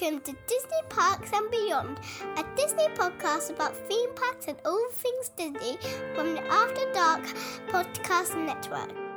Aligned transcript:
welcome 0.00 0.20
to 0.20 0.32
Disney 0.46 0.82
Parks 0.88 1.30
and 1.32 1.50
Beyond, 1.50 1.98
a 2.36 2.44
Disney 2.56 2.86
podcast 2.94 3.50
about 3.50 3.76
theme 3.88 4.14
parks 4.14 4.46
and 4.48 4.56
all 4.64 4.90
things 4.90 5.30
Disney 5.36 5.76
from 6.14 6.34
the 6.34 6.42
After 6.50 6.90
Dark 6.92 7.22
Podcast 7.68 8.36
Network. 8.46 9.09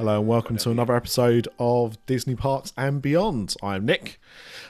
Hello 0.00 0.18
and 0.20 0.26
welcome 0.26 0.56
to 0.56 0.70
another 0.70 0.96
episode 0.96 1.46
of 1.58 1.98
Disney 2.06 2.34
Parks 2.34 2.72
and 2.74 3.02
Beyond. 3.02 3.54
I'm 3.62 3.84
Nick, 3.84 4.18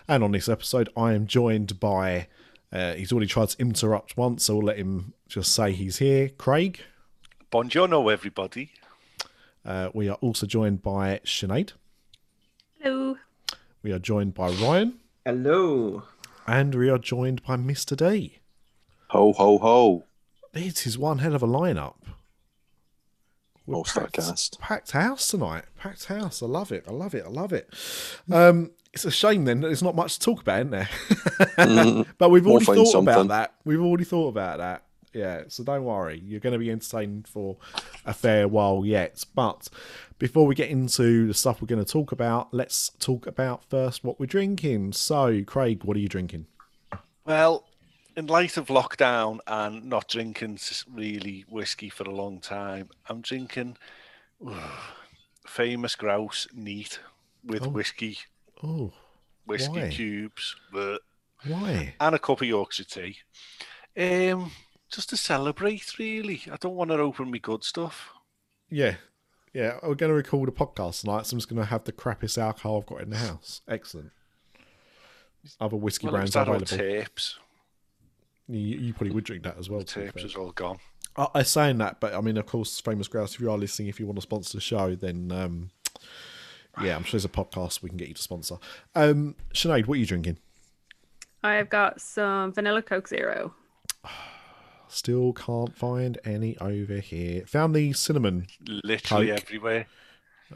and 0.09 0.25
on 0.25 0.33
this 0.33 0.49
episode, 0.49 0.89
I 0.97 1.13
am 1.13 1.29
joined 1.29 1.79
by. 1.79 2.27
Uh, 2.73 2.95
he's 2.95 3.13
already 3.13 3.29
tried 3.29 3.51
to 3.51 3.61
interrupt 3.61 4.17
once, 4.17 4.47
so 4.47 4.57
we'll 4.57 4.67
let 4.67 4.79
him 4.79 5.15
just 5.29 5.55
say 5.55 5.71
he's 5.71 5.99
here. 5.99 6.31
Craig. 6.31 6.81
Buongiorno, 7.53 8.13
everybody. 8.13 8.73
Uh, 9.65 9.91
we 9.95 10.09
are 10.09 10.17
also 10.17 10.47
joined 10.47 10.83
by 10.83 11.21
Sinead. 11.25 11.75
Hello. 12.81 13.17
We 13.85 13.93
are 13.93 14.01
joined 14.01 14.35
by 14.35 14.51
Ryan, 14.51 14.99
Hello. 15.25 16.03
and 16.49 16.75
we 16.75 16.91
are 16.91 16.99
joined 16.99 17.45
by 17.45 17.55
Mr. 17.55 17.97
D. 17.97 18.41
Ho, 19.11 19.33
ho, 19.35 19.59
ho. 19.59 20.05
This 20.53 20.89
is 20.89 20.99
one 20.99 21.19
hell 21.19 21.37
of 21.37 21.45
a 21.45 21.47
lineup. 21.47 21.95
We're 23.67 23.77
All 23.77 23.85
packed, 23.85 24.15
Starcast. 24.17 24.59
packed 24.59 24.91
house 24.93 25.29
tonight. 25.29 25.65
Packed 25.79 26.07
house. 26.07 26.43
I 26.43 26.47
love 26.47 26.73
it. 26.73 26.85
I 26.89 26.93
love 26.93 27.15
it. 27.15 27.25
I 27.25 27.29
love 27.29 27.53
it. 27.53 27.69
Um, 28.31 28.73
it's 28.93 29.05
a 29.05 29.11
shame 29.11 29.45
then 29.45 29.61
that 29.61 29.69
there's 29.69 29.83
not 29.83 29.95
much 29.95 30.15
to 30.19 30.21
talk 30.25 30.41
about, 30.43 30.61
isn't 30.67 30.71
there? 30.71 32.05
but 32.19 32.31
we've 32.31 32.45
We'll 32.45 32.55
already 32.55 32.67
find 32.67 32.79
thought 32.79 32.95
about 32.99 33.29
that. 33.29 33.55
We've 33.65 33.81
already 33.81 34.05
thought 34.05 34.29
about 34.29 34.59
that. 34.59 34.85
Yeah, 35.13 35.45
so 35.49 35.65
don't 35.65 35.85
worry. 35.85 36.23
You're 36.25 36.41
going 36.41 36.53
to 36.53 36.59
be 36.59 36.71
entertained 36.71 37.27
for 37.27 37.57
a 38.07 38.15
fair 38.15 38.47
while 38.47 38.85
yet. 38.85 39.25
But 39.35 39.69
before 40.19 40.47
we 40.47 40.55
get 40.55 40.71
into 40.71 41.27
the 41.27 41.35
stuff 41.35 41.61
we're 41.61 41.67
going 41.67 41.85
to 41.85 41.91
talk 41.91 42.13
about, 42.13 42.53
let's 42.55 42.91
talk 43.01 43.27
about 43.27 43.65
first 43.65 44.05
what 44.05 44.21
we're 44.21 44.27
drinking. 44.27 44.93
So, 44.93 45.43
Craig, 45.45 45.83
what 45.85 45.97
are 45.97 46.01
you 46.01 46.09
drinking? 46.09 46.47
Well, 47.25 47.65
in 48.21 48.27
light 48.27 48.57
of 48.59 48.67
lockdown 48.69 49.39
and 49.47 49.87
not 49.87 50.07
drinking 50.09 50.59
really 50.93 51.45
whiskey 51.49 51.89
for 51.89 52.05
a 52.05 52.15
long 52.15 52.39
time, 52.39 52.91
I'm 53.09 53.23
drinking 53.23 53.77
famous 55.47 55.97
grouse 55.97 56.47
neat 56.53 57.01
with 57.45 57.63
Oh. 57.67 57.71
whiskey, 57.71 58.19
Oh, 58.63 58.93
whiskey 59.47 59.81
Why? 59.81 59.89
cubes, 59.89 60.55
but, 60.71 61.01
why? 61.47 61.95
and 61.99 62.15
a 62.15 62.19
cup 62.19 62.43
of 62.43 62.47
Yorkshire 62.47 62.85
tea. 62.85 63.17
Um, 63.97 64.53
just 64.91 65.09
to 65.11 65.17
celebrate, 65.17 65.99
really. 65.99 66.43
I 66.53 66.57
don't 66.57 66.75
want 66.77 66.91
to 66.91 66.99
open 66.99 67.31
me 67.31 67.39
good 67.39 67.65
stuff. 67.65 68.11
Yeah. 68.69 68.97
Yeah, 69.55 69.79
we're 69.83 69.95
going 69.95 70.11
to 70.11 70.15
record 70.15 70.49
a 70.49 70.53
podcast 70.53 71.01
tonight, 71.01 71.27
so 71.27 71.35
I'm 71.35 71.39
just 71.41 71.49
going 71.49 71.61
to 71.61 71.67
have 71.67 71.85
the 71.85 71.93
crappiest 71.93 72.39
alcohol 72.39 72.79
I've 72.79 72.87
got 72.87 73.01
in 73.01 73.11
the 73.11 73.17
house. 73.17 73.63
Excellent. 73.67 74.11
Other 75.59 75.77
whiskey 75.77 76.07
Well, 76.07 76.13
brands 76.17 76.37
available. 76.37 76.67
tapes. 76.67 77.39
You, 78.53 78.79
you 78.79 78.93
probably 78.93 79.11
would 79.11 79.25
drink 79.25 79.45
that 79.45 79.59
as 79.59 79.69
well. 79.69 79.81
The 79.81 79.87
to 79.87 80.05
tapes 80.07 80.25
is 80.25 80.37
all 80.37 80.53
gone. 80.53 80.79
I, 81.17 81.27
I'm 81.35 81.45
saying 81.45 81.79
that, 81.79 82.01
but 82.01 82.15
I 82.15 82.21
mean, 82.21 82.37
of 82.37 82.47
course, 82.47 82.81
Famous 82.81 83.09
Grouse, 83.09 83.35
if 83.35 83.41
you 83.41 83.51
are 83.51 83.59
listening, 83.59 83.89
if 83.89 84.01
you 84.01 84.07
want 84.07 84.17
to 84.17 84.23
sponsor 84.23 84.57
the 84.57 84.61
show, 84.63 84.95
then 84.95 85.33
um, 85.33 85.71
yeah, 86.83 86.97
I'm 86.97 87.05
sure 87.05 87.13
there's 87.13 87.25
a 87.25 87.29
podcast 87.29 87.83
we 87.83 87.89
can 87.89 87.99
get 87.99 88.09
you 88.09 88.15
to 88.15 88.23
sponsor. 88.23 88.57
Um, 88.95 89.35
Sinead, 89.55 89.87
what 89.87 89.95
are 89.95 90.01
you 90.01 90.07
drinking? 90.07 90.39
I've 91.43 91.71
got 91.71 92.01
some 92.01 92.53
vanilla 92.53 92.83
Coke 92.83 93.09
Zero. 93.09 93.55
Still 94.89 95.33
can't 95.33 95.77
find 95.77 96.19
any 96.25 96.59
over 96.59 96.99
here. 96.99 97.45
Found 97.47 97.77
the 97.77 97.93
cinnamon. 97.93 98.49
Literally 98.67 99.29
Coke. 99.29 99.43
everywhere. 99.43 99.87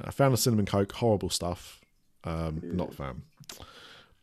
I 0.02 0.10
found 0.10 0.32
the 0.32 0.38
cinnamon 0.38 0.66
coke. 0.66 0.90
Horrible 0.90 1.30
stuff. 1.30 1.80
Um, 2.24 2.60
not 2.64 2.92
a 2.92 2.96
fan. 2.96 3.22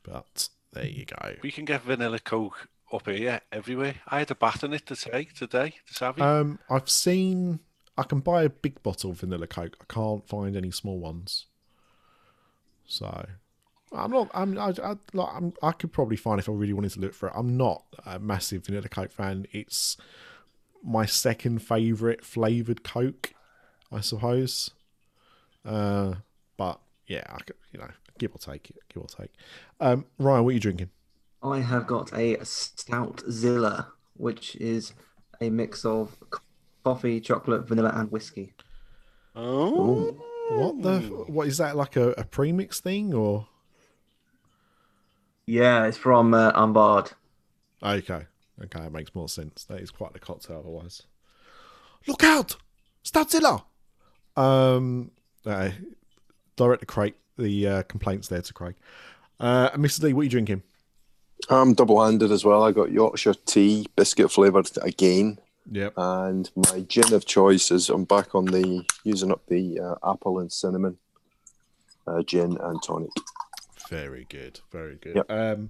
But 0.04 0.50
there 0.74 0.86
you 0.86 1.06
go. 1.06 1.36
We 1.42 1.52
can 1.52 1.64
get 1.64 1.84
vanilla 1.84 2.20
coke 2.20 2.68
up 2.94 3.08
here 3.08 3.42
everywhere. 3.52 3.96
I 4.08 4.20
had 4.20 4.32
a 4.32 4.36
bat 4.36 4.64
in 4.64 4.74
it 4.74 4.86
today, 4.86 5.28
today, 5.36 5.76
this 5.88 5.98
savvy. 5.98 6.22
Um, 6.22 6.60
I've 6.70 6.90
seen. 6.90 7.60
I 7.98 8.04
can 8.04 8.20
buy 8.20 8.44
a 8.44 8.50
big 8.50 8.82
bottle 8.84 9.12
of 9.12 9.20
vanilla 9.20 9.48
coke. 9.48 9.78
I 9.82 9.94
can't 9.94 10.28
find 10.28 10.56
any 10.56 10.72
small 10.72 11.00
ones. 11.00 11.48
So, 12.86 13.26
I'm 13.92 14.12
not. 14.12 14.30
I'm. 14.34 14.58
I, 14.58 14.74
I, 14.84 14.96
like, 15.14 15.30
I'm, 15.34 15.54
I 15.62 15.72
could 15.72 15.92
probably 15.92 16.18
find 16.18 16.40
if 16.40 16.50
I 16.50 16.54
really 16.54 16.74
wanted 16.74 16.92
to 16.94 17.00
look 17.00 17.14
for 17.14 17.28
it. 17.30 17.34
I'm 17.36 17.58
not 17.58 17.84
a 18.06 18.20
massive 18.20 18.66
vanilla 18.66 18.90
coke 18.90 19.12
fan. 19.12 19.46
It's 19.52 19.98
my 20.84 21.06
second 21.06 21.60
favorite 21.60 22.26
flavored 22.26 22.84
coke, 22.84 23.34
I 23.92 24.02
suppose. 24.02 24.72
Uh, 25.64 26.16
but 26.58 26.80
yeah, 27.08 27.24
I 27.30 27.40
could, 27.40 27.58
you 27.72 27.80
know, 27.80 27.92
give 28.18 28.34
or 28.34 28.40
take 28.40 28.70
it. 28.70 28.78
Give 28.94 29.04
or 29.04 29.08
take. 29.08 29.32
Um, 29.80 30.06
Ryan, 30.18 30.44
what 30.44 30.52
are 30.52 30.54
you 30.54 30.60
drinking? 30.60 30.90
I 31.44 31.60
have 31.60 31.88
got 31.88 32.14
a 32.14 32.44
Stout 32.46 33.24
Zilla, 33.30 33.88
which 34.16 34.56
is 34.58 34.94
a 35.40 35.50
mix 35.50 35.86
of 35.86 36.16
coffee, 36.84 37.20
chocolate, 37.20 37.68
vanilla, 37.68 37.92
and 37.96 38.12
whiskey. 38.12 38.54
oh, 39.36 40.16
What 40.52 40.82
the? 40.82 41.00
What 41.28 41.48
is 41.48 41.58
that? 41.58 41.76
Like 41.76 41.96
a, 41.96 42.10
a 42.12 42.24
premix 42.24 42.80
thing 42.80 43.14
or? 43.14 43.48
Yeah, 45.48 45.86
it's 45.86 45.98
from 45.98 46.34
uh, 46.34 46.52
Umbard. 46.54 47.14
Okay. 47.84 48.26
Okay, 48.64 48.86
it 48.86 48.92
makes 48.92 49.16
more 49.16 49.28
sense. 49.28 49.64
That 49.64 49.80
is 49.82 49.90
quite 49.90 50.14
the 50.14 50.20
cocktail 50.20 50.60
otherwise. 50.60 51.04
Look 52.08 52.24
out! 52.24 52.56
Stadzilla! 53.04 53.64
Um 54.38 55.12
uh, 55.46 55.72
direct 56.56 56.82
to 56.82 56.86
Craig 56.86 57.16
the 57.38 57.68
uh, 57.68 57.84
complaints 57.84 58.28
there 58.28 58.42
to 58.42 58.54
Craig. 58.54 58.76
Uh 59.40 59.72
Mr. 59.72 60.02
D, 60.02 60.14
what 60.14 60.22
are 60.22 60.24
you 60.26 60.30
drinking? 60.30 60.62
I'm 61.50 61.74
double-handed 61.74 62.32
as 62.32 62.46
well. 62.46 62.64
I 62.64 62.72
got 62.72 62.92
Yorkshire 62.92 63.34
tea, 63.46 63.88
biscuit 63.96 64.32
flavoured 64.32 64.70
again, 64.82 65.40
Yep. 65.72 65.94
and 65.98 66.50
my 66.56 66.82
gin 66.82 67.14
of 67.14 67.26
choice 67.26 67.72
is 67.72 67.90
I'm 67.90 68.06
back 68.06 68.34
on 68.36 68.46
the 68.46 68.86
using 69.04 69.32
up 69.32 69.46
the 69.48 69.80
uh, 69.80 70.12
apple 70.12 70.40
and 70.40 70.52
cinnamon 70.52 70.98
uh, 72.08 72.24
gin 72.24 72.58
and 72.60 72.82
tonic. 72.84 73.12
Very 73.90 74.26
good. 74.30 74.60
Very 74.72 74.96
good. 74.96 75.16
Yep. 75.18 75.32
Um 75.32 75.70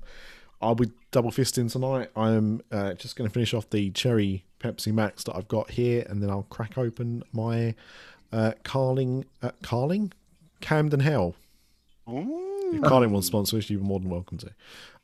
I'll 0.63 0.75
be 0.75 0.91
double 1.09 1.31
fisting 1.31 1.71
tonight. 1.71 2.11
I'm 2.15 2.61
uh, 2.71 2.93
just 2.93 3.15
going 3.15 3.27
to 3.27 3.33
finish 3.33 3.51
off 3.51 3.67
the 3.71 3.89
cherry 3.89 4.45
Pepsi 4.59 4.93
Max 4.93 5.23
that 5.23 5.35
I've 5.35 5.47
got 5.47 5.71
here, 5.71 6.05
and 6.07 6.21
then 6.21 6.29
I'll 6.29 6.45
crack 6.51 6.77
open 6.77 7.23
my 7.33 7.73
uh, 8.31 8.51
Carling, 8.63 9.25
uh, 9.41 9.49
Carling, 9.63 10.13
Camden 10.59 10.99
Hell. 10.99 11.33
If 12.07 12.83
Carling 12.83 13.11
wants 13.11 13.25
to 13.27 13.31
sponsor 13.31 13.57
us, 13.57 13.71
you're 13.71 13.79
more 13.81 13.99
than 13.99 14.11
welcome 14.11 14.37
to. 14.37 14.51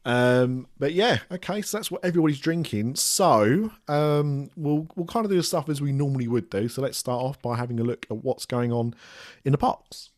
Um, 0.07 0.67
but 0.79 0.93
yeah, 0.93 1.19
okay, 1.29 1.61
so 1.61 1.77
that's 1.77 1.91
what 1.91 2.03
everybody's 2.03 2.39
drinking. 2.39 2.95
So 2.95 3.71
um, 3.89 4.49
we'll 4.55 4.87
we'll 4.95 5.05
kind 5.05 5.25
of 5.25 5.29
do 5.29 5.35
the 5.35 5.43
stuff 5.43 5.67
as 5.67 5.81
we 5.81 5.91
normally 5.91 6.29
would 6.29 6.49
do. 6.49 6.69
So 6.69 6.81
let's 6.81 6.97
start 6.97 7.21
off 7.21 7.41
by 7.41 7.57
having 7.57 7.77
a 7.81 7.83
look 7.83 8.07
at 8.09 8.15
what's 8.17 8.45
going 8.45 8.71
on 8.71 8.95
in 9.43 9.51
the 9.51 9.57
parks. 9.57 10.11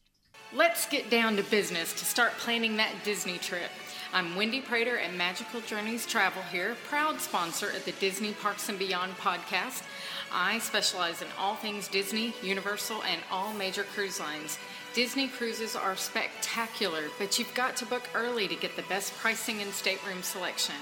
Let's 0.54 0.86
get 0.86 1.10
down 1.10 1.38
to 1.38 1.44
business 1.44 1.92
to 1.94 2.06
start 2.06 2.34
planning 2.34 2.78
that 2.78 2.92
Disney 3.04 3.40
trip. 3.40 3.72
I'm 4.14 4.36
Wendy 4.36 4.62
Prater 4.62 4.98
at 5.00 5.14
Magical 5.16 5.62
Journeys 5.62 6.06
Travel 6.06 6.44
here, 6.52 6.76
proud 6.88 7.20
sponsor 7.20 7.70
of 7.70 7.84
the 7.86 7.92
Disney 7.94 8.34
Parks 8.34 8.70
and 8.70 8.78
Beyond 8.78 9.14
podcast. 9.18 9.84
I 10.32 10.60
specialize 10.60 11.24
in 11.24 11.28
all 11.40 11.56
things 11.56 11.88
Disney, 11.88 12.34
Universal, 12.44 13.04
and 13.04 13.22
all 13.32 13.54
major 13.54 13.84
cruise 13.84 14.20
lines. 14.20 14.60
Disney 14.94 15.28
cruises 15.28 15.76
are 15.76 15.96
spectacular, 15.96 17.04
but 17.20 17.38
you've 17.38 17.54
got 17.54 17.76
to 17.78 17.86
book 17.86 18.04
early 18.16 18.48
to 18.48 18.56
get 18.56 18.76
the 18.76 18.82
best 18.84 19.16
pricing 19.18 19.62
and 19.62 19.72
stateroom 19.72 20.24
selection. 20.24 20.76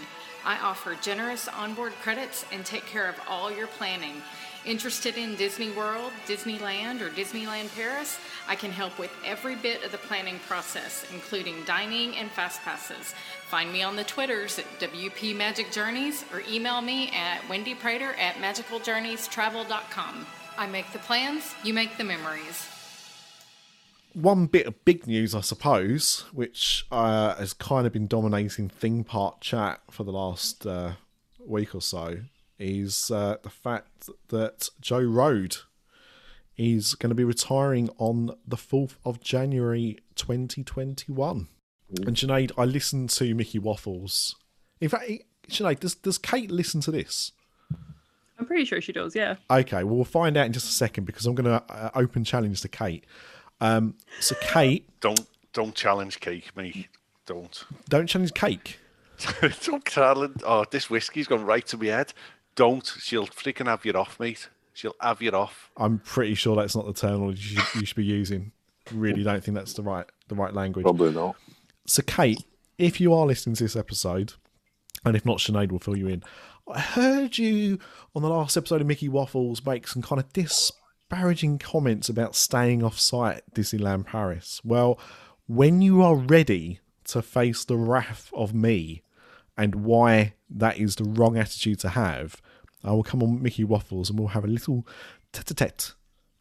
I 0.45 0.57
offer 0.59 0.95
generous 1.01 1.49
onboard 1.49 1.91
credits 2.01 2.45
and 2.53 2.65
take 2.65 2.85
care 2.85 3.09
of 3.09 3.19
all 3.27 3.51
your 3.51 3.67
planning. 3.67 4.21
Interested 4.65 5.17
in 5.17 5.35
Disney 5.35 5.71
World, 5.71 6.13
Disneyland, 6.25 7.01
or 7.01 7.09
Disneyland 7.09 7.73
Paris? 7.75 8.17
I 8.47 8.55
can 8.55 8.71
help 8.71 8.97
with 8.97 9.11
every 9.25 9.55
bit 9.55 9.83
of 9.83 9.91
the 9.91 9.97
planning 9.97 10.39
process, 10.47 11.05
including 11.13 11.65
dining 11.65 12.15
and 12.15 12.31
fast 12.31 12.61
passes. 12.61 13.13
Find 13.49 13.73
me 13.73 13.83
on 13.83 13.97
the 13.97 14.05
Twitters 14.05 14.57
at 14.57 14.65
WP 14.79 15.35
Magic 15.35 15.69
Journeys 15.71 16.23
or 16.33 16.41
email 16.49 16.81
me 16.81 17.11
at 17.11 17.41
wendyprater 17.43 18.17
at 18.17 18.35
magicaljourneystravel.com. 18.35 20.25
I 20.57 20.67
make 20.67 20.91
the 20.93 20.99
plans, 20.99 21.55
you 21.63 21.73
make 21.73 21.97
the 21.97 22.03
memories. 22.05 22.76
One 24.17 24.47
bit 24.47 24.65
of 24.65 24.83
big 24.83 25.05
news, 25.05 25.35
I 25.35 25.41
suppose, 25.41 26.25
which 26.33 26.87
uh, 26.91 27.35
has 27.35 27.53
kind 27.53 27.85
of 27.85 27.93
been 27.93 28.07
dominating 28.07 28.67
theme 28.67 29.03
park 29.03 29.41
chat 29.41 29.79
for 29.91 30.03
the 30.03 30.11
last 30.11 30.65
uh, 30.65 30.93
week 31.45 31.75
or 31.75 31.81
so, 31.81 32.21
is 32.57 33.11
uh, 33.11 33.37
the 33.43 33.51
fact 33.51 34.09
that 34.29 34.69
Joe 34.81 35.01
Rohde 35.01 35.59
is 36.57 36.95
going 36.95 37.11
to 37.11 37.15
be 37.15 37.23
retiring 37.23 37.91
on 37.99 38.31
the 38.47 38.57
4th 38.57 38.95
of 39.05 39.21
January 39.21 39.99
2021. 40.15 41.47
And 41.91 42.15
Sinead, 42.15 42.51
I 42.57 42.65
listened 42.65 43.11
to 43.11 43.35
Mickey 43.35 43.59
Waffles. 43.59 44.35
In 44.81 44.89
fact, 44.89 45.11
Sinead, 45.47 45.79
does, 45.79 45.93
does 45.93 46.17
Kate 46.17 46.49
listen 46.49 46.81
to 46.81 46.89
this? 46.89 47.33
I'm 48.39 48.47
pretty 48.47 48.65
sure 48.65 48.81
she 48.81 48.93
does. 48.93 49.15
Yeah. 49.15 49.35
Okay, 49.51 49.83
well, 49.83 49.95
we'll 49.95 50.05
find 50.05 50.37
out 50.37 50.47
in 50.47 50.53
just 50.53 50.69
a 50.69 50.73
second 50.73 51.05
because 51.05 51.27
I'm 51.27 51.35
going 51.35 51.45
to 51.45 51.63
uh, 51.71 51.91
open 51.93 52.23
challenge 52.23 52.61
to 52.61 52.67
Kate. 52.67 53.05
Um, 53.59 53.95
so, 54.19 54.35
Kate, 54.41 54.87
Don't 54.99 55.25
don't 55.53 55.73
challenge 55.73 56.19
cake 56.19 56.55
me. 56.55 56.87
Don't. 57.25 57.63
don't 57.89 58.07
challenge 58.07 58.33
Cake. 58.33 58.79
don't 59.65 59.83
challenge. 59.85 60.41
Oh, 60.45 60.65
this 60.69 60.89
whiskey's 60.89 61.27
gone 61.27 61.45
right 61.45 61.65
to 61.67 61.77
my 61.77 61.87
head. 61.87 62.13
Don't. 62.55 62.85
She'll 62.99 63.27
freaking 63.27 63.65
have 63.65 63.83
you 63.83 63.93
off, 63.93 64.19
mate. 64.19 64.49
She'll 64.73 64.95
have 65.01 65.21
you 65.21 65.31
off. 65.31 65.71
I'm 65.75 65.99
pretty 65.99 66.35
sure 66.35 66.55
that's 66.55 66.75
not 66.75 66.85
the 66.85 66.93
terminology 66.93 67.55
you 67.55 67.59
should, 67.59 67.81
you 67.81 67.85
should 67.87 67.97
be 67.97 68.05
using. 68.05 68.51
Really 68.93 69.23
don't 69.23 69.43
think 69.43 69.55
that's 69.55 69.73
the 69.73 69.81
right 69.81 70.05
the 70.27 70.35
right 70.35 70.53
language. 70.53 70.83
Probably 70.83 71.11
not. 71.11 71.35
So, 71.85 72.03
Kate, 72.03 72.43
if 72.77 73.01
you 73.01 73.13
are 73.13 73.25
listening 73.25 73.55
to 73.55 73.63
this 73.63 73.75
episode, 73.75 74.33
and 75.03 75.15
if 75.15 75.25
not, 75.25 75.39
Sinead 75.39 75.71
will 75.71 75.79
fill 75.79 75.97
you 75.97 76.07
in. 76.07 76.23
I 76.71 76.79
heard 76.79 77.37
you 77.37 77.79
on 78.15 78.21
the 78.21 78.29
last 78.29 78.55
episode 78.55 78.81
of 78.81 78.87
Mickey 78.87 79.09
Waffles 79.09 79.65
make 79.65 79.87
some 79.87 80.01
kind 80.01 80.19
of 80.19 80.31
disparaging 81.09 81.57
comments 81.57 82.09
about 82.09 82.35
staying 82.35 82.83
off 82.83 82.99
site 82.99 83.37
at 83.37 83.53
Disneyland 83.53 84.05
Paris. 84.05 84.59
Well, 84.63 84.99
when 85.47 85.81
you 85.81 86.01
are 86.01 86.15
ready 86.15 86.79
to 87.05 87.21
face 87.21 87.63
the 87.63 87.77
wrath 87.77 88.29
of 88.33 88.53
me 88.53 89.03
and 89.57 89.75
why 89.75 90.33
that 90.49 90.77
is 90.77 90.97
the 90.97 91.05
wrong 91.05 91.37
attitude 91.37 91.79
to 91.79 91.89
have, 91.89 92.41
I 92.83 92.91
will 92.91 93.03
come 93.03 93.23
on 93.23 93.41
Mickey 93.41 93.63
Waffles 93.63 94.09
and 94.09 94.19
we'll 94.19 94.29
have 94.29 94.43
a 94.43 94.49
little 94.49 94.85
tete 95.31 95.49
a 95.51 95.53
tete 95.53 95.93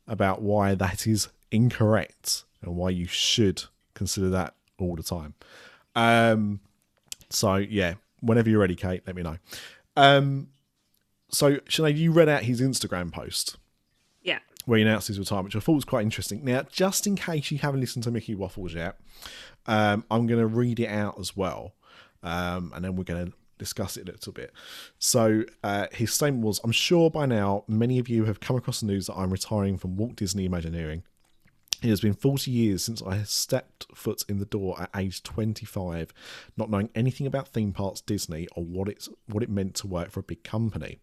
about 0.09 0.43
why 0.43 0.75
that 0.75 1.07
is 1.07 1.29
incorrect 1.53 2.45
and 2.61 2.75
why 2.75 2.91
you 2.91 3.07
should 3.07 3.65
consider 3.95 4.29
that 4.31 4.55
all 4.79 4.97
the 4.97 5.03
time. 5.03 5.35
Um, 5.95 6.61
so 7.31 7.57
yeah, 7.57 7.95
whenever 8.21 8.51
you're 8.51 8.61
ready, 8.61 8.75
Kate, 8.75 9.03
let 9.07 9.15
me 9.15 9.23
know. 9.23 9.37
Um, 9.97 10.49
so 11.31 11.57
Sinead, 11.59 11.97
you 11.97 12.11
read 12.11 12.29
out 12.29 12.43
his 12.43 12.61
Instagram 12.61 13.13
post. 13.13 13.57
Where 14.67 14.79
he 14.79 14.83
announced 14.83 15.09
his 15.09 15.19
retirement, 15.19 15.47
which 15.47 15.57
I 15.57 15.65
thought 15.65 15.75
was 15.75 15.85
quite 15.85 16.03
interesting. 16.03 16.45
Now, 16.45 16.63
just 16.71 17.07
in 17.07 17.17
case 17.17 17.51
you 17.51 17.59
haven't 17.59 17.81
listened 17.81 18.03
to 18.05 18.11
Mickey 18.11 18.35
Waffles 18.35 18.75
yet, 18.75 18.99
um, 19.67 20.05
I'm 20.11 20.27
going 20.27 20.41
to 20.41 20.47
read 20.47 20.79
it 20.79 20.89
out 20.89 21.19
as 21.19 21.37
well, 21.37 21.75
um, 22.23 22.73
and 22.75 22.85
then 22.85 22.97
we're 22.97 23.05
going 23.05 23.27
to 23.27 23.33
discuss 23.59 23.97
it 23.97 24.09
a 24.09 24.13
little 24.13 24.33
bit. 24.33 24.53
So, 24.99 25.45
uh, 25.63 25.87
his 25.93 26.13
statement 26.13 26.45
was 26.45 26.61
I'm 26.63 26.73
sure 26.73 27.11
by 27.11 27.27
now 27.27 27.65
many 27.67 27.99
of 27.99 28.09
you 28.09 28.25
have 28.25 28.41
come 28.41 28.57
across 28.57 28.81
the 28.81 28.87
news 28.87 29.07
that 29.07 29.15
I'm 29.15 29.31
retiring 29.31 29.79
from 29.79 29.97
Walt 29.97 30.17
Disney 30.17 30.45
Imagineering. 30.45 31.05
It 31.83 31.91
has 31.91 32.01
been 32.01 32.15
40 32.15 32.51
years 32.51 32.83
since 32.83 33.03
I 33.03 33.23
stepped 33.23 33.87
foot 33.95 34.25
in 34.29 34.39
the 34.39 34.47
door 34.47 34.81
at 34.81 34.91
age 34.97 35.23
25, 35.23 36.13
not 36.57 36.71
knowing 36.71 36.89
anything 36.95 37.27
about 37.27 37.49
theme 37.49 37.73
parks 37.73 38.01
Disney 38.01 38.49
or 38.57 38.65
what 38.65 38.89
it's 38.89 39.09
what 39.27 39.43
it 39.43 39.51
meant 39.51 39.75
to 39.77 39.87
work 39.87 40.11
for 40.11 40.21
a 40.21 40.25
big 40.25 40.43
company. 40.43 40.99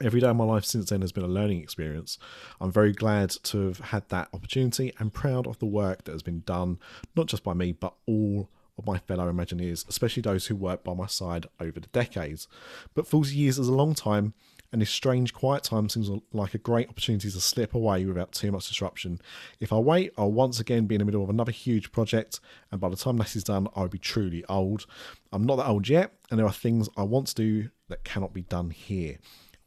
Every 0.00 0.20
day 0.20 0.28
of 0.28 0.36
my 0.36 0.44
life 0.44 0.64
since 0.64 0.90
then 0.90 1.00
has 1.00 1.10
been 1.10 1.24
a 1.24 1.28
learning 1.28 1.60
experience. 1.60 2.18
I'm 2.60 2.70
very 2.70 2.92
glad 2.92 3.30
to 3.30 3.66
have 3.66 3.80
had 3.80 4.08
that 4.10 4.28
opportunity 4.32 4.92
and 5.00 5.12
proud 5.12 5.48
of 5.48 5.58
the 5.58 5.66
work 5.66 6.04
that 6.04 6.12
has 6.12 6.22
been 6.22 6.42
done, 6.46 6.78
not 7.16 7.26
just 7.26 7.42
by 7.42 7.52
me, 7.52 7.72
but 7.72 7.94
all 8.06 8.48
of 8.78 8.86
my 8.86 8.98
fellow 8.98 9.30
Imagineers, 9.30 9.88
especially 9.88 10.20
those 10.20 10.46
who 10.46 10.54
worked 10.54 10.84
by 10.84 10.94
my 10.94 11.06
side 11.06 11.46
over 11.58 11.80
the 11.80 11.88
decades. 11.88 12.46
But 12.94 13.08
40 13.08 13.34
years 13.34 13.58
is 13.58 13.66
a 13.66 13.74
long 13.74 13.94
time, 13.94 14.34
and 14.70 14.80
this 14.80 14.90
strange 14.90 15.34
quiet 15.34 15.64
time 15.64 15.88
seems 15.88 16.08
like 16.32 16.54
a 16.54 16.58
great 16.58 16.88
opportunity 16.88 17.28
to 17.28 17.40
slip 17.40 17.74
away 17.74 18.04
without 18.04 18.30
too 18.30 18.52
much 18.52 18.68
disruption. 18.68 19.20
If 19.58 19.72
I 19.72 19.78
wait, 19.78 20.12
I'll 20.16 20.30
once 20.30 20.60
again 20.60 20.86
be 20.86 20.94
in 20.94 21.00
the 21.00 21.06
middle 21.06 21.24
of 21.24 21.30
another 21.30 21.50
huge 21.50 21.90
project, 21.90 22.38
and 22.70 22.80
by 22.80 22.88
the 22.88 22.96
time 22.96 23.16
that 23.16 23.34
is 23.34 23.42
done, 23.42 23.66
I'll 23.74 23.88
be 23.88 23.98
truly 23.98 24.44
old. 24.48 24.86
I'm 25.32 25.44
not 25.44 25.56
that 25.56 25.66
old 25.66 25.88
yet, 25.88 26.12
and 26.30 26.38
there 26.38 26.46
are 26.46 26.52
things 26.52 26.88
I 26.96 27.02
want 27.02 27.26
to 27.28 27.34
do 27.34 27.70
that 27.88 28.04
cannot 28.04 28.32
be 28.32 28.42
done 28.42 28.70
here. 28.70 29.18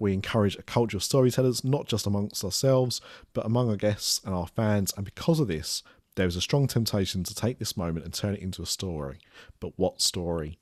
We 0.01 0.13
encourage 0.13 0.57
a 0.57 0.63
culture 0.63 0.97
of 0.97 1.03
storytellers, 1.03 1.63
not 1.63 1.87
just 1.87 2.07
amongst 2.07 2.43
ourselves, 2.43 3.01
but 3.33 3.45
among 3.45 3.69
our 3.69 3.75
guests 3.75 4.19
and 4.25 4.33
our 4.33 4.47
fans. 4.47 4.91
And 4.97 5.05
because 5.05 5.39
of 5.39 5.47
this, 5.47 5.83
there 6.15 6.25
is 6.25 6.35
a 6.35 6.41
strong 6.41 6.65
temptation 6.65 7.23
to 7.23 7.35
take 7.35 7.59
this 7.59 7.77
moment 7.77 8.05
and 8.05 8.11
turn 8.11 8.33
it 8.33 8.39
into 8.39 8.63
a 8.63 8.65
story. 8.65 9.19
But 9.59 9.77
what 9.77 10.01
story? 10.01 10.57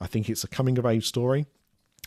I 0.00 0.08
think 0.08 0.28
it's 0.28 0.42
a 0.42 0.48
coming 0.48 0.76
of 0.76 0.86
age 0.86 1.06
story. 1.06 1.46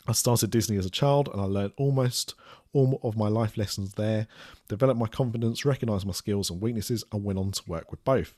I 0.09 0.11
started 0.11 0.51
Disney 0.51 0.75
as 0.75 0.85
a 0.85 0.89
child 0.89 1.29
and 1.31 1.39
I 1.39 1.45
learned 1.45 1.71
almost 1.77 2.35
all 2.73 2.99
of 3.01 3.15
my 3.15 3.29
life 3.29 3.55
lessons 3.55 3.93
there, 3.93 4.27
developed 4.67 4.99
my 4.99 5.07
confidence, 5.07 5.63
recognized 5.63 6.05
my 6.05 6.11
skills 6.11 6.49
and 6.49 6.59
weaknesses, 6.59 7.05
and 7.13 7.23
went 7.23 7.39
on 7.39 7.53
to 7.53 7.63
work 7.65 7.91
with 7.91 8.03
both 8.03 8.35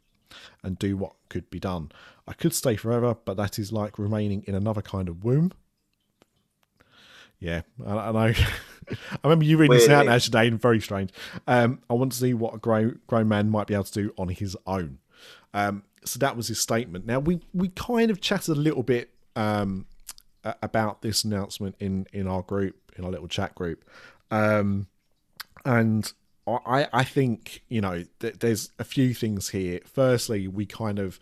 and 0.62 0.78
do 0.78 0.98
what 0.98 1.16
could 1.30 1.50
be 1.50 1.60
done. 1.60 1.92
I 2.28 2.34
could 2.34 2.54
stay 2.54 2.76
forever, 2.76 3.16
but 3.26 3.38
that 3.38 3.58
is 3.58 3.72
like 3.72 3.98
remaining 3.98 4.44
in 4.46 4.54
another 4.54 4.84
kind 4.84 5.10
of 5.10 5.24
womb. 5.24 5.52
Yeah, 7.46 7.62
I, 7.86 8.10
I 8.10 8.12
know. 8.12 8.34
I 8.90 8.96
remember 9.24 9.46
you 9.46 9.58
reading 9.58 9.78
this 9.78 9.88
out 9.88 10.08
now 10.08 10.18
today, 10.18 10.48
and 10.48 10.60
very 10.60 10.82
strange. 10.82 11.12
Um, 11.46 11.82
I 11.90 11.94
want 11.94 12.12
to 12.14 12.18
see 12.18 12.34
what 12.34 12.56
a 12.56 12.58
grown 12.58 13.00
grown 13.06 13.28
man 13.28 13.50
might 13.50 13.68
be 13.68 13.76
able 13.76 13.84
to 13.84 13.94
do 13.94 14.14
on 14.18 14.30
his 14.30 14.58
own. 14.66 14.98
Um, 15.54 15.84
so 16.04 16.18
that 16.20 16.36
was 16.36 16.48
his 16.48 16.60
statement. 16.60 17.06
Now 17.06 17.20
we 17.20 17.42
we 17.54 17.70
kind 17.70 18.10
of 18.10 18.20
chatted 18.20 18.58
a 18.58 18.60
little 18.60 18.82
bit 18.82 19.12
um, 19.36 19.86
about 20.64 21.04
this 21.04 21.24
announcement 21.24 21.76
in 21.80 22.08
in 22.12 22.28
our 22.28 22.42
group, 22.42 22.92
in 22.98 23.06
our 23.06 23.12
little 23.12 23.28
chat 23.28 23.54
group, 23.54 23.88
um, 24.32 24.88
and 25.64 26.12
I 26.48 26.88
I 26.92 27.04
think 27.04 27.62
you 27.70 27.82
know 27.82 28.06
th- 28.22 28.40
there's 28.40 28.72
a 28.80 28.84
few 28.84 29.14
things 29.14 29.50
here. 29.50 29.82
Firstly, 29.86 30.48
we 30.48 30.66
kind 30.66 30.98
of 30.98 31.20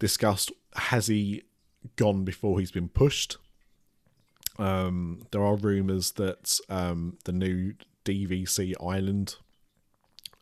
discussed 0.00 0.50
has 0.74 1.06
he 1.06 1.44
gone 1.94 2.24
before 2.24 2.58
he's 2.58 2.72
been 2.72 2.88
pushed. 2.88 3.36
Um, 4.62 5.26
there 5.30 5.42
are 5.44 5.56
rumours 5.56 6.12
that 6.12 6.58
um, 6.68 7.18
the 7.24 7.32
new 7.32 7.74
DVC 8.04 8.74
Island. 8.80 9.36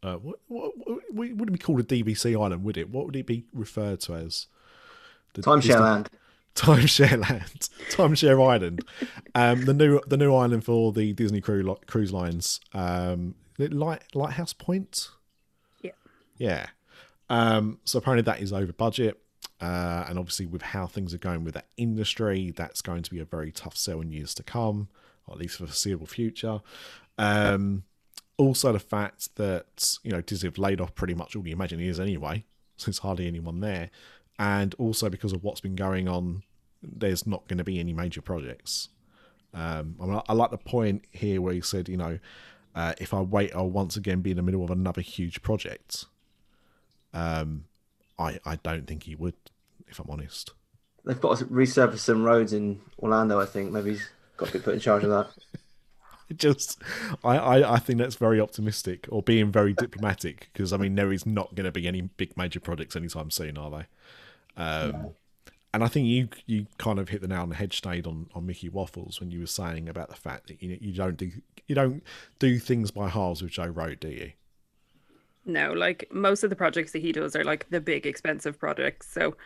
Uh, 0.02 0.16
what, 0.16 0.40
what, 0.48 0.72
what 0.76 1.36
would 1.36 1.48
it 1.48 1.52
be 1.52 1.58
called 1.58 1.80
a 1.80 1.84
DVC 1.84 2.34
Island? 2.40 2.64
Would 2.64 2.76
it? 2.76 2.90
What 2.90 3.06
would 3.06 3.16
it 3.16 3.26
be 3.26 3.44
referred 3.52 4.00
to 4.00 4.14
as? 4.14 4.46
The 5.34 5.42
Timeshare 5.42 5.62
Disney- 5.62 5.80
land. 5.80 6.10
Timeshare 6.56 7.28
Land, 7.30 7.68
Timeshare 7.90 8.44
Island, 8.52 8.84
um, 9.36 9.64
the 9.66 9.72
new 9.72 10.00
the 10.08 10.16
new 10.16 10.34
island 10.34 10.64
for 10.64 10.92
the 10.92 11.12
Disney 11.12 11.40
cruise 11.40 11.64
cruise 11.86 12.12
lines. 12.12 12.60
Um, 12.74 13.36
Light 13.56 14.02
Lighthouse 14.14 14.52
Point. 14.52 15.10
Yeah. 15.80 15.92
Yeah. 16.38 16.66
Um, 17.30 17.78
so 17.84 17.98
apparently 18.00 18.22
that 18.22 18.40
is 18.42 18.52
over 18.52 18.72
budget, 18.72 19.22
uh, 19.60 20.06
and 20.08 20.18
obviously 20.18 20.46
with 20.46 20.62
how 20.62 20.86
things 20.86 21.12
are 21.12 21.18
going 21.18 21.44
with 21.44 21.54
that 21.54 21.66
industry, 21.76 22.50
that's 22.50 22.80
going 22.80 23.02
to 23.02 23.10
be 23.10 23.18
a 23.18 23.24
very 23.24 23.52
tough 23.52 23.76
sell 23.76 24.00
in 24.00 24.10
years 24.10 24.34
to 24.34 24.42
come, 24.42 24.88
or 25.26 25.34
at 25.34 25.40
least 25.40 25.56
for 25.56 25.64
the 25.64 25.68
foreseeable 25.68 26.06
future. 26.06 26.60
Um, 27.18 27.84
also, 28.38 28.72
the 28.72 28.78
fact 28.78 29.36
that 29.36 29.98
you 30.02 30.10
know 30.10 30.22
Disney 30.22 30.46
have 30.46 30.58
laid 30.58 30.80
off 30.80 30.94
pretty 30.94 31.14
much 31.14 31.36
all 31.36 31.42
the 31.42 31.54
Imagineers 31.54 32.00
anyway, 32.00 32.44
so 32.76 32.86
there's 32.86 32.98
hardly 32.98 33.26
anyone 33.26 33.60
there, 33.60 33.90
and 34.38 34.74
also 34.78 35.10
because 35.10 35.34
of 35.34 35.44
what's 35.44 35.60
been 35.60 35.76
going 35.76 36.08
on, 36.08 36.42
there's 36.82 37.26
not 37.26 37.46
going 37.46 37.58
to 37.58 37.64
be 37.64 37.78
any 37.78 37.92
major 37.92 38.22
projects. 38.22 38.88
Um, 39.52 39.96
I, 40.00 40.06
mean, 40.06 40.20
I 40.28 40.32
like 40.32 40.50
the 40.52 40.58
point 40.58 41.04
here 41.10 41.42
where 41.42 41.52
he 41.52 41.60
said, 41.60 41.88
you 41.88 41.96
know, 41.96 42.18
uh, 42.74 42.94
if 42.98 43.12
I 43.12 43.20
wait, 43.20 43.54
I'll 43.54 43.68
once 43.68 43.96
again 43.96 44.20
be 44.20 44.30
in 44.30 44.36
the 44.36 44.42
middle 44.42 44.64
of 44.64 44.70
another 44.70 45.00
huge 45.00 45.42
project. 45.42 46.06
Um, 47.12 47.64
I 48.20 48.38
I 48.44 48.56
don't 48.56 48.86
think 48.86 49.04
he 49.04 49.16
would, 49.16 49.34
if 49.88 49.98
I'm 49.98 50.10
honest. 50.10 50.52
They've 51.04 51.20
got 51.20 51.38
to 51.38 51.46
resurface 51.46 51.98
some 51.98 52.24
roads 52.24 52.52
in 52.52 52.80
Orlando. 52.98 53.40
I 53.40 53.46
think 53.46 53.72
maybe 53.72 53.90
he's 53.92 54.08
got 54.36 54.46
to 54.48 54.52
be 54.58 54.64
put 54.64 54.74
in 54.74 54.80
charge 54.80 55.04
of 55.04 55.10
that. 55.10 55.30
It 56.28 56.36
just, 56.38 56.80
I, 57.24 57.36
I, 57.36 57.74
I 57.74 57.78
think 57.78 57.98
that's 57.98 58.16
very 58.16 58.40
optimistic 58.40 59.06
or 59.10 59.22
being 59.22 59.50
very 59.50 59.72
diplomatic 59.72 60.48
because 60.52 60.72
I 60.72 60.76
mean 60.76 60.94
there 60.94 61.12
is 61.12 61.26
not 61.26 61.54
going 61.54 61.64
to 61.64 61.72
be 61.72 61.86
any 61.88 62.02
big 62.02 62.36
major 62.36 62.60
projects 62.60 62.96
anytime 62.96 63.30
soon, 63.30 63.58
are 63.58 63.70
they? 63.70 63.86
Um, 64.62 65.14
And 65.74 65.84
I 65.84 65.88
think 65.88 66.06
you 66.08 66.28
you 66.46 66.66
kind 66.78 66.98
of 66.98 67.10
hit 67.10 67.22
the 67.22 67.28
nail 67.28 67.42
on 67.42 67.50
the 67.50 67.56
head, 67.56 67.72
Stayed 67.72 68.06
on, 68.06 68.28
on 68.34 68.46
Mickey 68.46 68.68
Waffles 68.68 69.20
when 69.20 69.30
you 69.30 69.40
were 69.40 69.46
saying 69.46 69.88
about 69.88 70.08
the 70.10 70.16
fact 70.16 70.48
that 70.48 70.62
you 70.62 70.78
you 70.80 70.94
don't 70.94 71.16
do 71.16 71.30
you 71.68 71.74
don't 71.74 72.02
do 72.40 72.58
things 72.58 72.90
by 72.92 73.08
halves 73.08 73.42
with 73.42 73.52
Joe 73.52 73.72
Rohde, 73.72 74.00
do 74.00 74.08
you? 74.08 74.32
No, 75.44 75.72
like 75.72 76.08
most 76.12 76.44
of 76.44 76.50
the 76.50 76.56
projects 76.56 76.92
that 76.92 77.02
he 77.02 77.12
does 77.12 77.34
are 77.34 77.44
like 77.44 77.68
the 77.70 77.80
big 77.80 78.06
expensive 78.06 78.58
projects. 78.58 79.10
So 79.12 79.36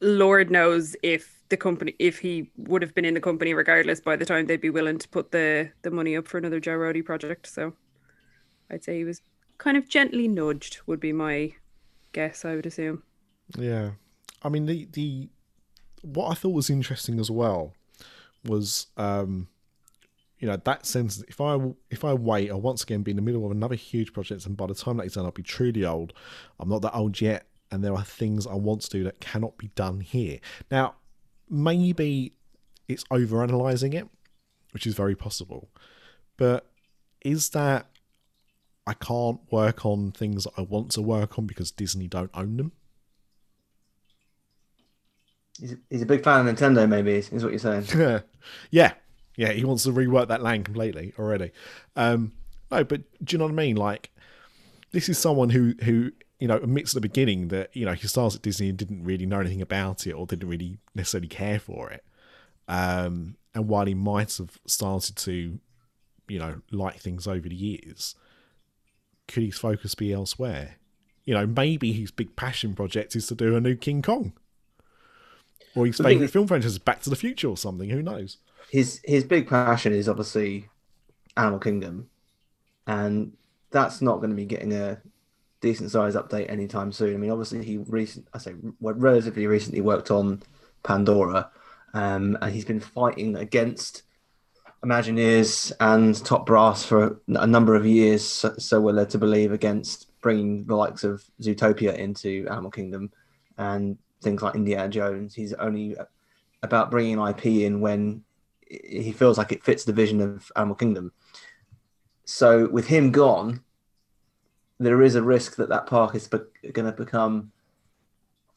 Lord 0.00 0.50
knows 0.50 0.96
if 1.02 1.40
the 1.48 1.56
company 1.56 1.94
if 1.98 2.18
he 2.18 2.50
would 2.56 2.82
have 2.82 2.94
been 2.94 3.04
in 3.04 3.14
the 3.14 3.20
company 3.20 3.54
regardless 3.54 4.00
by 4.00 4.16
the 4.16 4.24
time 4.24 4.46
they'd 4.46 4.60
be 4.60 4.70
willing 4.70 4.98
to 4.98 5.08
put 5.08 5.30
the 5.30 5.70
the 5.82 5.90
money 5.90 6.16
up 6.16 6.26
for 6.26 6.38
another 6.38 6.60
Joe 6.60 6.92
project. 7.04 7.46
So 7.46 7.74
I'd 8.70 8.84
say 8.84 8.98
he 8.98 9.04
was 9.04 9.20
kind 9.58 9.76
of 9.76 9.88
gently 9.88 10.26
nudged 10.26 10.80
would 10.86 11.00
be 11.00 11.12
my 11.12 11.52
guess, 12.12 12.44
I 12.44 12.54
would 12.56 12.66
assume. 12.66 13.02
Yeah, 13.56 13.92
I 14.42 14.48
mean 14.48 14.66
the 14.66 14.88
the 14.92 15.28
what 16.02 16.30
I 16.30 16.34
thought 16.34 16.50
was 16.54 16.70
interesting 16.70 17.18
as 17.20 17.30
well 17.30 17.72
was 18.44 18.88
um, 18.96 19.48
you 20.38 20.48
know 20.48 20.56
that 20.56 20.86
sense. 20.86 21.22
If 21.28 21.40
I 21.40 21.58
if 21.90 22.04
I 22.04 22.14
wait, 22.14 22.50
I'll 22.50 22.60
once 22.60 22.82
again 22.82 23.02
be 23.02 23.12
in 23.12 23.16
the 23.16 23.22
middle 23.22 23.44
of 23.44 23.52
another 23.52 23.74
huge 23.74 24.12
project, 24.12 24.46
and 24.46 24.56
by 24.56 24.66
the 24.66 24.74
time 24.74 24.96
that 24.98 25.06
is 25.06 25.14
done, 25.14 25.24
I'll 25.24 25.30
be 25.30 25.42
truly 25.42 25.84
old. 25.84 26.12
I'm 26.58 26.68
not 26.68 26.82
that 26.82 26.94
old 26.94 27.20
yet, 27.20 27.46
and 27.70 27.84
there 27.84 27.94
are 27.94 28.04
things 28.04 28.46
I 28.46 28.54
want 28.54 28.82
to 28.82 28.90
do 28.90 29.04
that 29.04 29.20
cannot 29.20 29.58
be 29.58 29.68
done 29.68 30.00
here. 30.00 30.38
Now, 30.70 30.96
maybe 31.48 32.34
it's 32.88 33.04
over 33.10 33.42
analyzing 33.42 33.92
it, 33.92 34.08
which 34.72 34.86
is 34.86 34.94
very 34.94 35.14
possible. 35.14 35.70
But 36.36 36.66
is 37.22 37.50
that 37.50 37.86
I 38.86 38.94
can't 38.94 39.40
work 39.50 39.86
on 39.86 40.12
things 40.12 40.44
that 40.44 40.52
I 40.58 40.62
want 40.62 40.90
to 40.92 41.02
work 41.02 41.38
on 41.38 41.46
because 41.46 41.70
Disney 41.70 42.06
don't 42.06 42.30
own 42.34 42.56
them? 42.56 42.72
He's, 45.58 45.76
he's 45.88 46.02
a 46.02 46.06
big 46.06 46.24
fan 46.24 46.46
of 46.46 46.54
Nintendo, 46.54 46.88
maybe, 46.88 47.12
is 47.12 47.30
what 47.30 47.52
you're 47.52 47.58
saying. 47.58 48.22
yeah, 48.70 48.94
yeah, 49.36 49.52
he 49.52 49.64
wants 49.64 49.84
to 49.84 49.90
rework 49.90 50.28
that 50.28 50.42
land 50.42 50.64
completely 50.64 51.12
already. 51.18 51.50
Um, 51.96 52.32
no, 52.70 52.84
but 52.84 53.02
do 53.22 53.34
you 53.34 53.38
know 53.38 53.44
what 53.44 53.52
I 53.52 53.56
mean? 53.56 53.76
Like, 53.76 54.10
this 54.92 55.08
is 55.08 55.18
someone 55.18 55.50
who 55.50 55.74
who 55.82 56.12
you 56.38 56.48
know 56.48 56.56
admits 56.56 56.92
at 56.92 56.94
the 56.94 57.08
beginning 57.08 57.48
that 57.48 57.70
you 57.74 57.84
know 57.84 57.92
he 57.92 58.06
starts 58.06 58.36
at 58.36 58.42
Disney 58.42 58.68
and 58.68 58.78
didn't 58.78 59.04
really 59.04 59.26
know 59.26 59.40
anything 59.40 59.62
about 59.62 60.06
it 60.06 60.12
or 60.12 60.26
didn't 60.26 60.48
really 60.48 60.78
necessarily 60.94 61.28
care 61.28 61.58
for 61.58 61.90
it. 61.90 62.04
Um, 62.68 63.36
and 63.54 63.68
while 63.68 63.86
he 63.86 63.94
might 63.94 64.36
have 64.38 64.58
started 64.66 65.16
to, 65.16 65.58
you 66.28 66.38
know, 66.38 66.60
like 66.70 66.98
things 66.98 67.26
over 67.26 67.48
the 67.48 67.54
years, 67.54 68.14
could 69.28 69.42
his 69.42 69.58
focus 69.58 69.94
be 69.94 70.12
elsewhere? 70.12 70.76
You 71.24 71.34
know, 71.34 71.46
maybe 71.46 71.92
his 71.92 72.10
big 72.10 72.36
passion 72.36 72.74
project 72.74 73.16
is 73.16 73.26
to 73.28 73.34
do 73.34 73.56
a 73.56 73.60
new 73.60 73.76
King 73.76 74.02
Kong. 74.02 74.32
Or 75.74 75.86
his 75.86 75.98
favourite 75.98 76.30
film 76.30 76.46
franchise 76.46 76.72
is 76.72 76.78
Back 76.78 77.00
to 77.02 77.10
the 77.10 77.16
Future 77.16 77.48
or 77.48 77.56
something, 77.56 77.90
who 77.90 78.02
knows? 78.02 78.38
His 78.70 79.00
his 79.04 79.24
big 79.24 79.48
passion 79.48 79.92
is 79.92 80.08
obviously 80.08 80.68
Animal 81.36 81.60
Kingdom, 81.60 82.08
and 82.86 83.32
that's 83.70 84.00
not 84.00 84.16
going 84.16 84.30
to 84.30 84.36
be 84.36 84.44
getting 84.44 84.72
a 84.72 85.00
decent 85.60 85.90
size 85.90 86.14
update 86.14 86.50
anytime 86.50 86.92
soon. 86.92 87.14
I 87.14 87.16
mean, 87.16 87.30
obviously 87.30 87.64
he 87.64 87.78
recent 87.78 88.28
I 88.34 88.38
say 88.38 88.54
relatively 88.80 89.46
recently 89.46 89.80
worked 89.80 90.10
on 90.10 90.42
Pandora, 90.82 91.50
um, 91.94 92.36
and 92.40 92.52
he's 92.52 92.64
been 92.64 92.80
fighting 92.80 93.36
against 93.36 94.02
Imagineers 94.84 95.72
and 95.80 96.22
Top 96.24 96.44
Brass 96.44 96.84
for 96.84 97.20
a 97.28 97.46
number 97.46 97.74
of 97.74 97.86
years. 97.86 98.24
So, 98.24 98.54
so 98.58 98.80
we're 98.80 98.92
led 98.92 99.10
to 99.10 99.18
believe 99.18 99.52
against 99.52 100.08
bringing 100.20 100.64
the 100.66 100.74
likes 100.74 101.04
of 101.04 101.24
Zootopia 101.40 101.96
into 101.96 102.46
Animal 102.50 102.70
Kingdom 102.70 103.10
and 103.56 103.96
things 104.22 104.42
like 104.42 104.54
Indiana 104.54 104.88
Jones. 104.88 105.34
He's 105.34 105.52
only 105.54 105.96
about 106.62 106.90
bringing 106.90 107.18
IP 107.18 107.46
in 107.46 107.80
when 107.80 108.23
he 108.82 109.12
feels 109.12 109.38
like 109.38 109.52
it 109.52 109.62
fits 109.62 109.84
the 109.84 109.92
vision 109.92 110.20
of 110.20 110.50
Animal 110.56 110.76
Kingdom. 110.76 111.12
So 112.24 112.68
with 112.68 112.86
him 112.86 113.10
gone, 113.10 113.62
there 114.78 115.02
is 115.02 115.14
a 115.14 115.22
risk 115.22 115.56
that 115.56 115.68
that 115.68 115.86
park 115.86 116.14
is 116.14 116.28
be- 116.28 116.38
going 116.72 116.90
to 116.90 116.92
become 116.92 117.52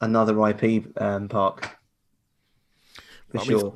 another 0.00 0.48
IP 0.48 0.86
um, 1.00 1.28
park. 1.28 1.78
For 3.30 3.38
I 3.38 3.40
mean, 3.40 3.58
sure. 3.60 3.74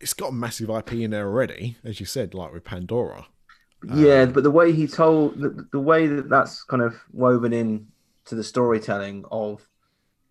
It's 0.00 0.14
got 0.14 0.28
a 0.28 0.32
massive 0.32 0.70
IP 0.70 0.92
in 0.94 1.10
there 1.10 1.26
already, 1.26 1.76
as 1.84 2.00
you 2.00 2.06
said, 2.06 2.32
like 2.32 2.52
with 2.52 2.64
Pandora. 2.64 3.26
yeah, 3.94 4.24
but 4.26 4.44
the 4.44 4.50
way 4.50 4.72
he 4.72 4.86
told 4.86 5.38
the, 5.38 5.66
the 5.72 5.80
way 5.80 6.06
that 6.06 6.28
that's 6.28 6.62
kind 6.64 6.82
of 6.82 6.96
woven 7.12 7.52
in 7.52 7.86
to 8.26 8.34
the 8.34 8.44
storytelling 8.44 9.24
of 9.30 9.66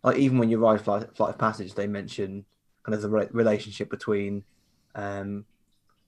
like 0.03 0.17
even 0.17 0.37
when 0.37 0.49
you 0.49 0.57
ride 0.57 0.81
flight, 0.81 1.15
flight 1.15 1.31
of 1.31 1.37
passage 1.37 1.73
they 1.73 1.87
mention 1.87 2.45
kind 2.83 2.95
of 2.95 3.01
the 3.01 3.09
re- 3.09 3.27
relationship 3.31 3.89
between 3.89 4.43
um 4.95 5.45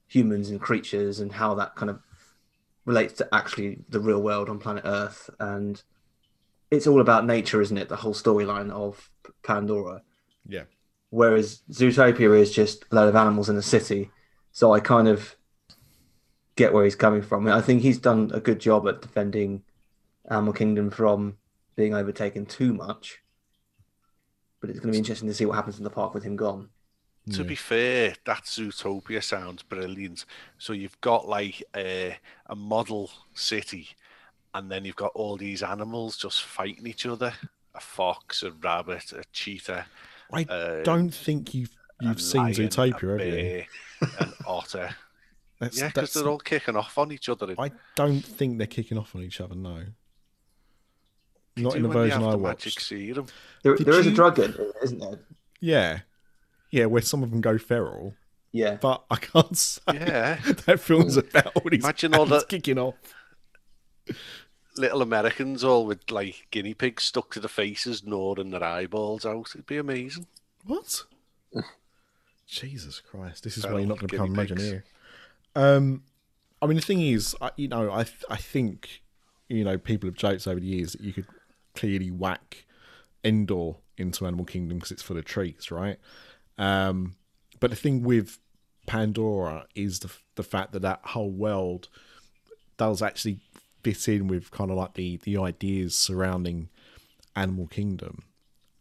humans 0.08 0.50
and 0.50 0.60
creatures 0.60 1.20
and 1.20 1.32
how 1.32 1.54
that 1.54 1.74
kind 1.74 1.90
of 1.90 2.00
relates 2.84 3.14
to 3.14 3.28
actually 3.32 3.78
the 3.88 4.00
real 4.00 4.20
world 4.20 4.48
on 4.48 4.58
planet 4.58 4.82
earth 4.84 5.30
and 5.40 5.82
it's 6.70 6.86
all 6.86 7.00
about 7.00 7.24
nature 7.26 7.60
isn't 7.62 7.78
it 7.78 7.88
the 7.88 7.96
whole 7.96 8.14
storyline 8.14 8.70
of 8.70 9.10
pandora 9.42 10.02
Yeah. 10.46 10.64
whereas 11.10 11.62
Zootopia 11.70 12.38
is 12.38 12.50
just 12.52 12.84
a 12.90 12.94
load 12.94 13.08
of 13.08 13.16
animals 13.16 13.48
in 13.48 13.56
a 13.56 13.62
city. 13.62 14.10
So 14.52 14.72
I 14.74 14.80
kind 14.80 15.08
of 15.08 15.36
get 16.56 16.72
where 16.74 16.84
he's 16.84 16.94
coming 16.96 17.22
from. 17.22 17.48
I 17.48 17.60
think 17.62 17.80
he's 17.80 17.98
done 17.98 18.30
a 18.34 18.40
good 18.40 18.58
job 18.60 18.86
at 18.88 19.00
defending 19.00 19.62
Animal 20.30 20.52
Kingdom 20.52 20.90
from 20.90 21.38
being 21.76 21.94
overtaken 21.94 22.44
too 22.44 22.74
much. 22.74 23.22
But 24.60 24.68
it's 24.70 24.78
going 24.80 24.92
to 24.92 24.96
be 24.96 24.98
interesting 24.98 25.28
to 25.28 25.34
see 25.34 25.46
what 25.46 25.54
happens 25.56 25.78
in 25.78 25.84
the 25.84 25.90
park 25.90 26.12
with 26.12 26.22
him 26.24 26.36
gone. 26.36 26.68
To 27.30 27.44
be 27.44 27.54
fair, 27.54 28.14
that 28.24 28.42
Zootopia 28.44 29.22
sounds 29.22 29.62
brilliant. 29.62 30.24
So 30.58 30.72
you've 30.72 31.00
got 31.00 31.28
like 31.28 31.62
a, 31.76 32.16
a 32.46 32.56
model 32.56 33.10
city, 33.34 33.90
and 34.54 34.68
then 34.70 34.84
you've 34.84 34.96
got 34.96 35.12
all 35.14 35.36
these 35.36 35.62
animals 35.62 36.16
just 36.16 36.42
fighting 36.42 36.86
each 36.86 37.06
other 37.06 37.32
a 37.76 37.80
fox, 37.80 38.42
a 38.42 38.50
rabbit, 38.50 39.12
a 39.12 39.22
cheetah, 39.32 39.86
I 40.32 40.42
Uh, 40.44 40.82
don't 40.82 41.10
think 41.14 41.54
you've 41.54 41.74
you've 42.00 42.20
seen 42.20 42.42
lion, 42.42 42.54
Zootopia, 42.54 43.20
a 43.20 43.68
have 44.00 44.10
you? 44.10 44.16
an 44.18 44.32
otter. 44.46 44.90
That's, 45.60 45.78
yeah, 45.78 45.88
because 45.88 46.12
they're 46.14 46.28
all 46.28 46.38
kicking 46.38 46.74
off 46.76 46.98
on 46.98 47.12
each 47.12 47.28
other. 47.28 47.54
I 47.56 47.70
don't 47.94 48.20
think 48.20 48.58
they're 48.58 48.66
kicking 48.66 48.98
off 48.98 49.14
on 49.14 49.22
each 49.22 49.40
other. 49.40 49.54
No, 49.54 49.84
They 51.54 51.62
not 51.62 51.76
in 51.76 51.82
the 51.82 51.88
version 51.88 52.22
I 52.22 52.32
the 52.32 52.38
watched. 52.38 52.66
Magic 52.66 52.80
serum. 52.80 53.26
There, 53.62 53.76
Did 53.76 53.86
there 53.86 54.00
is 54.00 54.06
you- 54.06 54.12
a 54.12 54.14
drug 54.14 54.38
in 54.40 54.50
it, 54.52 54.72
isn't 54.82 54.98
there? 54.98 55.20
Yeah, 55.60 56.00
yeah, 56.72 56.86
where 56.86 57.02
some 57.02 57.22
of 57.22 57.30
them 57.30 57.40
go 57.40 57.56
feral, 57.58 58.14
Yeah. 58.50 58.76
but 58.80 59.04
I 59.10 59.16
can't 59.16 59.56
say 59.56 59.80
Yeah. 59.94 60.36
that 60.66 60.80
film's 60.80 61.16
about 61.16 61.54
all 61.54 61.70
these 61.70 61.84
Imagine 61.84 62.14
all 62.14 62.22
animals 62.22 62.42
the- 62.42 62.48
kicking 62.48 62.78
off. 62.78 62.94
Little 64.76 65.02
Americans 65.02 65.62
all 65.62 65.84
with 65.86 66.10
like 66.10 66.46
guinea 66.50 66.72
pigs 66.74 67.04
stuck 67.04 67.30
to 67.34 67.40
their 67.40 67.48
faces, 67.48 68.02
gnawing 68.04 68.50
their 68.50 68.64
eyeballs 68.64 69.26
out. 69.26 69.50
It'd 69.54 69.66
be 69.66 69.76
amazing. 69.76 70.26
What? 70.64 71.02
Jesus 72.46 73.00
Christ! 73.00 73.44
This 73.44 73.58
is 73.58 73.66
why 73.66 73.78
you're 73.80 73.86
not 73.88 73.98
going 73.98 74.08
to 74.08 74.16
guinea 74.16 74.28
become 74.30 74.46
pigs. 74.46 74.62
Imagineer. 74.62 74.82
Um, 75.54 76.02
I 76.62 76.66
mean, 76.66 76.76
the 76.76 76.82
thing 76.82 77.00
is, 77.02 77.36
I, 77.40 77.50
you 77.56 77.68
know, 77.68 77.90
I 77.90 78.06
I 78.30 78.36
think 78.36 79.02
you 79.48 79.62
know 79.62 79.76
people 79.76 80.08
have 80.08 80.16
joked 80.16 80.46
over 80.46 80.58
the 80.58 80.66
years 80.66 80.92
that 80.92 81.02
you 81.02 81.12
could 81.12 81.26
clearly 81.74 82.10
whack 82.10 82.64
Endor 83.22 83.74
into 83.98 84.26
Animal 84.26 84.46
Kingdom 84.46 84.78
because 84.78 84.90
it's 84.90 85.02
full 85.02 85.18
of 85.18 85.24
treats, 85.26 85.70
right? 85.70 85.98
Um, 86.62 87.16
but 87.58 87.70
the 87.70 87.76
thing 87.76 88.04
with 88.04 88.38
Pandora 88.86 89.66
is 89.74 89.98
the 89.98 90.12
the 90.36 90.42
fact 90.44 90.72
that 90.72 90.82
that 90.82 91.00
whole 91.02 91.30
world 91.30 91.88
does 92.76 93.02
actually 93.02 93.40
fit 93.82 94.08
in 94.08 94.28
with 94.28 94.52
kind 94.52 94.70
of 94.70 94.76
like 94.76 94.94
the 94.94 95.16
the 95.18 95.36
ideas 95.38 95.96
surrounding 95.96 96.68
Animal 97.34 97.66
Kingdom. 97.66 98.22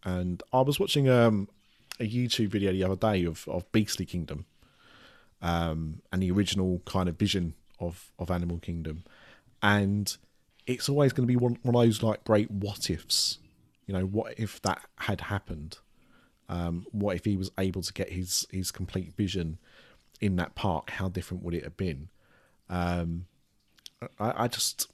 And 0.04 0.44
I 0.54 0.62
was 0.62 0.80
watching 0.80 1.10
um, 1.10 1.48
a 2.00 2.08
YouTube 2.08 2.50
video 2.50 2.72
the 2.72 2.84
other 2.84 2.96
day 2.96 3.24
of, 3.26 3.48
of 3.48 3.72
Beastly 3.72 4.06
Kingdom 4.06 4.46
um, 5.42 6.02
and 6.12 6.22
the 6.22 6.32
original 6.32 6.82
kind 6.86 7.08
of 7.08 7.18
vision 7.18 7.54
of, 7.80 8.12
of 8.18 8.32
Animal 8.32 8.58
Kingdom. 8.58 9.04
And 9.62 10.16
it's 10.66 10.90
always 10.90 11.14
going 11.14 11.28
to 11.28 11.32
be 11.32 11.36
one, 11.36 11.58
one 11.62 11.76
of 11.76 11.82
those 11.82 12.02
like 12.02 12.24
great 12.24 12.50
what 12.50 12.90
ifs. 12.90 13.38
You 13.86 13.94
know, 13.94 14.06
what 14.06 14.34
if 14.38 14.62
that 14.64 14.82
had 14.98 15.22
happened? 15.22 15.78
Um, 16.52 16.86
what 16.92 17.16
if 17.16 17.24
he 17.24 17.38
was 17.38 17.50
able 17.58 17.82
to 17.82 17.94
get 17.94 18.10
his, 18.10 18.46
his 18.52 18.72
complete 18.72 19.14
vision 19.16 19.58
in 20.20 20.36
that 20.36 20.54
park? 20.54 20.90
How 20.90 21.08
different 21.08 21.44
would 21.44 21.54
it 21.54 21.64
have 21.64 21.78
been? 21.78 22.10
Um, 22.70 23.26
I, 24.20 24.44
I 24.44 24.48
just, 24.50 24.92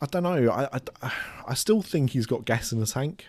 I 0.00 0.06
don't 0.06 0.22
know. 0.22 0.48
I, 0.48 0.68
I, 1.02 1.12
I 1.48 1.54
still 1.54 1.82
think 1.82 2.10
he's 2.10 2.26
got 2.26 2.44
gas 2.44 2.70
in 2.70 2.78
the 2.78 2.86
tank, 2.86 3.26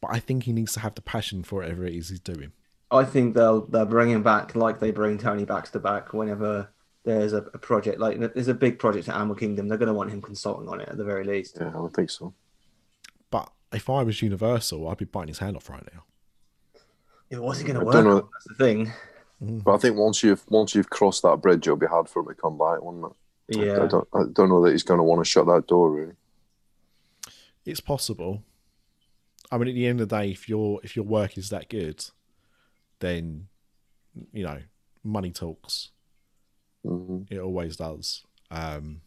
but 0.00 0.08
I 0.10 0.20
think 0.20 0.44
he 0.44 0.54
needs 0.54 0.72
to 0.72 0.80
have 0.80 0.94
the 0.94 1.02
passion 1.02 1.42
for 1.42 1.56
whatever 1.56 1.84
it 1.84 1.94
is 1.94 2.08
he's 2.08 2.18
doing. 2.18 2.52
I 2.90 3.04
think 3.04 3.34
they'll 3.34 3.66
they'll 3.66 3.86
bring 3.86 4.10
him 4.10 4.22
back 4.22 4.54
like 4.54 4.78
they 4.78 4.90
bring 4.90 5.16
Tony 5.16 5.46
Baxter 5.46 5.78
back 5.78 6.12
whenever 6.12 6.68
there's 7.04 7.32
a, 7.32 7.38
a 7.38 7.58
project 7.58 7.98
like 7.98 8.18
there's 8.34 8.48
a 8.48 8.54
big 8.54 8.78
project 8.78 9.08
at 9.08 9.14
Animal 9.16 9.34
Kingdom. 9.34 9.68
They're 9.68 9.78
going 9.78 9.86
to 9.88 9.94
want 9.94 10.10
him 10.10 10.20
consulting 10.20 10.68
on 10.68 10.80
it 10.80 10.88
at 10.88 10.96
the 10.96 11.04
very 11.04 11.24
least. 11.24 11.58
Yeah, 11.60 11.72
I 11.74 11.80
would 11.80 11.94
think 11.94 12.10
so. 12.10 12.34
But 13.30 13.50
if 13.72 13.88
I 13.88 14.02
was 14.02 14.20
Universal, 14.20 14.86
I'd 14.88 14.98
be 14.98 15.06
biting 15.06 15.28
his 15.28 15.38
hand 15.38 15.56
off 15.56 15.70
right 15.70 15.86
now. 15.94 16.04
Yeah, 17.32 17.38
what's 17.38 17.60
he 17.60 17.64
going 17.66 17.76
I 17.78 17.80
to 17.80 17.90
don't 17.90 18.04
work 18.04 18.24
know. 18.24 18.28
That's 18.32 18.44
the 18.44 18.54
thing. 18.64 18.92
But 19.40 19.74
I 19.74 19.78
think 19.78 19.96
once 19.96 20.22
you've 20.22 20.44
once 20.50 20.74
you've 20.74 20.90
crossed 20.90 21.22
that 21.22 21.40
bridge, 21.40 21.66
it'll 21.66 21.76
be 21.76 21.86
hard 21.86 22.08
for 22.08 22.20
him 22.20 22.28
to 22.28 22.34
come 22.34 22.58
back, 22.58 22.80
won't 22.82 23.04
it? 23.06 23.58
I- 23.58 23.64
Yeah. 23.64 23.82
I 23.84 23.86
don't 23.88 24.08
I 24.14 24.22
don't 24.32 24.48
know 24.50 24.62
that 24.64 24.72
he's 24.72 24.82
going 24.84 24.98
to 24.98 25.04
want 25.04 25.20
to 25.24 25.28
shut 25.28 25.46
that 25.46 25.66
door. 25.66 25.90
Really. 25.90 26.12
It's 27.64 27.80
possible. 27.80 28.42
I 29.50 29.58
mean, 29.58 29.68
at 29.68 29.74
the 29.74 29.86
end 29.86 30.00
of 30.00 30.08
the 30.10 30.16
day, 30.16 30.30
if 30.30 30.48
your 30.48 30.78
if 30.84 30.94
your 30.94 31.04
work 31.06 31.36
is 31.38 31.48
that 31.48 31.68
good, 31.68 32.04
then 33.00 33.48
you 34.32 34.44
know 34.44 34.58
money 35.02 35.30
talks. 35.32 35.90
hmm 36.84 37.22
It 37.30 37.38
always 37.38 37.76
does. 37.76 38.24
Um, 38.50 39.00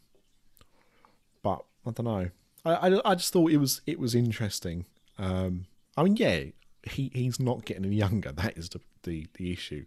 but 1.42 1.64
I 1.86 1.90
don't 1.92 2.04
know. 2.04 2.30
I, 2.64 2.74
I, 2.74 3.12
I 3.12 3.14
just 3.14 3.32
thought 3.32 3.52
it 3.52 3.58
was 3.58 3.80
it 3.86 3.98
was 3.98 4.14
interesting. 4.14 4.84
Um, 5.16 5.66
I 5.96 6.02
mean, 6.02 6.16
yeah, 6.16 6.44
he, 6.86 7.10
he's 7.14 7.40
not 7.40 7.64
getting 7.64 7.84
any 7.84 7.96
younger. 7.96 8.32
That 8.32 8.56
is 8.56 8.68
the, 8.68 8.80
the, 9.02 9.26
the 9.34 9.52
issue. 9.52 9.84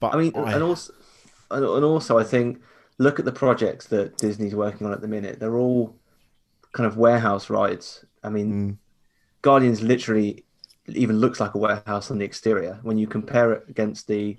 But 0.00 0.14
I 0.14 0.18
mean, 0.18 0.32
I, 0.36 0.52
and 0.52 0.62
also 0.62 0.92
and, 1.50 1.64
also 1.64 2.18
I 2.18 2.24
think 2.24 2.60
look 2.98 3.18
at 3.18 3.24
the 3.24 3.32
projects 3.32 3.86
that 3.88 4.18
Disney's 4.18 4.54
working 4.54 4.86
on 4.86 4.92
at 4.92 5.00
the 5.00 5.08
minute. 5.08 5.38
They're 5.40 5.56
all 5.56 5.96
kind 6.72 6.86
of 6.86 6.96
warehouse 6.96 7.50
rides. 7.50 8.04
I 8.22 8.28
mean, 8.28 8.52
Mm. 8.52 8.76
Guardians 9.42 9.80
literally 9.80 10.44
even 10.88 11.18
looks 11.18 11.40
like 11.40 11.54
a 11.54 11.58
warehouse 11.58 12.10
on 12.10 12.18
the 12.18 12.24
exterior 12.24 12.78
when 12.82 12.98
you 12.98 13.06
compare 13.06 13.52
it 13.52 13.64
against 13.68 14.08
the. 14.08 14.36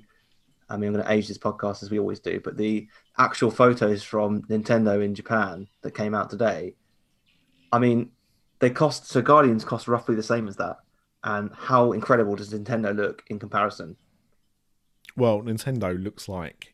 I 0.70 0.76
mean, 0.76 0.90
I'm 0.90 0.94
going 0.96 1.06
to 1.06 1.14
age 1.14 1.30
this 1.30 1.38
podcast 1.38 1.82
as 1.82 1.90
we 1.90 1.98
always 1.98 2.20
do, 2.20 2.42
but 2.42 2.58
the 2.58 2.90
actual 3.18 3.50
photos 3.50 4.04
from 4.04 4.42
Nintendo 4.44 5.02
in 5.02 5.16
Japan 5.16 5.68
that 5.82 5.96
came 5.96 6.14
out 6.14 6.30
today. 6.30 6.76
I 7.72 7.80
mean, 7.80 8.12
they 8.60 8.70
cost 8.70 9.08
so 9.08 9.22
Guardians 9.22 9.64
cost 9.64 9.88
roughly 9.88 10.16
the 10.16 10.24
same 10.24 10.48
as 10.48 10.58
that. 10.58 10.78
And 11.28 11.52
how 11.54 11.92
incredible 11.92 12.38
does 12.38 12.54
Nintendo 12.54 12.96
look 12.96 13.26
in 13.28 13.38
comparison? 13.38 13.98
Well, 15.18 15.42
Nintendo 15.42 16.02
looks 16.02 16.30
like 16.30 16.74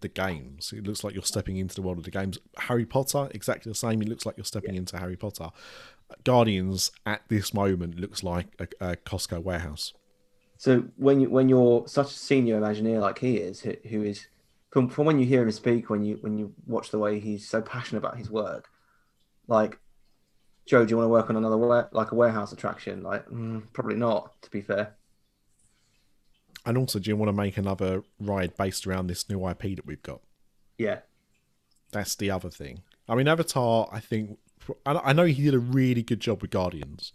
the 0.00 0.08
games. 0.08 0.72
It 0.74 0.84
looks 0.84 1.04
like 1.04 1.12
you're 1.12 1.22
stepping 1.22 1.58
into 1.58 1.74
the 1.74 1.82
world 1.82 1.98
of 1.98 2.04
the 2.04 2.10
games. 2.10 2.38
Harry 2.56 2.86
Potter, 2.86 3.28
exactly 3.32 3.70
the 3.70 3.76
same. 3.76 4.00
It 4.00 4.08
looks 4.08 4.24
like 4.24 4.38
you're 4.38 4.46
stepping 4.46 4.76
into 4.76 4.96
Harry 4.96 5.16
Potter. 5.16 5.50
Guardians 6.24 6.90
at 7.04 7.20
this 7.28 7.52
moment 7.52 8.00
looks 8.00 8.22
like 8.22 8.46
a, 8.58 8.92
a 8.92 8.96
Costco 8.96 9.42
warehouse. 9.42 9.92
So 10.56 10.84
when 10.96 11.20
you 11.20 11.28
when 11.28 11.50
you're 11.50 11.86
such 11.86 12.12
a 12.12 12.18
senior 12.18 12.58
Imagineer 12.58 12.98
like 12.98 13.18
he 13.18 13.36
is, 13.36 13.60
who, 13.60 13.74
who 13.90 14.02
is 14.04 14.26
from 14.70 14.88
from 14.88 15.04
when 15.04 15.18
you 15.18 15.26
hear 15.26 15.42
him 15.42 15.50
speak, 15.50 15.90
when 15.90 16.02
you 16.02 16.16
when 16.22 16.38
you 16.38 16.54
watch 16.66 16.90
the 16.90 16.98
way 16.98 17.20
he's 17.20 17.46
so 17.46 17.60
passionate 17.60 17.98
about 17.98 18.16
his 18.16 18.30
work, 18.30 18.70
like 19.48 19.78
Joe, 20.66 20.84
do 20.84 20.90
you 20.90 20.96
want 20.96 21.06
to 21.06 21.10
work 21.10 21.28
on 21.30 21.36
another 21.36 21.56
ware, 21.56 21.88
like 21.92 22.12
a 22.12 22.14
warehouse 22.14 22.52
attraction? 22.52 23.02
Like 23.02 23.28
mm, 23.28 23.62
probably 23.72 23.96
not, 23.96 24.40
to 24.42 24.50
be 24.50 24.60
fair. 24.60 24.94
And 26.64 26.78
also, 26.78 26.98
do 27.00 27.10
you 27.10 27.16
want 27.16 27.28
to 27.28 27.32
make 27.32 27.56
another 27.56 28.04
ride 28.20 28.56
based 28.56 28.86
around 28.86 29.08
this 29.08 29.28
new 29.28 29.48
IP 29.48 29.76
that 29.76 29.86
we've 29.86 30.02
got? 30.02 30.20
Yeah, 30.78 31.00
That's 31.90 32.14
the 32.14 32.30
other 32.30 32.50
thing. 32.50 32.82
I 33.08 33.14
mean, 33.14 33.28
Avatar. 33.28 33.88
I 33.92 34.00
think 34.00 34.38
I 34.86 35.12
know 35.12 35.24
he 35.24 35.42
did 35.42 35.54
a 35.54 35.58
really 35.58 36.02
good 36.02 36.20
job 36.20 36.40
with 36.40 36.50
Guardians, 36.50 37.12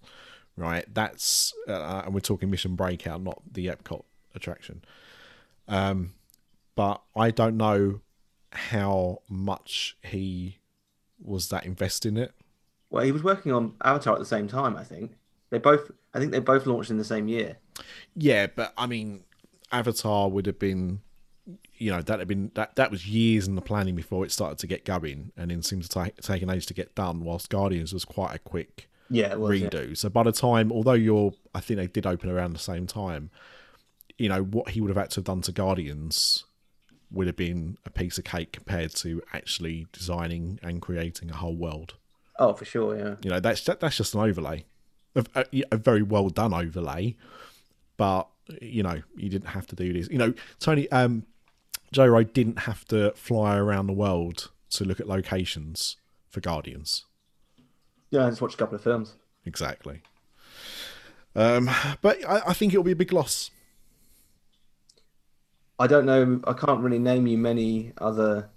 right? 0.58 0.86
That's 0.94 1.54
uh, 1.68 2.04
and 2.06 2.13
we're 2.13 2.20
talking 2.20 2.50
Mission 2.50 2.75
Breakout, 2.75 3.22
not 3.22 3.42
the 3.51 3.68
Epcot 3.68 4.04
attraction. 4.36 4.84
Um, 5.68 6.13
but 6.75 7.01
I 7.16 7.32
don't 7.32 7.58
know 7.58 8.01
how 8.51 9.22
much 9.30 9.98
he 10.04 10.58
was 11.20 11.50
that 11.50 11.66
invested 11.66 12.10
in 12.10 12.18
it. 12.18 12.34
Well, 12.89 13.03
he 13.03 13.12
was 13.12 13.24
working 13.24 13.51
on 13.51 13.74
Avatar 13.84 14.13
at 14.13 14.20
the 14.20 14.25
same 14.25 14.48
time. 14.48 14.75
I 14.75 14.84
think 14.84 15.12
they 15.50 15.58
both. 15.60 15.91
I 16.13 16.20
think 16.20 16.32
they 16.32 16.39
both 16.39 16.65
launched 16.65 16.89
in 16.89 16.98
the 16.98 17.03
same 17.03 17.27
year. 17.27 17.58
Yeah, 18.15 18.48
but 18.48 18.74
I 18.77 18.88
mean, 18.88 19.24
Avatar 19.72 20.29
would 20.29 20.46
have 20.48 20.58
been, 20.58 21.01
you 21.77 21.91
know, 21.91 22.01
that 22.01 22.20
had 22.20 22.27
been 22.27 22.51
that 22.56 22.75
that 22.75 22.89
was 22.91 23.08
years 23.08 23.48
in 23.48 23.56
the 23.56 23.62
planning 23.62 23.96
before 23.96 24.25
it 24.25 24.32
started 24.32 24.58
to 24.60 24.67
get 24.67 24.86
going, 24.86 25.32
and 25.38 25.51
then 25.51 25.62
seemed 25.62 25.84
to 25.84 25.89
take 25.89 26.15
take 26.22 26.41
an 26.41 26.50
age 26.50 26.65
to 26.67 26.74
get 26.74 26.96
done. 26.96 27.24
Whilst 27.24 27.50
Guardians 27.50 27.94
was 27.94 28.06
quite 28.06 28.34
a 28.36 28.39
quick 28.39 28.89
Yeah, 29.10 29.36
was. 29.36 29.60
yeah. 29.60 29.67
redo. 29.70 29.96
So 29.98 30.10
by 30.10 30.24
the 30.24 30.32
time, 30.32 30.72
although 30.72 30.94
you're, 30.94 31.34
I 31.53 31.60
think 31.60 31.77
they 31.79 31.88
did 31.88 32.06
open 32.08 32.29
around 32.29 32.53
the 32.53 32.60
same 32.60 32.88
time. 32.88 33.29
You 34.17 34.29
know 34.29 34.41
what 34.41 34.70
he 34.70 34.82
would 34.82 34.89
have 34.89 34.98
had 34.98 35.12
to 35.12 35.15
have 35.17 35.25
done 35.25 35.41
to 35.41 35.51
Guardians 35.51 36.44
would 37.12 37.27
have 37.27 37.36
been 37.36 37.77
a 37.86 37.91
piece 37.91 38.17
of 38.17 38.24
cake 38.24 38.51
compared 38.51 38.96
to 38.96 39.22
actually 39.32 39.86
designing 39.91 40.60
and 40.63 40.82
creating 40.82 41.29
a 41.29 41.36
whole 41.36 41.56
world. 41.56 41.94
Oh, 42.39 42.53
for 42.53 42.65
sure. 42.65 42.98
Yeah. 42.98 43.15
You 43.24 43.29
know, 43.32 43.39
that's 43.39 43.63
that, 43.65 43.79
that's 43.79 43.98
just 43.98 44.13
an 44.13 44.22
overlay, 44.22 44.65
a, 45.15 45.25
a, 45.36 45.63
a 45.72 45.77
very 45.77 46.03
well 46.03 46.29
done 46.29 46.53
overlay. 46.53 47.15
But 47.98 48.27
you 48.62 48.84
know, 48.84 49.01
you 49.15 49.29
didn't 49.29 49.50
have 49.50 49.67
to 49.67 49.75
do 49.75 49.94
this. 49.94 50.10
You 50.10 50.17
know, 50.17 50.34
Tony, 50.60 50.89
um, 50.91 51.25
Joe 51.91 52.10
Rohde 52.10 52.34
didn't 52.34 52.60
have 52.60 52.86
to 52.86 53.12
fly 53.15 53.58
around 53.58 53.88
the 53.88 53.94
world 53.94 54.51
to 54.72 54.86
look 54.86 55.00
at 55.00 55.08
locations 55.08 55.98
for 56.29 56.39
Guardians. 56.39 57.06
Yeah, 58.10 58.25
I 58.25 58.29
just 58.29 58.41
watched 58.41 58.56
a 58.56 58.58
couple 58.58 58.75
of 58.75 58.84
films. 58.84 59.16
Exactly. 59.46 60.01
Um, 61.35 61.70
but 62.01 62.27
I, 62.27 62.42
I 62.48 62.53
think 62.53 62.74
it'll 62.74 62.83
be 62.83 62.92
a 62.92 62.96
big 62.96 63.14
loss. 63.14 63.51
I 65.79 65.88
don't 65.88 66.05
know. 66.05 66.42
I 66.46 66.53
can't 66.53 66.81
really 66.81 67.00
name 67.00 67.27
you 67.27 67.38
many 67.38 67.94
other 68.00 68.50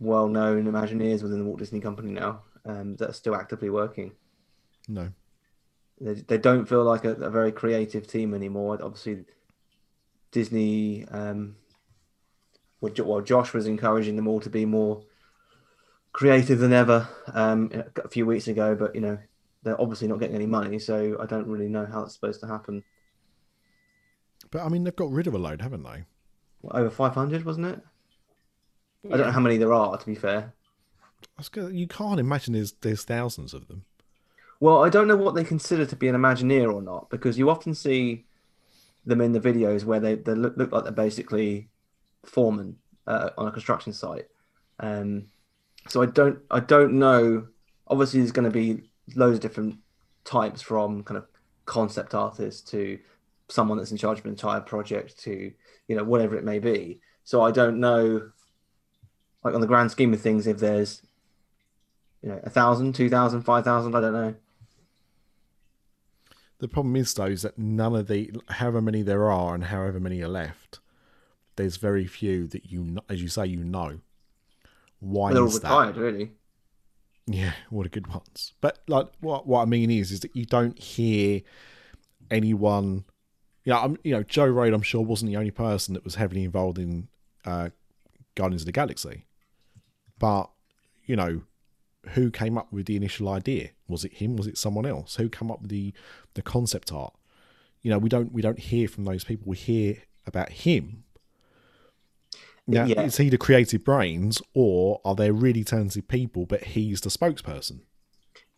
well-known 0.00 0.64
Imagineers 0.64 1.22
within 1.22 1.38
the 1.38 1.44
Walt 1.44 1.58
Disney 1.58 1.80
Company 1.80 2.12
now 2.12 2.42
um, 2.64 2.96
that 2.96 3.10
are 3.10 3.14
still 3.14 3.34
actively 3.34 3.70
working. 3.70 4.12
No. 4.88 5.10
They, 6.00 6.14
they 6.14 6.38
don't 6.38 6.66
feel 6.66 6.84
like 6.84 7.04
a, 7.04 7.12
a 7.14 7.30
very 7.30 7.52
creative 7.52 8.06
team 8.06 8.34
anymore. 8.34 8.78
Obviously, 8.82 9.24
Disney. 10.32 11.06
Um, 11.08 11.56
well, 12.80 12.92
well, 12.98 13.20
Josh 13.20 13.54
was 13.54 13.66
encouraging 13.66 14.16
them 14.16 14.28
all 14.28 14.40
to 14.40 14.50
be 14.50 14.66
more 14.66 15.02
creative 16.12 16.58
than 16.58 16.72
ever 16.72 17.08
um, 17.32 17.70
a 17.96 18.08
few 18.08 18.26
weeks 18.26 18.48
ago, 18.48 18.74
but 18.74 18.94
you 18.94 19.00
know 19.00 19.18
they're 19.62 19.80
obviously 19.80 20.08
not 20.08 20.20
getting 20.20 20.36
any 20.36 20.46
money, 20.46 20.78
so 20.78 21.16
I 21.20 21.26
don't 21.26 21.46
really 21.46 21.68
know 21.68 21.86
how 21.86 22.02
it's 22.02 22.14
supposed 22.14 22.40
to 22.40 22.46
happen. 22.46 22.82
But 24.50 24.62
I 24.62 24.68
mean, 24.68 24.84
they've 24.84 24.94
got 24.94 25.10
rid 25.10 25.26
of 25.26 25.34
a 25.34 25.38
load, 25.38 25.62
haven't 25.62 25.82
they? 25.82 26.04
Over 26.70 26.90
500, 26.90 27.44
wasn't 27.44 27.66
it? 27.66 27.80
I 29.12 29.16
don't 29.16 29.26
know 29.26 29.32
how 29.32 29.40
many 29.40 29.56
there 29.56 29.72
are, 29.74 29.96
to 29.96 30.06
be 30.06 30.14
fair. 30.14 30.52
I 31.22 31.26
was 31.38 31.48
gonna- 31.48 31.70
You 31.70 31.86
can't 31.86 32.20
imagine 32.20 32.54
there's 32.54 32.72
there's 32.80 33.04
thousands 33.04 33.54
of 33.54 33.68
them. 33.68 33.84
Well, 34.60 34.82
I 34.84 34.88
don't 34.88 35.08
know 35.08 35.16
what 35.16 35.34
they 35.34 35.44
consider 35.44 35.84
to 35.86 35.96
be 35.96 36.08
an 36.08 36.14
Imagineer 36.14 36.72
or 36.72 36.80
not, 36.80 37.10
because 37.10 37.36
you 37.38 37.50
often 37.50 37.74
see 37.74 38.24
them 39.04 39.20
in 39.20 39.32
the 39.32 39.40
videos 39.40 39.84
where 39.84 40.00
they, 40.00 40.14
they 40.14 40.34
look, 40.34 40.56
look 40.56 40.72
like 40.72 40.84
they're 40.84 40.92
basically 40.92 41.68
foremen 42.24 42.76
uh, 43.06 43.30
on 43.36 43.48
a 43.48 43.52
construction 43.52 43.92
site. 43.92 44.26
Um, 44.80 45.26
so 45.88 46.02
I 46.02 46.06
don't 46.06 46.38
I 46.50 46.60
don't 46.60 46.94
know. 46.94 47.46
Obviously, 47.88 48.20
there's 48.20 48.32
going 48.32 48.50
to 48.50 48.50
be 48.50 48.88
loads 49.14 49.36
of 49.36 49.42
different 49.42 49.78
types 50.24 50.62
from 50.62 51.02
kind 51.04 51.18
of 51.18 51.26
concept 51.66 52.14
artist 52.14 52.68
to 52.68 52.98
someone 53.48 53.76
that's 53.76 53.90
in 53.90 53.98
charge 53.98 54.18
of 54.18 54.24
an 54.24 54.30
entire 54.30 54.60
project 54.60 55.18
to 55.24 55.52
you 55.88 55.96
know 55.96 56.04
whatever 56.04 56.36
it 56.36 56.44
may 56.44 56.58
be. 56.58 57.00
So 57.24 57.42
I 57.42 57.50
don't 57.50 57.80
know, 57.80 58.30
like 59.44 59.54
on 59.54 59.60
the 59.60 59.66
grand 59.66 59.90
scheme 59.90 60.12
of 60.12 60.20
things, 60.20 60.46
if 60.46 60.58
there's 60.58 61.02
you 62.22 62.30
know 62.30 62.40
a 62.42 62.50
thousand, 62.50 62.94
two 62.94 63.08
thousand, 63.10 63.42
five 63.42 63.64
thousand, 63.64 63.94
I 63.94 64.00
don't 64.00 64.12
know. 64.12 64.34
The 66.58 66.68
problem 66.68 66.96
is 66.96 67.12
though 67.12 67.26
is 67.26 67.42
that 67.42 67.58
none 67.58 67.94
of 67.94 68.08
the 68.08 68.30
however 68.48 68.80
many 68.80 69.02
there 69.02 69.30
are 69.30 69.54
and 69.54 69.64
however 69.64 70.00
many 70.00 70.22
are 70.22 70.28
left, 70.28 70.80
there's 71.56 71.76
very 71.76 72.06
few 72.06 72.46
that 72.48 72.70
you 72.70 72.98
as 73.08 73.20
you 73.20 73.28
say 73.28 73.46
you 73.46 73.62
know. 73.62 74.00
Why 75.00 75.32
They're 75.34 75.42
all 75.42 75.48
is 75.48 75.60
that? 75.60 75.68
retired, 75.68 75.96
really. 75.98 76.32
Yeah, 77.26 77.52
what 77.68 77.86
a 77.86 77.90
good 77.90 78.06
ones. 78.06 78.54
But 78.62 78.78
like 78.88 79.08
what 79.20 79.46
what 79.46 79.60
I 79.62 79.64
mean 79.66 79.90
is 79.90 80.10
is 80.10 80.20
that 80.20 80.34
you 80.34 80.46
don't 80.46 80.78
hear 80.78 81.42
anyone 82.30 83.04
you 83.64 83.72
know, 83.72 83.78
I'm 83.80 83.96
you 84.02 84.12
know, 84.12 84.22
Joe 84.22 84.50
Rohde 84.50 84.74
I'm 84.74 84.82
sure 84.82 85.02
wasn't 85.02 85.30
the 85.30 85.36
only 85.36 85.50
person 85.50 85.92
that 85.94 86.04
was 86.04 86.14
heavily 86.14 86.44
involved 86.44 86.78
in 86.78 87.08
uh 87.44 87.70
Guardians 88.34 88.62
of 88.62 88.66
the 88.66 88.72
Galaxy. 88.72 89.26
But, 90.24 90.48
you 91.04 91.16
know, 91.16 91.42
who 92.14 92.30
came 92.30 92.56
up 92.56 92.72
with 92.72 92.86
the 92.86 92.96
initial 92.96 93.28
idea? 93.28 93.72
Was 93.86 94.06
it 94.06 94.14
him? 94.14 94.36
Was 94.36 94.46
it 94.46 94.56
someone 94.56 94.86
else? 94.86 95.16
Who 95.16 95.28
came 95.28 95.50
up 95.50 95.60
with 95.60 95.70
the 95.70 95.92
the 96.32 96.40
concept 96.40 96.90
art? 96.94 97.12
You 97.82 97.90
know, 97.90 97.98
we 97.98 98.08
don't 98.08 98.32
we 98.32 98.40
don't 98.40 98.58
hear 98.58 98.88
from 98.88 99.04
those 99.04 99.22
people. 99.22 99.44
We 99.46 99.58
hear 99.58 99.98
about 100.26 100.48
him. 100.48 101.04
Now, 102.66 102.86
Yeah. 102.86 103.02
is 103.02 103.18
he 103.18 103.28
the 103.28 103.36
creative 103.36 103.84
brains, 103.84 104.40
or 104.54 105.02
are 105.04 105.14
they 105.14 105.30
really 105.30 105.62
talented 105.62 106.08
people, 106.08 106.46
but 106.46 106.64
he's 106.64 107.02
the 107.02 107.10
spokesperson? 107.10 107.80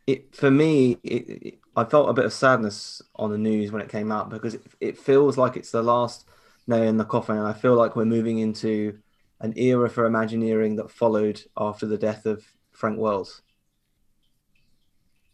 it 0.07 0.35
for 0.37 0.51
me 0.53 0.99
it, 1.03 1.29
it, 1.29 1.59
i 1.75 1.83
felt 1.85 2.09
a 2.09 2.13
bit 2.13 2.25
of 2.25 2.33
sadness 2.33 3.03
on 3.17 3.31
the 3.31 3.39
news 3.39 3.73
when 3.73 3.83
it 3.83 3.89
came 3.89 4.13
out 4.13 4.31
because 4.31 4.55
it, 4.55 4.63
it 4.81 4.97
feels 4.97 5.37
like 5.37 5.57
it's 5.57 5.73
the 5.73 5.83
last 5.83 6.25
nail 6.69 6.85
in 6.85 6.97
the 6.97 7.05
coffin 7.05 7.37
and 7.37 7.47
i 7.47 7.53
feel 7.53 7.75
like 7.75 7.97
we're 7.97 8.05
moving 8.05 8.39
into 8.39 8.97
an 9.41 9.53
era 9.57 9.89
for 9.89 10.07
imagineering 10.07 10.77
that 10.77 10.91
followed 10.91 11.43
after 11.57 11.87
the 11.87 11.99
death 11.99 12.27
of 12.27 12.45
frank 12.71 12.99
wells 12.99 13.43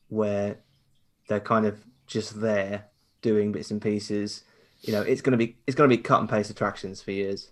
where 0.08 0.58
they're 1.28 1.40
kind 1.40 1.66
of 1.66 1.84
just 2.06 2.40
there 2.40 2.86
doing 3.22 3.52
bits 3.52 3.70
and 3.70 3.80
pieces 3.80 4.44
you 4.82 4.92
know 4.92 5.02
it's 5.02 5.20
going 5.22 5.32
to 5.32 5.38
be 5.38 5.56
it's 5.66 5.76
to 5.76 5.88
be 5.88 5.96
cut 5.96 6.20
and 6.20 6.28
paste 6.28 6.50
attractions 6.50 7.00
for 7.00 7.12
years 7.12 7.50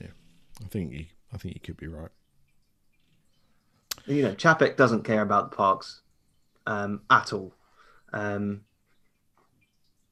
Yeah, 0.00 0.08
I 0.64 0.68
think 0.68 0.92
you, 0.92 1.06
I 1.32 1.36
think 1.36 1.54
you 1.54 1.60
could 1.60 1.76
be 1.76 1.88
right. 1.88 2.10
you 4.06 4.22
know, 4.22 4.34
Chapek 4.34 4.76
doesn't 4.76 5.04
care 5.04 5.20
about 5.22 5.50
the 5.50 5.56
parks 5.56 6.00
um, 6.66 7.02
at 7.10 7.32
all. 7.32 7.54
Um, 8.12 8.62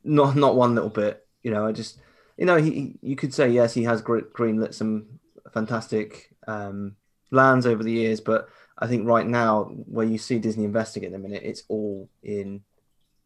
not 0.04 0.36
not 0.36 0.56
one 0.56 0.74
little 0.74 0.90
bit. 0.90 1.26
You 1.42 1.50
know, 1.50 1.66
I 1.66 1.72
just 1.72 1.98
you 2.36 2.44
know 2.44 2.56
he 2.56 2.70
he- 2.70 2.98
you 3.02 3.16
could 3.16 3.32
say 3.32 3.48
yes 3.48 3.74
he 3.74 3.84
has 3.84 4.02
greenlit 4.02 4.74
some 4.74 5.20
fantastic 5.52 6.34
um, 6.46 6.96
lands 7.30 7.66
over 7.66 7.82
the 7.82 7.92
years, 7.92 8.20
but 8.20 8.48
I 8.78 8.86
think 8.86 9.06
right 9.06 9.26
now 9.26 9.64
where 9.86 10.06
you 10.06 10.18
see 10.18 10.38
Disney 10.38 10.64
investing 10.64 11.04
in 11.04 11.14
a 11.14 11.18
minute, 11.18 11.42
it's 11.44 11.62
all 11.68 12.08
in 12.22 12.62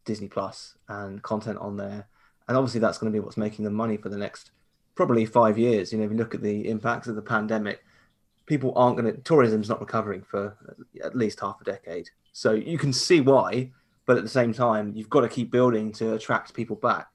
Disney 0.05 0.29
Plus 0.29 0.77
and 0.89 1.23
content 1.23 1.59
on 1.59 1.77
there, 1.77 2.07
and 2.49 2.57
obviously 2.57 2.81
that's 2.81 2.99
going 2.99 3.13
to 3.13 3.17
be 3.17 3.23
what's 3.23 3.37
making 3.37 3.65
them 3.65 3.75
money 3.75 3.97
for 3.97 4.09
the 4.09 4.17
next 4.17 4.51
probably 4.95 5.27
five 5.27 5.59
years. 5.59 5.93
You 5.93 5.99
know, 5.99 6.05
if 6.05 6.11
you 6.11 6.17
look 6.17 6.35
at 6.35 6.43
the 6.43 6.69
impacts 6.69 7.09
of 7.09 7.17
the 7.17 7.23
pandemic, 7.23 7.85
people 8.47 8.73
aren't 8.77 8.97
going 8.97 9.13
to 9.13 9.21
tourism's 9.23 9.69
not 9.69 9.81
recovering 9.81 10.23
for 10.23 10.57
at 11.05 11.17
least 11.17 11.41
half 11.41 11.61
a 11.61 11.65
decade. 11.65 12.11
So 12.33 12.53
you 12.53 12.79
can 12.79 12.93
see 12.93 13.21
why, 13.21 13.71
but 14.07 14.17
at 14.17 14.23
the 14.23 14.29
same 14.29 14.53
time, 14.53 14.93
you've 14.95 15.11
got 15.11 15.21
to 15.21 15.29
keep 15.29 15.51
building 15.51 15.93
to 15.93 16.15
attract 16.15 16.55
people 16.55 16.77
back. 16.77 17.09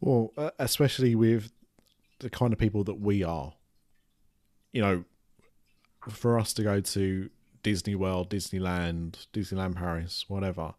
Well, 0.00 0.32
uh, 0.36 0.50
especially 0.58 1.14
with 1.14 1.52
the 2.22 2.30
kind 2.30 2.52
of 2.52 2.58
people 2.58 2.84
that 2.84 3.00
we 3.00 3.22
are. 3.22 3.52
You 4.72 4.80
know, 4.82 5.04
for 6.08 6.38
us 6.38 6.52
to 6.54 6.62
go 6.62 6.80
to 6.80 7.30
Disney 7.62 7.94
World, 7.94 8.30
Disneyland, 8.30 9.26
Disneyland 9.32 9.76
Paris, 9.76 10.24
whatever, 10.28 10.74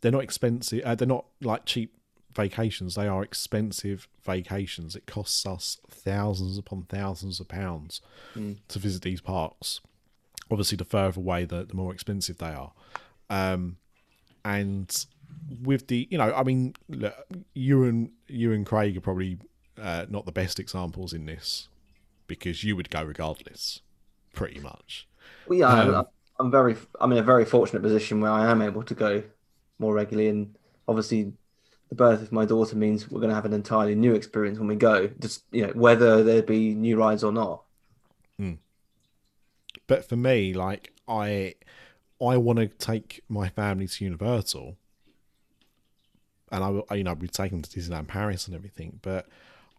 they're 0.00 0.12
not 0.12 0.24
expensive. 0.24 0.82
Uh, 0.84 0.94
they're 0.94 1.06
not 1.06 1.26
like 1.40 1.64
cheap 1.64 1.94
vacations. 2.34 2.94
They 2.94 3.06
are 3.06 3.22
expensive 3.22 4.08
vacations. 4.24 4.96
It 4.96 5.06
costs 5.06 5.46
us 5.46 5.78
thousands 5.88 6.58
upon 6.58 6.84
thousands 6.84 7.38
of 7.40 7.48
pounds 7.48 8.00
Mm. 8.34 8.56
to 8.68 8.78
visit 8.78 9.02
these 9.02 9.20
parks. 9.20 9.80
Obviously, 10.50 10.76
the 10.76 10.84
further 10.84 11.20
away, 11.20 11.44
the, 11.44 11.64
the 11.64 11.74
more 11.74 11.92
expensive 11.92 12.38
they 12.38 12.52
are. 12.52 12.72
Um, 13.30 13.76
and 14.44 15.06
with 15.62 15.86
the, 15.86 16.08
you 16.10 16.18
know, 16.18 16.34
I 16.34 16.42
mean, 16.42 16.74
look, 16.88 17.14
you 17.54 17.84
and 17.84 18.10
you 18.28 18.52
and 18.52 18.66
Craig 18.66 18.96
are 18.96 19.00
probably 19.00 19.38
uh, 19.82 20.06
not 20.08 20.24
the 20.24 20.32
best 20.32 20.60
examples 20.60 21.12
in 21.12 21.26
this 21.26 21.68
because 22.26 22.64
you 22.64 22.76
would 22.76 22.88
go 22.88 23.02
regardless, 23.02 23.80
pretty 24.32 24.60
much. 24.60 25.06
Well, 25.46 25.58
yeah, 25.58 25.68
Um, 25.68 26.06
I'm, 26.38 26.50
very, 26.50 26.76
I'm 27.00 27.12
in 27.12 27.18
a 27.18 27.22
very 27.22 27.44
fortunate 27.44 27.82
position 27.82 28.20
where 28.20 28.30
I 28.30 28.50
am 28.50 28.62
able 28.62 28.82
to 28.84 28.94
go 28.94 29.22
more 29.78 29.92
regularly, 29.92 30.30
and 30.30 30.56
obviously, 30.86 31.32
the 31.88 31.94
birth 31.96 32.22
of 32.22 32.32
my 32.32 32.44
daughter 32.46 32.76
means 32.76 33.10
we're 33.10 33.20
going 33.20 33.28
to 33.30 33.34
have 33.34 33.44
an 33.44 33.52
entirely 33.52 33.94
new 33.94 34.14
experience 34.14 34.58
when 34.58 34.68
we 34.68 34.76
go. 34.76 35.08
Just 35.20 35.42
you 35.50 35.66
know, 35.66 35.72
whether 35.74 36.22
there 36.22 36.42
be 36.42 36.74
new 36.74 36.96
rides 36.96 37.24
or 37.24 37.32
not. 37.32 37.64
but 39.86 40.08
for 40.08 40.16
me 40.16 40.52
like 40.54 40.92
i 41.08 41.54
i 42.20 42.36
want 42.36 42.58
to 42.58 42.68
take 42.68 43.20
my 43.28 43.48
family 43.48 43.86
to 43.86 44.04
universal 44.04 44.76
and 46.50 46.62
i 46.64 46.68
will 46.68 46.86
you 46.92 47.04
know 47.04 47.14
we've 47.14 47.30
taken 47.32 47.60
them 47.60 47.62
to 47.62 47.78
disneyland 47.78 48.06
paris 48.08 48.46
and 48.46 48.54
everything 48.56 48.98
but 49.02 49.26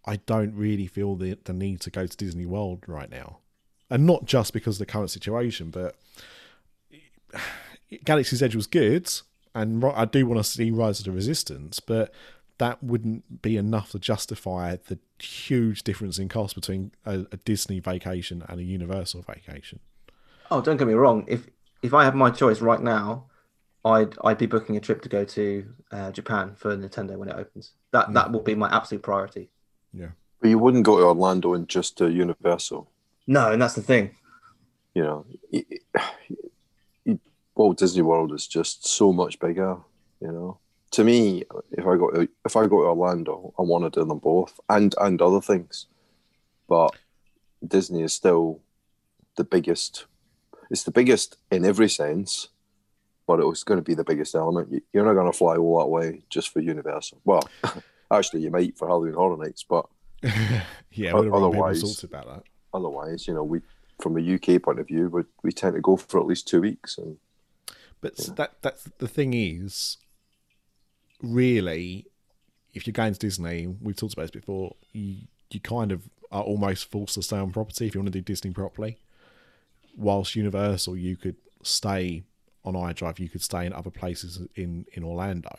i 0.06 0.18
don't 0.18 0.54
really 0.54 0.88
feel 0.88 1.16
the, 1.16 1.38
the 1.46 1.54
need 1.54 1.80
to 1.82 1.90
go 1.90 2.06
to 2.06 2.18
disney 2.18 2.46
world 2.46 2.84
right 2.88 3.10
now 3.10 3.38
and 3.90 4.06
not 4.06 4.26
just 4.26 4.54
because 4.54 4.76
of 4.76 4.80
the 4.80 4.92
current 4.92 5.12
situation 5.12 5.70
but 5.70 5.96
galaxy's 8.04 8.42
edge 8.42 8.56
was 8.56 8.68
good 8.68 9.12
and 9.54 9.84
i 9.86 10.06
do 10.06 10.26
want 10.26 10.40
to 10.40 10.44
see 10.44 10.72
rise 10.72 11.00
of 11.00 11.06
the 11.06 11.12
resistance 11.12 11.80
but 11.80 12.14
that 12.60 12.84
wouldn't 12.84 13.42
be 13.42 13.58
enough 13.58 13.92
to 13.92 14.00
justify 14.00 14.78
the 14.88 15.00
huge 15.20 15.84
difference 15.84 16.20
in 16.20 16.30
cost 16.30 16.56
between 16.56 16.92
a, 17.06 17.26
a 17.32 17.38
disney 17.38 17.80
vacation 17.80 18.44
and 18.48 18.60
a 18.60 18.64
universal 18.64 19.22
vacation 19.22 19.80
Oh, 20.54 20.62
don't 20.62 20.78
get 20.78 20.88
me 20.88 20.94
wrong. 20.94 21.26
If 21.28 21.48
if 21.82 21.96
I 21.96 22.06
had 22.06 22.14
my 22.14 22.30
choice 22.30 22.62
right 22.62 22.80
now, 22.80 23.26
I'd 23.84 24.16
I'd 24.24 24.38
be 24.38 24.46
booking 24.46 24.78
a 24.78 24.80
trip 24.80 25.02
to 25.02 25.10
go 25.10 25.26
to 25.26 25.66
uh, 25.92 26.12
Japan 26.12 26.54
for 26.56 26.78
Nintendo 26.78 27.18
when 27.18 27.30
it 27.30 27.36
opens. 27.36 27.72
That 27.92 28.14
that 28.14 28.32
will 28.32 28.42
be 28.42 28.54
my 28.54 28.70
absolute 28.70 29.02
priority. 29.02 29.50
Yeah 29.94 30.12
But 30.42 30.50
you 30.50 30.60
wouldn't 30.60 30.84
go 30.86 30.98
to 30.98 31.06
Orlando 31.06 31.54
and 31.54 31.68
just 31.70 31.98
to 32.00 32.10
Universal. 32.12 32.90
No, 33.28 33.52
and 33.52 33.62
that's 33.62 33.76
the 33.76 33.82
thing. 33.82 34.16
You 34.94 35.04
know, 35.04 35.26
it, 35.52 35.66
it, 37.06 37.20
Walt 37.56 37.78
Disney 37.78 38.02
World 38.02 38.34
is 38.34 38.48
just 38.48 38.86
so 38.86 39.14
much 39.14 39.40
bigger. 39.40 39.78
You 40.20 40.32
know, 40.32 40.58
to 40.92 41.04
me, 41.04 41.44
if 41.72 41.86
I 41.86 41.98
go 41.98 42.10
to, 42.12 42.28
if 42.46 42.56
I 42.56 42.64
go 42.68 42.82
to 42.82 42.88
Orlando, 42.90 43.54
I 43.58 43.62
want 43.62 43.84
to 43.86 44.00
do 44.00 44.06
them 44.06 44.20
both 44.20 44.60
and 44.70 44.94
and 45.00 45.22
other 45.22 45.42
things. 45.42 45.88
But 46.68 46.96
Disney 47.66 48.04
is 48.04 48.14
still 48.14 48.60
the 49.38 49.44
biggest. 49.44 50.06
It's 50.70 50.84
the 50.84 50.92
biggest 50.92 51.38
in 51.52 51.66
every 51.66 51.90
sense, 51.90 52.50
but 53.28 53.40
it 53.40 53.46
was 53.48 53.64
going 53.64 53.78
to 53.80 53.84
be 53.84 53.94
the 53.96 54.04
biggest 54.04 54.34
element. 54.36 54.72
You- 54.72 54.82
You're 54.92 55.06
not 55.06 55.14
going 55.14 55.32
to 55.32 55.38
fly 55.38 55.56
all 55.58 55.80
that 55.80 55.88
way 55.88 56.24
just 56.30 56.50
for 56.50 56.60
Universal. 56.62 57.20
Well, 57.26 57.48
actually, 58.18 58.42
you 58.42 58.52
might 58.52 58.78
for 58.78 58.88
Halloween 58.88 59.14
Horror 59.14 59.38
Nights, 59.38 59.64
but 59.64 59.86
yeah, 60.92 61.12
O- 61.12 61.16
we're 61.18 61.24
the 61.24 61.30
wrong 61.32 61.52
people 61.52 61.60
otherwise- 61.64 62.04
about 62.04 62.28
that. 62.28 62.44
otherwise, 62.74 63.28
you 63.28 63.34
know, 63.34 63.44
we 63.44 63.62
from 64.02 64.18
a 64.18 64.34
UK 64.36 64.62
point 64.62 64.80
of 64.80 64.88
view, 64.88 65.08
we, 65.10 65.22
we 65.44 65.52
tend 65.52 65.76
to 65.76 65.82
go 65.82 65.96
for 65.96 66.20
at 66.20 66.26
least 66.26 66.48
two 66.48 66.62
weeks. 66.62 66.98
And 66.98 67.18
But 68.02 68.20
s 68.20 68.28
that 68.36 68.62
that's 68.62 68.84
the 68.98 69.08
thing 69.08 69.34
is, 69.34 69.98
really, 71.22 72.06
if 72.74 72.86
you're 72.88 72.92
going 72.94 73.14
to 73.14 73.20
Disney, 73.20 73.68
we've 73.68 73.96
talked 73.96 74.14
about 74.14 74.24
this 74.24 74.32
before. 74.32 74.76
You 74.92 75.16
you 75.52 75.60
kind 75.60 75.92
of 75.92 76.10
are 76.32 76.44
almost 76.44 76.90
forced 76.90 77.14
to 77.14 77.22
stay 77.22 77.38
on 77.38 77.52
property 77.52 77.86
if 77.86 77.94
you 77.94 78.02
want 78.02 78.12
to 78.12 78.20
do 78.20 78.22
Disney 78.22 78.52
properly. 78.52 78.98
Whilst 79.96 80.36
Universal, 80.36 80.98
you 80.98 81.16
could 81.16 81.36
stay 81.62 82.24
on 82.66 82.74
iDrive, 82.74 83.20
you 83.20 83.30
could 83.30 83.44
stay 83.44 83.66
in 83.66 83.74
other 83.74 83.92
places 83.92 84.42
in 84.56 84.86
in 84.94 85.04
Orlando, 85.04 85.56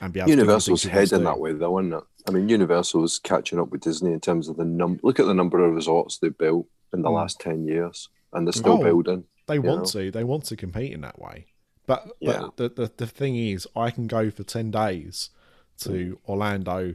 and 0.00 0.12
be 0.12 0.20
able 0.20 0.30
Universal's 0.30 0.82
to 0.82 0.88
do 0.88 0.92
all 0.92 0.94
the 0.94 1.00
things 1.00 1.12
you 1.12 1.16
heading 1.18 1.24
that 1.24 1.38
way, 1.40 1.52
though, 1.52 1.78
isn't 1.78 1.92
it? 1.92 2.04
I 2.26 2.30
mean, 2.30 2.48
Universal's 2.48 3.18
catching 3.18 3.58
up 3.58 3.70
with 3.70 3.80
Disney 3.82 4.12
in 4.12 4.20
terms 4.20 4.48
of 4.48 4.56
the 4.56 4.64
number. 4.64 5.00
Look 5.02 5.20
at 5.20 5.26
the 5.26 5.34
number 5.34 5.64
of 5.64 5.74
resorts 5.74 6.18
they've 6.18 6.36
built 6.36 6.66
in 6.92 7.02
the 7.02 7.08
Mm. 7.08 7.14
last 7.14 7.40
ten 7.40 7.66
years, 7.66 8.08
and 8.32 8.46
they're 8.46 8.52
still 8.52 8.74
Oh. 8.80 8.82
building. 8.82 9.24
They 9.46 9.58
want 9.58 9.94
know? 9.94 10.00
to. 10.02 10.10
They 10.10 10.24
want 10.24 10.44
to 10.46 10.56
compete 10.56 10.92
in 10.92 11.00
that 11.02 11.18
way. 11.18 11.46
But 11.86 12.06
Yeah. 12.20 12.48
but 12.56 12.56
the, 12.56 12.82
the 12.82 12.92
the 12.98 13.06
thing 13.06 13.36
is, 13.36 13.66
I 13.74 13.90
can 13.90 14.06
go 14.06 14.30
for 14.30 14.42
ten 14.42 14.70
days 14.70 15.30
to 15.78 15.90
Mm. 15.90 16.16
Orlando, 16.28 16.94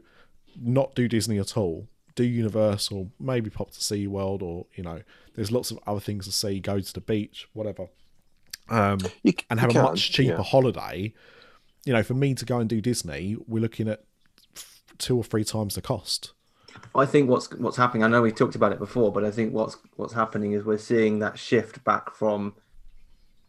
not 0.61 0.93
do 0.93 1.07
Disney 1.07 1.39
at 1.39 1.57
all, 1.57 1.87
do 2.15 2.23
Universal, 2.23 3.11
maybe 3.19 3.49
pop 3.49 3.71
to 3.71 3.79
SeaWorld 3.79 4.43
or 4.43 4.67
you 4.75 4.83
know, 4.83 5.01
there's 5.33 5.51
lots 5.51 5.71
of 5.71 5.79
other 5.87 5.99
things 5.99 6.25
to 6.25 6.31
see. 6.31 6.59
Go 6.59 6.79
to 6.79 6.93
the 6.93 7.01
beach, 7.01 7.47
whatever, 7.53 7.87
um, 8.69 8.99
You, 9.23 9.33
and 9.49 9.59
have 9.59 9.75
a 9.75 9.81
much 9.81 10.11
cheaper 10.11 10.33
yeah. 10.37 10.43
holiday. 10.43 11.13
You 11.85 11.93
know, 11.93 12.03
for 12.03 12.13
me 12.13 12.33
to 12.35 12.45
go 12.45 12.59
and 12.59 12.69
do 12.69 12.81
Disney, 12.81 13.35
we're 13.47 13.59
looking 13.61 13.87
at 13.87 14.03
two 14.97 15.17
or 15.17 15.23
three 15.23 15.43
times 15.43 15.75
the 15.75 15.81
cost. 15.81 16.33
I 16.95 17.05
think 17.05 17.29
what's 17.29 17.51
what's 17.53 17.77
happening. 17.77 18.03
I 18.03 18.07
know 18.07 18.21
we 18.21 18.31
talked 18.31 18.55
about 18.55 18.71
it 18.71 18.79
before, 18.79 19.11
but 19.11 19.23
I 19.23 19.31
think 19.31 19.53
what's 19.53 19.77
what's 19.95 20.13
happening 20.13 20.53
is 20.53 20.63
we're 20.63 20.77
seeing 20.77 21.19
that 21.19 21.37
shift 21.37 21.83
back 21.83 22.13
from 22.15 22.55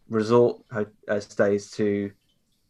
resort 0.09 0.63
uh, 0.71 1.21
stays 1.21 1.71
to 1.73 2.11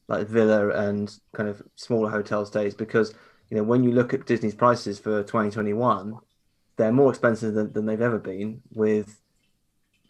like 0.09 0.29
villa 0.29 0.68
and 0.68 1.18
kind 1.33 1.48
of 1.48 1.62
smaller 1.77 2.11
hotel 2.11 2.44
stays 2.46 2.74
because 2.74 3.14
you 3.50 3.57
know 3.57 3.62
when 3.62 3.83
you 3.83 3.90
look 3.92 4.14
at 4.14 4.27
Disney's 4.27 4.55
prices 4.55 4.98
for 4.98 5.22
2021, 5.22 6.18
they're 6.77 6.92
more 6.92 7.11
expensive 7.11 7.55
than, 7.55 7.72
than 7.72 7.87
they've 7.87 8.00
ever 8.00 8.18
been, 8.18 8.61
with 8.72 9.20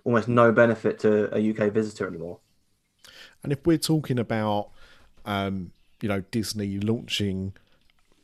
almost 0.04 0.28
no 0.28 0.52
benefit 0.52 0.98
to 1.00 1.34
a 1.34 1.50
UK 1.50 1.72
visitor 1.72 2.06
anymore. 2.06 2.38
And 3.42 3.52
if 3.52 3.66
we're 3.66 3.78
talking 3.78 4.18
about, 4.18 4.70
um, 5.24 5.72
you 6.00 6.08
know, 6.08 6.20
Disney 6.30 6.78
launching, 6.80 7.52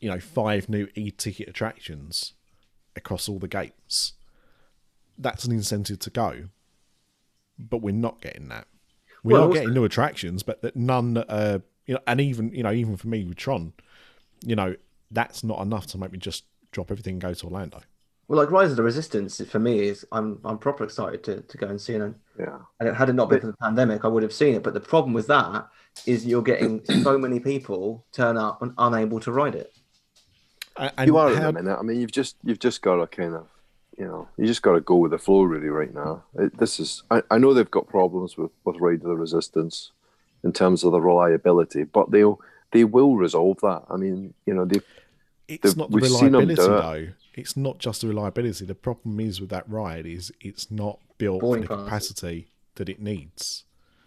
you 0.00 0.10
know, 0.10 0.20
five 0.20 0.68
new 0.68 0.88
e-ticket 0.94 1.48
attractions 1.48 2.32
across 2.96 3.28
all 3.28 3.38
the 3.38 3.48
gates, 3.48 4.12
that's 5.18 5.44
an 5.44 5.52
incentive 5.52 5.98
to 6.00 6.10
go. 6.10 6.48
But 7.58 7.78
we're 7.78 7.92
not 7.94 8.20
getting 8.20 8.48
that. 8.48 8.66
We 9.22 9.32
Well, 9.34 9.42
are 9.42 9.46
also- 9.48 9.60
getting 9.60 9.74
new 9.74 9.84
attractions, 9.84 10.42
but 10.42 10.62
that 10.62 10.76
none 10.76 11.14
that 11.14 11.30
are, 11.30 11.62
you 11.86 11.94
know, 11.94 12.00
and 12.06 12.20
even 12.20 12.52
you 12.52 12.62
know, 12.62 12.72
even 12.72 12.96
for 12.96 13.08
me 13.08 13.24
with 13.24 13.36
Tron, 13.36 13.72
you 14.44 14.56
know, 14.56 14.76
that's 15.10 15.44
not 15.44 15.60
enough 15.60 15.86
to 15.88 15.98
make 15.98 16.12
me 16.12 16.18
just 16.18 16.44
drop 16.72 16.90
everything 16.90 17.14
and 17.14 17.20
go 17.20 17.34
to 17.34 17.46
Orlando. 17.46 17.80
Well, 18.30 18.38
like 18.38 18.52
Rise 18.52 18.70
of 18.70 18.76
the 18.76 18.84
Resistance 18.84 19.40
for 19.50 19.58
me 19.58 19.80
is 19.80 20.06
I'm 20.12 20.38
I'm 20.44 20.56
proper 20.56 20.84
excited 20.84 21.24
to, 21.24 21.40
to 21.40 21.58
go 21.58 21.66
and 21.66 21.80
see 21.80 21.94
it. 21.94 22.00
And 22.00 22.14
Yeah, 22.38 22.58
And 22.78 22.94
had 22.96 23.08
it 23.08 23.14
not 23.14 23.28
been 23.28 23.40
for 23.40 23.48
the 23.48 23.54
pandemic, 23.54 24.04
I 24.04 24.08
would 24.08 24.22
have 24.22 24.32
seen 24.32 24.54
it. 24.54 24.62
But 24.62 24.72
the 24.72 24.78
problem 24.78 25.12
with 25.14 25.26
that 25.26 25.66
is 26.06 26.24
you're 26.24 26.40
getting 26.40 26.80
so 27.02 27.18
many 27.18 27.40
people 27.40 28.04
turn 28.12 28.36
up 28.36 28.62
and 28.62 28.72
unable 28.78 29.18
to 29.18 29.32
ride 29.32 29.56
it. 29.56 29.72
A- 30.76 30.92
And 30.96 31.08
you 31.08 31.16
are 31.16 31.34
how- 31.34 31.48
at 31.48 31.54
the 31.54 31.62
minute. 31.64 31.76
I 31.76 31.82
mean, 31.82 32.00
you've 32.00 32.12
just 32.12 32.36
you've 32.44 32.60
just 32.60 32.82
got 32.82 32.96
to 33.02 33.08
kind 33.08 33.34
of, 33.34 33.48
you 33.98 34.04
know, 34.06 34.28
you 34.36 34.46
just 34.46 34.62
got 34.62 34.74
to 34.74 34.80
go 34.80 34.94
with 34.94 35.10
the 35.10 35.18
flow 35.18 35.42
really 35.42 35.66
right 35.68 35.92
now. 35.92 36.22
It, 36.38 36.56
this 36.56 36.78
is 36.78 37.02
I, 37.10 37.24
I 37.32 37.38
know 37.38 37.52
they've 37.52 37.68
got 37.68 37.88
problems 37.88 38.36
with 38.38 38.52
with 38.64 38.76
Ride 38.78 39.00
of 39.02 39.08
the 39.08 39.16
Resistance 39.16 39.90
in 40.44 40.52
terms 40.52 40.84
of 40.84 40.92
the 40.92 41.00
reliability, 41.00 41.82
but 41.82 42.12
they'll 42.12 42.40
they 42.70 42.84
will 42.84 43.16
resolve 43.16 43.58
that. 43.62 43.82
I 43.90 43.96
mean, 43.96 44.34
you 44.46 44.54
know, 44.54 44.64
they 44.66 44.80
it's 45.48 45.74
not 45.74 45.90
the 45.90 45.96
we've 45.96 46.06
seen 46.08 46.32
'em 46.36 46.46
reliability 46.46 46.54
do 46.54 46.62
it. 46.62 46.80
though. 46.80 47.12
It's 47.34 47.56
not 47.56 47.78
just 47.78 48.00
the 48.00 48.08
reliability. 48.08 48.64
The 48.64 48.74
problem 48.74 49.20
is 49.20 49.40
with 49.40 49.50
that 49.50 49.68
ride 49.68 50.06
is 50.06 50.32
it's 50.40 50.70
not 50.70 50.98
built 51.18 51.40
Boarding 51.40 51.66
for 51.66 51.76
the 51.76 51.84
capacity 51.84 52.50
that 52.74 52.88
it 52.88 53.00
needs. 53.00 53.64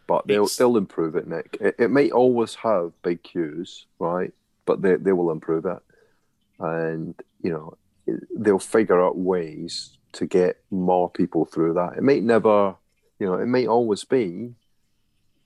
but 0.07 0.27
they'll 0.27 0.43
It's- 0.43 0.57
they'll 0.57 0.77
improve 0.77 1.15
it, 1.15 1.27
Nick. 1.27 1.57
It, 1.61 1.75
it 1.79 1.89
might 1.89 2.11
always 2.11 2.55
have 2.55 2.91
big 3.01 3.23
queues, 3.23 3.85
right? 3.99 4.33
But 4.65 4.81
they 4.81 4.95
they 4.95 5.13
will 5.13 5.31
improve 5.31 5.65
it, 5.65 5.79
and 6.59 7.15
you 7.41 7.51
know 7.51 7.77
they'll 8.35 8.59
figure 8.59 9.01
out 9.03 9.17
ways 9.17 9.97
to 10.13 10.25
get 10.25 10.61
more 10.71 11.09
people 11.09 11.45
through 11.45 11.73
that. 11.73 11.93
It 11.97 12.03
may 12.03 12.19
never, 12.19 12.75
you 13.19 13.25
know, 13.25 13.35
it 13.35 13.45
may 13.47 13.65
always 13.65 14.03
be 14.03 14.53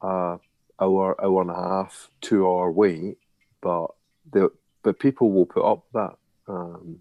a 0.02 0.40
hour, 0.80 1.24
hour 1.24 1.42
and 1.42 1.52
a 1.52 1.56
half, 1.56 2.10
two 2.22 2.46
hour 2.48 2.72
wait, 2.72 3.18
but 3.62 3.88
the 4.32 4.52
but 4.84 5.00
people 5.00 5.32
will 5.32 5.46
put 5.46 5.64
up 5.66 5.86
that, 5.94 6.16
um, 6.48 7.00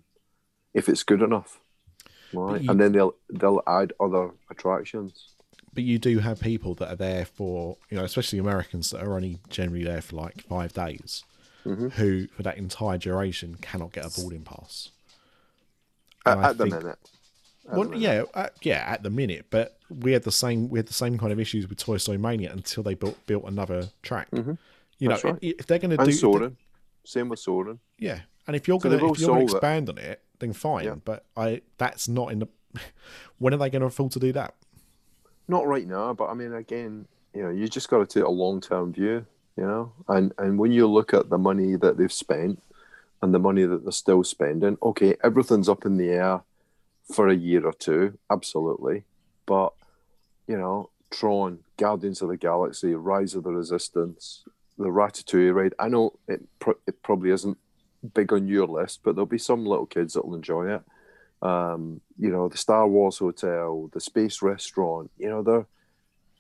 if 0.77 0.89
it's 0.89 1.03
good 1.03 1.23
enough, 1.23 1.51
right? 2.33 2.61
you- 2.63 2.71
and 2.71 2.79
then 2.81 2.93
they'll 2.93 3.15
they'll 3.31 3.63
add 3.67 3.93
other 3.99 4.31
attractions. 4.51 5.13
But 5.75 5.85
you 5.85 5.99
do 5.99 6.21
have 6.21 6.41
people 6.41 6.75
that 6.77 6.89
are 6.93 6.97
there 6.97 7.25
for, 7.27 7.77
you 7.91 7.97
know, 7.99 8.05
especially 8.05 8.39
Americans 8.39 8.91
that 8.91 9.03
are 9.05 9.15
only 9.15 9.41
generally 9.51 9.85
there 9.85 10.01
for 10.01 10.17
like 10.17 10.41
five 10.43 10.73
days, 10.73 11.25
Mm-hmm. 11.67 11.89
who 11.99 12.29
for 12.29 12.43
that 12.45 12.57
entire 12.59 12.97
duration 12.97 13.57
cannot 13.61 13.93
get 13.93 14.07
a 14.07 14.11
boarding 14.21 14.43
pass. 14.43 14.91
At, 16.25 16.39
at 16.39 16.59
the 16.59 16.65
think- 16.65 16.75
minute, 16.83 16.99
At 17.67 17.71
the 17.73 17.79
Well, 17.79 17.89
minute. 17.89 18.01
yeah, 18.01 18.23
uh, 18.35 18.49
yeah, 18.63 18.85
at 18.87 19.03
the 19.03 19.11
minute, 19.11 19.47
but 19.51 19.77
we 19.91 20.13
had 20.13 20.23
the 20.23 20.33
same 20.33 20.69
we 20.69 20.79
had 20.79 20.87
the 20.87 20.93
same 20.95 21.19
kind 21.19 21.33
of 21.33 21.39
issues 21.41 21.69
with 21.69 21.79
Toy 21.79 21.97
Story 21.99 22.19
Mania 22.19 22.53
until 22.53 22.83
they 22.83 22.95
built 22.95 23.19
built 23.27 23.45
another 23.45 23.89
track. 24.03 24.29
You 24.33 24.39
know, 24.39 24.43
Mm-hmm. 24.43 25.09
That's 25.09 25.25
right. 25.25 25.39
if 25.43 25.67
they're 25.67 25.79
going 25.79 25.97
to 25.97 26.05
do, 26.05 26.13
Soarin', 26.13 26.57
same 27.05 27.29
with 27.29 27.39
Soarin'. 27.41 27.81
yeah, 27.99 28.21
and 28.47 28.57
if 28.57 28.67
you're 28.67 28.81
So 28.81 28.89
going 28.89 28.99
to 28.99 29.05
if 29.13 29.19
you're 29.21 29.29
going 29.29 29.47
to 29.47 29.53
it. 29.53 29.57
expand 29.57 29.89
on 29.91 29.99
it, 29.99 30.23
then 30.39 30.53
fine. 30.53 30.85
Yeah. 30.85 30.95
But 31.05 31.25
I 31.37 31.63
that's 31.79 32.09
not 32.09 32.33
in 32.33 32.41
the. 32.41 32.49
when 33.39 33.55
are 33.55 33.57
they 33.57 33.71
going 33.71 33.81
to 33.81 33.87
afford 33.87 34.13
to 34.13 34.19
do 34.19 34.33
that? 34.33 34.55
Not 35.49 35.67
right 35.67 35.87
now, 35.87 36.13
but 36.13 36.29
I 36.29 36.35
mean, 36.35 36.53
again, 36.53 37.07
you 37.33 37.43
know, 37.43 37.51
you 37.51 37.69
just 37.69 37.89
got 37.89 37.99
to 37.99 38.07
take 38.07 38.27
a 38.27 38.31
long 38.31 38.61
term 38.61 38.93
view, 38.93 39.27
you 39.57 39.65
know, 39.65 39.93
and 40.09 40.33
and 40.39 40.59
when 40.59 40.73
you 40.73 40.87
look 40.87 41.15
at 41.15 41.31
the 41.31 41.39
money 41.39 41.77
that 41.77 41.97
they've 41.97 42.13
spent 42.13 42.63
and 43.23 43.33
the 43.33 43.39
money 43.39 43.65
that 43.65 43.85
they're 43.85 43.93
still 43.93 44.25
spending, 44.25 44.77
okay, 44.83 45.17
everything's 45.23 45.69
up 45.69 45.87
in 45.87 45.97
the 45.97 46.09
air 46.09 46.43
for 47.13 47.29
a 47.29 47.37
year 47.37 47.65
or 47.65 47.73
two, 47.73 48.19
absolutely, 48.31 49.05
but 49.47 49.73
you 50.49 50.57
know, 50.57 50.91
Tron, 51.11 51.61
Guardians 51.77 52.23
of 52.23 52.29
the 52.29 52.37
Galaxy, 52.37 52.95
Rise 52.95 53.35
of 53.35 53.45
the 53.45 53.53
Resistance, 53.53 54.45
the 54.79 54.87
Ratatouille 54.87 55.55
ride. 55.55 55.75
I 55.79 55.89
know 55.89 56.15
it 56.29 56.43
pro- 56.59 56.79
it 56.87 57.03
probably 57.03 57.31
isn't 57.31 57.59
big 58.15 58.33
on 58.33 58.49
your 58.49 58.67
list, 58.67 59.01
but 59.03 59.15
there'll 59.15 59.27
be 59.27 59.39
some 59.39 59.65
little 59.65 59.87
kids 59.87 60.15
that'll 60.15 60.35
enjoy 60.35 60.75
it. 60.75 60.83
Um, 61.43 62.01
you 62.19 62.31
know, 62.31 62.49
the 62.49 62.57
Star 62.57 62.89
Wars 62.89 63.19
Hotel, 63.19 63.91
the 63.93 64.01
Space 64.01 64.43
Restaurant. 64.43 65.11
You 65.19 65.29
know, 65.29 65.43
they're 65.43 65.67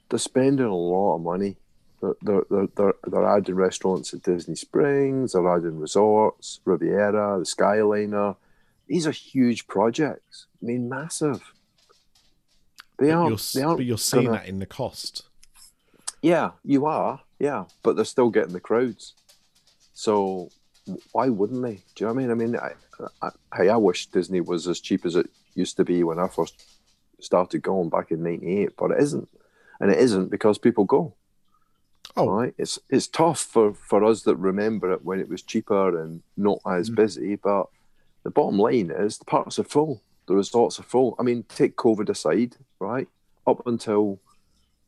they're 0.09 0.19
spending 0.19 0.67
a 0.67 0.75
lot 0.75 1.17
of 1.17 1.23
money. 1.23 1.57
They're 2.01 2.15
they're 2.23 2.69
they're, 2.75 2.95
they're, 3.07 3.27
adding 3.27 3.55
restaurants 3.55 4.15
at 4.15 4.23
Disney 4.23 4.55
Springs. 4.55 5.33
They're 5.33 5.49
adding 5.49 5.79
resorts, 5.79 6.61
Riviera, 6.65 7.39
the 7.39 7.45
Skyliner. 7.45 8.37
These 8.87 9.07
are 9.07 9.13
huge 9.13 9.67
projects. 9.67 10.47
I 10.63 10.67
mean, 10.67 10.89
massive. 10.89 11.43
They 12.99 13.11
are. 13.11 13.31
They 13.55 13.63
aren't 13.63 13.79
but 13.79 13.85
you're 13.85 13.99
seeing 13.99 14.27
gonna- 14.27 14.39
that 14.39 14.49
in 14.49 14.59
the 14.59 14.67
cost. 14.67 15.27
yeah, 16.23 16.53
you 16.65 16.87
are. 16.87 17.21
Yeah, 17.39 17.65
but 17.83 17.97
they're 17.97 18.05
still 18.07 18.31
getting 18.31 18.55
the 18.55 18.61
crowds. 18.61 19.15
So 19.93 20.51
why 21.13 21.29
wouldn't 21.29 21.63
they? 21.63 21.75
Do 21.95 22.05
you 22.05 22.07
know 22.07 22.13
what 22.15 22.21
I 22.21 22.23
mean? 22.23 22.31
I 22.31 22.35
mean, 22.35 22.57
I, 22.57 22.73
I, 23.23 23.31
hey, 23.57 23.69
I 23.69 23.77
wish 23.77 24.07
Disney 24.07 24.41
was 24.41 24.67
as 24.69 24.81
cheap 24.81 25.05
as 25.05 25.17
it 25.17 25.29
used 25.55 25.77
to 25.77 25.85
be 25.85 26.03
when 26.03 26.19
I 26.19 26.29
first 26.29 26.63
started 27.21 27.63
going 27.63 27.89
back 27.89 28.11
in 28.11 28.23
'98, 28.23 28.77
but 28.77 28.91
it 28.93 29.01
isn't, 29.01 29.29
and 29.81 29.91
it 29.91 29.99
isn't 29.99 30.31
because 30.31 30.59
people 30.59 30.85
go. 30.85 31.15
Oh, 32.17 32.29
Right? 32.31 32.55
It's 32.57 32.79
it's 32.89 33.09
tough 33.09 33.41
for 33.41 33.75
for 33.75 34.05
us 34.05 34.23
that 34.23 34.37
remember 34.37 34.93
it 34.93 35.05
when 35.05 35.21
it 35.21 35.29
was 35.29 35.43
cheaper 35.43 36.01
and 36.01 36.23
not 36.37 36.61
as 36.67 36.89
Mm. 36.91 36.95
busy. 36.97 37.35
But 37.37 37.67
the 38.23 38.31
bottom 38.31 38.59
line 38.59 38.91
is 38.91 39.19
the 39.19 39.25
parks 39.25 39.59
are 39.59 39.65
full. 39.65 40.01
The 40.27 40.35
resorts 40.35 40.79
are 40.81 40.85
full. 40.85 41.15
I 41.19 41.23
mean, 41.23 41.45
take 41.49 41.77
COVID 41.77 42.09
aside, 42.09 42.57
right? 42.81 43.09
Up 43.47 43.67
until 43.67 44.19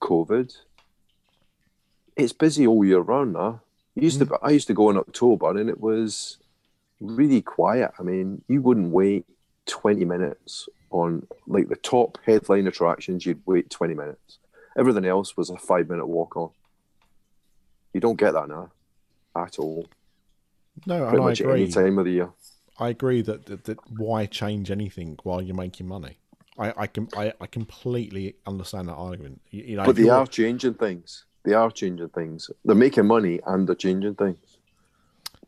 COVID, 0.01 0.53
it's 2.17 2.33
busy 2.33 2.67
all 2.67 2.85
year 2.85 3.01
round 3.01 3.33
now. 3.35 3.61
I 3.99 4.03
used 4.03 4.19
to 4.21 4.27
mm-hmm. 4.27 4.47
I 4.47 4.51
used 4.51 4.69
to 4.69 4.75
go 4.75 4.91
in 4.91 4.97
October 4.97 5.51
and 5.51 5.69
it 5.69 5.81
was 5.81 6.39
really 7.01 7.43
quiet. 7.43 7.91
I 7.99 8.03
mean, 8.03 8.43
you 8.49 8.63
wouldn't 8.63 8.91
wait 8.91 9.25
twenty 9.67 10.05
minutes 10.05 10.69
on 10.91 11.27
like 11.47 11.69
the 11.69 11.77
top 11.77 12.19
headline 12.25 12.67
attractions. 12.67 13.27
You'd 13.27 13.43
wait 13.47 13.71
twenty 13.71 13.95
minutes. 13.95 14.39
Everything 14.77 15.05
else 15.05 15.37
was 15.37 15.51
a 15.51 15.57
five 15.57 15.89
minute 15.89 16.07
walk 16.07 16.37
on. 16.37 16.51
You 17.93 18.01
don't 18.01 18.19
get 18.19 18.33
that 18.33 18.49
now 18.49 18.71
at 19.35 19.59
all. 19.59 19.87
no, 20.87 21.09
Pretty 21.09 21.17
and 21.17 21.29
I 21.29 21.33
agree. 21.33 21.63
any 21.63 21.71
time 21.71 21.99
of 21.99 22.05
the 22.05 22.13
year. 22.13 22.31
I 22.79 22.91
agree 22.91 23.23
that, 23.23 23.47
that, 23.47 23.65
that 23.65 23.79
why 23.91 24.27
change 24.27 24.71
anything 24.71 25.19
while 25.25 25.43
you're 25.43 25.57
making 25.57 25.89
money? 25.89 26.19
I 26.59 26.73
I 26.77 26.87
can 26.87 27.09
I, 27.17 27.33
I 27.41 27.47
completely 27.47 28.37
understand 28.47 28.89
that 28.89 28.95
argument. 28.95 29.41
You, 29.51 29.63
you 29.65 29.77
know, 29.77 29.85
But 29.85 29.97
they 29.97 30.09
are 30.09 30.27
changing 30.27 30.75
things. 30.75 31.25
They 31.45 31.55
are 31.55 31.71
changing 31.71 32.11
things. 32.11 32.51
They're 32.65 32.75
making 32.75 33.07
money 33.07 33.41
and 33.47 33.67
they're 33.67 33.75
changing 33.75 34.17
things. 34.17 34.59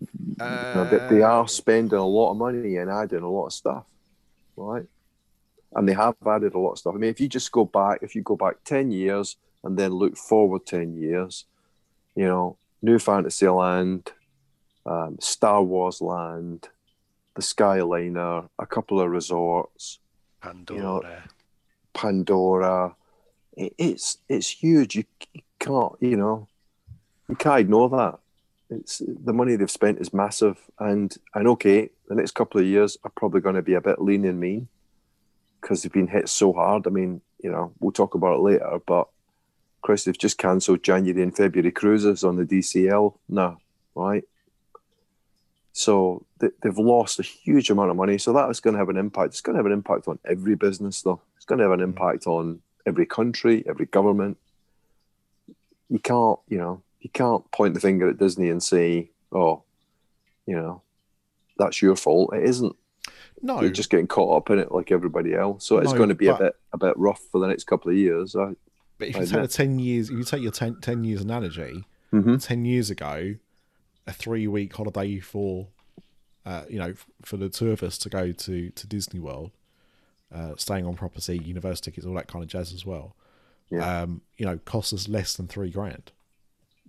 You 0.01 0.37
know, 0.39 0.89
they, 0.91 1.17
they 1.17 1.23
Uh, 1.23 1.31
are 1.31 1.49
spending 1.49 1.99
a 1.99 2.07
lot 2.07 2.31
of 2.31 2.39
money 2.39 2.77
and 2.77 2.91
adding 2.91 3.21
a 3.21 3.29
lot 3.29 3.47
of 3.47 3.53
stuff, 3.53 3.85
right? 4.57 4.87
And 5.75 5.89
they 5.89 5.93
have 5.93 6.17
added 6.27 6.55
a 6.55 6.59
lot 6.59 6.73
of 6.73 6.79
stuff. 6.79 6.95
I 6.95 6.99
mean, 6.99 7.11
if 7.11 7.21
you 7.21 7.29
just 7.29 7.53
go 7.53 7.65
back, 7.65 7.99
if 8.03 8.15
you 8.15 8.23
go 8.23 8.37
back 8.37 8.65
ten 8.65 8.91
years 8.91 9.37
and 9.63 9.79
then 9.79 9.93
look 9.93 10.17
forward 10.17 10.65
ten 10.65 10.97
years, 10.97 11.45
you 12.17 12.27
know, 12.27 12.57
New 12.81 12.99
Fantasyland, 12.99 14.13
um, 14.87 15.19
Star 15.21 15.63
Wars 15.63 16.01
Land, 16.01 16.71
the 17.35 17.43
Skyliner, 17.43 18.49
a 18.59 18.67
couple 18.67 19.01
of 19.01 19.11
resorts, 19.11 19.99
Pandora. 20.41 21.25
Pandora. 21.93 22.97
It, 23.57 23.75
it's 23.77 24.19
it's 24.29 24.49
huge. 24.49 24.97
You 24.97 25.05
can't, 25.61 25.93
you 26.01 26.17
know, 26.17 26.49
you 27.29 27.37
can't 27.37 27.61
ignore 27.61 27.89
that. 27.91 28.19
It's 28.71 29.03
the 29.07 29.33
money 29.33 29.57
they've 29.57 29.71
spent 29.71 30.01
is 30.01 30.15
massive, 30.15 30.59
and 30.79 31.17
and 31.35 31.49
okay, 31.49 31.91
the 32.09 32.15
next 32.15 32.33
couple 32.35 32.61
of 32.61 32.67
years 32.67 32.97
are 33.05 33.11
probably 33.11 33.41
going 33.41 33.57
to 33.57 33.63
be 33.63 33.75
a 33.75 33.81
bit 33.81 34.01
lean 34.01 34.25
and 34.25 34.41
mean 34.41 34.69
because 35.61 35.83
they've 35.83 35.93
been 35.93 36.07
hit 36.07 36.29
so 36.29 36.53
hard. 36.53 36.87
I 36.87 36.91
mean, 36.91 37.21
you 37.43 37.51
know, 37.51 37.73
we'll 37.81 37.93
talk 37.93 38.15
about 38.15 38.37
it 38.37 38.43
later, 38.43 38.79
but 38.87 39.09
Chris, 39.83 40.05
they've 40.05 40.17
just 40.17 40.39
cancelled 40.39 40.83
January 40.83 41.23
and 41.23 41.37
February 41.37 41.73
cruises 41.73 42.25
on 42.25 42.37
the 42.37 42.45
DCL 42.45 43.15
now, 43.29 43.59
right? 43.95 44.25
So 45.73 46.25
they, 46.39 46.49
they've 46.63 46.77
lost 46.79 47.19
a 47.19 47.23
huge 47.23 47.71
amount 47.71 47.91
of 47.91 47.97
money. 47.97 48.19
So 48.19 48.33
that 48.33 48.51
is 48.51 48.61
going 48.61 48.75
to 48.75 48.79
have 48.79 48.89
an 48.89 48.97
impact. 48.97 49.29
It's 49.29 49.41
going 49.41 49.55
to 49.55 49.59
have 49.59 49.67
an 49.67 49.73
impact 49.73 50.09
on 50.09 50.19
every 50.25 50.55
business, 50.55 51.03
though. 51.03 51.21
It's 51.37 51.45
going 51.45 51.59
to 51.59 51.65
have 51.65 51.73
an 51.73 51.81
mm. 51.81 51.85
impact 51.85 52.27
on 52.27 52.61
every 52.87 53.07
country, 53.07 53.65
every 53.69 53.87
government. 53.87 54.37
You 55.91 55.99
can't, 55.99 56.39
you 56.49 56.57
know, 56.59 56.83
you 57.01 57.11
can't 57.11 57.49
point 57.51 57.75
the 57.75 57.81
finger 57.81 58.09
at 58.09 58.17
Disney 58.19 58.49
and 58.49 58.63
say, 58.63 59.11
"Oh, 59.33 59.63
you 60.47 60.55
know, 60.57 60.83
that's 61.59 61.83
your 61.83 61.97
fault." 61.97 62.33
It 62.35 62.45
isn't. 62.45 62.75
no, 63.43 63.61
You're 63.61 63.71
just 63.71 63.91
getting 63.91 64.07
caught 64.07 64.37
up 64.37 64.51
in 64.51 64.59
it 64.59 64.71
like 64.71 64.93
everybody 64.93 65.35
else. 65.35 65.65
So 65.67 65.79
it's 65.79 65.91
No, 65.93 65.97
going 65.99 66.09
to 66.11 66.15
be 66.15 66.29
a 66.29 66.37
bit 66.37 66.55
a 66.73 66.79
bit 66.79 66.97
rough 66.97 67.21
for 67.33 67.41
the 67.41 67.49
next 67.49 67.65
couple 67.65 67.91
of 67.91 67.97
years. 67.97 68.37
I, 68.37 68.55
but 68.99 69.09
if 69.09 69.17
I 69.17 69.21
you 69.21 69.27
take 69.27 69.35
know. 69.35 69.43
the 69.43 69.49
ten 69.49 69.79
years, 69.79 70.11
if 70.11 70.17
you 70.17 70.25
take 70.25 70.43
your 70.43 70.53
10, 70.53 70.81
10 70.81 71.05
years 71.05 71.21
analogy, 71.23 71.85
Mhm. 72.13 72.41
ten 72.43 72.65
years 72.65 72.89
ago, 72.91 73.35
a 74.07 74.13
three 74.13 74.47
week 74.47 74.75
holiday 74.77 75.19
for, 75.19 75.69
uh, 76.47 76.65
you 76.69 76.79
know, 76.79 76.95
for 77.23 77.37
the 77.37 77.49
two 77.49 77.71
of 77.73 77.83
us 77.83 77.99
to 77.99 78.09
go 78.09 78.31
to 78.31 78.71
to 78.71 78.87
Disney 78.87 79.19
World, 79.19 79.51
uh, 80.33 80.55
staying 80.57 80.87
on 80.87 80.95
property, 80.95 81.39
university 81.43 81.91
tickets, 81.91 82.07
all 82.07 82.15
that 82.15 82.29
kind 82.29 82.45
of 82.45 82.49
jazz 82.49 82.73
as 82.73 82.85
well. 82.87 83.17
Yeah. 83.71 84.03
Um, 84.03 84.23
you 84.37 84.47
know, 84.47 84.59
costs 84.65 84.93
us 84.93 85.09
less 85.09 85.35
than 85.35 85.47
three 85.47 85.71
grand. 85.71 86.13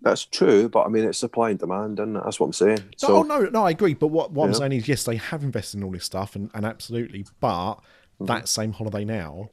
That's 0.02 0.26
true, 0.26 0.67
but 0.67 0.86
I 0.86 0.89
mean, 0.89 1.04
it's 1.04 1.20
supply 1.20 1.52
and 1.52 1.60
demand, 1.60 2.00
and 2.00 2.15
that's 2.15 2.39
what 2.39 2.48
I'm 2.48 2.54
saying. 2.54 2.80
No, 2.80 2.91
So 2.98 3.15
oh, 3.17 3.22
no, 3.22 3.41
no, 3.41 3.63
I 3.65 3.70
agree. 3.70 3.94
But 3.94 4.08
what, 4.08 4.32
what 4.32 4.48
I'm 4.48 4.54
saying 4.56 4.72
is, 4.72 4.88
yes, 4.88 5.04
they 5.04 5.17
have 5.17 5.44
invested 5.44 5.78
in 5.78 5.84
all 5.84 5.91
this 5.91 6.06
stuff, 6.06 6.36
and, 6.36 6.50
and 6.56 6.65
absolutely. 6.65 7.26
But 7.39 7.80
Mm-hmm. 8.22 8.34
that 8.34 8.48
same 8.48 8.74
holiday 8.74 9.04
now 9.04 9.50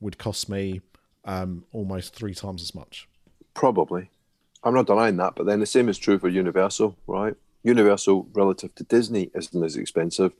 would 0.00 0.16
cost 0.16 0.48
me 0.48 0.80
um, 1.24 1.64
almost 1.72 2.14
three 2.14 2.34
times 2.34 2.62
as 2.62 2.72
much. 2.72 3.08
Probably. 3.54 4.10
I'm 4.62 4.74
not 4.74 4.86
denying 4.86 5.16
that, 5.16 5.34
but 5.34 5.46
then 5.46 5.58
the 5.58 5.66
same 5.66 5.88
is 5.88 5.98
true 5.98 6.20
for 6.20 6.28
Universal, 6.28 6.96
right? 7.08 7.34
Universal 7.64 8.28
relative 8.32 8.74
to 8.76 8.84
Disney 8.84 9.30
isn't 9.34 9.64
as 9.64 9.76
expensive, 9.76 10.32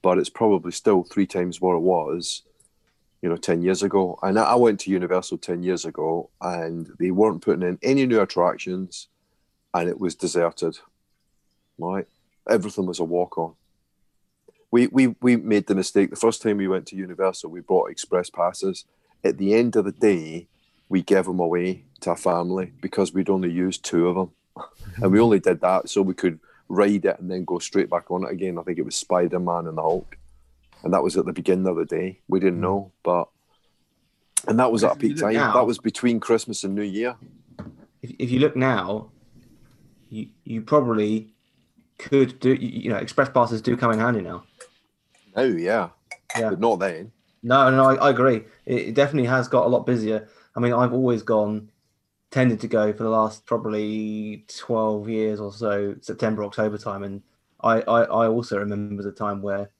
but 0.00 0.18
it's 0.18 0.28
probably 0.28 0.70
still 0.70 1.02
three 1.02 1.26
times 1.26 1.60
what 1.60 1.74
it 1.74 1.82
was, 1.82 2.42
you 3.24 3.30
know, 3.30 3.36
10 3.36 3.62
years 3.62 3.82
ago. 3.82 4.18
And 4.22 4.38
I 4.38 4.54
went 4.54 4.80
to 4.80 4.90
Universal 4.90 5.38
10 5.38 5.62
years 5.62 5.86
ago 5.86 6.28
and 6.42 6.90
they 6.98 7.10
weren't 7.10 7.40
putting 7.40 7.66
in 7.66 7.78
any 7.82 8.04
new 8.04 8.20
attractions 8.20 9.08
and 9.72 9.88
it 9.88 9.98
was 9.98 10.14
deserted, 10.14 10.76
right? 11.78 12.06
Everything 12.46 12.84
was 12.84 12.98
a 12.98 13.04
walk 13.04 13.38
on. 13.38 13.54
We, 14.70 14.88
we, 14.88 15.16
we 15.22 15.36
made 15.36 15.68
the 15.68 15.74
mistake 15.74 16.10
the 16.10 16.16
first 16.16 16.42
time 16.42 16.58
we 16.58 16.68
went 16.68 16.86
to 16.88 16.96
Universal, 16.96 17.48
we 17.48 17.60
bought 17.60 17.90
express 17.90 18.28
passes. 18.28 18.84
At 19.24 19.38
the 19.38 19.54
end 19.54 19.74
of 19.76 19.86
the 19.86 19.92
day, 19.92 20.48
we 20.90 21.00
gave 21.00 21.24
them 21.24 21.40
away 21.40 21.84
to 22.02 22.10
our 22.10 22.16
family 22.18 22.74
because 22.82 23.14
we'd 23.14 23.30
only 23.30 23.50
used 23.50 23.86
two 23.86 24.06
of 24.06 24.16
them. 24.16 24.32
and 25.02 25.10
we 25.10 25.18
only 25.18 25.40
did 25.40 25.62
that 25.62 25.88
so 25.88 26.02
we 26.02 26.12
could 26.12 26.40
ride 26.68 27.06
it 27.06 27.18
and 27.20 27.30
then 27.30 27.46
go 27.46 27.58
straight 27.58 27.88
back 27.88 28.10
on 28.10 28.24
it 28.24 28.32
again. 28.32 28.58
I 28.58 28.62
think 28.64 28.76
it 28.76 28.84
was 28.84 28.96
Spider 28.96 29.40
Man 29.40 29.66
and 29.66 29.78
the 29.78 29.82
Hulk. 29.82 30.18
And 30.84 30.92
that 30.92 31.02
was 31.02 31.16
at 31.16 31.24
the 31.24 31.32
beginning 31.32 31.66
of 31.66 31.76
the 31.76 31.86
day. 31.86 32.20
We 32.28 32.40
didn't 32.40 32.56
hmm. 32.56 32.62
know, 32.62 32.92
but 33.02 33.28
and 34.46 34.58
that 34.58 34.70
was 34.70 34.84
at 34.84 34.92
a 34.92 34.96
peak 34.96 35.16
time. 35.18 35.32
now- 35.34 35.54
that 35.54 35.66
was 35.66 35.78
between 35.78 36.20
Christmas 36.20 36.64
and 36.64 36.74
New 36.74 36.82
Year. 36.82 37.16
if, 38.02 38.12
if 38.18 38.30
you 38.30 38.38
look 38.38 38.54
now, 38.54 39.10
you 40.10 40.28
you 40.44 40.62
probably 40.62 41.32
could 41.98 42.38
do. 42.40 42.52
You, 42.52 42.68
you 42.68 42.90
know, 42.90 42.96
express 42.96 43.30
passes 43.30 43.62
do 43.62 43.76
come 43.76 43.92
in 43.92 43.98
handy 43.98 44.20
now. 44.20 44.44
Now, 45.34 45.42
yeah, 45.42 45.88
Yeah. 46.38 46.50
but 46.50 46.60
not 46.60 46.78
then. 46.78 47.12
No, 47.42 47.70
no, 47.70 47.84
I, 47.84 47.94
I 47.96 48.10
agree. 48.10 48.44
It, 48.66 48.88
it 48.88 48.94
definitely 48.94 49.28
has 49.28 49.48
got 49.48 49.66
a 49.66 49.68
lot 49.68 49.86
busier. 49.86 50.28
I 50.56 50.60
mean, 50.60 50.72
I've 50.72 50.92
always 50.92 51.22
gone, 51.22 51.70
tended 52.30 52.60
to 52.60 52.68
go 52.68 52.92
for 52.92 53.02
the 53.02 53.10
last 53.10 53.44
probably 53.44 54.44
12 54.48 55.08
years 55.08 55.40
or 55.40 55.52
so, 55.52 55.96
September, 56.00 56.44
October 56.44 56.78
time. 56.78 57.02
And 57.02 57.22
I, 57.60 57.80
I, 57.82 58.02
I 58.04 58.28
also 58.28 58.58
remember 58.58 59.02
the 59.02 59.12
time 59.12 59.42
where 59.42 59.70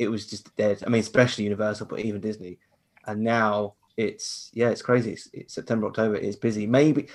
it 0.00 0.08
was 0.08 0.26
just 0.26 0.56
dead. 0.56 0.82
I 0.84 0.88
mean, 0.88 1.00
especially 1.00 1.44
Universal, 1.44 1.86
but 1.86 2.00
even 2.00 2.22
Disney. 2.22 2.58
And 3.06 3.22
now 3.22 3.74
it's, 3.98 4.50
yeah, 4.54 4.70
it's 4.70 4.80
crazy. 4.80 5.12
It's, 5.12 5.28
it's 5.34 5.54
September, 5.54 5.86
October 5.86 6.16
is 6.16 6.36
busy. 6.36 6.66
Maybe, 6.66 7.08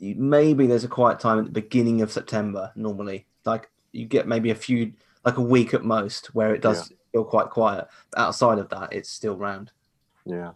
maybe 0.00 0.66
there's 0.66 0.84
a 0.84 0.88
quiet 0.88 1.20
time 1.20 1.38
at 1.38 1.44
the 1.44 1.50
beginning 1.50 2.00
of 2.00 2.10
September 2.10 2.72
normally. 2.76 3.26
Like 3.44 3.70
you 3.92 4.06
get 4.06 4.26
maybe 4.26 4.50
a 4.50 4.54
few, 4.54 4.94
like 5.22 5.36
a 5.36 5.42
week 5.42 5.74
at 5.74 5.84
most, 5.84 6.34
where 6.34 6.54
it 6.54 6.62
does 6.62 6.90
feel 7.12 7.24
quite 7.24 7.50
quiet. 7.50 7.88
But 8.10 8.20
outside 8.20 8.58
of 8.58 8.70
that, 8.70 8.94
it's 8.94 9.10
still 9.10 9.36
round. 9.36 9.70
Yeah. 10.24 10.52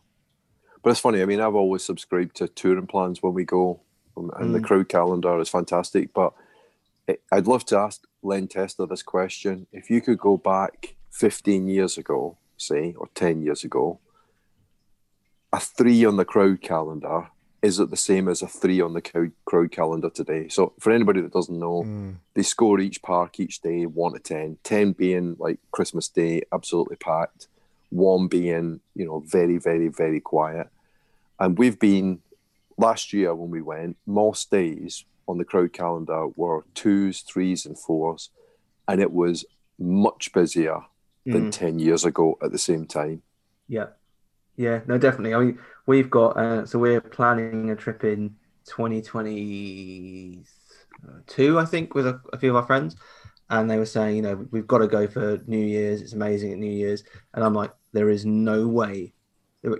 But 0.82 0.90
it's 0.90 1.00
funny. 1.00 1.20
I 1.20 1.26
mean, 1.26 1.40
I've 1.40 1.54
always 1.54 1.84
subscribed 1.84 2.36
to 2.36 2.48
touring 2.48 2.86
plans 2.86 3.22
when 3.22 3.34
we 3.34 3.44
go, 3.44 3.80
um, 4.16 4.30
and 4.38 4.54
the 4.54 4.60
Mm. 4.60 4.64
crowd 4.64 4.88
calendar 4.88 5.38
is 5.38 5.50
fantastic. 5.50 6.14
But 6.14 6.32
I'd 7.30 7.46
love 7.46 7.66
to 7.66 7.76
ask 7.76 8.06
Len 8.22 8.48
Testa 8.48 8.86
this 8.86 9.02
question: 9.02 9.66
If 9.70 9.90
you 9.90 10.00
could 10.00 10.18
go 10.18 10.38
back 10.38 10.94
15 11.10 11.68
years 11.68 11.98
ago, 11.98 12.36
say, 12.56 12.94
or 12.96 13.08
10 13.14 13.42
years 13.42 13.64
ago, 13.64 13.98
a 15.52 15.60
three 15.60 16.04
on 16.04 16.16
the 16.16 16.24
crowd 16.24 16.60
calendar 16.60 17.28
is 17.60 17.80
it 17.80 17.90
the 17.90 17.96
same 17.96 18.28
as 18.28 18.40
a 18.40 18.46
three 18.46 18.80
on 18.80 18.92
the 18.92 19.02
crowd, 19.02 19.32
crowd 19.44 19.72
calendar 19.72 20.08
today? 20.08 20.46
So, 20.48 20.74
for 20.78 20.92
anybody 20.92 21.20
that 21.22 21.32
doesn't 21.32 21.58
know, 21.58 21.82
Mm. 21.82 22.18
they 22.34 22.44
score 22.44 22.78
each 22.78 23.02
park 23.02 23.40
each 23.40 23.60
day, 23.62 23.84
one 23.84 24.12
to 24.12 24.20
10. 24.20 24.58
10 24.62 24.92
being 24.92 25.34
like 25.40 25.58
Christmas 25.72 26.08
Day, 26.08 26.42
absolutely 26.52 26.94
packed. 26.96 27.48
One 27.90 28.28
being, 28.28 28.78
you 28.94 29.04
know, 29.06 29.18
very, 29.26 29.58
very, 29.58 29.88
very 29.88 30.20
quiet. 30.20 30.68
And 31.40 31.58
we've 31.58 31.80
been 31.80 32.22
last 32.76 33.12
year 33.12 33.34
when 33.34 33.50
we 33.50 33.60
went, 33.60 33.96
most 34.06 34.52
days 34.52 35.04
on 35.26 35.38
the 35.38 35.44
crowd 35.44 35.72
calendar 35.72 36.28
were 36.28 36.64
twos, 36.74 37.22
threes, 37.22 37.66
and 37.66 37.76
fours. 37.76 38.30
And 38.86 39.00
it 39.00 39.10
was 39.12 39.44
much 39.80 40.32
busier 40.32 40.82
than 41.32 41.48
Mm. 41.48 41.52
10 41.52 41.78
years 41.78 42.04
ago 42.04 42.36
at 42.42 42.52
the 42.52 42.58
same 42.58 42.86
time. 42.86 43.22
Yeah, 43.68 43.86
yeah, 44.56 44.80
no, 44.86 44.98
definitely. 44.98 45.34
I 45.34 45.38
mean, 45.40 45.58
we've 45.86 46.10
got 46.10 46.36
uh, 46.36 46.66
so 46.66 46.78
we're 46.78 47.00
planning 47.00 47.70
a 47.70 47.76
trip 47.76 48.04
in 48.04 48.34
2022, 48.66 51.58
I 51.58 51.64
think, 51.64 51.94
with 51.94 52.06
a, 52.06 52.20
a 52.32 52.38
few 52.38 52.50
of 52.50 52.56
our 52.56 52.66
friends, 52.66 52.96
and 53.50 53.70
they 53.70 53.78
were 53.78 53.86
saying, 53.86 54.16
you 54.16 54.22
know, 54.22 54.46
we've 54.50 54.66
got 54.66 54.78
to 54.78 54.88
go 54.88 55.06
for 55.06 55.38
New 55.46 55.64
Year's. 55.64 56.02
It's 56.02 56.12
amazing 56.14 56.52
at 56.52 56.58
New 56.58 56.70
Year's, 56.72 57.04
and 57.34 57.44
I'm 57.44 57.54
like, 57.54 57.72
there 57.92 58.10
is 58.10 58.26
no 58.26 58.66
way 58.68 59.12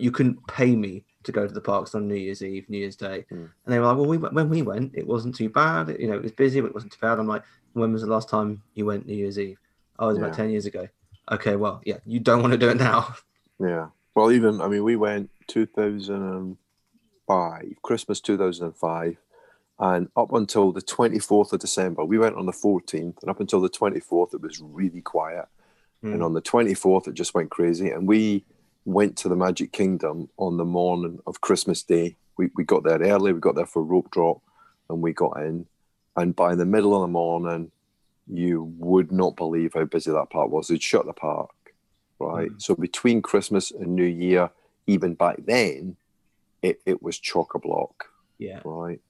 you 0.01 0.11
couldn't 0.11 0.45
pay 0.49 0.75
me 0.75 1.05
to 1.23 1.31
go 1.33 1.47
to 1.47 1.53
the 1.53 1.61
parks 1.61 1.95
on 1.95 2.09
New 2.09 2.15
Year's 2.17 2.43
Eve, 2.43 2.69
New 2.69 2.79
Year's 2.79 2.97
Day, 2.97 3.25
Hmm. 3.29 3.35
and 3.37 3.51
they 3.67 3.79
were 3.79 3.87
like, 3.87 3.97
well, 3.97 4.07
we 4.07 4.17
when 4.19 4.49
we 4.49 4.63
went, 4.63 4.95
it 4.95 5.07
wasn't 5.07 5.35
too 5.35 5.49
bad. 5.51 5.89
You 5.99 6.09
know, 6.09 6.15
it 6.17 6.23
was 6.23 6.33
busy, 6.33 6.61
but 6.61 6.69
it 6.69 6.75
wasn't 6.75 6.93
too 6.93 6.99
bad. 7.01 7.19
I'm 7.19 7.27
like, 7.29 7.43
when 7.75 7.93
was 7.93 8.03
the 8.03 8.09
last 8.09 8.29
time 8.29 8.63
you 8.75 8.87
went 8.87 9.07
New 9.07 9.15
Year's 9.15 9.39
Eve? 9.39 9.59
Oh, 9.99 10.07
it 10.07 10.09
was 10.11 10.19
Yeah. 10.19 10.25
about 10.27 10.37
10 10.37 10.51
years 10.51 10.67
ago. 10.67 10.89
Okay, 11.31 11.57
well, 11.57 11.83
yeah, 11.85 11.99
you 12.07 12.21
don't 12.21 12.41
want 12.43 12.53
to 12.53 12.59
do 12.59 12.71
it 12.71 12.79
now. 12.79 13.15
Yeah. 13.61 13.89
Well, 14.15 14.31
even, 14.33 14.61
I 14.61 14.69
mean, 14.69 14.85
we 14.85 14.95
went 14.97 15.31
2005, 15.49 17.65
Christmas 17.83 18.21
2005, 18.21 19.17
and 19.81 20.09
up 20.17 20.33
until 20.33 20.73
the 20.73 20.81
24th 20.81 21.53
of 21.53 21.61
December, 21.61 22.05
we 22.05 22.19
went 22.19 22.37
on 22.37 22.47
the 22.47 22.53
14th, 22.53 23.21
and 23.21 23.31
up 23.31 23.41
until 23.41 23.61
the 23.61 23.69
24th, 23.69 24.35
it 24.35 24.41
was 24.41 24.61
really 24.61 25.03
quiet. 25.03 25.47
And 26.03 26.21
Mm. 26.21 26.27
on 26.27 26.33
the 26.35 26.43
24th, 26.43 27.09
it 27.09 27.15
just 27.15 27.35
went 27.35 27.51
crazy. 27.51 27.91
And 27.91 28.07
we 28.07 28.45
went 28.85 29.17
to 29.19 29.29
the 29.29 29.35
Magic 29.37 29.73
Kingdom 29.73 30.29
on 30.37 30.57
the 30.57 30.65
morning 30.65 31.19
of 31.27 31.41
Christmas 31.41 31.83
Day. 31.83 32.17
We, 32.37 32.51
we 32.55 32.63
got 32.65 32.85
there 32.85 33.01
early, 33.01 33.33
we 33.33 33.41
got 33.41 33.57
there 33.57 33.67
for 33.67 33.83
rope 33.83 34.11
drop, 34.13 34.41
and 34.89 35.03
we 35.03 35.13
got 35.13 35.37
in. 35.39 35.67
And 36.17 36.37
by 36.37 36.55
the 36.55 36.65
middle 36.65 36.95
of 36.95 37.01
the 37.03 37.09
morning, 37.09 37.73
you 38.31 38.73
would 38.79 39.11
not 39.13 39.37
believe 39.37 39.75
how 39.75 39.85
busy 39.85 40.11
that 40.11 40.31
park 40.31 40.51
was. 40.51 40.69
They'd 40.69 40.83
shut 40.83 41.07
the 41.07 41.13
park, 41.13 41.51
right? 42.19 42.51
Mm. 42.51 42.61
So 42.63 42.75
between 42.75 43.23
Christmas 43.23 43.71
and 43.71 43.95
New 43.95 44.05
Year, 44.05 44.51
even 44.87 45.15
back 45.15 45.37
then, 45.47 45.97
it, 46.63 46.81
it 46.87 47.03
was 47.03 47.19
chock 47.19 47.55
a 47.55 47.59
block, 47.59 48.07
Yeah. 48.39 48.61
right? 48.65 49.01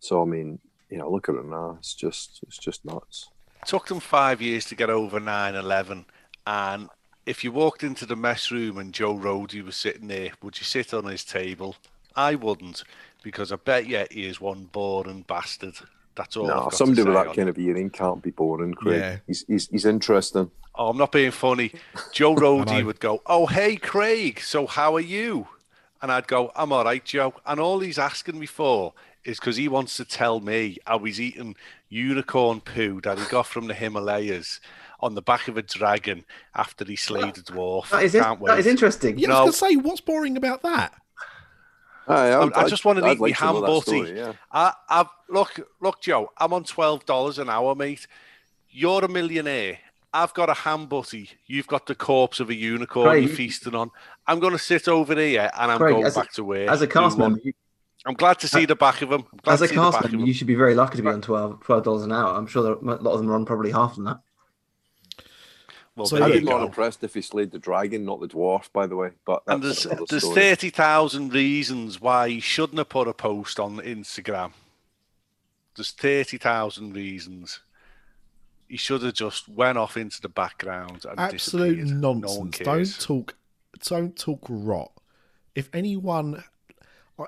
So 0.00 0.22
I 0.22 0.24
mean, 0.26 0.58
you 0.90 0.98
know, 0.98 1.10
look 1.10 1.28
at 1.28 1.34
it 1.34 1.44
now. 1.44 1.76
It's 1.78 1.94
just 1.94 2.40
it's 2.46 2.58
just 2.58 2.84
nuts. 2.84 3.28
took 3.66 3.86
them 3.88 4.00
five 4.00 4.40
years 4.40 4.64
to 4.66 4.74
get 4.74 4.90
over 4.90 5.18
9-11 5.20 6.04
and 6.46 6.88
if 7.26 7.44
you 7.44 7.52
walked 7.52 7.84
into 7.84 8.06
the 8.06 8.16
mess 8.16 8.50
room 8.50 8.78
and 8.78 8.94
Joe 8.94 9.14
Rohde 9.14 9.62
was 9.62 9.76
sitting 9.76 10.08
there, 10.08 10.30
would 10.42 10.58
you 10.58 10.64
sit 10.64 10.94
on 10.94 11.04
his 11.04 11.24
table? 11.24 11.76
I 12.16 12.36
wouldn't, 12.36 12.84
because 13.22 13.52
I 13.52 13.56
bet 13.56 13.86
you 13.86 14.06
he 14.10 14.24
is 14.26 14.40
one 14.40 14.64
boring 14.64 15.26
bastard. 15.28 15.74
That's 16.18 16.36
all. 16.36 16.50
I've 16.50 16.56
no, 16.56 16.62
got 16.64 16.70
to 16.72 16.76
somebody 16.76 17.02
with 17.04 17.14
that 17.14 17.26
kind 17.28 17.38
it. 17.40 17.48
of 17.48 17.58
earring 17.58 17.88
can't 17.90 18.22
be 18.22 18.30
boring, 18.30 18.74
Craig. 18.74 18.98
Yeah. 19.00 19.16
He's, 19.26 19.44
he's 19.48 19.68
he's 19.68 19.84
interesting. 19.86 20.50
Oh, 20.74 20.90
I'm 20.90 20.98
not 20.98 21.12
being 21.12 21.30
funny. 21.30 21.72
Joe 22.12 22.34
Rohde 22.44 22.84
would 22.84 23.00
go, 23.00 23.22
"Oh, 23.26 23.46
hey, 23.46 23.76
Craig. 23.76 24.40
So 24.40 24.66
how 24.66 24.94
are 24.96 25.00
you?" 25.00 25.46
And 26.02 26.12
I'd 26.12 26.26
go, 26.28 26.52
"I'm 26.54 26.72
all 26.72 26.84
right, 26.84 27.04
Joe." 27.04 27.32
And 27.46 27.58
all 27.58 27.80
he's 27.80 27.98
asking 27.98 28.38
me 28.38 28.46
for 28.46 28.92
is 29.24 29.38
because 29.40 29.56
he 29.56 29.68
wants 29.68 29.96
to 29.96 30.04
tell 30.04 30.40
me 30.40 30.78
how 30.86 30.98
he's 31.00 31.20
eating 31.20 31.56
unicorn 31.88 32.60
poo 32.60 33.00
that 33.02 33.18
he 33.18 33.24
got 33.26 33.46
from 33.46 33.66
the 33.66 33.74
Himalayas 33.74 34.60
on 35.00 35.14
the 35.14 35.22
back 35.22 35.48
of 35.48 35.56
a 35.56 35.62
dragon 35.62 36.24
after 36.54 36.84
he 36.84 36.96
slayed 36.96 37.38
a 37.38 37.42
dwarf. 37.42 37.88
That 37.90 38.02
is, 38.02 38.12
Can't 38.12 38.44
that 38.44 38.58
is 38.58 38.66
wait. 38.66 38.70
interesting. 38.70 39.18
Yeah, 39.18 39.28
I 39.28 39.30
No. 39.30 39.44
was 39.46 39.60
going 39.60 39.72
to 39.74 39.80
say, 39.80 39.88
what's 39.88 40.00
boring 40.00 40.36
about 40.36 40.62
that? 40.62 40.92
Aye, 42.08 42.28
I, 42.30 42.42
I'd- 42.42 42.52
I 42.54 42.68
just 42.68 42.84
want 42.84 42.98
to 42.98 43.04
I'd 43.04 43.12
eat 43.12 43.20
my 43.20 43.26
like 43.28 43.36
to 43.36 43.44
ham 43.44 43.54
that 43.56 43.60
butty. 43.62 43.80
story, 43.82 44.16
yeah. 44.16 44.32
I, 44.52 44.72
I've 44.88 45.08
look, 45.28 45.60
look, 45.80 46.00
Joe. 46.00 46.30
I'm 46.38 46.52
on 46.52 46.64
twelve 46.64 47.04
dollars 47.06 47.38
an 47.38 47.48
hour, 47.50 47.74
mate. 47.74 48.06
You're 48.70 49.04
a 49.04 49.08
millionaire. 49.08 49.78
I've 50.12 50.32
got 50.34 50.48
a 50.48 50.54
ham 50.54 50.86
butty. 50.86 51.30
You've 51.46 51.66
got 51.66 51.86
the 51.86 51.94
corpse 51.94 52.40
of 52.40 52.48
a 52.48 52.54
unicorn 52.54 53.08
Craig, 53.10 53.24
you're 53.26 53.36
feasting 53.36 53.74
on. 53.74 53.90
I'm 54.26 54.40
going 54.40 54.52
to 54.52 54.58
sit 54.58 54.88
over 54.88 55.14
here 55.14 55.50
and 55.58 55.70
I'm 55.72 55.78
Craig, 55.78 55.94
going 55.94 56.06
as 56.06 56.16
a- 56.16 56.20
back 56.20 56.32
to 56.32 56.44
work. 56.44 56.68
As 56.68 56.80
a 56.82 56.86
Do 56.86 56.92
cast 56.92 57.18
member, 57.18 57.40
you, 57.44 57.52
I'm 58.06 58.14
glad 58.14 58.38
to 58.40 58.48
see 58.48 58.64
uh, 58.64 58.66
the 58.66 58.76
back 58.76 59.02
of 59.02 59.12
him. 59.12 59.24
As 59.46 59.60
a 59.60 59.68
to 59.68 59.74
cast 59.74 60.02
member, 60.02 60.24
you 60.26 60.32
should 60.32 60.46
be 60.46 60.54
very 60.54 60.74
lucky 60.74 60.96
to 60.96 61.02
be 61.02 61.08
on 61.08 61.20
12 61.20 61.60
dollars 61.84 62.04
an 62.04 62.12
hour. 62.12 62.34
I'm 62.34 62.46
sure 62.46 62.62
there, 62.62 62.72
a 62.72 62.76
lot 63.02 63.12
of 63.12 63.18
them 63.20 63.30
are 63.30 63.34
on 63.34 63.44
probably 63.44 63.70
half 63.70 63.96
than 63.96 64.04
that. 64.04 64.20
Well, 65.98 66.06
So 66.06 66.16
I'd 66.16 66.22
there 66.22 66.34
you 66.34 66.40
be 66.40 66.46
more 66.46 66.62
impressed 66.62 67.02
if 67.02 67.14
he 67.14 67.20
slayed 67.22 67.50
the 67.50 67.58
dragon, 67.58 68.04
not 68.04 68.20
the 68.20 68.28
dwarf, 68.28 68.72
by 68.72 68.86
the 68.86 68.96
way. 68.96 69.10
But 69.24 69.42
And 69.46 69.62
there's 69.62 69.82
there's 70.08 70.32
thirty 70.32 70.70
thousand 70.70 71.32
reasons 71.32 72.00
why 72.00 72.28
he 72.28 72.40
shouldn't 72.40 72.78
have 72.78 72.88
put 72.88 73.08
a 73.08 73.12
post 73.12 73.58
on 73.58 73.78
Instagram. 73.78 74.52
There's 75.74 75.90
thirty 75.90 76.38
thousand 76.38 76.94
reasons. 76.94 77.60
He 78.68 78.76
should 78.76 79.02
have 79.02 79.14
just 79.14 79.48
went 79.48 79.78
off 79.78 79.96
into 79.96 80.20
the 80.20 80.28
background 80.28 81.04
and 81.08 81.18
Absolute 81.18 81.76
disappeared. 81.76 82.00
No 82.00 82.10
one 82.12 82.20
nonsense. 82.20 82.56
cares. 82.58 82.66
don't 82.98 83.00
talk. 83.06 83.34
Don't 83.84 84.16
talk 84.16 84.40
rot. 84.48 84.92
If 85.54 85.68
anyone, 85.72 86.44
I, 87.18 87.24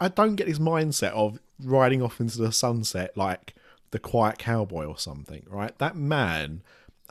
I 0.00 0.08
don't 0.08 0.36
get 0.36 0.48
his 0.48 0.58
mindset 0.58 1.12
of 1.12 1.38
riding 1.62 2.02
off 2.02 2.20
into 2.20 2.38
the 2.38 2.50
sunset 2.50 3.16
like 3.16 3.54
the 3.90 3.98
quiet 3.98 4.38
cowboy 4.38 4.86
or 4.86 4.98
something. 4.98 5.44
Right? 5.48 5.76
That 5.78 5.96
man 5.96 6.62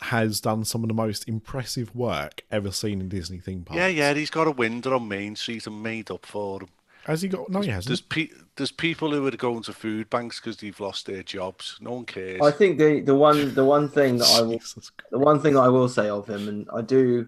has 0.04 0.40
done 0.40 0.66
some 0.66 0.84
of 0.84 0.88
the 0.88 0.94
most 0.94 1.28
impressive 1.28 1.94
work 1.96 2.42
ever 2.52 2.72
seen 2.72 3.02
in 3.02 3.10
Disney 3.10 3.40
theme 3.40 3.64
parks. 3.64 3.78
Yeah, 3.78 3.88
yeah, 3.88 4.14
he's 4.14 4.30
got 4.30 4.48
a 4.48 4.52
window 4.52 4.96
on 4.96 5.08
Main 5.08 5.36
Street 5.36 5.68
and 5.68 5.84
made 5.84 6.10
up 6.12 6.26
for 6.26 6.62
him. 6.62 6.70
Has 7.06 7.22
he 7.22 7.28
got? 7.30 7.50
No, 7.50 7.62
he 7.62 7.70
hasn't. 7.70 7.88
There's 7.88 8.02
pe- 8.02 8.36
there's 8.56 8.72
people 8.72 9.12
who 9.12 9.26
are 9.26 9.32
going 9.32 9.64
to 9.64 9.74
food 9.74 10.10
banks 10.10 10.40
because 10.40 10.58
they've 10.58 10.80
lost 10.80 11.06
their 11.06 11.24
jobs. 11.24 11.78
No 11.82 11.94
one 11.94 12.06
cares. 12.06 12.42
I 12.42 12.52
think 12.52 12.78
the, 12.78 13.00
the 13.00 13.16
one 13.16 13.54
the 13.56 13.66
one 13.66 13.90
thing 13.90 14.18
that 14.18 14.30
I 14.38 14.42
will 14.44 14.62
the 15.10 15.18
one 15.20 15.42
thing 15.42 15.58
I 15.58 15.70
will 15.70 15.90
say 15.90 16.10
of 16.10 16.28
him, 16.28 16.48
and 16.48 16.68
I 16.74 16.82
do, 16.82 17.28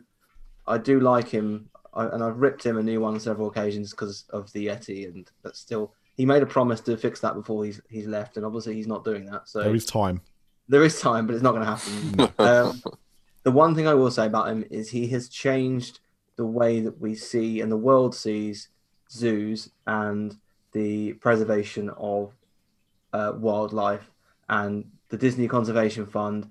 I 0.67 0.77
do 0.77 0.99
like 0.99 1.29
him, 1.29 1.69
I, 1.93 2.05
and 2.05 2.23
I've 2.23 2.37
ripped 2.37 2.65
him 2.65 2.77
a 2.77 2.83
new 2.83 2.99
one 3.01 3.15
on 3.15 3.19
several 3.19 3.47
occasions 3.47 3.91
because 3.91 4.25
of 4.29 4.51
the 4.53 4.67
Yeti, 4.67 5.07
and 5.07 5.29
that's 5.41 5.59
still 5.59 5.93
he 6.15 6.25
made 6.25 6.43
a 6.43 6.47
promise 6.47 6.81
to 6.81 6.97
fix 6.97 7.19
that 7.21 7.33
before 7.33 7.65
he's 7.65 7.81
he's 7.89 8.07
left, 8.07 8.37
and 8.37 8.45
obviously 8.45 8.75
he's 8.75 8.87
not 8.87 9.03
doing 9.03 9.25
that. 9.25 9.47
So 9.47 9.63
There 9.63 9.73
is 9.73 9.85
time. 9.85 10.21
There 10.71 10.85
is 10.85 11.01
time, 11.01 11.27
but 11.27 11.33
it's 11.33 11.43
not 11.43 11.51
going 11.51 11.65
to 11.65 11.75
happen. 11.75 12.33
um, 12.39 12.81
the 13.43 13.51
one 13.51 13.75
thing 13.75 13.89
I 13.89 13.93
will 13.93 14.09
say 14.09 14.25
about 14.25 14.47
him 14.47 14.63
is 14.71 14.89
he 14.89 15.07
has 15.07 15.27
changed 15.27 15.99
the 16.37 16.45
way 16.45 16.79
that 16.79 16.97
we 16.97 17.13
see 17.13 17.59
and 17.59 17.69
the 17.69 17.75
world 17.75 18.15
sees 18.15 18.69
zoos 19.11 19.69
and 19.85 20.37
the 20.71 21.11
preservation 21.25 21.89
of 21.97 22.31
uh, 23.11 23.33
wildlife 23.35 24.09
and 24.47 24.89
the 25.09 25.17
Disney 25.17 25.49
Conservation 25.49 26.05
Fund 26.05 26.49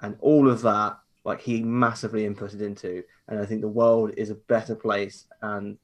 and 0.00 0.16
all 0.20 0.48
of 0.48 0.62
that. 0.62 0.98
Like 1.24 1.42
he 1.42 1.62
massively 1.62 2.26
inputted 2.26 2.62
into, 2.62 3.04
and 3.28 3.38
I 3.38 3.44
think 3.44 3.60
the 3.60 3.68
world 3.68 4.12
is 4.16 4.30
a 4.30 4.34
better 4.34 4.74
place, 4.74 5.26
and 5.42 5.76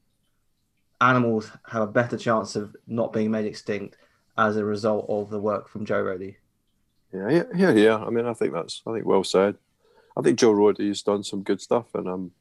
animals 1.01 1.51
have 1.67 1.83
a 1.83 1.87
better 1.99 2.17
chance 2.17 2.55
of 2.55 2.75
not 2.87 3.13
being 3.13 3.29
made 3.29 3.45
extinct 3.45 3.97
as 4.39 4.57
a 4.57 4.65
result 4.65 5.05
of 5.07 5.29
the 5.29 5.39
work 5.39 5.69
from 5.69 5.85
Joe 5.85 6.03
Rohde. 6.03 6.37
Yeah, 7.13 7.29
yeah, 7.29 7.43
yeah, 7.55 7.71
yeah. 7.71 7.97
I 7.97 8.09
mean, 8.09 8.25
I 8.25 8.33
think 8.33 8.53
that's, 8.53 8.81
I 8.85 8.93
think 8.93 9.05
well 9.05 9.23
said. 9.23 9.55
I 10.17 10.21
think 10.21 10.39
Joe 10.39 10.53
Rohde's 10.53 11.01
done 11.01 11.23
some 11.23 11.43
good 11.43 11.61
stuff, 11.61 11.93
and 11.93 12.07
I'm 12.07 12.31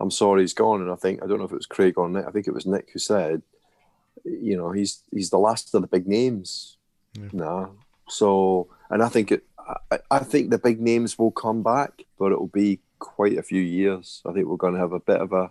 I'm 0.00 0.10
sorry 0.10 0.42
he's 0.42 0.54
gone. 0.54 0.80
And 0.82 0.90
I 0.90 0.96
think 0.96 1.22
I 1.22 1.26
don't 1.26 1.38
know 1.38 1.44
if 1.44 1.52
it 1.52 1.56
was 1.56 1.66
Craig 1.66 1.98
or 1.98 2.08
Nick. 2.08 2.26
I 2.26 2.30
think 2.30 2.46
it 2.46 2.54
was 2.54 2.66
Nick 2.66 2.90
who 2.92 2.98
said, 2.98 3.42
you 4.24 4.56
know, 4.56 4.70
he's 4.72 5.02
he's 5.10 5.30
the 5.30 5.38
last 5.38 5.74
of 5.74 5.82
the 5.82 5.88
big 5.88 6.06
names 6.06 6.76
Yeah. 7.14 7.28
now. 7.32 7.70
So, 8.08 8.68
and 8.90 9.02
I 9.02 9.08
think 9.08 9.32
it. 9.32 9.44
I, 9.90 9.98
I 10.10 10.18
think 10.20 10.50
the 10.50 10.58
big 10.58 10.80
names 10.80 11.18
will 11.18 11.30
come 11.30 11.62
back, 11.62 12.02
but 12.18 12.32
it 12.32 12.38
will 12.38 12.48
be 12.48 12.80
quite 12.98 13.38
a 13.38 13.42
few 13.42 13.62
years. 13.62 14.20
I 14.26 14.32
think 14.32 14.46
we're 14.46 14.56
going 14.56 14.74
to 14.74 14.80
have 14.80 14.92
a 14.92 15.00
bit 15.00 15.20
of 15.20 15.32
a 15.32 15.50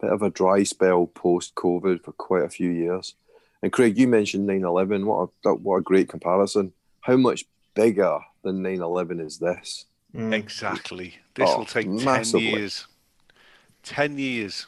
bit 0.00 0.10
of 0.12 0.22
a 0.22 0.30
dry 0.30 0.62
spell 0.62 1.06
post 1.06 1.54
COVID 1.56 2.04
for 2.04 2.12
quite 2.12 2.44
a 2.44 2.48
few 2.48 2.70
years. 2.70 3.14
And 3.62 3.72
Craig, 3.72 3.98
you 3.98 4.06
mentioned 4.06 4.48
9/11. 4.48 5.04
What 5.04 5.30
a 5.46 5.54
what 5.54 5.76
a 5.76 5.82
great 5.82 6.08
comparison. 6.08 6.72
How 7.00 7.16
much 7.16 7.46
bigger 7.74 8.18
than 8.42 8.62
9/11 8.62 9.20
is 9.24 9.38
this? 9.38 9.86
Mm. 10.14 10.34
Exactly. 10.34 11.14
This 11.34 11.48
Oh, 11.48 11.58
will 11.58 11.64
take 11.64 11.86
massively. 11.88 12.50
10 12.50 12.58
years. 12.58 12.86
10 13.82 14.18
years. 14.18 14.66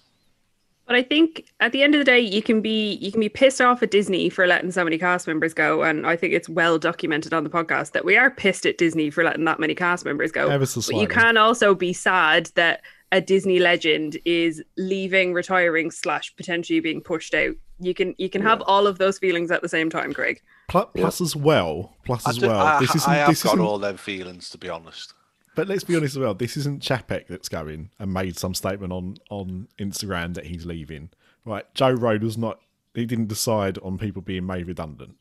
But 0.86 0.96
I 0.96 1.02
think 1.02 1.46
at 1.60 1.72
the 1.72 1.82
end 1.82 1.94
of 1.94 2.00
the 2.00 2.04
day, 2.04 2.20
you 2.20 2.42
can 2.42 2.60
be 2.60 2.94
you 2.94 3.12
can 3.12 3.20
be 3.20 3.28
pissed 3.28 3.60
off 3.60 3.82
at 3.82 3.90
Disney 3.90 4.28
for 4.28 4.46
letting 4.46 4.72
so 4.72 4.82
many 4.84 4.98
cast 4.98 5.26
members 5.26 5.54
go, 5.54 5.82
and 5.82 6.06
I 6.06 6.16
think 6.16 6.34
it's 6.34 6.48
well 6.48 6.78
documented 6.78 7.32
on 7.32 7.44
the 7.44 7.50
podcast 7.50 7.92
that 7.92 8.04
we 8.04 8.16
are 8.16 8.30
pissed 8.30 8.66
at 8.66 8.78
Disney 8.78 9.08
for 9.08 9.22
letting 9.22 9.44
that 9.44 9.60
many 9.60 9.74
cast 9.74 10.04
members 10.04 10.32
go. 10.32 10.48
Ever 10.48 10.66
so 10.66 10.82
But 10.92 11.00
you 11.00 11.06
can 11.06 11.36
also 11.36 11.74
be 11.74 11.92
sad 11.92 12.50
that 12.56 12.82
a 13.12 13.20
Disney 13.20 13.58
legend 13.58 14.18
is 14.24 14.62
leaving, 14.76 15.32
retiring, 15.32 15.90
slash 15.90 16.34
potentially 16.36 16.80
being 16.80 17.00
pushed 17.00 17.34
out. 17.34 17.54
You 17.82 17.94
can 17.94 18.14
you 18.18 18.30
can 18.30 18.42
have 18.42 18.62
all 18.66 18.86
of 18.86 18.98
those 18.98 19.18
feelings 19.18 19.50
at 19.50 19.62
the 19.62 19.68
same 19.68 19.90
time, 19.90 20.12
Craig. 20.12 20.40
Pl- 20.68 20.90
plus 20.94 21.20
as 21.20 21.34
well, 21.34 21.94
plus 22.04 22.26
I, 22.26 22.30
as 22.30 22.38
do- 22.38 22.46
well. 22.48 22.60
I, 22.60 22.80
this 22.80 22.94
isn't. 22.94 23.10
I 23.10 23.16
have 23.16 23.28
this 23.28 23.42
got 23.42 23.54
isn't 23.54 23.66
all 23.66 23.78
them 23.78 23.96
feelings, 23.96 24.50
to 24.50 24.58
be 24.58 24.68
honest. 24.68 25.14
But 25.54 25.68
let's 25.68 25.84
be 25.84 25.96
honest 25.96 26.14
as 26.14 26.18
well. 26.18 26.34
This 26.34 26.56
isn't 26.56 26.82
Chapek 26.82 27.26
that's 27.26 27.48
going 27.48 27.90
and 27.98 28.12
made 28.12 28.38
some 28.38 28.54
statement 28.54 28.92
on 28.92 29.16
on 29.30 29.68
Instagram 29.78 30.34
that 30.34 30.46
he's 30.46 30.64
leaving. 30.64 31.10
Right, 31.44 31.64
Joe 31.74 31.94
Rohde 31.94 32.22
was 32.22 32.38
not. 32.38 32.60
He 32.94 33.04
didn't 33.04 33.28
decide 33.28 33.78
on 33.78 33.98
people 33.98 34.22
being 34.22 34.46
made 34.46 34.68
redundant. 34.68 35.16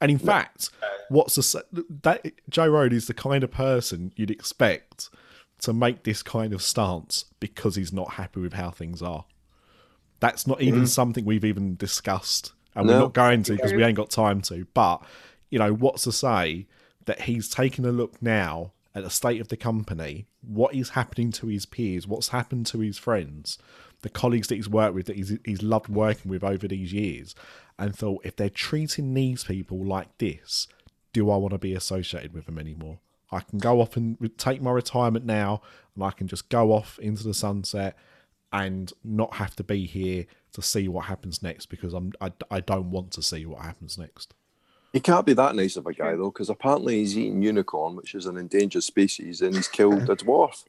And 0.00 0.10
in 0.10 0.18
fact, 0.18 0.70
what's 1.08 1.36
the 1.36 1.64
that 2.02 2.32
Joe 2.48 2.70
Rohde 2.70 2.92
is 2.92 3.06
the 3.06 3.14
kind 3.14 3.42
of 3.42 3.50
person 3.50 4.12
you'd 4.16 4.30
expect 4.30 5.08
to 5.60 5.72
make 5.72 6.04
this 6.04 6.22
kind 6.22 6.52
of 6.52 6.62
stance 6.62 7.24
because 7.40 7.76
he's 7.76 7.92
not 7.92 8.12
happy 8.12 8.40
with 8.40 8.52
how 8.52 8.70
things 8.70 9.00
are. 9.02 9.24
That's 10.20 10.46
not 10.46 10.62
even 10.62 10.82
mm. 10.82 10.88
something 10.88 11.24
we've 11.24 11.44
even 11.44 11.76
discussed, 11.76 12.52
and 12.74 12.88
we're 12.88 12.98
not 12.98 13.12
going 13.12 13.42
to 13.44 13.52
because 13.52 13.72
we 13.72 13.82
ain't 13.82 13.96
got 13.96 14.10
time 14.10 14.40
to. 14.42 14.66
But 14.72 15.02
you 15.50 15.58
know, 15.58 15.72
what's 15.72 16.04
to 16.04 16.12
say 16.12 16.66
that 17.04 17.22
he's 17.22 17.48
taking 17.48 17.84
a 17.84 17.92
look 17.92 18.20
now 18.22 18.72
at 18.94 19.04
the 19.04 19.10
state 19.10 19.40
of 19.40 19.48
the 19.48 19.56
company, 19.56 20.26
what 20.40 20.74
is 20.74 20.90
happening 20.90 21.30
to 21.30 21.48
his 21.48 21.66
peers, 21.66 22.06
what's 22.06 22.28
happened 22.28 22.64
to 22.66 22.80
his 22.80 22.96
friends, 22.96 23.58
the 24.00 24.08
colleagues 24.08 24.48
that 24.48 24.54
he's 24.54 24.70
worked 24.70 24.94
with, 24.94 25.06
that 25.06 25.16
he's, 25.16 25.36
he's 25.44 25.62
loved 25.62 25.88
working 25.88 26.30
with 26.30 26.42
over 26.42 26.66
these 26.66 26.94
years, 26.94 27.34
and 27.78 27.94
thought 27.94 28.24
if 28.24 28.36
they're 28.36 28.48
treating 28.48 29.12
these 29.12 29.44
people 29.44 29.84
like 29.84 30.16
this, 30.16 30.66
do 31.12 31.30
I 31.30 31.36
want 31.36 31.52
to 31.52 31.58
be 31.58 31.74
associated 31.74 32.32
with 32.32 32.46
them 32.46 32.58
anymore? 32.58 32.98
I 33.30 33.40
can 33.40 33.58
go 33.58 33.80
off 33.80 33.96
and 33.96 34.16
take 34.38 34.62
my 34.62 34.70
retirement 34.70 35.26
now, 35.26 35.60
and 35.94 36.02
I 36.02 36.10
can 36.10 36.26
just 36.26 36.48
go 36.48 36.72
off 36.72 36.98
into 36.98 37.22
the 37.22 37.34
sunset 37.34 37.96
and 38.52 38.92
not 39.04 39.34
have 39.34 39.56
to 39.56 39.64
be 39.64 39.86
here 39.86 40.26
to 40.52 40.62
see 40.62 40.88
what 40.88 41.06
happens 41.06 41.42
next 41.42 41.66
because 41.66 41.92
I'm 41.92 42.12
I, 42.20 42.32
I 42.50 42.60
don't 42.60 42.90
want 42.90 43.10
to 43.12 43.22
see 43.22 43.44
what 43.44 43.62
happens 43.62 43.98
next. 43.98 44.34
He 44.92 45.00
can't 45.00 45.26
be 45.26 45.34
that 45.34 45.54
nice 45.54 45.76
of 45.76 45.86
a 45.86 45.92
guy 45.92 46.16
though, 46.16 46.30
because 46.30 46.48
apparently 46.48 47.00
he's 47.00 47.18
eating 47.18 47.42
unicorn, 47.42 47.96
which 47.96 48.14
is 48.14 48.24
an 48.24 48.38
endangered 48.38 48.82
species, 48.82 49.42
and 49.42 49.54
he's 49.54 49.68
killed 49.68 50.08
a 50.08 50.16
dwarf. 50.16 50.64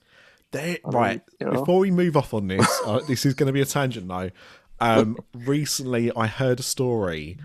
There, 0.51 0.77
I 0.83 0.89
mean, 0.89 0.97
right. 0.97 1.21
you 1.39 1.45
know. 1.45 1.59
Before 1.59 1.79
we 1.79 1.91
move 1.91 2.17
off 2.17 2.33
on 2.33 2.47
this, 2.47 2.81
uh, 2.85 2.99
this 3.07 3.25
is 3.25 3.33
going 3.33 3.47
to 3.47 3.53
be 3.53 3.61
a 3.61 3.65
tangent 3.65 4.07
though. 4.07 4.31
Um, 4.79 5.17
recently, 5.33 6.11
I 6.13 6.27
heard 6.27 6.59
a 6.59 6.63
story. 6.63 7.37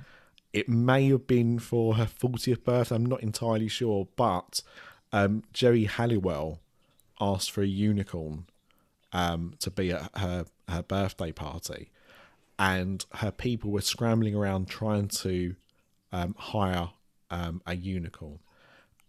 It 0.53 0.69
may 0.69 1.09
have 1.09 1.27
been 1.27 1.59
for 1.59 1.95
her 1.95 2.05
40th 2.07 2.65
birthday. 2.65 2.97
I'm 2.97 3.07
not 3.07 3.23
entirely 3.23 3.69
sure, 3.69 4.09
but 4.17 4.61
um, 5.13 5.45
Geri 5.53 5.85
Halliwell 5.85 6.61
asked 7.21 7.51
for 7.53 7.63
a 7.63 7.67
unicorn 7.67 8.47
um, 9.13 9.55
to 9.61 9.71
be 9.71 9.93
at 9.93 10.11
her 10.17 10.47
her 10.69 10.83
birthday 10.83 11.33
party, 11.33 11.91
and 12.59 13.05
her 13.15 13.31
people 13.31 13.71
were 13.71 13.81
scrambling 13.81 14.35
around 14.35 14.69
trying 14.69 15.09
to 15.09 15.55
um, 16.13 16.35
hire 16.39 16.91
um, 17.31 17.63
a 17.67 17.77
unicorn, 17.77 18.39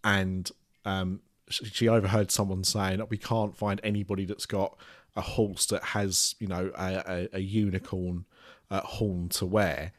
and 0.02 0.50
um, 0.84 1.20
she 1.48 1.64
she 1.66 1.88
overheard 1.88 2.30
someone 2.30 2.64
saying 2.64 2.98
that 2.98 3.10
we 3.10 3.18
can't 3.18 3.56
find 3.56 3.80
anybody 3.82 4.24
that's 4.24 4.46
got 4.46 4.76
a 5.16 5.20
horse 5.20 5.66
that 5.66 5.82
has 5.82 6.34
you 6.38 6.46
know 6.46 6.70
a, 6.76 7.02
a, 7.06 7.28
a 7.34 7.40
unicorn 7.40 8.24
uh, 8.70 8.80
horn 8.80 9.28
to 9.30 9.46
wear. 9.46 9.92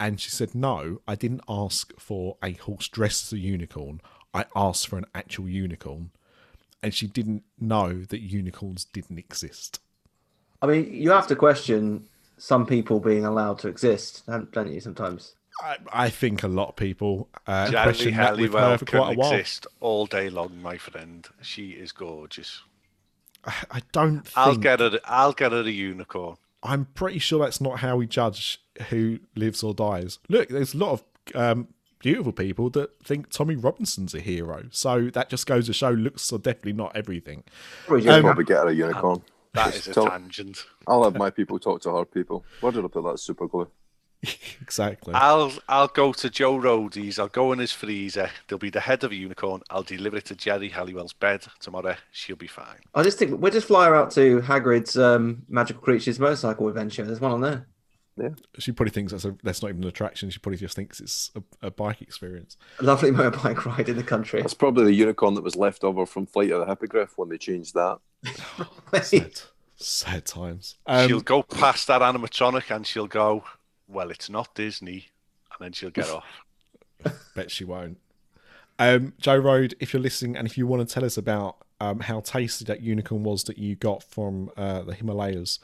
And 0.00 0.20
she 0.20 0.30
said 0.30 0.54
no 0.54 1.00
i 1.08 1.16
didn't 1.16 1.40
ask 1.48 1.92
for 1.98 2.36
a 2.40 2.52
horse 2.52 2.88
dressed 2.88 3.26
as 3.26 3.32
a 3.32 3.40
unicorn. 3.40 4.00
I 4.32 4.44
asked 4.54 4.86
for 4.86 4.96
an 4.98 5.06
actual 5.14 5.48
unicorn 5.48 6.10
and 6.82 6.94
she 6.94 7.06
didn't 7.06 7.42
know 7.58 8.02
that 8.04 8.20
unicorns 8.20 8.84
didn't 8.84 9.18
exist 9.18 9.80
I 10.60 10.66
mean, 10.66 10.92
you 10.92 11.10
have 11.10 11.26
to 11.28 11.36
question 11.36 12.08
some 12.36 12.66
people 12.66 13.00
being 13.00 13.24
allowed 13.24 13.58
to 13.60 13.68
exist, 13.68 14.24
don't 14.26 14.50
don't 14.52 14.72
you? 14.72 14.80
Sometimes. 14.80 15.34
i, 15.62 15.76
I 15.92 16.10
think 16.10 16.42
a 16.42 16.48
lot 16.48 16.70
of 16.70 16.76
people 16.76 17.28
uh, 17.46 17.70
Geri 17.70 17.82
question 17.84 18.14
that 18.14 18.36
with 18.36 18.52
Halliwell 18.52 18.70
her 18.70 18.78
for 18.78 18.84
can 18.84 19.00
quite 19.00 19.14
a 19.14 19.18
while 19.18 19.32
exist 19.32 19.66
all 19.80 20.06
day 20.06 20.30
long, 20.30 20.60
my 20.60 20.76
friend. 20.76 21.26
She 21.42 21.70
is 21.70 21.92
gorgeous. 21.92 22.62
I, 23.44 23.54
I 23.70 23.82
don't 23.92 24.22
think 24.22 24.36
I'll 24.36 24.56
get 24.56 24.80
her. 24.80 24.98
I'll 25.04 25.32
get 25.32 25.52
her 25.52 25.60
a 25.60 25.70
unicorn. 25.70 26.36
I'm 26.62 26.86
pretty 26.86 27.20
sure 27.20 27.38
that's 27.38 27.60
not 27.60 27.78
how 27.78 27.96
we 27.96 28.08
judge 28.08 28.60
who 28.88 29.20
lives 29.36 29.62
or 29.62 29.74
dies. 29.74 30.18
Look, 30.28 30.48
there's 30.48 30.74
a 30.74 30.78
lot 30.78 30.92
of 30.92 31.04
um, 31.36 31.68
beautiful 31.98 32.32
people 32.32 32.70
that 32.70 33.02
think 33.04 33.30
Tommy 33.30 33.56
Robinson's 33.56 34.14
a 34.14 34.20
hero. 34.20 34.64
So 34.70 35.10
that 35.10 35.28
just 35.30 35.46
goes 35.46 35.66
to 35.66 35.72
show 35.72 35.90
looks 35.90 36.32
are 36.32 36.38
definitely 36.38 36.72
not 36.74 36.94
everything. 36.96 37.44
Probably 37.86 38.04
You'll 38.04 38.14
just- 38.14 38.24
probably 38.24 38.44
get 38.44 38.66
a 38.68 38.74
unicorn. 38.74 39.22
That 39.54 39.72
Just 39.72 39.88
a 39.88 39.94
tell- 39.94 40.06
tangent. 40.10 40.66
I'll 40.86 41.04
have 41.04 41.16
my 41.24 41.30
people 41.30 41.58
talk 41.58 41.80
to 41.82 41.90
her 41.96 42.04
people. 42.04 42.44
Why 42.60 42.70
did 42.70 42.84
I 42.84 42.88
put 42.88 43.02
that 43.04 43.18
super 43.18 43.48
glue? 43.48 43.66
exactly. 44.60 45.14
I'll 45.14 45.52
I'll 45.68 45.88
go 45.88 46.12
to 46.12 46.28
Joe 46.28 46.58
Rohde's. 46.58 47.18
I'll 47.18 47.28
go 47.28 47.52
in 47.52 47.58
his 47.58 47.72
freezer. 47.72 48.30
There'll 48.46 48.58
be 48.58 48.68
the 48.70 48.80
head 48.80 49.04
of 49.04 49.10
a 49.10 49.14
unicorn. 49.14 49.62
I'll 49.70 49.82
deliver 49.82 50.18
it 50.18 50.26
to 50.26 50.34
Geri 50.34 50.68
Halliwell's 50.68 51.14
bed 51.14 51.46
tomorrow. 51.60 51.96
She'll 52.12 52.36
be 52.36 52.46
fine. 52.46 52.76
I 52.94 53.02
just 53.02 53.18
think 53.18 53.40
we'll 53.40 53.50
just 53.52 53.66
fly 53.68 53.86
her 53.86 53.96
out 53.96 54.10
to 54.12 54.40
Hagrid's 54.42 54.98
um, 54.98 55.42
magical 55.48 55.80
creatures 55.82 56.20
motorcycle 56.20 56.68
adventure. 56.68 57.04
There's 57.04 57.20
one 57.20 57.32
on 57.32 57.40
there. 57.40 57.66
She 58.58 58.72
probably 58.72 58.90
thinks 58.90 59.12
that's 59.12 59.24
a 59.24 59.36
that's 59.42 59.62
not 59.62 59.68
even 59.68 59.82
an 59.82 59.88
attraction. 59.88 60.30
She 60.30 60.38
probably 60.38 60.58
just 60.58 60.74
thinks 60.76 61.00
it's 61.00 61.30
a, 61.34 61.66
a 61.66 61.70
bike 61.70 62.02
experience. 62.02 62.56
A 62.80 62.84
lovely 62.84 63.10
motorbike 63.10 63.64
ride 63.78 63.88
in 63.88 63.96
the 63.96 64.02
country. 64.02 64.40
That's 64.40 64.54
probably 64.54 64.84
the 64.84 64.92
unicorn 64.94 65.34
that 65.34 65.44
was 65.44 65.56
left 65.56 65.84
over 65.84 66.04
from 66.06 66.26
Flight 66.26 66.50
of 66.50 66.60
the 66.60 66.66
Hippogriff 66.66 67.16
when 67.16 67.28
they 67.28 67.38
changed 67.38 67.74
that. 67.74 67.98
Sad, 69.02 69.40
sad 69.76 70.24
times. 70.24 70.76
she'll 71.06 71.18
Um, 71.18 71.22
go 71.22 71.42
past 71.42 71.86
that 71.86 72.02
animatronic 72.02 72.74
and 72.74 72.86
she'll 72.86 73.06
go, 73.06 73.44
"Well, 73.86 74.10
it's 74.10 74.28
not 74.28 74.54
Disney," 74.54 75.06
and 75.52 75.58
then 75.60 75.72
she'll 75.72 75.90
get 75.90 76.10
off. 76.10 76.24
bet 77.34 77.50
she 77.50 77.64
won't. 77.64 77.98
Um, 78.80 79.12
Joe 79.20 79.40
Rohde, 79.40 79.74
if 79.80 79.92
you're 79.92 80.02
listening 80.02 80.36
and 80.36 80.46
if 80.46 80.56
you 80.56 80.66
want 80.66 80.86
to 80.88 80.92
tell 80.92 81.04
us 81.04 81.16
about 81.16 81.56
um, 81.80 82.00
how 82.00 82.20
tasty 82.20 82.64
that 82.66 82.80
unicorn 82.80 83.22
was 83.22 83.44
that 83.44 83.58
you 83.58 83.74
got 83.76 84.02
from 84.02 84.50
uh, 84.56 84.82
the 84.82 84.94
Himalayas, 84.94 85.58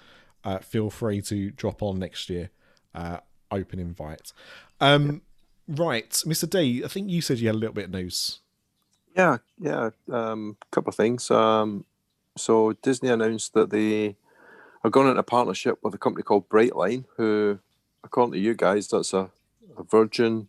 uh, 0.44 0.58
feel 0.58 0.90
free 0.90 1.22
to 1.22 1.50
drop 1.50 1.82
on 1.82 1.98
next 1.98 2.28
year. 2.28 2.50
Uh, 2.94 3.18
open 3.50 3.78
invite. 3.78 4.32
Um, 4.80 5.22
right, 5.68 6.10
Mr. 6.10 6.48
D, 6.48 6.82
I 6.84 6.88
think 6.88 7.10
you 7.10 7.20
said 7.20 7.38
you 7.38 7.48
had 7.48 7.56
a 7.56 7.58
little 7.58 7.74
bit 7.74 7.86
of 7.86 7.90
news. 7.90 8.40
Yeah, 9.16 9.38
yeah. 9.58 9.90
Um, 10.10 10.56
couple 10.70 10.90
of 10.90 10.96
things. 10.96 11.30
Um, 11.30 11.84
so 12.36 12.72
Disney 12.82 13.10
announced 13.10 13.54
that 13.54 13.70
they 13.70 14.16
are 14.82 14.90
going 14.90 15.08
into 15.08 15.22
partnership 15.22 15.78
with 15.82 15.94
a 15.94 15.98
company 15.98 16.22
called 16.22 16.48
Brightline, 16.48 17.04
who, 17.16 17.60
according 18.02 18.32
to 18.32 18.38
you 18.38 18.54
guys, 18.54 18.88
that's 18.88 19.14
a, 19.14 19.30
a 19.78 19.84
Virgin 19.84 20.48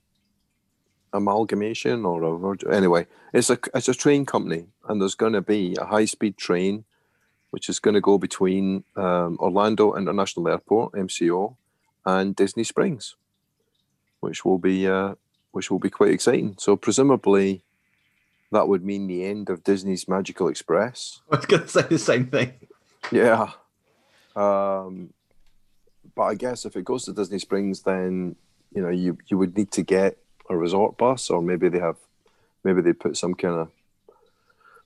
amalgamation 1.13 2.05
or 2.05 2.23
a 2.23 2.37
Virgin. 2.37 2.73
Anyway, 2.73 3.05
it's 3.33 3.49
a 3.49 3.57
it's 3.73 3.87
a 3.87 3.93
train 3.93 4.25
company, 4.25 4.65
and 4.89 4.99
there's 4.99 5.15
going 5.15 5.33
to 5.33 5.41
be 5.41 5.75
a 5.79 5.85
high 5.85 6.05
speed 6.05 6.37
train, 6.37 6.85
which 7.55 7.69
is 7.69 7.79
going 7.79 7.93
to 7.93 8.01
go 8.01 8.17
between 8.17 8.83
um, 8.97 9.37
Orlando 9.39 9.95
International 9.95 10.49
Airport 10.49 10.91
(MCO) 10.91 11.55
and 12.05 12.35
Disney 12.35 12.65
Springs, 12.65 13.15
which 14.19 14.43
will 14.43 14.57
be 14.57 14.85
uh, 14.85 15.15
which 15.53 15.71
will 15.71 15.79
be 15.79 15.89
quite 15.89 16.11
exciting. 16.11 16.55
So 16.59 16.75
presumably 16.75 17.63
that 18.51 18.67
would 18.67 18.83
mean 18.83 19.07
the 19.07 19.23
end 19.23 19.49
of 19.49 19.63
Disney's 19.63 20.05
Magical 20.05 20.49
Express. 20.49 21.21
I 21.31 21.37
was 21.37 21.45
going 21.45 21.61
to 21.61 21.69
say 21.69 21.83
the 21.83 21.97
same 21.97 22.27
thing. 22.27 22.51
Yeah. 23.09 23.51
Um, 24.35 25.13
but 26.13 26.23
I 26.23 26.35
guess 26.35 26.65
if 26.65 26.75
it 26.75 26.83
goes 26.83 27.05
to 27.05 27.13
Disney 27.13 27.39
Springs, 27.39 27.83
then 27.83 28.35
you 28.73 28.81
know 28.81 28.89
you 28.89 29.17
you 29.27 29.37
would 29.37 29.55
need 29.55 29.71
to 29.71 29.81
get 29.81 30.17
a 30.49 30.57
resort 30.57 30.97
bus, 30.97 31.29
or 31.29 31.41
maybe 31.41 31.69
they 31.69 31.79
have, 31.79 31.99
maybe 32.65 32.81
they 32.81 32.91
put 32.91 33.15
some 33.15 33.33
kind 33.33 33.55
of 33.55 33.71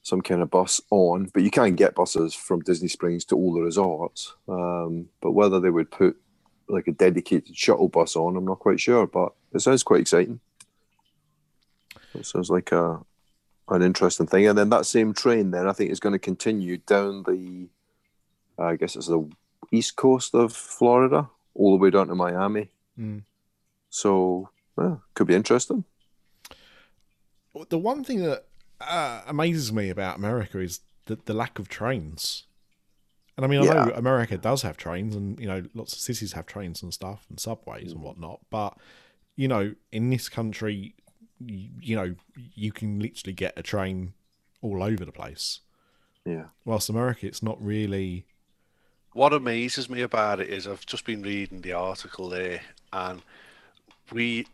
some 0.10 0.22
kind 0.22 0.42
of 0.42 0.50
bus 0.50 0.82
on, 0.90 1.30
but 1.34 1.44
you 1.44 1.52
can 1.52 1.76
get 1.76 1.96
buses 1.96 2.34
from 2.34 2.62
Disney 2.62 2.88
Springs 2.88 3.24
to 3.26 3.36
all 3.36 3.54
the 3.54 3.62
resorts. 3.62 4.34
Um, 4.48 5.10
but 5.22 5.32
whether 5.32 5.60
they 5.60 5.70
would 5.70 5.92
put 5.92 6.18
like 6.68 6.88
a 6.88 6.92
dedicated 6.92 7.56
shuttle 7.56 7.88
bus 7.88 8.16
on, 8.16 8.36
I'm 8.36 8.46
not 8.46 8.60
quite 8.60 8.80
sure. 8.80 9.08
But 9.08 9.34
it 9.54 9.60
sounds 9.60 9.84
quite 9.84 10.02
exciting. 10.02 10.40
It 12.14 12.26
sounds 12.26 12.50
like 12.50 12.72
a 12.72 13.00
an 13.70 13.84
interesting 13.84 14.28
thing. 14.28 14.48
And 14.48 14.58
then 14.58 14.70
that 14.70 14.86
same 14.86 15.14
train, 15.14 15.52
then 15.52 15.68
I 15.68 15.74
think 15.74 15.92
is 15.92 16.00
going 16.00 16.14
to 16.14 16.20
continue 16.20 16.78
down 16.78 17.24
the, 17.24 17.70
I 18.58 18.76
guess 18.76 18.96
it's 18.96 19.08
the 19.08 19.30
east 19.72 19.96
coast 19.96 20.34
of 20.34 20.54
Florida, 20.54 21.30
all 21.54 21.78
the 21.78 21.82
way 21.82 21.92
down 21.92 22.08
to 22.08 22.16
Miami. 22.16 22.70
Mm. 23.00 23.24
So 23.90 24.50
yeah, 24.78 24.96
could 25.14 25.28
be 25.28 25.36
interesting. 25.36 25.84
The 27.70 27.78
one 27.78 28.04
thing 28.04 28.24
that 28.24 28.46
uh, 28.82 29.22
amazes 29.28 29.72
me 29.72 29.90
about 29.90 30.18
America 30.18 30.60
is 30.60 30.82
the, 31.06 31.18
the 31.26 31.34
lack 31.34 31.60
of 31.60 31.70
trains. 31.70 32.44
And 33.36 33.46
I 33.46 33.48
mean, 33.48 33.62
I 33.62 33.74
know 33.74 33.92
America 33.96 34.38
does 34.38 34.64
have 34.64 34.76
trains, 34.76 35.16
and 35.16 35.40
you 35.40 35.48
know, 35.48 35.64
lots 35.74 35.94
of 35.94 36.00
cities 36.00 36.34
have 36.34 36.46
trains 36.46 36.84
and 36.84 36.94
stuff, 36.94 37.26
and 37.30 37.40
subways 37.40 37.94
and 37.94 38.02
whatnot. 38.02 38.42
But 38.50 38.78
you 39.38 39.48
know, 39.48 39.76
in 39.94 40.10
this 40.10 40.28
country, 40.28 40.94
you, 41.40 41.70
you 41.82 41.96
know, 41.96 42.16
you 42.36 42.74
can 42.74 43.00
literally 43.00 43.34
get 43.34 43.54
a 43.56 43.64
train 43.64 44.14
all 44.62 44.84
over 44.84 45.06
the 45.06 45.14
place. 45.14 45.62
Yeah. 46.26 46.46
Whilst 46.66 46.90
America, 46.90 47.28
it's 47.28 47.42
not 47.42 47.64
really. 47.64 48.26
What 49.14 49.32
amazes 49.32 49.90
me 49.90 50.02
about 50.02 50.42
it 50.42 50.50
is 50.50 50.68
I've 50.68 50.86
just 50.86 51.06
been 51.06 51.22
reading 51.22 51.62
the 51.62 51.74
article 51.74 52.28
there, 52.28 52.62
and 52.92 53.22
we 54.12 54.48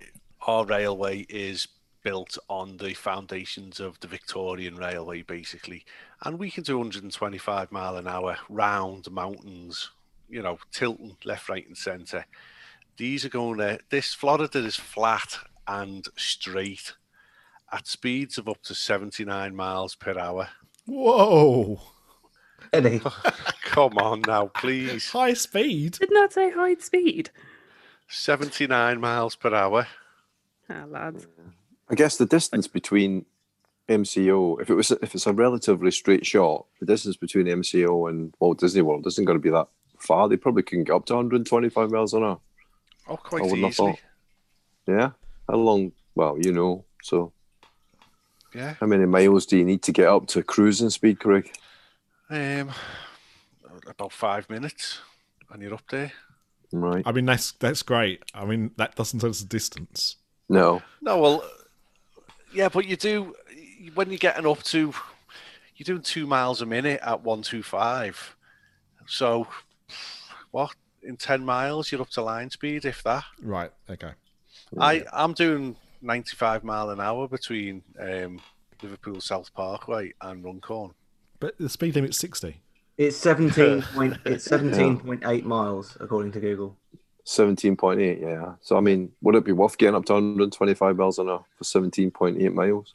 our 0.48 0.64
railway 0.64 1.26
is 1.28 1.68
built 2.06 2.38
on 2.48 2.78
the 2.78 2.94
foundations 2.94 3.80
of 3.80 4.00
the 4.00 4.08
Victorian 4.08 4.76
Railway, 4.76 5.24
basically, 5.24 5.84
and 6.24 6.38
we 6.38 6.52
can 6.52 6.64
do 6.64 6.78
125 6.78 7.72
mile 7.72 7.98
an 7.98 8.08
hour 8.08 8.38
round 8.48 9.10
mountains, 9.10 9.90
you 10.30 10.44
know, 10.44 10.60
tilting 10.72 11.18
left, 11.26 11.50
right, 11.50 11.68
and 11.68 11.76
centre. 11.76 12.28
These 12.98 13.26
are 13.26 13.30
going 13.30 13.58
there. 13.58 13.80
This 13.90 14.14
Florida 14.14 14.60
is 14.60 14.76
flat 14.76 15.40
and 15.68 16.06
straight 16.16 16.94
at 17.72 17.88
speeds 17.88 18.38
of 18.38 18.48
up 18.48 18.62
to 18.66 18.76
79 18.76 19.56
miles 19.56 19.96
per 19.96 20.18
hour. 20.18 20.50
Whoa! 20.86 21.82
Eddie, 22.72 23.02
Come 23.64 23.98
on 23.98 24.22
now, 24.28 24.46
please. 24.46 25.10
High 25.10 25.34
speed. 25.34 25.94
Did 25.94 26.12
not 26.12 26.32
I 26.32 26.34
say 26.34 26.52
high 26.52 26.76
speed. 26.76 27.32
79 28.08 29.00
miles 29.02 29.36
per 29.36 29.56
hour. 29.56 29.88
Ah, 30.70 30.86
lads. 30.88 31.26
I 31.90 31.96
guess 31.96 32.18
the 32.18 32.26
distance 32.26 32.68
between 32.68 33.26
MCO, 33.90 34.60
if 34.62 34.70
it 34.70 34.74
was 34.76 34.92
if 34.92 35.14
it's 35.14 35.28
a 35.28 35.34
relatively 35.34 35.92
straight 35.92 36.26
shot, 36.26 36.66
the 36.80 36.86
distance 36.86 37.18
between 37.18 37.46
MCO 37.46 38.10
and 38.10 38.34
Walt 38.40 38.60
Disney 38.60 38.82
World 38.82 39.06
isn't 39.06 39.26
going 39.26 39.38
to 39.38 39.42
be 39.42 39.52
that 39.52 39.68
far. 40.00 40.28
They 40.28 40.38
probably 40.38 40.64
can 40.64 40.84
get 40.84 40.94
up 40.96 41.06
to 41.08 41.14
125 41.14 41.92
miles 41.92 42.14
an 42.14 42.24
hour. 42.24 42.40
Oh, 43.08 43.18
quite 43.18 43.44
wouldn't 43.44 43.62
have 43.62 43.70
easily. 43.72 43.92
thought. 43.92 44.00
Yeah. 44.88 45.10
How 45.48 45.58
long? 45.58 45.92
Well, 46.16 46.38
you 46.42 46.52
know. 46.52 46.86
So, 47.04 47.32
Yeah. 48.56 48.74
how 48.80 48.88
many 48.88 49.06
miles 49.06 49.46
do 49.46 49.58
you 49.58 49.64
need 49.66 49.84
to 49.84 49.92
get 49.92 50.08
up 50.08 50.26
to 50.28 50.42
cruising 50.42 50.90
speed, 50.90 51.20
Craig? 51.20 51.52
Um, 52.32 52.72
about 53.88 54.12
five 54.12 54.50
minutes, 54.50 55.00
and 55.52 55.62
you're 55.62 55.76
up 55.76 55.84
there. 55.92 56.12
Right. 56.72 57.04
I 57.06 57.12
mean, 57.12 57.26
that's 57.26 57.52
that's 57.52 57.84
great. 57.84 58.24
I 58.34 58.46
mean, 58.46 58.72
that 58.78 58.96
doesn't 58.96 59.20
tell 59.20 59.30
us 59.30 59.42
the 59.42 59.48
distance. 59.48 60.16
No. 60.50 60.82
No, 61.02 61.20
well, 61.20 61.44
yeah, 62.56 62.70
but 62.70 62.86
you 62.86 62.96
do 62.96 63.36
when 63.94 64.10
you're 64.10 64.18
getting 64.18 64.46
up 64.48 64.64
to 64.64 64.94
you're 65.76 65.86
doing 65.86 66.02
two 66.02 66.26
miles 66.26 66.62
a 66.62 66.66
minute 66.66 67.02
at 67.04 67.22
one 67.22 67.42
two 67.42 67.64
five. 67.64 68.36
So, 69.08 69.48
what 70.52 70.76
in 71.04 71.18
ten 71.18 71.46
miles 71.46 71.92
you're 71.92 72.02
up 72.02 72.10
to 72.12 72.22
line 72.22 72.50
speed, 72.50 72.86
if 72.86 73.04
that. 73.04 73.24
Right. 73.42 73.72
Okay. 73.90 74.12
I 74.80 75.04
I'm 75.14 75.34
doing 75.34 75.76
95 76.02 76.64
mile 76.64 76.90
an 76.90 77.00
hour 77.00 77.28
between 77.28 77.84
um, 78.00 78.40
Liverpool 78.82 79.22
South 79.22 79.54
Parkway 79.54 80.14
and 80.22 80.44
Runcorn. 80.44 80.92
But 81.40 81.58
the 81.58 81.70
speed 81.70 81.96
limit's 81.96 82.18
sixty. 82.18 82.62
it's 82.98 83.18
seventeen 83.18 83.82
point 83.94 84.18
it's 84.26 84.46
seventeen 84.46 84.98
point 85.00 85.24
eight 85.26 85.46
miles 85.46 85.98
according 86.00 86.32
to 86.34 86.40
Google. 86.40 86.78
17.8, 87.26 88.22
yeah. 88.22 88.54
So, 88.62 88.78
I 88.78 88.82
mean, 88.82 89.12
would 89.22 89.36
it 89.36 89.44
be 89.46 89.52
worth 89.52 89.78
getting 89.78 89.96
up 89.96 90.06
to 90.06 90.14
125 90.14 90.96
miles 90.96 91.18
an 91.20 91.30
hour 91.30 91.44
for 91.58 91.64
17.8 91.64 92.54
miles? 92.54 92.94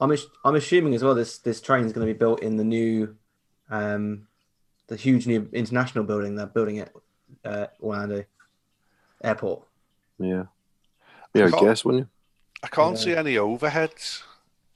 I'm 0.00 0.10
ass- 0.12 0.26
I'm 0.44 0.56
assuming 0.56 0.94
as 0.94 1.04
well 1.04 1.14
this 1.14 1.38
this 1.38 1.60
train 1.60 1.84
is 1.84 1.92
going 1.92 2.06
to 2.06 2.12
be 2.12 2.18
built 2.18 2.42
in 2.42 2.56
the 2.56 2.64
new, 2.64 3.16
um, 3.70 4.26
the 4.88 4.96
huge 4.96 5.26
new 5.28 5.48
international 5.52 6.02
building 6.04 6.34
they're 6.34 6.46
building 6.46 6.80
at 6.80 6.92
uh, 7.44 7.66
Orlando 7.80 8.24
Airport. 9.22 9.62
Yeah. 10.18 10.44
Yeah, 11.34 11.46
I 11.46 11.50
Cool. 11.50 11.60
guess, 11.60 11.84
wouldn't 11.84 12.04
you? 12.04 12.08
I 12.64 12.66
can't 12.68 12.96
Yeah. 12.96 13.02
see 13.04 13.14
any 13.14 13.34
overheads, 13.36 14.22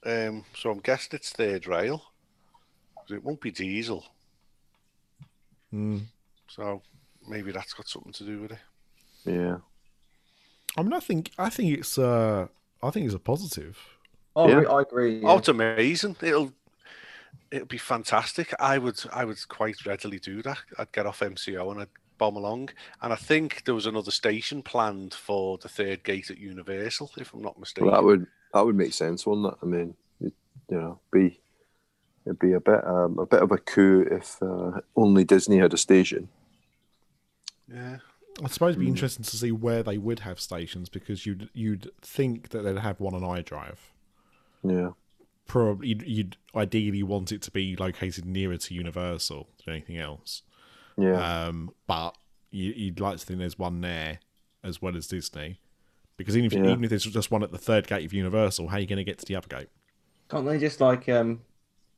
um, 0.04 0.44
so 0.54 0.70
I'm 0.70 0.78
guessing 0.78 1.10
it's 1.14 1.30
third 1.30 1.66
rail. 1.66 2.02
It 3.10 3.22
won't 3.24 3.40
be 3.40 3.50
diesel, 3.50 4.04
Mm. 5.74 6.02
so 6.48 6.82
maybe 7.26 7.50
that's 7.52 7.72
got 7.74 7.88
something 7.88 8.12
to 8.12 8.24
do 8.24 8.42
with 8.42 8.52
it. 8.52 8.58
Yeah. 9.26 9.58
I 10.76 10.82
mean, 10.82 10.92
I 10.92 11.00
think 11.00 11.30
I 11.38 11.48
think 11.48 11.78
it's 11.78 11.98
uh, 11.98 12.48
I 12.82 12.90
think 12.90 13.06
it's 13.06 13.14
a 13.14 13.18
positive. 13.18 13.78
Oh, 14.34 14.48
Yeah. 14.48 14.68
I 14.70 14.82
agree. 14.82 15.22
Oh, 15.24 15.32
yeah. 15.32 15.38
it's 15.38 15.48
amazing! 15.48 16.16
It'll 16.22 16.52
it'll 17.50 17.66
be 17.66 17.78
fantastic. 17.78 18.52
I 18.60 18.78
would 18.78 19.00
I 19.12 19.24
would 19.24 19.48
quite 19.48 19.86
readily 19.86 20.18
do 20.18 20.42
that. 20.42 20.58
I'd 20.78 20.92
get 20.92 21.06
off 21.06 21.20
MCO 21.20 21.70
and 21.70 21.80
I'd 21.80 21.88
bomb 22.18 22.36
along. 22.36 22.70
And 23.02 23.12
I 23.12 23.16
think 23.16 23.64
there 23.64 23.74
was 23.74 23.86
another 23.86 24.10
station 24.10 24.62
planned 24.62 25.14
for 25.14 25.58
the 25.58 25.68
third 25.68 26.02
gate 26.02 26.30
at 26.30 26.38
Universal, 26.38 27.10
if 27.18 27.32
I'm 27.34 27.42
not 27.42 27.58
mistaken. 27.58 27.86
Well, 27.90 28.00
that 28.00 28.04
would 28.04 28.26
that 28.52 28.64
would 28.64 28.76
make 28.76 28.92
sense, 28.92 29.26
wouldn't 29.26 29.52
it? 29.52 29.58
I 29.62 29.66
mean, 29.66 29.94
it, 30.20 30.32
you 30.70 30.76
know, 30.76 31.00
be 31.12 31.40
it'd 32.24 32.38
be 32.38 32.52
a 32.52 32.60
bit 32.60 32.86
um, 32.86 33.18
a 33.18 33.26
bit 33.26 33.42
of 33.42 33.52
a 33.52 33.58
coup 33.58 34.06
if 34.10 34.42
uh, 34.42 34.80
only 34.96 35.24
Disney 35.24 35.58
had 35.58 35.74
a 35.74 35.78
station. 35.78 36.28
Yeah. 37.72 37.98
I 38.42 38.48
suppose 38.48 38.70
it'd 38.70 38.80
be 38.80 38.88
interesting 38.88 39.24
to 39.24 39.36
see 39.36 39.50
where 39.50 39.82
they 39.82 39.96
would 39.98 40.20
have 40.20 40.38
stations 40.40 40.88
because 40.88 41.24
you'd 41.24 41.48
you'd 41.54 41.90
think 42.02 42.50
that 42.50 42.62
they'd 42.62 42.78
have 42.78 43.00
one 43.00 43.14
on 43.14 43.22
iDrive. 43.22 43.78
Yeah, 44.62 44.90
Probably 45.46 45.88
you'd, 45.88 46.02
you'd 46.02 46.36
ideally 46.54 47.02
want 47.02 47.32
it 47.32 47.40
to 47.42 47.50
be 47.50 47.76
located 47.76 48.24
nearer 48.26 48.56
to 48.58 48.74
Universal 48.74 49.48
than 49.64 49.74
anything 49.74 49.96
else. 49.96 50.42
yeah, 50.98 51.46
Um, 51.46 51.70
but 51.86 52.16
you, 52.50 52.72
you'd 52.76 53.00
like 53.00 53.18
to 53.18 53.24
think 53.24 53.38
there's 53.38 53.58
one 53.58 53.80
there 53.80 54.18
as 54.64 54.82
well 54.82 54.96
as 54.96 55.06
Disney, 55.06 55.60
because 56.16 56.36
even 56.36 56.46
if, 56.46 56.52
Yeah. 56.52 56.72
even 56.72 56.82
if 56.84 56.90
there's 56.90 57.04
just 57.04 57.30
one 57.30 57.42
at 57.44 57.52
the 57.52 57.58
third 57.58 57.86
gate 57.86 58.04
of 58.04 58.12
Universal, 58.12 58.68
how 58.68 58.76
are 58.76 58.80
you 58.80 58.86
going 58.86 58.96
to 58.98 59.04
get 59.04 59.18
to 59.18 59.24
the 59.24 59.36
other 59.36 59.46
gate? 59.48 59.68
Can't 60.28 60.44
they 60.44 60.58
just 60.58 60.80
like 60.80 61.08
um, 61.08 61.42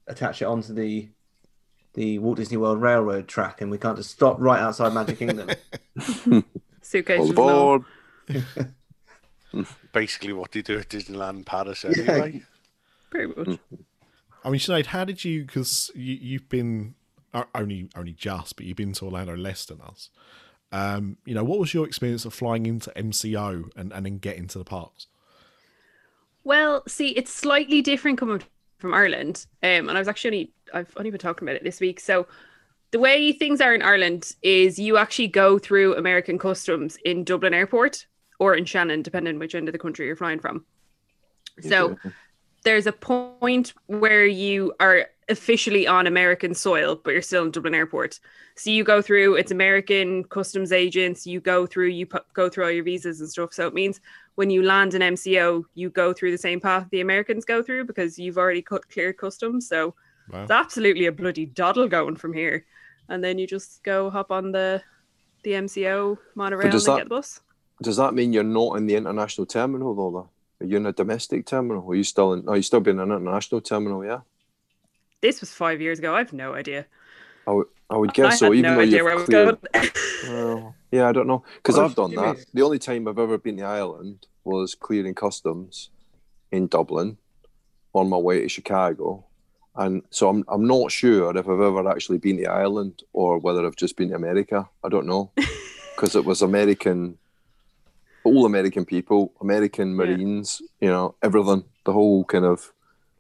attach 0.07 0.43
it 0.43 0.45
onto 0.45 0.75
the 0.75 1.09
the 1.95 2.19
Walt 2.19 2.37
Disney 2.37 2.57
World 2.57 2.81
Railroad 2.81 3.29
track, 3.29 3.61
and 3.61 3.71
we 3.71 3.79
can't 3.79 3.97
just 3.97 4.11
stop 4.11 4.37
right 4.39 4.61
outside 4.61 4.93
Magic 4.95 5.19
Kingdom? 5.19 5.51
Suitcases 6.83 7.37
all 7.37 7.85
and 8.29 8.37
all. 8.37 9.65
Basically, 9.93 10.33
what 10.33 10.53
they 10.53 10.63
do 10.63 10.79
at 10.79 10.89
Disneyland 10.89 11.47
Paris 11.47 11.85
Yeah. 11.85 11.91
anyway. 12.13 12.43
Pretty 13.11 13.33
much. 13.35 13.59
I 14.45 14.51
mean, 14.51 14.61
Sinead, 14.61 14.87
how 14.87 15.05
did 15.05 15.25
you? 15.25 15.45
Because 15.45 15.91
you, 15.95 16.15
you've 16.21 16.49
been 16.49 16.95
uh, 17.33 17.45
only 17.55 17.89
only 17.97 18.13
just, 18.13 18.57
but 18.57 18.67
you've 18.67 18.77
been 18.77 18.93
to 18.95 19.07
Orlando 19.07 19.37
less 19.37 19.65
than 19.65 19.81
us. 19.81 20.11
Um, 20.71 21.17
you 21.25 21.35
know, 21.35 21.45
what 21.45 21.59
was 21.59 21.73
your 21.73 21.87
experience 21.87 22.27
of 22.27 22.35
flying 22.35 22.67
into 22.67 22.91
MCO 22.95 23.71
and, 23.75 23.91
and 23.93 24.05
then 24.05 24.19
getting 24.19 24.47
to 24.49 24.59
the 24.59 24.65
parks? 24.65 25.07
Well, 26.45 26.83
see, 26.87 27.09
it's 27.11 27.33
slightly 27.33 27.81
different 27.81 28.19
coming 28.19 28.43
from 28.77 28.93
Ireland. 28.93 29.47
Um, 29.63 29.89
and 29.89 29.93
I 29.93 29.99
was 29.99 30.09
actually 30.09 30.53
I've 30.73 30.93
only 30.97 31.11
been 31.11 31.21
talking 31.21 31.47
about 31.47 31.57
it 31.57 31.65
this 31.65 31.81
week. 31.81 32.01
So 32.01 32.27
the 32.91 32.99
way 32.99 33.33
things 33.33 33.61
are 33.61 33.75
in 33.75 33.83
Ireland 33.83 34.35
is 34.43 34.79
you 34.79 34.97
actually 34.97 35.29
go 35.29 35.59
through 35.59 35.97
American 35.97 36.39
customs 36.39 36.97
in 37.05 37.25
Dublin 37.25 37.55
Airport 37.55 38.07
or 38.39 38.55
in 38.55 38.65
Shannon, 38.65 39.03
depending 39.03 39.35
on 39.35 39.39
which 39.39 39.55
end 39.55 39.69
of 39.69 39.73
the 39.73 39.79
country 39.79 40.07
you're 40.07 40.17
flying 40.17 40.39
from. 40.39 40.65
So 41.61 41.99
there's 42.65 42.87
a 42.87 42.93
point 42.93 43.75
where 43.87 44.27
you 44.27 44.73
are 44.81 45.07
officially 45.29 45.87
on 45.87 46.07
American 46.07 46.55
soil, 46.55 47.01
but 47.03 47.13
you're 47.13 47.23
still 47.23 47.45
in 47.45 47.51
Dublin 47.51 47.75
Airport. 47.75 48.19
So 48.57 48.71
you 48.71 48.85
go 48.85 49.03
through 49.03 49.37
it's 49.37 49.51
American 49.51 50.25
customs 50.25 50.73
agents. 50.73 51.27
You 51.27 51.41
go 51.41 51.67
through 51.67 51.89
you 51.89 52.07
pu- 52.07 52.19
go 52.33 52.49
through 52.49 52.65
all 52.65 52.71
your 52.71 52.85
visas 52.85 53.21
and 53.21 53.29
stuff. 53.29 53.53
So 53.53 53.67
it 53.67 53.75
means 53.75 54.01
when 54.37 54.51
you 54.51 54.63
land 54.63 54.95
in 54.95 55.03
MCO, 55.03 55.65
you 55.75 55.91
go 55.91 56.13
through 56.13 56.31
the 56.31 56.39
same 56.39 56.61
path 56.61 56.87
the 56.91 57.01
Americans 57.01 57.45
go 57.45 57.63
through 57.63 57.85
because 57.85 58.19
you've 58.19 58.39
already 58.39 58.63
cut 58.63 58.89
cleared 58.89 59.19
customs. 59.19 59.69
So 59.69 59.95
Wow. 60.31 60.43
it's 60.43 60.51
absolutely 60.51 61.07
a 61.07 61.13
bloody 61.13 61.47
doddle 61.47 61.89
going 61.89 62.17
from 62.17 62.33
here, 62.33 62.67
and 63.09 63.23
then 63.23 63.39
you 63.39 63.47
just 63.47 63.83
go 63.83 64.11
hop 64.11 64.31
on 64.31 64.53
the 64.53 64.83
the 65.45 65.53
MCO 65.53 66.19
monorail 66.35 66.71
and 66.71 66.81
that- 66.81 66.97
get 66.97 67.05
the 67.05 67.09
bus. 67.09 67.41
Does 67.81 67.97
that 67.97 68.13
mean 68.13 68.33
you're 68.33 68.43
not 68.43 68.77
in 68.77 68.87
the 68.87 68.97
international 68.97 69.47
terminal 69.47 69.95
though? 69.95 70.11
though? 70.11 70.31
Are 70.61 70.69
you 70.69 70.77
in 70.79 70.87
a 70.87 70.93
domestic 70.93 71.47
terminal? 71.47 71.89
Are 71.89 71.95
you 71.95 72.03
still 72.03 72.33
in? 72.33 72.49
Are 72.49 72.57
you 72.57 72.63
still 72.63 72.81
being 72.81 72.99
in 72.99 73.11
an 73.11 73.17
international 73.17 73.61
terminal? 73.61 74.05
Yeah. 74.05 74.21
This 75.21 75.41
was 75.41 75.53
five 75.53 75.81
years 75.81 75.99
ago. 75.99 76.15
I 76.15 76.19
have 76.19 76.33
no 76.33 76.55
idea. 76.55 76.87
I 77.47 77.53
would, 77.53 77.67
I 77.89 77.97
would 77.97 78.11
I 78.11 78.13
guess 78.13 78.33
had 78.33 78.39
so. 78.39 78.53
Even 78.53 78.63
no 78.71 78.75
though 78.77 78.83
idea 78.83 78.97
you've 78.97 79.05
where 79.05 79.25
cleared, 79.25 79.59
going. 79.73 79.91
Well, 80.29 80.75
yeah, 80.91 81.09
I 81.09 81.13
don't 81.13 81.29
know 81.29 81.45
because 81.57 81.79
oh, 81.79 81.85
I've 81.85 81.95
done 81.95 82.15
that. 82.17 82.21
that. 82.21 82.37
is. 82.39 82.47
The 82.53 82.63
only 82.63 82.79
time 82.79 83.07
I've 83.07 83.19
ever 83.19 83.39
been 83.39 83.57
to 83.59 83.63
Ireland 83.63 84.27
was 84.45 84.75
clearing 84.75 85.15
customs 85.15 85.91
in 86.51 86.67
Dublin 86.67 87.19
on 87.95 88.09
my 88.09 88.17
way 88.17 88.41
to 88.43 88.49
Chicago, 88.49 89.25
and 89.79 90.03
so 90.11 90.29
I'm 90.29 90.45
I'm 90.49 90.67
not 90.67 90.93
sure 90.93 91.31
if 91.37 91.49
I've 91.49 91.61
ever 91.61 91.89
actually 91.89 92.19
been 92.19 92.37
to 92.39 92.45
Ireland 92.47 93.03
or 93.13 93.39
whether 93.39 93.65
I've 93.67 93.77
just 93.77 93.97
been 93.97 94.11
to 94.11 94.17
America. 94.17 94.69
I 94.85 94.89
don't 94.89 95.07
know 95.07 95.31
because 95.97 96.15
it 96.17 96.25
was 96.25 96.43
American, 96.43 97.19
all 98.25 98.45
American 98.45 98.85
people, 98.85 99.33
American 99.41 99.89
Yeah. 99.91 99.97
Marines, 100.07 100.61
you 100.81 100.89
know, 100.89 101.15
everything, 101.23 101.65
the 101.85 101.93
whole 101.93 102.25
kind 102.25 102.45
of 102.45 102.73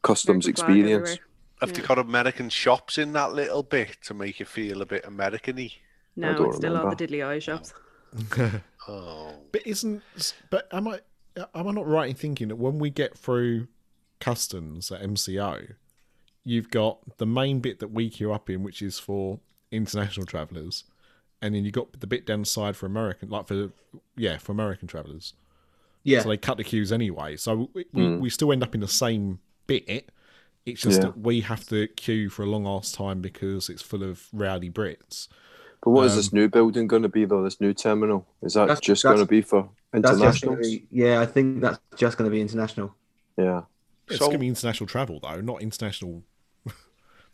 customs 0.02 0.46
American 0.46 0.50
experience. 0.50 1.08
everywhere. 1.10 1.24
Have 1.60 1.72
they 1.74 1.82
got 1.82 1.98
American 1.98 2.50
shops 2.50 2.98
in 2.98 3.12
that 3.14 3.32
little 3.32 3.64
bit 3.64 3.96
to 4.04 4.14
make 4.14 4.38
you 4.38 4.46
feel 4.46 4.80
a 4.80 4.86
bit 4.86 5.04
American-y? 5.04 5.72
No, 6.14 6.34
don't 6.34 6.46
it's 6.48 6.56
still 6.58 6.76
all 6.76 6.82
the 6.90 6.96
remember. 6.96 7.06
diddly 7.06 7.26
eye 7.26 7.38
shops. 7.40 7.72
Oh, 8.88 9.34
But 9.52 9.66
isn't 9.66 10.02
but 10.50 10.66
am 10.72 10.88
I 10.88 11.00
am 11.36 11.68
I 11.68 11.72
not 11.72 11.86
right 11.86 12.08
in 12.08 12.14
thinking 12.16 12.48
that 12.48 12.56
when 12.56 12.78
we 12.78 12.90
get 12.90 13.18
through 13.18 13.66
customs 14.20 14.90
at 14.90 15.02
MCO, 15.02 15.74
you've 16.48 16.70
got 16.70 16.98
the 17.18 17.26
main 17.26 17.60
bit 17.60 17.78
that 17.80 17.88
we 17.92 18.08
queue 18.08 18.32
up 18.32 18.48
in, 18.48 18.62
which 18.62 18.80
is 18.82 18.98
for 18.98 19.38
international 19.70 20.24
travellers, 20.26 20.84
and 21.42 21.54
then 21.54 21.64
you 21.64 21.70
got 21.70 22.00
the 22.00 22.06
bit 22.06 22.24
down 22.26 22.40
the 22.40 22.46
side 22.46 22.74
for 22.76 22.86
American, 22.86 23.28
like 23.28 23.46
for 23.46 23.70
yeah 24.16 24.38
for 24.38 24.52
American 24.52 24.88
travellers. 24.88 25.34
Yeah. 26.04 26.22
So 26.22 26.30
they 26.30 26.36
cut 26.38 26.56
the 26.56 26.64
queues 26.64 26.90
anyway. 26.90 27.36
So 27.36 27.68
we, 27.74 27.84
we, 27.92 28.16
we 28.16 28.30
still 28.30 28.50
end 28.52 28.62
up 28.62 28.74
in 28.74 28.80
the 28.80 28.88
same 28.88 29.40
bit. 29.66 30.10
It's 30.64 30.80
just 30.80 31.00
Yeah. 31.00 31.06
that 31.08 31.18
we 31.18 31.40
have 31.42 31.66
to 31.68 31.86
queue 31.88 32.30
for 32.30 32.42
a 32.44 32.46
long 32.46 32.66
ass 32.66 32.92
time 32.92 33.20
because 33.20 33.68
it's 33.68 33.82
full 33.82 34.02
of 34.02 34.26
rowdy 34.32 34.70
Brits. 34.70 35.28
But 35.82 35.90
what 35.90 36.06
is 36.06 36.12
Um, 36.12 36.18
this 36.18 36.32
new 36.32 36.48
building 36.48 36.86
going 36.86 37.02
to 37.02 37.08
be 37.08 37.24
though? 37.26 37.42
This 37.42 37.60
new 37.60 37.74
terminal 37.74 38.26
is 38.42 38.54
that 38.54 38.60
That's- 38.68 38.80
just 38.80 39.02
that's- 39.02 39.16
going 39.18 39.26
to 39.26 39.30
be 39.30 39.42
for 39.42 39.68
That's 39.92 40.12
internationals? 40.12 40.60
be, 40.60 40.86
yeah, 40.90 41.20
I 41.20 41.26
think 41.26 41.60
that's 41.60 41.78
just 41.96 42.16
going 42.16 42.30
to 42.30 42.34
be 42.34 42.40
international. 42.40 42.94
Yeah. 43.36 43.62
It's 44.06 44.16
So- 44.18 44.26
going 44.26 44.32
to 44.32 44.38
be 44.38 44.48
international 44.48 44.86
travel 44.86 45.20
though, 45.20 45.40
not 45.42 45.60
international. 45.62 46.22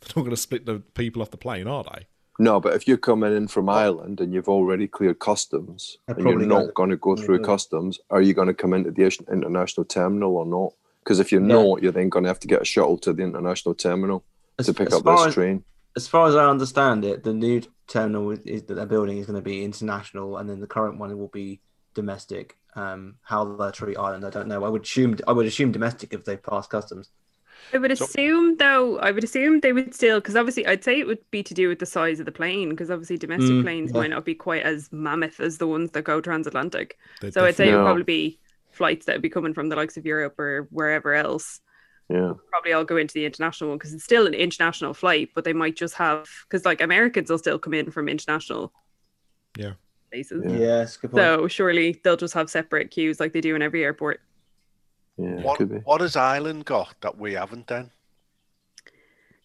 They're 0.01 0.13
not 0.15 0.23
going 0.23 0.29
to 0.31 0.37
split 0.37 0.65
the 0.65 0.79
people 0.93 1.21
off 1.21 1.31
the 1.31 1.37
plane, 1.37 1.67
are 1.67 1.83
they? 1.83 2.07
No, 2.37 2.59
but 2.59 2.73
if 2.73 2.87
you're 2.87 2.97
coming 2.97 3.35
in 3.35 3.47
from 3.47 3.69
Ireland 3.69 4.19
and 4.19 4.33
you've 4.33 4.49
already 4.49 4.87
cleared 4.87 5.19
customs 5.19 5.97
and 6.07 6.19
you're 6.19 6.39
not 6.39 6.73
going 6.73 6.89
to 6.89 6.97
go 6.97 7.15
through 7.15 7.37
Yeah. 7.37 7.45
customs, 7.45 7.97
are 8.09 8.21
you 8.21 8.33
going 8.33 8.49
to 8.49 8.53
come 8.53 8.73
into 8.73 8.91
the 8.91 9.03
international 9.31 9.85
terminal 9.85 10.35
or 10.35 10.45
not? 10.45 10.73
Because 11.03 11.19
if 11.19 11.31
you're 11.31 11.41
Yeah. 11.41 11.55
not, 11.55 11.81
you're 11.81 11.93
then 11.93 12.09
going 12.09 12.23
to 12.23 12.29
have 12.29 12.39
to 12.41 12.47
get 12.47 12.61
a 12.61 12.65
shuttle 12.65 12.97
to 12.99 13.13
the 13.13 13.23
international 13.23 13.73
terminal 13.73 14.25
As, 14.59 14.65
to 14.65 14.73
pick 14.73 14.91
up 14.91 15.03
this 15.05 15.25
as, 15.27 15.33
train. 15.33 15.63
as 15.95 16.07
far 16.07 16.27
as 16.27 16.35
I 16.35 16.45
understand 16.49 17.05
it, 17.05 17.23
the 17.23 17.33
new 17.33 17.61
terminal 17.87 18.31
is, 18.31 18.39
is 18.39 18.63
that 18.63 18.73
they're 18.73 18.85
building 18.85 19.17
is 19.17 19.27
going 19.27 19.37
to 19.37 19.41
be 19.41 19.63
international, 19.63 20.37
and 20.37 20.49
then 20.49 20.59
the 20.59 20.67
current 20.67 20.99
one 20.99 21.17
will 21.17 21.29
be 21.29 21.61
domestic. 21.93 22.57
Um, 22.75 23.15
how 23.21 23.45
they 23.45 23.71
treat 23.71 23.95
Ireland, 23.97 24.25
I 24.25 24.29
don't 24.29 24.49
know. 24.49 24.65
I 24.65 24.67
would 24.67 24.83
assume 24.83 25.17
I 25.25 25.31
would 25.31 25.45
assume 25.45 25.71
domestic 25.71 26.13
if 26.13 26.25
they 26.25 26.35
pass 26.35 26.67
customs. 26.67 27.11
I 27.73 27.77
would 27.77 27.97
So- 27.97 28.05
assume, 28.05 28.57
though, 28.57 28.97
I 28.99 29.11
would 29.11 29.23
assume 29.23 29.59
they 29.59 29.73
would 29.73 29.93
still, 29.93 30.19
because 30.19 30.35
obviously, 30.35 30.65
I'd 30.67 30.83
say 30.83 30.99
it 30.99 31.07
would 31.07 31.19
be 31.31 31.43
to 31.43 31.53
do 31.53 31.67
with 31.67 31.79
the 31.79 31.85
size 31.85 32.19
of 32.19 32.25
the 32.25 32.31
plane, 32.31 32.69
because 32.69 32.91
obviously 32.91 33.17
domestic 33.17 33.49
Mm, 33.51 33.63
planes 33.63 33.91
yeah. 33.93 34.01
might 34.01 34.09
not 34.11 34.25
be 34.25 34.35
quite 34.35 34.63
as 34.63 34.91
mammoth 34.91 35.39
as 35.39 35.57
the 35.57 35.67
ones 35.67 35.91
that 35.91 36.03
go 36.03 36.21
transatlantic. 36.21 36.97
They're 37.21 37.31
So 37.31 37.43
I'd 37.45 37.55
say 37.55 37.69
it 37.69 37.75
would 37.75 37.83
probably 37.83 38.03
be 38.03 38.39
flights 38.71 39.05
that 39.05 39.13
would 39.15 39.21
be 39.21 39.29
coming 39.29 39.53
from 39.53 39.69
the 39.69 39.75
likes 39.75 39.97
of 39.97 40.05
Europe 40.05 40.37
or 40.39 40.67
wherever 40.71 41.13
else. 41.13 41.61
Yeah. 42.09 42.33
Probably 42.51 42.71
all 42.73 42.83
go 42.83 42.97
into 42.97 43.13
the 43.15 43.25
international 43.25 43.69
one 43.71 43.79
because 43.79 43.93
it's 43.93 44.03
still 44.03 44.27
an 44.27 44.33
international 44.35 44.93
flight, 44.93 45.29
but 45.33 45.43
they 45.43 45.53
might 45.53 45.75
just 45.75 45.95
have 45.95 46.27
because 46.47 46.63
like 46.65 46.81
Americans 46.81 47.29
will 47.31 47.39
still 47.39 47.57
come 47.57 47.73
in 47.73 47.89
from 47.89 48.07
international 48.07 48.71
Yeah. 49.57 49.73
places. 50.11 50.43
Yeah. 50.45 50.57
Yeah, 50.57 50.85
good 51.01 51.11
point. 51.11 51.15
So 51.23 51.47
surely 51.47 51.99
they'll 52.03 52.15
just 52.17 52.35
have 52.35 52.49
separate 52.49 52.91
queues 52.91 53.19
like 53.19 53.33
they 53.33 53.41
do 53.41 53.55
in 53.55 53.61
every 53.63 53.83
airport. 53.83 54.21
Yeah, 55.17 55.41
what, 55.41 55.57
could 55.57 55.69
be. 55.69 55.77
what 55.79 56.01
has 56.01 56.15
Ireland 56.15 56.65
got 56.65 56.95
that 57.01 57.17
we 57.17 57.33
haven't 57.33 57.67
then? 57.67 57.91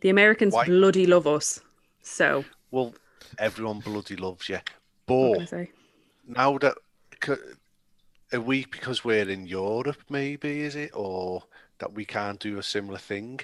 The 0.00 0.08
Americans 0.08 0.54
Why? 0.54 0.66
bloody 0.66 1.06
love 1.06 1.26
us. 1.26 1.60
So 2.02 2.44
Well, 2.70 2.94
everyone 3.38 3.80
bloody 3.80 4.16
loves 4.16 4.48
you. 4.48 4.58
what 5.06 5.32
can 5.34 5.42
I 5.42 5.44
But 5.44 5.48
say? 5.48 5.70
now 6.26 6.58
that 6.58 6.74
c- 7.24 7.34
are 8.32 8.40
we 8.40 8.64
because 8.66 9.04
we're 9.04 9.28
in 9.28 9.46
Europe, 9.46 9.98
maybe 10.08 10.60
is 10.62 10.74
it, 10.76 10.90
or 10.94 11.42
that 11.78 11.92
we 11.92 12.04
can't 12.04 12.40
do 12.40 12.58
a 12.58 12.62
similar 12.62 12.98
thing? 12.98 13.40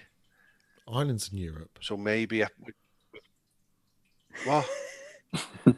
Islands 0.88 1.30
in 1.32 1.38
Europe. 1.38 1.78
So 1.80 1.96
maybe 1.96 2.42
uh, 2.42 2.48
a- 2.66 4.48
what? 4.48 4.68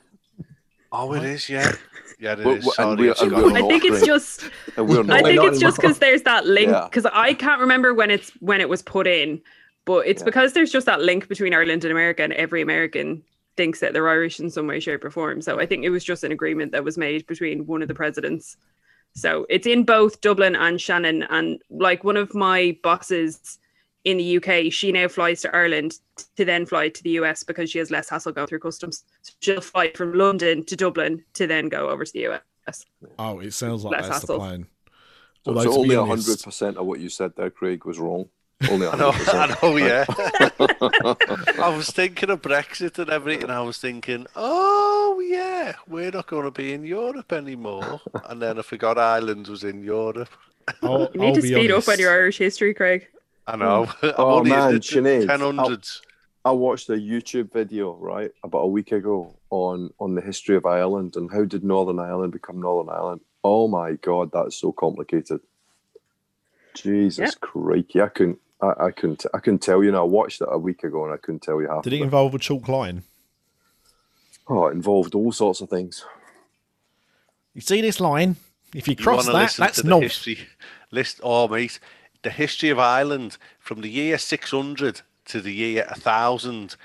oh, 0.93 1.13
it 1.15 1.23
is, 1.23 1.49
yeah, 1.49 1.73
yeah, 2.21 2.33
it 2.33 2.41
is. 2.41 2.45
Well, 2.65 2.75
well, 2.79 2.91
and 2.93 3.01
we- 3.01 3.11
I've 3.11 3.21
and 3.21 3.33
we're 3.33 3.57
I 3.59 3.69
think 3.69 3.85
it's 3.85 4.05
just 4.07 4.45
I 4.77 5.23
think 5.23 5.43
it's 5.45 5.61
just 5.61 5.77
because 5.77 5.99
there's 5.99 6.23
that 6.23 6.47
link 6.47 6.71
Yeah. 6.71 6.85
because 6.85 7.07
I 7.07 7.35
can't 7.35 7.61
remember 7.61 7.95
when 7.95 8.11
it's 8.11 8.31
when 8.41 8.61
it 8.61 8.69
was 8.69 8.83
put 8.83 9.07
in, 9.07 9.41
but 9.85 10.07
it's 10.07 10.23
Yeah. 10.23 10.27
because 10.27 10.53
there's 10.53 10.73
just 10.73 10.87
that 10.87 11.01
link 11.01 11.29
between 11.29 11.55
Ireland 11.55 11.85
and 11.85 11.93
America, 11.93 12.23
and 12.23 12.33
every 12.35 12.63
American 12.63 13.23
thinks 13.57 13.81
that 13.81 13.93
they're 13.93 14.09
Irish 14.09 14.39
in 14.41 14.51
some 14.51 14.67
way, 14.69 14.79
shape, 14.81 15.05
or 15.05 15.11
form. 15.11 15.43
So 15.43 15.59
I 15.59 15.67
think 15.67 15.85
it 15.85 15.91
was 15.91 16.05
just 16.05 16.23
an 16.25 16.31
agreement 16.33 16.71
that 16.73 16.85
was 16.85 16.97
made 16.97 17.27
between 17.27 17.67
one 17.67 17.83
of 17.83 17.89
the 17.89 17.95
presidents. 17.95 18.57
So 19.15 19.47
it's 19.49 19.67
in 19.67 19.83
both 19.85 20.21
Dublin 20.21 20.55
and 20.55 20.81
Shannon, 20.81 21.25
and 21.25 21.61
like 21.71 22.05
one 22.05 22.17
of 22.17 22.35
my 22.35 22.77
bosses 22.83 23.59
in 24.05 24.17
the 24.19 24.37
UK, 24.39 24.73
she 24.73 24.93
now 24.93 25.09
flies 25.09 25.43
to 25.43 25.55
Ireland 25.55 25.95
to 26.37 26.45
then 26.45 26.67
fly 26.67 26.89
to 26.89 27.03
the 27.03 27.11
US 27.11 27.43
because 27.43 27.71
she 27.71 27.79
has 27.79 27.91
less 27.91 28.09
hassle 28.09 28.33
going 28.33 28.47
through 28.47 28.61
customs. 28.61 29.05
So 29.23 29.33
she'll 29.41 29.61
fly 29.61 29.91
from 29.95 30.15
London 30.15 30.65
to 30.67 30.77
Dublin 30.77 31.25
to 31.35 31.47
then 31.47 31.69
go 31.69 31.89
over 31.91 32.05
to 32.05 32.13
the 32.13 32.27
US. 32.29 32.85
Oh, 33.19 33.41
it 33.41 33.53
sounds 33.53 33.85
like 33.85 33.93
Less 34.01 34.09
that's 34.09 34.21
the 34.27 34.35
hassle. 34.35 34.39
plan. 34.39 34.67
So, 35.45 35.51
Although, 35.53 35.63
so 35.63 35.79
only 35.81 35.97
honest- 35.97 36.27
hundred 36.29 36.43
percent 36.43 36.77
of 36.77 36.87
what 36.87 37.01
you 37.01 37.09
said 37.09 37.33
there, 37.37 37.51
Craig, 37.51 37.85
was 37.85 37.99
wrong. 37.99 38.29
Only 38.71 38.87
I 38.93 38.97
know, 38.97 39.11
hundred 39.13 39.29
I 39.35 39.47
percent. 39.47 39.63
know, 39.63 39.77
yeah. 39.77 41.65
I 41.65 41.75
was 41.77 41.91
thinking 41.91 42.31
of 42.31 42.43
Brexit 42.43 42.99
and 42.99 43.09
everything. 43.11 43.51
I 43.51 43.61
was 43.61 43.79
thinking, 43.79 44.27
oh 44.37 45.23
yeah, 45.27 45.75
we're 45.87 46.11
not 46.11 46.27
going 46.27 46.45
to 46.45 46.51
be 46.51 46.73
in 46.73 46.85
Europe 46.85 47.33
anymore. 47.33 48.01
And 48.29 48.43
then 48.43 48.59
I 48.59 48.63
forgot 48.63 48.99
Ireland 48.99 49.49
was 49.49 49.65
in 49.65 49.83
Europe. 49.83 50.29
I'll, 50.83 51.09
You 51.15 51.21
need 51.21 51.29
I'll 51.29 51.35
to 51.37 51.43
be 51.43 51.49
speed 51.49 51.71
up 51.71 51.89
on 51.89 51.99
your 51.99 52.13
Irish 52.13 52.39
history, 52.39 52.75
Craig. 52.75 53.07
I 53.49 53.57
know. 53.57 53.87
Hmm. 53.87 54.07
I'm 54.07 54.15
Oh, 54.19 54.39
only 54.39 54.51
man, 54.51 54.69
in 54.71 54.75
the 54.77 54.81
Sinead, 54.81 55.27
ten 55.27 55.41
hundreds. 55.41 56.03
I 56.45 56.51
watched 56.53 56.89
a 56.89 56.93
YouTube 56.93 57.53
video 57.53 57.95
right 57.97 58.31
about 58.45 58.61
a 58.61 58.67
week 58.69 58.93
ago 58.93 59.35
on 59.51 59.91
on 59.99 60.15
the 60.15 60.21
history 60.21 60.57
of 60.57 60.67
Ireland 60.67 61.17
and 61.17 61.31
how 61.33 61.45
did 61.45 61.65
Northern 61.65 61.99
Ireland 61.99 62.33
become 62.33 62.61
Northern 62.61 62.95
Ireland. 62.95 63.21
Oh 63.45 63.69
my 63.69 63.93
god, 63.95 64.31
that's 64.33 64.57
so 64.57 64.73
complicated. 64.73 65.41
Jesus 66.75 67.19
Yeah. 67.19 67.31
crikey, 67.41 68.01
I 68.01 68.09
couldn't. 68.09 68.39
I, 68.61 68.87
I 68.87 68.91
couldn't. 68.91 69.25
I 69.35 69.39
couldn't 69.39 69.61
tell 69.61 69.83
you. 69.83 69.91
Now 69.93 70.03
I 70.03 70.07
watched 70.07 70.41
it 70.41 70.49
a 70.51 70.59
week 70.59 70.85
ago 70.85 71.05
and 71.05 71.13
I 71.13 71.17
couldn't 71.17 71.43
tell 71.43 71.61
you 71.61 71.69
how. 71.69 71.81
Did 71.81 71.93
it 71.93 72.01
it. 72.01 72.03
involve 72.03 72.35
a 72.35 72.39
chalk 72.39 72.69
line? 72.69 73.03
Oh, 74.49 74.67
it 74.69 74.73
involved 74.73 75.15
all 75.15 75.33
sorts 75.33 75.61
of 75.61 75.69
things. 75.69 76.05
You 77.55 77.61
see 77.61 77.81
this 77.81 78.01
line? 78.01 78.37
If 78.75 78.87
you 78.89 78.95
You 78.99 79.05
cross 79.05 79.27
wanna 79.27 79.39
that, 79.39 79.55
that's 79.57 79.77
to 79.77 79.83
the 79.83 79.89
north. 79.91 80.03
history 80.05 80.39
list. 80.91 81.21
Oh, 81.23 81.49
mate, 81.49 81.79
the 82.23 82.31
history 82.31 82.71
of 82.71 82.79
Ireland 82.79 83.37
from 83.59 83.81
the 83.81 83.89
year 83.91 84.19
600 84.19 85.03
to 85.27 85.41
the 85.41 85.53
year 85.53 85.85
1000. 85.89 86.77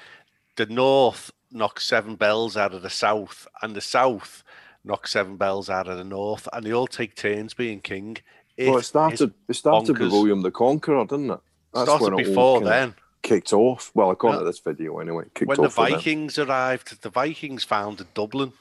The 0.56 0.66
north 0.68 1.32
knocked 1.52 1.82
seven 1.82 2.16
bells 2.16 2.56
out 2.58 2.74
of 2.74 2.82
the 2.82 2.90
south, 2.90 3.48
and 3.62 3.76
the 3.76 3.82
south 3.82 4.44
knocked 4.84 5.10
seven 5.10 5.38
bells 5.38 5.70
out 5.70 5.88
of 5.88 5.98
the 5.98 6.04
north, 6.04 6.48
and 6.54 6.66
they 6.66 6.74
all 6.74 6.88
take 6.88 7.16
turns 7.16 7.54
being 7.54 7.80
king. 7.80 8.18
well, 8.58 8.78
it 8.78 8.80
is 8.82 8.88
started. 8.88 9.34
It 9.48 9.54
started 9.56 9.98
with. 9.98 10.12
William 10.12 10.42
the 10.42 10.52
Conqueror, 10.52 11.06
didn't 11.06 11.32
it? 11.32 11.40
started 11.76 12.12
when 12.12 12.20
it 12.20 12.26
before 12.28 12.62
then. 12.62 12.94
Kicked 13.24 13.54
off. 13.54 13.90
Well, 13.96 14.12
according 14.12 14.40
Yeah. 14.40 14.44
to 14.44 14.46
this 14.46 14.60
video, 14.60 15.00
anyway. 15.00 15.24
Kicked 15.34 15.48
When 15.48 15.56
the 15.58 15.68
off 15.68 15.78
with. 15.78 15.90
Vikings 15.92 16.38
arrived, 16.38 17.02
the 17.02 17.10
Vikings 17.10 17.64
founded 17.64 18.14
Dublin. 18.14 18.52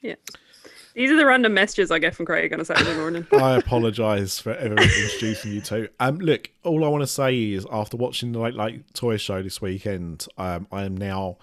Yeah. 0.00 0.14
These 0.94 1.10
are 1.10 1.16
the 1.16 1.26
random 1.26 1.54
messages 1.54 1.90
I 1.90 1.98
get 1.98 2.14
from 2.14 2.26
Craig 2.26 2.52
on 2.52 2.60
a 2.60 2.64
Saturday 2.64 2.94
morning. 2.96 3.26
I 3.32 3.56
apologise 3.56 4.38
for 4.38 4.54
ever 4.54 4.74
introducing 4.74 5.52
you 5.52 5.60
to. 5.62 5.88
Um, 5.98 6.18
look, 6.18 6.50
all 6.64 6.84
I 6.84 6.88
want 6.88 7.02
to 7.02 7.06
say 7.06 7.52
is 7.52 7.66
after 7.70 7.96
watching 7.96 8.32
the 8.32 8.40
Late 8.40 8.92
Toy 8.94 9.16
Show 9.16 9.42
this 9.42 9.62
weekend, 9.62 10.26
um, 10.36 10.66
I 10.70 10.84
am 10.84 10.96
now 10.96 11.38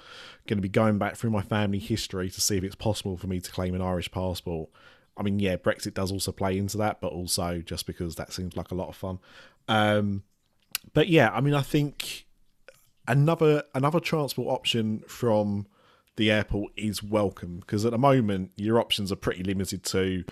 going 0.48 0.58
to 0.58 0.62
be 0.62 0.70
going 0.70 1.00
back 1.00 1.16
through 1.16 1.32
my 1.32 1.42
family 1.42 1.80
history 1.80 2.30
to 2.30 2.42
see 2.42 2.58
if 2.58 2.64
it's 2.64 2.76
possible 2.76 3.18
for 3.18 3.28
me 3.28 3.40
to 3.40 3.52
claim 3.52 3.74
an 3.74 3.82
Irish 3.82 4.12
passport. 4.12 4.70
I 5.18 5.24
mean, 5.24 5.40
yeah, 5.40 5.58
Brexit 5.58 5.96
does 5.96 6.12
also 6.12 6.32
play 6.32 6.58
into 6.58 6.78
that, 6.78 7.02
but 7.02 7.12
also 7.12 7.60
just 7.60 7.88
because 7.88 8.16
that 8.16 8.32
seems 8.32 8.56
like 8.56 8.72
a 8.72 8.76
lot 8.76 8.90
of 8.90 8.96
fun. 8.96 9.20
Um, 9.68 10.24
but 10.94 11.08
yeah, 11.08 11.30
I 11.32 11.42
mean, 11.42 11.54
I 11.54 11.62
think 11.62 12.26
another 13.08 13.64
another 13.74 14.00
transport 14.00 14.48
option 14.48 15.00
from 15.08 15.66
the 16.16 16.32
airport 16.32 16.74
is 16.76 17.02
welcome 17.02 17.60
because 17.60 17.86
at 17.86 17.92
the 17.92 17.98
moment 17.98 18.52
your 18.58 18.80
options 18.80 19.12
are 19.12 19.16
pretty 19.16 19.44
limited 19.44 19.84
to 19.86 20.24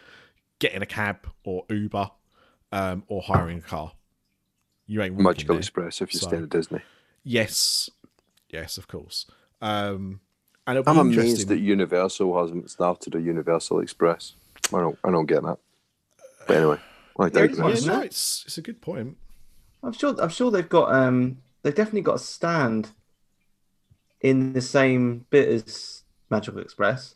getting 0.59 0.81
a 0.81 0.85
cab 0.85 1.27
or 1.43 1.63
Uber 1.69 2.09
um, 2.71 3.03
or 3.07 3.21
hiring 3.21 3.59
a 3.59 3.61
car. 3.61 3.93
You 4.85 5.01
ain't 5.01 5.13
walking 5.13 5.23
Magical 5.25 5.55
there. 5.55 5.59
Express 5.59 6.01
if 6.01 6.13
you 6.13 6.19
So- 6.19 6.27
stay 6.27 6.37
at 6.37 6.49
Disney. 6.49 6.81
Yes, 7.23 7.89
yes, 8.49 8.77
of 8.77 8.87
course. 8.87 9.25
Um, 9.61 10.21
and 10.65 10.77
it'll 10.77 10.89
I'm 10.99 11.09
be 11.09 11.15
amazed 11.15 11.29
interesting. 11.41 11.47
that 11.49 11.59
Universal 11.59 12.41
hasn't 12.41 12.69
started 12.69 13.15
a 13.15 13.21
Universal 13.21 13.79
Express. 13.81 14.33
I 14.73 14.79
don't, 14.79 14.97
I 15.03 15.11
don't 15.11 15.25
get 15.25 15.43
that. 15.43 15.57
But 16.47 16.57
anyway, 16.57 16.77
I 17.19 17.23
Yeah, 17.25 17.29
digress. 17.29 17.85
yeah, 17.85 17.91
no, 17.93 18.01
it's 18.01 18.43
it's 18.45 18.57
a 18.57 18.61
good 18.61 18.79
point. 18.81 19.17
I'm 19.83 19.91
sure. 19.93 20.15
I'm 20.21 20.29
sure 20.29 20.51
they've 20.51 20.67
got. 20.67 20.93
Um, 20.93 21.39
they've 21.63 21.75
definitely 21.75 22.01
got 22.01 22.15
a 22.15 22.19
stand 22.19 22.91
in 24.21 24.53
the 24.53 24.61
same 24.61 25.25
bit 25.29 25.47
as 25.49 26.03
Magical 26.29 26.59
Express. 26.61 27.15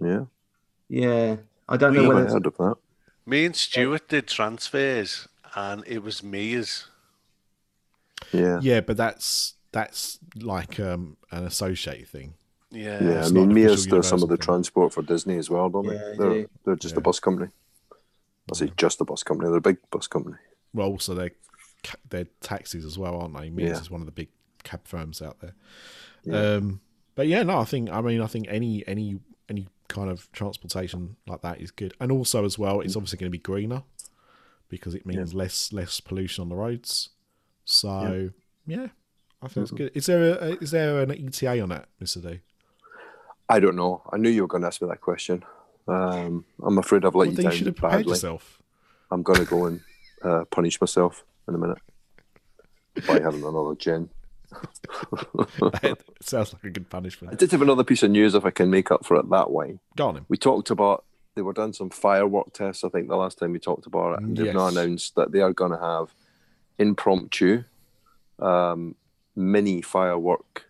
Yeah, 0.00 0.24
Yeah, 0.88 1.36
I 1.68 1.76
don't 1.76 1.92
I 1.92 1.96
know 1.96 2.02
never 2.02 2.14
whether. 2.16 2.32
heard 2.32 2.46
of 2.46 2.56
that. 2.58 2.74
Me 3.24 3.44
and 3.46 3.56
Stuart 3.56 4.08
did 4.08 4.28
transfers, 4.28 5.26
and 5.54 5.82
it 5.86 6.02
was 6.02 6.22
Mears. 6.22 6.88
Yeah, 8.32 8.58
Yeah, 8.62 8.80
but 8.80 8.96
that's 8.96 9.54
that's 9.72 10.18
like 10.36 10.78
um, 10.80 11.16
an 11.30 11.44
associate 11.44 12.08
thing. 12.08 12.34
Yeah. 12.70 13.02
yeah. 13.02 13.24
I 13.24 13.28
mean, 13.30 13.34
not 13.34 13.42
an 13.42 13.54
Mears 13.54 13.86
does 13.86 14.08
some 14.08 14.22
of 14.22 14.28
the 14.28 14.36
thing. 14.36 14.44
transport 14.44 14.92
for 14.92 15.02
Disney 15.02 15.36
as 15.38 15.50
well, 15.50 15.68
don't 15.68 15.84
Yeah, 15.84 15.92
they? 15.92 15.98
they 15.98 16.16
They're, 16.16 16.30
do. 16.30 16.48
they're 16.64 16.76
just 16.76 16.94
Yeah. 16.94 16.98
a 16.98 17.02
bus 17.02 17.20
company. 17.20 17.50
I 18.50 18.54
say 18.54 18.70
just 18.76 19.00
a 19.00 19.04
bus 19.04 19.22
company. 19.22 19.48
They're 19.48 19.58
a 19.58 19.60
big 19.60 19.78
bus 19.90 20.06
company. 20.06 20.36
Well, 20.72 20.88
also 20.88 21.14
they're 21.14 21.32
they're 22.08 22.26
taxis 22.40 22.84
as 22.84 22.98
well, 22.98 23.16
aren't 23.20 23.36
they? 23.38 23.50
Mears 23.50 23.70
Yeah. 23.76 23.80
is 23.80 23.90
one 23.90 24.00
of 24.02 24.06
the 24.06 24.12
big 24.12 24.28
cab 24.64 24.80
firms 24.84 25.20
out 25.22 25.40
there. 25.40 25.54
Yeah. 26.26 26.54
Um, 26.56 26.80
but 27.14 27.28
yeah, 27.28 27.42
no, 27.44 27.58
I 27.58 27.64
think 27.64 27.90
I 27.90 28.00
mean 28.00 28.20
I 28.20 28.26
think 28.26 28.46
any 28.50 28.86
any 28.86 29.20
any 29.48 29.68
kind 29.88 30.10
of 30.10 30.30
transportation 30.32 31.16
like 31.26 31.40
that 31.42 31.60
is 31.60 31.70
good, 31.70 31.94
and 32.00 32.10
also 32.12 32.44
as 32.44 32.58
well, 32.58 32.78
Mm. 32.78 32.84
it's 32.84 32.96
obviously 32.96 33.18
going 33.18 33.28
to 33.30 33.38
be 33.38 33.38
greener 33.38 33.82
because 34.68 34.94
it 34.94 35.06
means 35.06 35.32
less 35.32 35.72
less 35.72 36.00
pollution 36.00 36.42
on 36.42 36.48
the 36.48 36.56
roads. 36.56 37.10
So 37.64 38.30
yeah, 38.66 38.88
I 39.42 39.48
think 39.48 39.62
it's 39.64 39.70
good. 39.70 39.92
Is 39.94 40.06
there 40.06 40.22
a, 40.38 40.46
is 40.60 40.72
there 40.72 41.00
an 41.00 41.10
ETA 41.12 41.60
on 41.60 41.68
that, 41.70 41.88
Mister 42.00 42.20
D? 42.20 42.40
I 43.48 43.60
don't 43.60 43.76
know. 43.76 44.02
I 44.12 44.16
knew 44.16 44.28
you 44.28 44.42
were 44.42 44.48
going 44.48 44.62
to 44.62 44.66
ask 44.66 44.82
me 44.82 44.88
that 44.88 45.00
question. 45.00 45.44
Um, 45.86 46.44
I'm 46.64 46.78
afraid 46.78 47.04
I've 47.04 47.14
let 47.14 47.14
Well, 47.14 47.26
you 47.28 47.32
then 47.36 47.44
you 47.44 47.50
down 47.50 47.56
should 47.58 47.66
have 47.68 47.76
prepared 47.76 48.00
badly. 48.00 48.10
yourself. 48.12 48.60
I'm 49.12 49.22
going 49.22 49.38
to 49.38 49.44
go 49.44 49.66
and 49.66 49.80
uh, 50.22 50.44
punish 50.50 50.80
myself 50.80 51.24
in 51.46 51.54
a 51.54 51.58
minute 51.58 51.78
by 53.06 53.20
having 53.20 53.44
another 53.44 53.76
gin. 53.76 54.08
it 55.82 56.02
sounds 56.20 56.52
like 56.52 56.64
a 56.64 56.70
good 56.70 56.88
punishment. 56.90 57.32
I 57.32 57.36
did 57.36 57.50
have 57.52 57.62
another 57.62 57.84
piece 57.84 58.02
of 58.02 58.10
news 58.10 58.34
if 58.34 58.44
I 58.44 58.50
can 58.50 58.70
make 58.70 58.90
up 58.90 59.04
for 59.04 59.16
it 59.16 59.28
that 59.30 59.50
way. 59.50 59.78
Go 59.96 60.08
on, 60.08 60.16
him. 60.18 60.26
We 60.28 60.36
talked 60.36 60.70
about 60.70 61.04
they 61.34 61.42
were 61.42 61.52
done 61.52 61.72
some 61.72 61.90
firework 61.90 62.52
tests. 62.52 62.82
I 62.84 62.88
think 62.88 63.08
the 63.08 63.16
last 63.16 63.38
time 63.38 63.52
we 63.52 63.58
talked 63.58 63.86
about 63.86 64.14
it, 64.14 64.22
and 64.24 64.36
they've 64.36 64.54
now 64.54 64.68
announced 64.68 65.14
that 65.16 65.32
they 65.32 65.40
are 65.40 65.52
going 65.52 65.72
to 65.72 65.78
have 65.78 66.12
impromptu 66.78 67.64
um, 68.38 68.94
mini 69.34 69.82
firework 69.82 70.64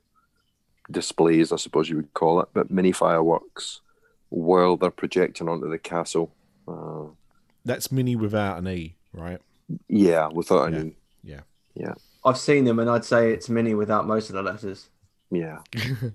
displays. 0.91 1.53
I 1.53 1.57
suppose 1.57 1.89
you 1.89 1.97
would 1.97 2.15
call 2.15 2.41
it, 2.41 2.49
but 2.53 2.71
mini 2.71 2.93
fireworks 2.93 3.81
while 4.29 4.77
they're 4.77 4.91
projecting 4.91 5.49
onto 5.49 5.71
the 5.71 5.79
castle. 5.79 6.33
Uh, 6.67 7.07
That's 7.65 7.93
mini 7.93 8.17
without 8.17 8.59
an 8.59 8.69
e, 8.69 8.97
right? 9.13 9.41
yeah, 9.89 10.29
without 10.29 10.73
Yeah. 10.73 10.83
e. 10.83 10.97
Yeah. 11.23 11.41
Yeah, 11.75 11.95
I've 12.27 12.37
seen 12.37 12.65
them, 12.65 12.81
and 12.81 12.91
I'd 12.91 13.05
say 13.05 13.31
it's 13.33 13.49
mini 13.49 13.73
without 13.75 14.05
most 14.05 14.29
of 14.31 14.35
the 14.35 14.43
letters. 14.43 14.89
yeah, 15.31 15.61
yeah. 15.75 16.11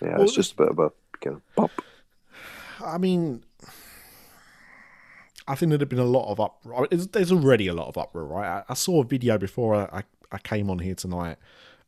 Well, 0.00 0.22
it's 0.22 0.34
just 0.34 0.52
a 0.52 0.56
bit 0.56 0.68
of 0.70 0.78
a 0.80 0.90
kind 1.20 1.36
of 1.36 1.54
pop. 1.54 1.70
I 2.84 2.98
mean, 2.98 3.44
I 5.46 5.54
think 5.54 5.70
there'd 5.70 5.80
have 5.80 5.88
been 5.88 6.00
a 6.00 6.04
lot 6.04 6.30
of 6.32 6.40
uproar. 6.40 6.88
There's, 6.90 7.06
there's 7.08 7.30
already 7.30 7.68
a 7.68 7.74
lot 7.74 7.86
of 7.86 7.96
uproar, 7.96 8.24
right? 8.24 8.48
I, 8.68 8.72
I 8.72 8.74
saw 8.74 9.00
a 9.00 9.04
video 9.04 9.38
before 9.38 9.76
I, 9.76 9.98
I, 9.98 10.02
I 10.32 10.38
came 10.38 10.68
on 10.68 10.80
here 10.80 10.96
tonight. 10.96 11.38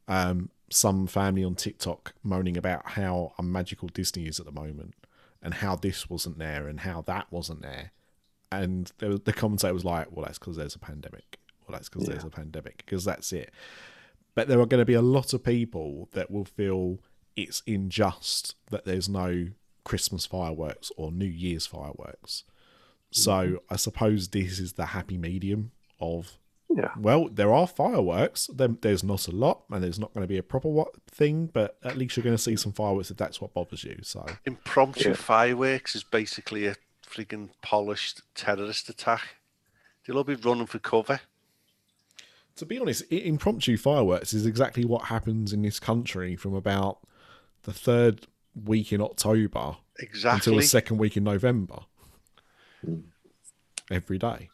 Um, 0.07 0.51
some 0.71 1.09
family 1.09 1.43
on 1.43 1.57
TikTok 1.57 2.15
moaning 2.23 2.57
about 2.57 2.91
how 2.91 3.33
magical 3.43 3.89
Disney 3.89 4.27
is 4.29 4.39
at 4.39 4.47
the 4.47 4.53
moment, 4.53 4.95
and 5.43 5.55
how 5.55 5.75
this 5.75 6.09
wasn't 6.09 6.39
there, 6.39 6.69
and 6.69 6.81
how 6.81 7.01
that 7.03 7.27
wasn't 7.33 7.63
there. 7.63 7.91
And 8.53 8.93
there 8.99 9.11
was, 9.11 9.21
the 9.23 9.33
commentator 9.33 9.75
was 9.75 9.85
like, 9.85 10.13
"Well, 10.13 10.25
that's 10.25 10.39
because 10.39 10.57
there's 10.57 10.77
a 10.77 10.79
pandemic. 10.79 11.40
Well, 11.71 11.79
that's 11.79 11.89
because 11.89 12.07
there's 12.07 12.25
a 12.25 12.31
pandemic. 12.31 12.79
Because 12.79 13.05
that's 13.05 13.33
it." 13.33 13.51
But 14.35 14.49
there 14.49 14.61
are 14.61 14.67
going 14.67 14.81
to 14.81 14.87
be 14.87 14.95
a 14.95 15.03
lot 15.03 15.33
of 15.33 15.45
people 15.45 16.09
that 16.13 16.31
will 16.31 16.45
feel 16.45 16.99
it's 17.37 17.63
unjust 17.67 18.55
that 18.71 18.85
there's 18.85 19.09
no 19.09 19.49
Christmas 19.85 20.27
fireworks 20.27 20.93
or 20.97 21.11
New 21.11 21.25
Year's 21.25 21.67
fireworks. 21.67 22.45
So 23.11 23.33
mm-hmm. 23.33 23.57
I 23.69 23.77
suppose 23.77 24.29
this 24.29 24.59
is 24.59 24.75
the 24.75 24.87
happy 24.87 25.19
medium 25.19 25.73
of 26.01 26.39
Yeah, 26.75 26.93
well, 26.97 27.29
there 27.29 27.53
are 27.53 27.67
fireworks. 27.67 28.49
Then 28.55 28.79
there's 28.83 29.03
not 29.03 29.27
a 29.27 29.33
lot, 29.33 29.65
and 29.71 29.83
there's 29.83 29.99
not 29.99 30.15
going 30.15 30.23
to 30.23 30.29
be 30.29 30.39
a 30.39 30.43
proper 30.43 30.85
thing, 31.11 31.47
but 31.53 31.77
at 31.83 31.97
least 31.97 32.17
you're 32.17 32.25
going 32.25 32.37
to 32.37 32.43
see 32.43 32.57
some 32.57 32.73
fireworks 32.73 33.11
if 33.11 33.17
that's 33.17 33.41
what 33.41 33.53
bothers 33.53 33.83
you. 33.83 33.99
So 34.03 34.25
Impromptu 34.45 35.09
Yeah. 35.09 35.15
fireworks 35.17 35.97
is 35.97 36.05
basically 36.05 36.67
a 36.67 36.77
freaking 37.05 37.51
polished 37.63 38.23
terrorist 38.35 38.89
attack. 38.89 39.37
They'll 40.07 40.19
all 40.19 40.25
be 40.25 40.37
running 40.37 40.67
for 40.67 40.79
cover. 40.79 41.21
To 42.61 42.67
be 42.67 42.79
honest, 42.79 43.03
impromptu 43.11 43.77
fireworks 43.77 44.33
is 44.33 44.47
exactly 44.47 44.85
what 44.85 45.05
happens 45.07 45.53
in 45.53 45.63
this 45.63 45.79
country 45.81 46.37
from 46.37 46.55
about 46.55 46.99
the 47.63 47.73
third 47.73 48.27
week 48.65 48.93
in 48.93 49.01
October 49.03 49.77
until 49.99 50.09
Exactly. 50.09 50.57
the 50.57 50.63
second 50.63 50.97
week 50.99 51.17
in 51.17 51.25
November. 51.25 51.81
Every 53.91 54.19
day. 54.19 54.49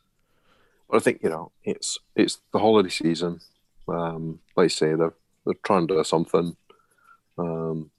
But 0.88 0.96
I 0.96 1.00
think 1.00 1.22
you 1.22 1.28
know 1.28 1.52
it's 1.62 1.98
it's 2.14 2.38
the 2.52 2.58
holiday 2.58 2.88
season. 2.88 3.40
Um, 3.88 4.40
like 4.56 4.64
I 4.66 4.68
say, 4.68 4.94
they're 4.94 5.14
they're 5.44 5.54
trying 5.64 5.86
to 5.88 5.94
do 5.96 6.04
something. 6.04 6.56
Um, 7.38 7.90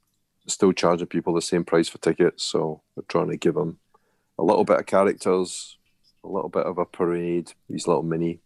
still 0.48 0.72
charging 0.74 1.08
people 1.08 1.34
the 1.34 1.42
same 1.42 1.64
price 1.64 1.90
for 1.90 2.00
tickets, 2.00 2.44
so 2.44 2.82
they're 2.96 3.04
trying 3.08 3.30
to 3.30 3.38
give 3.38 3.54
them 3.56 3.78
a 4.40 4.44
little 4.44 4.64
bit 4.64 4.80
of 4.80 4.86
characters, 4.86 5.78
a 6.24 6.28
little 6.28 6.50
bit 6.50 6.66
of 6.66 6.78
a 6.78 6.86
parade. 6.86 7.54
These 7.70 7.88
little 7.88 8.04
mini 8.04 8.40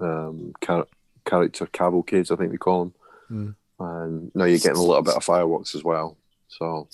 um, 0.00 0.52
char- 0.62 0.86
character 1.30 1.66
cavalcades, 1.66 2.30
I 2.30 2.36
think 2.36 2.52
we 2.52 2.58
call 2.58 2.92
them. 3.28 3.56
And 3.78 4.30
now 4.34 4.44
you're 4.44 4.58
getting 4.58 4.78
a 4.78 4.82
little 4.82 5.02
bit 5.02 5.16
of 5.16 5.24
fireworks 5.24 5.74
as 5.74 5.84
well. 5.84 6.16
So 6.48 6.88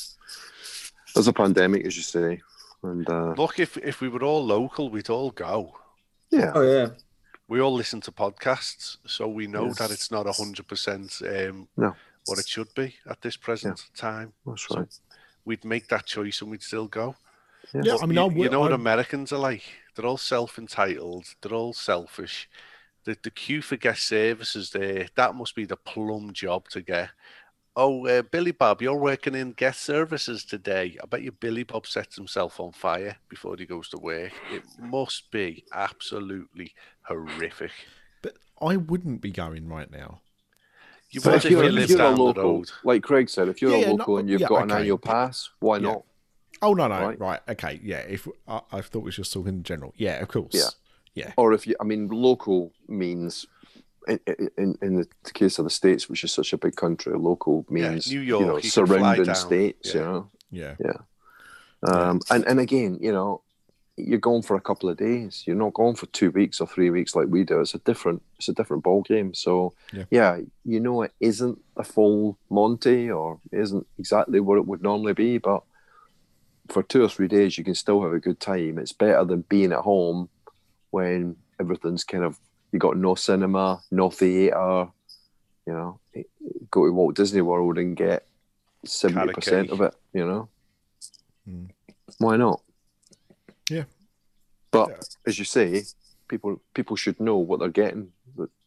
there's 1.15 1.29
a 1.29 1.33
pandemic, 1.33 1.87
as 1.87 1.97
you 1.97 2.03
say, 2.03 2.41
and 2.83 3.09
uh, 3.09 3.35
Look, 3.37 3.61
if 3.61 3.77
if 3.77 4.01
we 4.01 4.09
were 4.09 4.25
all 4.25 4.45
local, 4.45 4.89
we'd 4.91 5.11
all 5.11 5.31
go. 5.31 5.75
yeah, 6.31 6.51
Oh 6.55 6.63
yeah, 6.63 6.89
We 7.49 7.61
all 7.61 7.75
listen 7.75 8.01
to 8.03 8.13
podcasts, 8.13 8.97
so 9.07 9.29
we 9.29 9.47
know 9.47 9.67
Yes. 9.67 9.79
that 9.79 9.91
it's 9.91 10.11
not 10.11 10.27
hundred 10.37 10.67
percent 10.67 11.21
um, 11.23 11.69
No. 11.77 11.95
what 12.27 12.39
it 12.39 12.49
should 12.49 12.75
be 12.75 12.97
at 13.07 13.21
this 13.21 13.37
present 13.37 13.79
time. 13.95 14.33
that's 14.47 14.67
So 14.67 14.77
right. 14.79 14.99
we'd 15.45 15.65
make 15.65 15.87
that 15.89 16.07
choice 16.07 16.41
and 16.43 16.51
we'd 16.51 16.63
still 16.63 16.89
go. 16.89 17.15
Yeah, 17.75 17.97
I 18.03 18.07
mean, 18.07 18.17
you, 18.17 18.23
I 18.23 18.29
you 18.29 18.39
would- 18.39 18.51
know 18.53 18.61
what 18.61 18.73
Americans 18.73 19.33
are 19.33 19.39
like? 19.51 19.63
They're 19.95 20.07
all 20.07 20.19
self-entitled. 20.19 21.25
They're 21.41 21.55
all 21.55 21.75
selfish. 21.75 22.49
The 23.05 23.17
the 23.23 23.31
queue 23.31 23.63
for 23.63 23.77
guest 23.77 24.05
services 24.07 24.71
there. 24.71 25.09
That 25.17 25.35
must 25.35 25.55
be 25.55 25.65
the 25.65 25.77
plum 25.77 26.33
job 26.33 26.69
to 26.71 26.83
get. 26.83 27.11
Oh, 27.77 28.07
uh, 28.07 28.23
Billy 28.23 28.53
Bob, 28.53 28.83
you're 28.83 28.97
working 28.97 29.35
in 29.35 29.53
guest 29.53 29.83
services 29.83 30.45
today. 30.45 30.99
I 31.03 31.07
bet 31.07 31.23
you 31.23 31.33
Billy 31.33 31.63
Bob 31.65 31.87
sets 31.87 32.17
himself 32.17 32.61
on 32.61 32.73
fire 32.73 33.17
before 33.31 33.57
he 33.57 33.67
goes 33.67 33.89
to 33.91 33.99
work. 33.99 34.33
It 34.51 34.65
must 34.79 35.31
be 35.31 35.65
absolutely 35.73 36.75
horrific. 37.03 37.73
But 38.23 38.37
I 38.61 38.77
wouldn't 38.77 39.21
be 39.21 39.31
going 39.31 39.69
right 39.69 39.91
now. 39.91 40.21
You 41.11 41.21
But 41.23 41.35
would 41.35 41.37
if 41.37 41.45
if 41.45 41.51
you're, 41.51 41.65
if 41.65 41.89
you're 41.89 42.03
a 42.03 42.11
local, 42.11 42.65
like 42.85 43.03
Craig 43.03 43.29
said, 43.29 43.49
if 43.49 43.61
you're 43.61 43.73
Yeah, 43.73 43.77
a 43.77 43.81
yeah, 43.81 43.93
no, 43.93 43.93
local 44.01 44.19
and 44.19 44.29
you've 44.31 44.41
yeah, 44.41 44.49
got 44.49 44.63
an 44.63 44.73
annual 44.73 44.99
pass, 44.99 45.51
why 45.61 45.79
Yeah. 45.79 45.85
not? 45.85 46.05
Oh 46.63 46.75
no, 46.75 46.89
no, 46.89 47.07
Right. 47.07 47.19
right? 47.19 47.41
Okay, 47.49 47.81
yeah. 47.83 47.99
If 48.01 48.29
I, 48.49 48.61
I 48.73 48.81
thought 48.83 49.01
we 49.01 49.07
was 49.07 49.17
just 49.17 49.33
talking 49.33 49.55
in 49.55 49.63
general, 49.65 49.93
yeah, 49.97 50.21
of 50.23 50.29
course, 50.29 50.53
Yeah. 50.55 50.71
Yeah, 51.15 51.33
Or 51.37 51.53
if 51.53 51.67
you, 51.67 51.75
I 51.81 51.85
mean, 51.85 52.09
local 52.09 52.73
means, 52.89 53.47
in, 54.09 54.19
in, 54.57 54.79
in 54.83 54.97
the 54.97 55.07
case 55.33 55.59
of 55.59 55.65
the 55.65 55.71
states, 55.71 56.09
which 56.09 56.25
is 56.25 56.33
such 56.33 56.53
a 56.53 56.59
big 56.59 56.75
country, 56.77 57.13
local 57.19 57.67
Yeah, 57.71 57.91
means 57.91 58.11
New 58.11 58.21
you 58.21 58.39
York, 58.39 58.47
know 58.47 58.57
you 58.57 58.71
surrounding 58.71 59.35
states, 59.35 59.95
you 59.95 60.01
yeah. 60.01 60.07
know. 60.07 60.31
yeah. 60.51 60.75
Um, 61.85 62.21
and 62.31 62.47
and 62.47 62.61
again, 62.61 62.99
you 63.01 63.13
know, 63.13 63.43
you're 63.97 64.19
going 64.19 64.43
for 64.43 64.57
a 64.57 64.61
couple 64.61 64.89
of 64.89 64.97
days. 64.97 65.43
You're 65.47 65.57
not 65.57 65.75
going 65.75 65.97
for 65.97 66.07
two 66.07 66.31
weeks 66.31 66.61
or 66.61 66.67
three 66.67 66.91
weeks 66.91 67.15
like 67.15 67.27
we 67.29 67.45
do. 67.45 67.61
It's 67.61 67.75
a 67.75 67.79
different, 67.79 68.23
it's 68.39 68.49
a 68.49 68.55
different 68.55 68.83
ball 68.85 69.03
game. 69.03 69.35
So 69.35 69.75
Yeah. 69.93 70.39
you 70.65 70.81
know, 70.81 71.03
it 71.03 71.13
isn't 71.21 71.59
a 71.77 71.85
full 71.85 72.39
Monty 72.49 73.11
or 73.11 73.41
isn't 73.53 73.87
exactly 73.99 74.41
what 74.41 74.59
it 74.59 74.67
would 74.67 74.83
normally 74.83 75.13
be, 75.13 75.39
but 75.39 75.63
for 76.69 76.83
two 76.83 77.03
or 77.03 77.09
three 77.09 77.29
days, 77.29 77.59
you 77.59 77.65
can 77.65 77.75
still 77.75 78.01
have 78.03 78.13
a 78.13 78.21
good 78.21 78.41
time. 78.41 78.79
It's 78.79 78.93
better 78.95 79.25
than 79.25 79.43
being 79.49 79.73
at 79.73 79.81
home 79.81 80.29
when 80.93 81.35
everything's 81.59 82.05
kind 82.05 82.23
of 82.25 82.39
you 82.71 82.79
got 82.79 82.97
no 82.97 83.15
cinema, 83.17 83.81
no 83.91 84.09
theatre. 84.11 84.87
You 85.67 85.73
know, 85.75 86.01
go 86.71 86.87
to 86.87 86.93
Walt 86.93 87.15
Disney 87.17 87.41
World 87.43 87.79
and 87.79 87.97
get 87.97 88.27
seventy 88.85 89.33
percent 89.33 89.71
of 89.71 89.81
it. 89.81 89.95
You 90.13 90.27
know, 90.27 90.49
Mm. 91.49 91.71
why 92.19 92.37
not? 92.37 92.63
Yeah. 93.69 93.85
But 94.71 94.89
Yeah. 94.91 94.97
as 95.27 95.39
you 95.39 95.45
say, 95.45 95.83
people 96.29 96.61
people 96.75 96.97
should 96.97 97.19
know 97.21 97.37
what 97.39 97.61
they're 97.61 97.69
getting. 97.69 98.13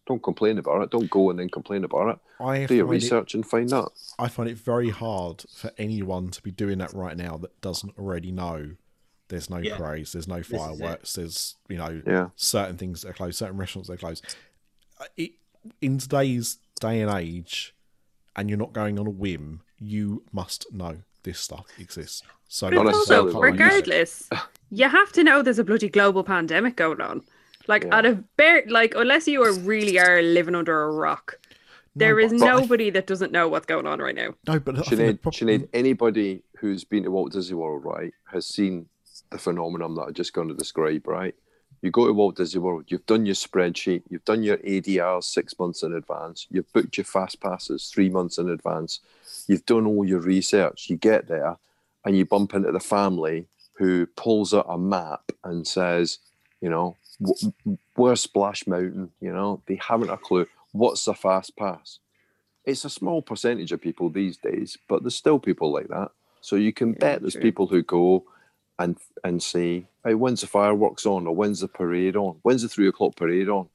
Don't 0.07 0.21
complain 0.21 0.59
about 0.59 0.83
it. 0.83 0.91
Don't 0.91 1.09
go 1.09 1.31
and 1.31 1.39
then 1.39 1.49
complain 1.49 1.83
about 1.83 2.09
it. 2.09 2.19
I 2.39 2.65
Do 2.67 2.75
your 2.75 2.85
find 2.85 2.93
it- 2.93 3.03
research 3.03 3.33
and 3.33 3.43
find 3.45 3.73
out. 3.73 3.93
I 4.19 4.27
find 4.27 4.47
it 4.49 4.57
very 4.57 4.89
hard 4.91 5.43
for 5.51 5.71
anyone 5.79 6.29
to 6.29 6.41
be 6.43 6.51
doing 6.51 6.77
that 6.77 6.93
right 6.93 7.17
now 7.17 7.37
that 7.37 7.59
doesn't 7.61 7.97
already 7.97 8.31
know 8.31 8.75
there's 9.29 9.49
no 9.49 9.57
Yeah. 9.57 9.77
parades, 9.77 10.11
there's 10.11 10.27
no 10.27 10.43
fireworks, 10.43 11.13
there's 11.13 11.55
you 11.69 11.77
know 11.77 12.01
Yeah. 12.05 12.29
certain 12.35 12.77
things 12.77 13.01
that 13.01 13.09
are 13.09 13.13
closed, 13.13 13.37
certain 13.37 13.57
restaurants 13.57 13.87
that 13.89 13.95
are 13.95 13.97
closed. 13.97 14.35
Uh, 14.99 15.05
It, 15.17 15.31
in 15.81 15.97
today's 15.97 16.57
day 16.79 17.01
and 17.01 17.11
age, 17.11 17.75
and 18.35 18.49
you're 18.49 18.59
not 18.59 18.73
going 18.73 18.99
on 18.99 19.07
a 19.07 19.11
whim, 19.11 19.61
you 19.79 20.23
must 20.31 20.71
know 20.71 20.99
this 21.23 21.39
stuff 21.39 21.65
exists. 21.79 22.21
So 22.47 22.67
But 22.69 22.75
Not 22.75 22.85
it's 22.87 22.97
necessarily 22.97 23.27
also, 23.33 23.39
what 23.39 23.51
we 23.51 23.57
use 23.57 23.59
it. 23.59 23.63
regardless, 23.63 24.29
you 24.69 24.87
have 24.89 25.11
to 25.13 25.23
know 25.23 25.41
there's 25.41 25.57
a 25.59 25.63
bloody 25.63 25.89
global 25.89 26.23
pandemic 26.23 26.75
going 26.75 27.01
on. 27.01 27.23
Like 27.67 27.85
Yeah. 27.85 27.97
at 27.97 28.05
a 28.05 28.23
bare, 28.37 28.63
like 28.67 28.93
unless 28.95 29.27
you 29.27 29.41
are 29.43 29.51
really 29.53 29.97
are 29.99 30.21
living 30.21 30.53
under 30.53 30.83
a 30.83 30.91
rock, 30.91 31.39
there 31.95 32.19
is 32.19 32.31
but 32.31 32.43
I- 32.43 32.59
nobody 32.59 32.91
that 32.91 33.07
doesn't 33.07 33.31
know 33.31 33.47
what's 33.47 33.65
going 33.65 33.87
on 33.87 33.99
right 33.99 34.13
now. 34.13 34.35
no, 34.47 34.59
but 34.59 34.77
I 34.77 34.81
think 34.83 35.01
Sinead, 35.01 35.21
problem- 35.23 35.49
Sinead, 35.61 35.69
anybody 35.73 36.43
who's 36.59 36.83
been 36.83 37.03
to 37.03 37.09
Walt 37.11 37.31
Disney 37.31 37.55
World, 37.55 37.83
right, 37.83 38.13
has 38.31 38.45
seen 38.45 38.87
the 39.31 39.37
phenomenon 39.37 39.95
that 39.95 40.03
I'm 40.03 40.13
just 40.13 40.33
going 40.33 40.47
to 40.49 40.53
describe, 40.53 41.07
right? 41.07 41.35
You 41.81 41.91
go 41.91 42.07
to 42.07 42.13
Walt 42.13 42.37
Disney 42.37 42.61
World, 42.61 42.85
you've 42.87 43.05
done 43.05 43.25
your 43.25 43.35
spreadsheet, 43.35 44.03
you've 44.09 44.25
done 44.25 44.43
your 44.43 44.57
ADR 44.57 45.23
six 45.23 45.57
months 45.59 45.83
in 45.83 45.93
advance, 45.93 46.47
you've 46.49 46.71
booked 46.73 46.97
your 46.97 47.05
fast 47.05 47.41
passes 47.41 47.91
three 47.93 48.09
months 48.09 48.37
in 48.37 48.49
advance, 48.49 49.01
you've 49.47 49.65
done 49.65 49.85
all 49.85 50.05
your 50.05 50.19
research, 50.21 50.87
you 50.89 50.97
get 50.97 51.27
there 51.27 51.57
and 52.05 52.17
you 52.17 52.25
bump 52.25 52.53
into 52.53 52.71
the 52.71 52.79
family 52.79 53.47
who 53.77 54.05
pulls 54.15 54.53
out 54.53 54.65
a 54.69 54.77
map 54.77 55.31
and 55.43 55.67
says, 55.67 56.19
you 56.61 56.69
know, 56.69 56.95
"Wh- 57.19 57.45
where's 57.95 58.21
Splash 58.21 58.65
Mountain? 58.67 59.11
You 59.19 59.33
know, 59.33 59.61
they 59.67 59.75
haven't 59.75 60.09
a 60.09 60.17
clue. 60.17 60.47
What's 60.71 61.07
a 61.07 61.13
fast 61.13 61.55
pass? 61.57 61.99
It's 62.65 62.85
a 62.85 62.89
small 62.89 63.21
percentage 63.21 63.71
of 63.71 63.81
people 63.81 64.09
these 64.09 64.37
days, 64.37 64.77
but 64.87 65.03
there's 65.03 65.15
still 65.15 65.39
people 65.39 65.71
like 65.71 65.87
that. 65.89 66.11
So 66.41 66.55
you 66.55 66.73
can 66.73 66.89
Yeah, 66.93 66.97
bet 66.99 67.21
there's 67.21 67.33
true. 67.33 67.41
people 67.41 67.67
who 67.67 67.83
go 67.83 68.25
and 68.79 68.97
and 69.23 69.41
say, 69.41 69.85
"Hey, 70.03 70.13
when's 70.15 70.41
the 70.41 70.47
fireworks 70.47 71.05
on? 71.05 71.27
Or 71.27 71.35
when's 71.35 71.61
the 71.61 71.67
parade 71.67 72.15
on? 72.15 72.39
When's 72.43 72.61
the 72.61 72.69
three 72.69 72.87
o'clock 72.87 73.15
parade 73.15 73.49
on?" 73.49 73.69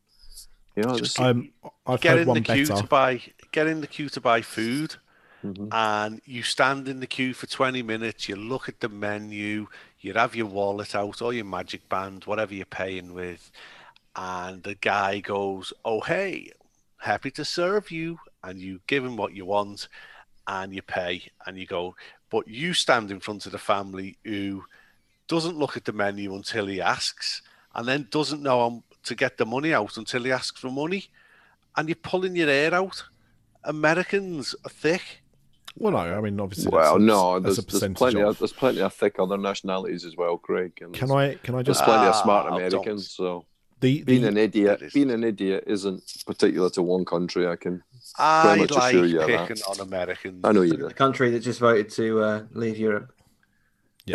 You 0.76 0.84
know, 0.84 0.90
Just 0.98 1.16
just 1.16 1.20
um, 1.20 1.51
I've 1.86 2.01
get 2.01 2.12
heard 2.12 2.20
in 2.22 2.26
the 2.28 2.34
one 2.34 2.42
queue 2.42 2.66
better. 2.66 2.82
to 2.82 2.86
buy 2.86 3.22
get 3.53 3.66
in 3.66 3.80
the 3.80 3.86
queue 3.86 4.09
to 4.11 4.20
buy 4.20 4.42
food 4.42 4.96
Mhm. 5.44 5.68
and 5.72 6.20
you 6.26 6.42
stand 6.42 6.86
in 6.86 7.01
the 7.01 7.07
queue 7.07 7.32
for 7.32 7.46
20 7.46 7.82
minutes 7.82 8.28
you 8.28 8.36
look 8.36 8.68
at 8.68 8.80
the 8.80 8.90
menu 8.90 9.66
you 10.01 10.12
have 10.12 10.34
your 10.36 10.44
wallet 10.46 10.94
out 10.94 11.22
or 11.22 11.32
your 11.32 11.46
magic 11.46 11.88
band 11.88 12.24
whatever 12.26 12.53
you're 12.55 12.66
paying 12.66 13.14
with 13.14 13.51
and 14.16 14.62
the 14.62 14.74
guy 14.74 15.18
goes 15.20 15.72
oh 15.86 16.01
hey 16.03 16.51
happy 16.98 17.30
to 17.30 17.42
serve 17.44 17.90
you 17.90 18.18
and 18.44 18.59
you 18.61 18.80
give 18.86 19.03
him 19.03 19.16
what 19.16 19.32
you 19.32 19.46
want 19.46 19.88
and 20.46 20.74
you 20.74 20.82
pay 20.82 21.22
and 21.46 21.57
you 21.59 21.64
go 21.66 21.96
but 22.30 22.46
you 22.46 22.74
stand 22.74 23.11
in 23.11 23.18
front 23.18 23.46
of 23.46 23.53
the 23.53 23.59
family 23.59 24.18
who 24.24 24.62
doesn't 25.35 25.57
look 25.62 25.74
at 25.78 25.85
the 25.85 25.93
menu 26.05 26.35
until 26.35 26.66
he 26.66 26.78
asks 26.81 27.43
and 27.74 27.85
then 27.89 28.01
doesn't 28.11 28.43
know 28.43 28.59
um, 28.66 28.83
to 29.09 29.14
get 29.14 29.33
the 29.39 29.47
money 29.47 29.72
out 29.72 29.97
until 29.97 30.22
he 30.24 30.33
asks 30.41 30.61
for 30.61 30.70
money 30.70 31.03
and 31.76 31.89
you're 31.89 31.97
pulling 32.12 32.35
your 32.37 32.49
hair 32.49 32.74
out. 32.74 32.97
Americans 33.64 34.55
are 34.64 34.70
thick. 34.70 35.05
Well, 35.76 35.93
no, 35.93 35.99
I 35.99 36.20
mean 36.20 36.41
obviously. 36.41 36.70
well, 36.72 36.95
that's 36.95 37.03
a, 37.03 37.07
no, 37.07 37.39
that's 37.39 37.57
there's, 37.57 37.59
a 37.59 37.87
there's 37.87 37.95
plenty 37.97 38.20
of. 38.20 38.28
of, 38.31 38.39
there's 38.39 38.53
plenty 38.53 38.81
of 38.81 38.93
thick 38.93 39.14
other 39.18 39.39
nationalities 39.39 40.05
as 40.05 40.16
well, 40.16 40.37
Craig. 40.37 40.72
And 40.81 40.93
Can 40.93 41.11
I? 41.12 41.37
Can 41.45 41.55
I 41.55 41.62
there's 41.62 41.78
just? 41.78 41.85
plenty 41.85 42.07
of 42.09 42.14
Ah, 42.14 42.22
smart. 42.22 42.53
Americans. 42.53 43.11
So 43.12 43.47
The, 43.81 44.03
being 44.03 44.22
the 44.22 44.28
an 44.28 44.37
idiot, 44.37 44.83
being 44.93 45.11
an 45.12 45.22
idiot 45.22 45.64
isn't 45.68 46.03
particular 46.26 46.70
to 46.70 46.83
one 46.83 47.05
country. 47.05 47.47
I 47.47 47.57
can. 47.57 47.83
I 48.18 48.57
much 48.57 48.72
like 48.72 48.95
assure 48.95 49.07
you 49.07 49.20
of 49.20 49.28
that. 49.28 49.49
picking 49.49 49.62
on 49.70 49.81
Americans. 49.81 50.41
I 50.43 50.51
know 50.53 50.62
you 50.62 50.72
do. 50.72 50.83
The 50.83 50.89
do. 50.89 50.95
country 50.95 51.31
that 51.31 51.41
just 51.41 51.61
voted 51.61 51.89
to 51.91 52.20
uh, 52.20 52.43
leave 52.53 52.76
Europe. 52.76 53.12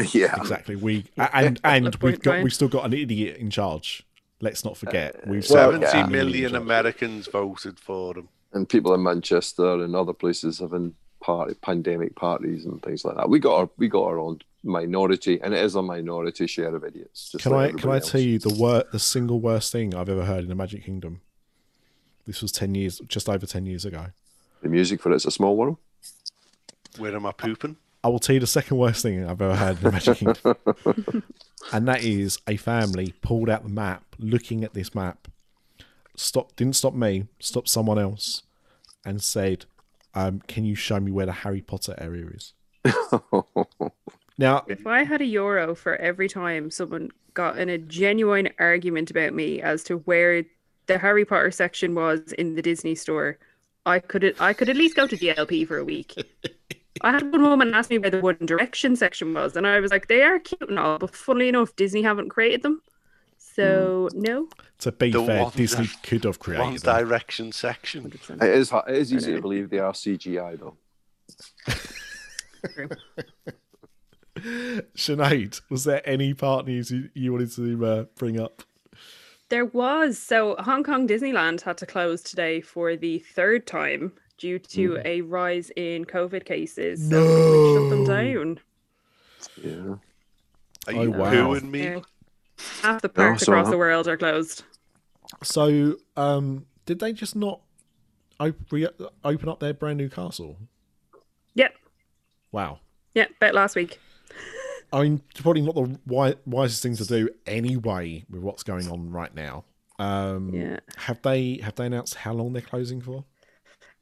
Yeah, 0.04 0.08
Yeah. 0.14 0.36
exactly. 0.40 0.76
We 0.76 1.06
and 1.18 1.60
and 1.64 1.96
we've 1.96 2.20
got 2.22 2.44
we've 2.44 2.54
still 2.54 2.68
got 2.68 2.86
an 2.86 2.94
idiot 2.94 3.38
in 3.38 3.50
charge. 3.50 4.04
Let's 4.42 4.66
not 4.66 4.78
forget. 4.78 5.16
Uh, 5.16 5.20
we've 5.28 5.50
well, 5.50 5.72
Seventy 5.72 5.86
an 5.86 5.92
idiot 5.94 6.06
in 6.06 6.12
million. 6.12 6.56
Americans 6.56 7.28
voted 7.28 7.80
for 7.80 8.14
them. 8.14 8.30
And 8.54 8.68
people 8.70 8.94
in 8.94 9.02
Manchester 9.04 9.84
and 9.84 9.96
other 9.96 10.14
places 10.14 10.60
having 10.60 10.94
party 11.22 11.56
pandemic 11.62 12.16
parties 12.16 12.66
and 12.66 12.82
things 12.84 13.04
like 13.04 13.16
that. 13.16 13.30
We 13.30 13.40
got 13.40 13.56
our 13.58 13.70
we 13.78 13.88
got 13.88 14.04
our 14.06 14.20
own 14.20 14.40
minority, 14.64 15.40
and 15.42 15.54
it 15.54 15.64
is 15.64 15.76
a 15.76 15.82
minority 15.82 16.48
share 16.48 16.76
of 16.76 16.84
idiots. 16.84 17.32
Just 17.32 17.44
Can 17.44 17.52
like 17.54 17.70
I 17.70 17.70
can 17.72 17.90
I 17.90 17.96
everybody 17.98 18.06
tell 18.12 18.22
you 18.22 18.40
the 18.40 18.54
wor- 18.54 18.84
the 18.92 19.00
single 19.00 19.40
worst 19.40 19.72
thing 19.72 19.94
I've 19.96 20.10
ever 20.10 20.26
heard 20.26 20.44
in 20.44 20.50
the 20.50 20.56
Magic 20.56 20.84
Kingdom? 20.86 21.22
This 22.28 22.42
was 22.42 22.52
ten 22.52 22.76
years, 22.76 23.00
just 23.08 23.28
over 23.30 23.46
ten 23.46 23.66
years 23.66 23.86
ago. 23.86 24.08
the 24.62 24.70
music 24.70 25.02
for 25.02 25.12
It's 25.14 25.26
a 25.26 25.32
Small 25.32 25.56
World? 25.56 25.78
Where 26.98 27.16
am 27.16 27.26
I 27.26 27.32
pooping? 27.32 27.78
I 28.06 28.08
will 28.08 28.20
tell 28.20 28.36
you 28.36 28.40
the 28.40 28.46
second 28.46 28.78
worst 28.78 29.02
thing 29.02 29.26
I've 29.26 29.42
ever 29.42 29.56
heard 29.56 29.78
in 29.78 29.84
the 29.84 29.92
Magic 29.92 30.18
Kingdom, 30.20 31.24
and 31.74 31.88
that 31.88 32.04
is 32.04 32.38
a 32.46 32.56
family 32.56 33.16
pulled 33.24 33.50
out 33.50 33.64
the 33.64 33.70
map, 33.70 34.04
looking 34.20 34.64
at 34.64 34.76
this 34.76 34.94
map, 34.94 35.28
stop 36.16 36.56
didn't 36.56 36.76
stop 36.76 36.94
me, 36.94 37.26
stopped 37.40 37.68
someone 37.68 37.98
else, 37.98 38.44
and 39.04 39.24
said, 39.24 39.66
um, 40.14 40.44
"Can 40.48 40.66
you 40.66 40.76
show 40.76 41.00
me 41.00 41.12
where 41.12 41.26
the 41.26 41.32
Harry 41.32 41.62
Potter 41.62 41.96
area 41.98 42.28
is?" 42.28 42.54
now, 44.38 44.64
If 44.68 44.86
I 44.86 45.04
had 45.04 45.22
a 45.22 45.26
euro 45.26 45.74
for 45.74 45.96
every 45.96 46.30
time 46.30 46.70
someone 46.70 47.10
got 47.34 47.58
in 47.58 47.70
a 47.70 47.80
genuine 47.80 48.50
argument 48.60 49.10
about 49.10 49.34
me 49.34 49.64
as 49.64 49.84
to 49.86 49.98
where 49.98 50.44
the 50.86 51.00
Harry 51.00 51.26
Potter 51.26 51.50
section 51.50 51.96
was 51.96 52.34
in 52.34 52.54
the 52.54 52.62
Disney 52.62 52.94
store, 52.94 53.40
I 53.88 53.98
could 53.98 54.36
I 54.40 54.54
could 54.54 54.70
at 54.70 54.76
least 54.76 54.96
go 54.96 55.08
to 55.08 55.18
DLP 55.18 55.68
for 55.68 55.80
a 55.80 55.84
week. 55.84 56.14
I 57.02 57.12
had 57.12 57.32
one 57.32 57.44
woman 57.44 57.74
ask 57.74 57.90
me 57.90 57.98
where 57.98 58.10
the 58.10 58.22
One 58.22 58.38
Direction 58.46 58.96
section 58.96 59.34
was, 59.34 59.56
and 59.56 59.68
I 59.68 59.80
was 59.80 59.92
like, 59.92 60.08
they 60.08 60.22
are 60.24 60.40
cute 60.40 60.70
and 60.70 60.80
all, 60.80 60.98
but 60.98 61.14
funnily 61.16 61.50
enough, 61.50 61.76
Disney 61.76 62.02
haven't 62.02 62.30
created 62.30 62.62
them. 62.62 62.82
So 63.38 64.10
no. 64.14 64.48
to 64.80 64.92
be 64.92 65.12
The 65.12 65.24
fair, 65.26 65.52
Disney 65.56 65.86
that- 65.88 66.04
could 66.04 66.24
have 66.24 66.38
One 66.38 66.56
created 66.58 66.82
them. 66.82 66.98
Direction 67.08 67.52
section. 67.52 68.10
100%. 68.10 68.44
It 68.44 68.50
is 68.56 68.72
it 68.72 68.96
is 68.96 69.14
easy 69.14 69.34
to 69.36 69.42
believe 69.42 69.70
they 69.70 69.80
are 69.80 69.94
CGI 69.94 70.60
though. 70.60 70.78
True. 72.74 72.90
Sinead, 74.98 75.62
was 75.70 75.86
there 75.86 76.02
any 76.08 76.34
part 76.34 76.66
news 76.66 76.92
you, 76.92 77.10
you 77.14 77.32
wanted 77.32 77.52
to 77.54 77.86
uh, 77.86 78.04
bring 78.16 78.40
up? 78.40 78.64
There 79.50 79.66
was. 79.66 80.18
So 80.18 80.56
Hong 80.60 80.84
Kong 80.84 81.08
Disneyland 81.08 81.62
had 81.62 81.78
to 81.78 81.86
close 81.86 82.22
today 82.22 82.62
for 82.62 82.96
the 82.96 83.20
third 83.20 83.66
time 83.68 84.14
due 84.38 84.60
to 84.60 85.00
a 85.06 85.22
rise 85.22 85.72
in 85.76 86.06
COVID 86.06 86.46
cases. 86.46 87.10
So 87.10 87.22
we 87.22 87.74
shut 87.74 87.90
them 87.90 88.06
down. 88.06 88.60
Yeah. 89.62 89.96
Are 90.88 91.00
Oh, 91.00 91.02
you 91.04 91.12
wow. 91.12 91.32
pooing 91.34 91.70
me? 91.70 91.84
Yeah. 91.84 92.00
Half 92.82 93.02
the 93.02 93.10
parks 93.10 93.44
so 93.44 93.52
across 93.54 93.70
the 93.70 93.78
world 93.78 94.08
are 94.08 94.18
closed. 94.18 94.64
So, 95.44 95.98
um, 96.16 96.66
did 96.86 97.00
they 97.00 97.12
just 97.14 97.36
not 97.36 97.62
op- 98.40 98.72
re- 98.72 98.88
open 99.24 99.50
up 99.50 99.60
their 99.60 99.74
brand 99.74 99.98
new 99.98 100.10
castle? 100.10 100.58
Yep. 101.56 101.74
Wow. 102.52 102.80
Yeah, 103.14 103.26
about 103.38 103.56
last 103.56 103.76
week. 103.76 104.00
I 104.94 105.02
mean, 105.02 105.22
it's 105.32 105.42
probably 105.42 105.62
not 105.64 105.76
the 105.76 106.00
wi- 106.06 106.36
wisest 106.46 106.84
thing 106.84 106.96
to 106.98 107.06
do 107.06 107.30
anyway 107.48 108.24
with 108.30 108.42
what's 108.44 108.64
going 108.64 108.90
on 108.90 109.10
right 109.12 109.34
now. 109.34 109.66
Um, 109.98 110.54
Yeah. 110.54 110.80
Have 110.98 111.22
they 111.22 111.58
have 111.64 111.76
they 111.76 111.88
announced 111.88 112.16
how 112.16 112.34
long 112.34 112.54
they're 112.54 112.62
closing 112.62 113.02
for? 113.02 113.26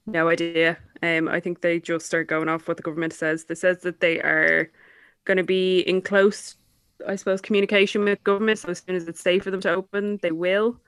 No 0.05 0.27
idea. 0.29 0.77
Um, 1.01 1.27
I 1.27 1.39
think 1.39 1.61
they 1.61 1.79
just 1.79 2.13
are 2.13 2.23
going 2.23 2.49
off 2.49 2.67
what 2.67 2.77
the 2.77 2.83
government 2.83 3.13
says. 3.13 3.45
They 3.45 3.55
says 3.55 3.79
that 3.81 3.99
they 3.99 4.19
are 4.19 4.69
going 5.25 5.37
to 5.37 5.43
be 5.43 5.79
in 5.81 6.01
close, 6.01 6.55
I 7.07 7.15
suppose, 7.15 7.41
communication 7.41 8.03
with 8.03 8.23
government. 8.23 8.59
So 8.59 8.69
as 8.69 8.83
soon 8.85 8.95
as 8.95 9.07
it's 9.07 9.21
safe 9.21 9.43
for 9.43 9.51
them 9.51 9.61
to 9.61 9.73
open, 9.73 10.19
they 10.21 10.31
will. 10.31 10.79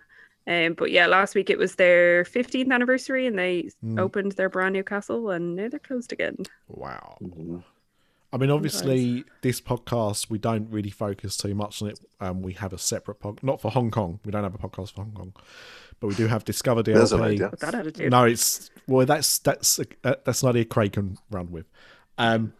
Um, 0.47 0.73
but 0.73 0.91
yeah, 0.91 1.07
last 1.07 1.33
week 1.33 1.49
it 1.49 1.57
was 1.57 1.75
their 1.75 2.23
15th 2.25 2.71
anniversary, 2.71 3.25
and 3.25 3.37
they 3.39 3.69
Mm. 3.83 3.99
opened 3.99 4.33
their 4.33 4.49
brand 4.49 4.73
new 4.73 4.83
castle, 4.83 5.31
and 5.31 5.55
now 5.55 5.69
they're 5.69 5.79
closed 5.79 6.11
again. 6.13 6.37
Wow. 6.67 7.17
I 8.31 8.37
mean, 8.37 8.51
obviously, 8.51 9.23
this 9.41 9.61
podcast 9.61 10.29
we 10.29 10.37
don't 10.37 10.69
really 10.69 10.89
focus 10.91 11.37
too 11.37 11.55
much 11.55 11.81
on 11.81 11.89
it. 11.89 11.99
Um, 12.19 12.41
we 12.41 12.53
have 12.53 12.73
a 12.73 12.77
separate 12.77 13.15
pod, 13.15 13.41
not 13.41 13.61
for 13.61 13.71
Hong 13.71 13.89
Kong. 13.91 14.19
We 14.25 14.31
don't 14.31 14.43
have 14.43 14.53
a 14.53 14.57
podcast 14.57 14.93
for 14.93 15.03
Hong 15.03 15.13
Kong, 15.13 15.33
but 15.99 16.07
we 16.07 16.15
do 16.15 16.27
have 16.27 16.43
Discover 16.45 16.83
There's 16.83 17.11
an 17.11 17.19
DLP. 17.19 17.25
idea. 17.25 17.51
That 17.59 17.75
attitude. 17.75 18.11
No, 18.11 18.25
it's 18.25 18.69
well, 18.87 19.05
that's 19.05 19.39
that's 19.39 19.79
uh, 19.79 20.15
that's 20.23 20.43
an 20.43 20.49
idea 20.49 20.65
Craig 20.65 20.93
can 20.93 21.17
run 21.31 21.51
with. 21.51 21.65
Um, 22.17 22.53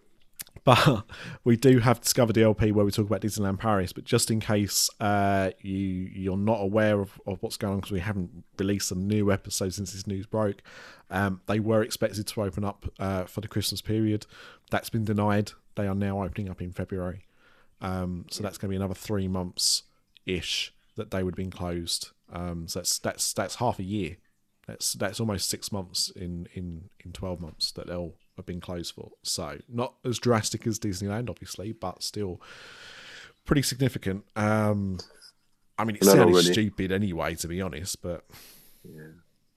but 0.63 1.05
we 1.43 1.55
do 1.55 1.79
have 1.79 2.01
Discover 2.01 2.33
DLP 2.33 2.71
where 2.71 2.83
we 2.85 2.91
talk 2.91 3.05
about 3.05 3.21
Disneyland 3.21 3.59
Paris. 3.59 3.93
But 3.93 4.03
just 4.03 4.31
in 4.31 4.39
case 4.39 4.89
uh, 4.99 5.51
you 5.61 5.77
you're 5.77 6.37
not 6.37 6.61
aware 6.61 6.99
of, 6.99 7.19
of 7.27 7.41
what's 7.41 7.57
going 7.57 7.73
on 7.73 7.79
because 7.79 7.91
we 7.91 7.99
haven't 7.99 8.43
released 8.57 8.91
a 8.91 8.95
new 8.95 9.31
episode 9.31 9.73
since 9.73 9.93
this 9.93 10.07
news 10.07 10.25
broke, 10.25 10.61
um, 11.09 11.41
they 11.45 11.59
were 11.59 11.83
expected 11.83 12.27
to 12.27 12.41
open 12.41 12.63
up 12.63 12.85
uh, 12.99 13.25
for 13.25 13.41
the 13.41 13.47
Christmas 13.47 13.81
period. 13.81 14.25
That's 14.71 14.89
been 14.89 15.05
denied. 15.05 15.51
They 15.75 15.87
are 15.87 15.95
now 15.95 16.23
opening 16.23 16.49
up 16.49 16.61
in 16.61 16.71
February. 16.71 17.25
Um, 17.81 18.25
so 18.31 18.41
that's 18.41 18.57
going 18.57 18.69
to 18.69 18.71
be 18.71 18.77
another 18.77 18.95
three 18.95 19.27
months 19.27 19.83
ish 20.25 20.73
that 20.95 21.11
they 21.11 21.21
would 21.21 21.33
have 21.33 21.37
been 21.37 21.51
closed. 21.51 22.11
Um, 22.31 22.67
so 22.67 22.79
that's 22.79 22.99
that's 22.99 23.33
that's 23.33 23.55
half 23.55 23.77
a 23.79 23.83
year 23.83 24.17
That's 24.67 24.93
that's 24.93 25.19
almost 25.19 25.49
six 25.49 25.71
months 25.71 26.09
in 26.09 26.47
in 26.53 26.89
in 27.03 27.11
twelve 27.13 27.39
months 27.39 27.71
that 27.73 27.87
they'll 27.87 28.13
have 28.37 28.45
been 28.45 28.59
closed 28.61 28.93
for. 28.95 29.11
So 29.23 29.59
not 29.69 29.93
as 30.03 30.17
drastic 30.19 30.65
as 30.67 30.79
Disneyland, 30.79 31.29
obviously, 31.29 31.71
but 31.71 32.01
still 32.03 32.41
pretty 33.45 33.61
significant. 33.61 34.25
Um, 34.35 34.97
I 35.77 35.83
mean, 35.85 35.95
it 35.97 36.01
And 36.01 36.09
then 36.09 36.15
sounded 36.17 36.33
already- 36.33 36.51
stupid 36.53 36.91
anyway, 36.91 37.35
to 37.35 37.47
be 37.47 37.61
honest, 37.61 38.01
but 38.01 38.25
Yeah. 38.83 39.07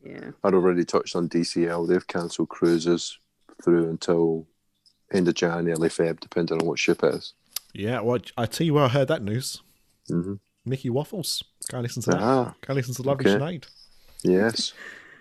yeah. 0.04 0.30
I'd 0.44 0.54
already 0.54 0.84
touched 0.84 1.16
on 1.16 1.28
DCL. 1.28 1.86
They've 1.86 2.06
cancelled 2.06 2.48
cruises 2.50 3.18
through 3.64 3.88
until 3.88 4.46
end 5.12 5.26
of 5.26 5.34
January, 5.34 5.72
early 5.72 5.88
Feb, 5.88 6.20
depending 6.20 6.60
on 6.60 6.66
what 6.66 6.78
ship 6.78 7.02
it 7.02 7.14
is. 7.14 7.32
yeah. 7.72 8.00
Well, 8.00 8.18
I 8.36 8.46
tell 8.46 8.66
you 8.66 8.74
where 8.74 8.84
I 8.84 8.88
heard 8.88 9.08
that 9.08 9.22
news. 9.22 9.62
hmm 10.08 10.34
Mickey 10.64 10.90
Waffles. 10.90 11.42
Go 11.70 11.80
listen 11.80 12.02
to 12.02 12.10
that. 12.10 12.20
Ah, 12.20 12.54
Go 12.62 12.66
and 12.72 12.76
listen 12.76 12.94
to 12.94 13.02
Lovely 13.02 13.30
okay. 13.30 13.38
Sinead. 13.44 13.64
yes. 14.22 14.72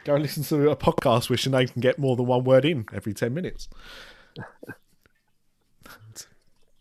Go 0.05 0.13
and 0.15 0.21
listen 0.23 0.43
to 0.43 0.69
a 0.69 0.75
podcast 0.75 1.29
where 1.29 1.35
Sinead 1.37 1.73
can 1.73 1.81
get 1.81 1.99
more 1.99 2.15
than 2.15 2.25
one 2.25 2.43
word 2.45 2.63
in 2.63 2.85
every 2.93 3.13
10 3.13 3.33
minutes. 3.33 3.67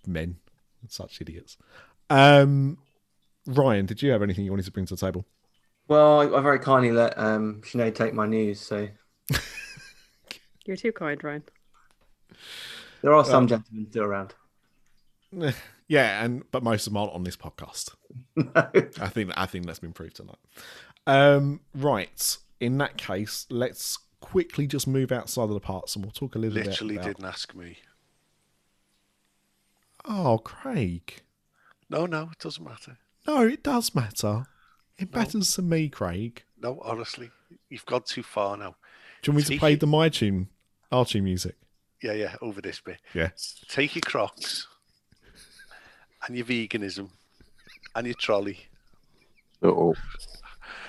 Men. 0.07 0.37
Such 0.89 1.21
idiots. 1.21 1.57
Um, 2.11 2.79
Ryan, 3.47 3.87
did 3.87 4.03
you 4.03 4.13
have 4.13 4.23
anything 4.23 4.45
you 4.45 4.53
wanted 4.53 4.67
to 4.67 4.71
bring 4.71 4.87
to 4.87 4.95
the 4.95 5.01
table? 5.01 5.27
Well, 5.89 6.21
I, 6.21 6.39
I 6.39 6.41
very 6.41 6.61
kindly 6.61 6.93
let 6.93 7.19
um, 7.19 7.61
Sinead 7.65 7.95
take 7.97 8.15
my 8.15 8.27
news, 8.27 8.61
so 8.61 8.89
You're 10.65 10.77
too 10.77 10.93
kind, 10.93 11.23
Ryan. 11.23 11.43
there 13.03 13.13
are 13.15 13.25
some 13.25 13.47
gentlemen 13.49 13.87
still 13.91 14.05
around. 14.05 14.35
Yeah, 15.89 16.25
and 16.25 16.43
but 16.51 16.63
most 16.63 16.87
of 16.87 16.93
them 16.93 16.97
aren't 16.99 17.13
on 17.13 17.25
this 17.25 17.37
podcast. 17.37 17.95
I 18.55 19.09
think 19.09 19.31
I 19.37 19.47
think 19.47 19.67
that's 19.67 19.79
been 19.79 19.93
proved 19.93 20.17
tonight. 20.17 20.39
Um, 21.07 21.61
right. 21.75 22.39
In 22.59 22.79
that 22.79 22.97
case, 22.97 23.47
let's 23.51 23.99
quickly 24.21 24.67
just 24.67 24.87
move 24.89 25.13
outside 25.13 25.45
of 25.45 25.51
the 25.51 25.61
parts 25.61 25.95
and 25.95 26.05
we'll 26.05 26.11
talk 26.13 26.35
a 26.35 26.39
little 26.39 26.55
Literally 26.61 26.95
bit 26.95 27.03
about. 27.05 27.17
didn't 27.17 27.29
ask 27.29 27.55
me. 27.55 27.79
Oh, 30.05 30.39
Craig. 30.43 31.23
No, 31.91 32.07
no, 32.07 32.31
it 32.33 32.39
doesn't 32.39 32.65
matter. 32.65 32.99
No, 33.27 33.43
it 33.47 33.63
does 33.63 33.95
matter. 33.95 34.47
It 34.99 35.15
matters 35.15 35.55
to 35.55 35.63
me, 35.63 35.89
Craig. 35.89 36.43
No, 36.61 36.81
honestly, 36.85 37.31
you've 37.69 37.87
gone 37.87 38.03
too 38.03 38.23
far 38.23 38.57
now. 38.57 38.77
Do 39.23 39.31
you 39.31 39.37
want 39.37 39.49
me 39.49 39.55
to 39.57 39.61
play 39.61 39.73
it- 39.75 39.81
the 39.81 39.87
my 39.87 40.09
tune, 40.09 40.49
our 40.91 41.05
tune 41.05 41.25
music? 41.25 41.57
Yeah, 42.03 42.13
yeah, 42.13 42.37
over 42.41 42.61
this 42.61 42.81
bit. 42.81 43.01
Yeah. 43.15 43.31
Take 43.69 43.95
your 43.95 44.03
Crocs 44.03 44.67
and 46.27 46.37
your 46.37 46.47
veganism 46.47 47.09
and 47.95 48.07
your 48.07 48.15
trolley 48.15 48.59
Uh-oh. 49.63 49.95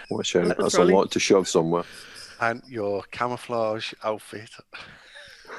Watch 0.10 0.36
out. 0.36 0.58
That's 0.58 0.76
a 0.76 0.84
lot 0.84 1.12
to 1.12 1.20
shove 1.20 1.48
somewhere. 1.48 1.84
and 2.42 2.62
your 2.68 3.04
camouflage 3.12 3.94
outfit. 4.04 4.50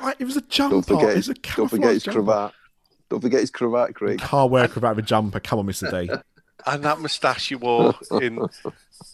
Right, 0.00 0.16
it 0.18 0.24
was 0.24 0.36
a 0.36 0.42
jumper. 0.42 0.74
Don't 0.76 0.86
forget, 0.86 1.10
it 1.10 1.16
was 1.16 1.26
his, 1.26 1.36
a 1.36 1.56
don't 1.56 1.68
forget 1.68 1.92
his 1.92 2.02
jumper. 2.04 2.22
cravat. 2.22 2.52
Don't 3.10 3.20
forget 3.20 3.40
his 3.40 3.50
cravat, 3.50 3.94
Craig. 3.94 4.18
Can't 4.20 4.50
wear 4.50 4.64
a 4.64 4.68
cravat 4.68 4.96
with 4.96 5.04
a 5.04 5.08
jumper. 5.08 5.40
Come 5.40 5.58
on, 5.60 5.66
Mr. 5.66 5.90
Day. 5.90 6.08
And 6.66 6.82
that 6.84 6.98
moustache 6.98 7.52
you 7.52 7.58
wore 7.58 7.94
in 8.20 8.34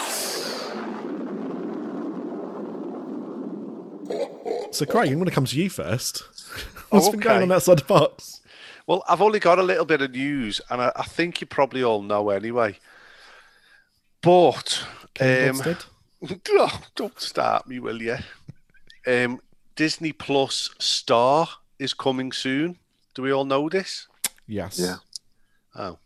So, 4.71 4.85
Craig, 4.85 5.09
I'm 5.09 5.15
going 5.15 5.25
to 5.25 5.31
come 5.31 5.45
to 5.45 5.57
you 5.57 5.69
first. 5.69 6.23
What's 6.89 7.09
been 7.09 7.19
going 7.19 7.37
Okay. 7.37 7.43
on 7.43 7.51
outside 7.51 7.79
the 7.79 7.85
box? 7.85 8.41
well, 8.87 9.03
I've 9.07 9.21
only 9.21 9.39
got 9.39 9.59
a 9.59 9.63
little 9.63 9.85
bit 9.85 10.01
of 10.01 10.11
news, 10.11 10.59
and 10.69 10.81
I, 10.81 10.91
I 10.95 11.03
think 11.03 11.39
you 11.41 11.47
probably 11.47 11.83
all 11.83 12.01
know 12.01 12.29
anyway. 12.29 12.77
But 14.21 14.83
um, 15.19 15.61
oh, 16.49 16.81
don't 16.95 17.19
start 17.19 17.67
me, 17.67 17.79
will 17.79 18.01
you? 18.01 18.17
Um, 19.07 19.41
Disney 19.75 20.11
Plus 20.11 20.69
Star 20.79 21.47
is 21.79 21.93
coming 21.93 22.31
soon. 22.31 22.77
Do 23.13 23.23
we 23.23 23.31
all 23.31 23.45
know 23.45 23.67
this? 23.69 24.07
Yes. 24.47 24.79
Yeah. 24.79 24.97
Oh, 25.75 25.97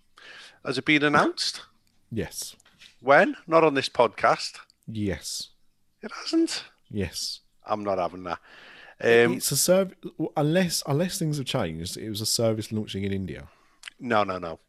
has 0.66 0.78
it 0.78 0.86
been 0.86 1.04
announced? 1.04 1.62
Yes. 2.12 2.56
When? 3.02 3.36
Not 3.48 3.64
on 3.64 3.74
this 3.74 3.90
podcast. 3.90 4.54
Yes. 4.88 5.50
It 6.02 6.12
hasn't. 6.12 6.64
Yes. 6.90 7.42
I'm 7.66 7.84
not 7.84 7.98
having 7.98 8.24
that. 8.24 8.40
Um, 9.02 9.34
it's 9.34 9.52
a 9.52 9.58
service 9.58 9.98
unless 10.38 10.82
unless 10.88 11.20
things 11.20 11.38
have 11.38 11.46
changed. 11.46 11.98
It 11.98 12.10
was 12.10 12.22
a 12.22 12.26
service 12.26 12.72
launching 12.72 13.04
in 13.04 13.12
India. 13.12 13.48
No, 14.00 14.24
no, 14.24 14.38
no. 14.38 14.60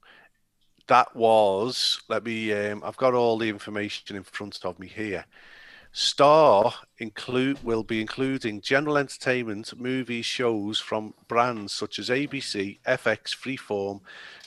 That 0.88 1.14
was. 1.14 2.00
Let 2.08 2.24
me. 2.24 2.52
Um, 2.52 2.82
I've 2.84 2.96
got 2.96 3.14
all 3.14 3.38
the 3.38 3.48
information 3.48 4.16
in 4.16 4.24
front 4.24 4.64
of 4.64 4.78
me 4.78 4.88
here. 4.88 5.26
Star 5.92 6.74
include 6.98 7.64
will 7.64 7.82
be 7.82 8.02
including 8.02 8.60
general 8.60 8.98
entertainment, 8.98 9.78
movies, 9.80 10.26
shows 10.26 10.78
from 10.78 11.14
brands 11.26 11.72
such 11.72 11.98
as 11.98 12.10
ABC, 12.10 12.80
FX, 12.86 13.34
Freeform, 13.34 14.00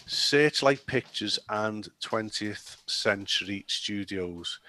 Searchlight 0.05 0.85
Pictures, 0.85 1.39
and 1.49 1.87
20th 2.03 2.77
Century 2.85 3.65
Studios. 3.67 4.59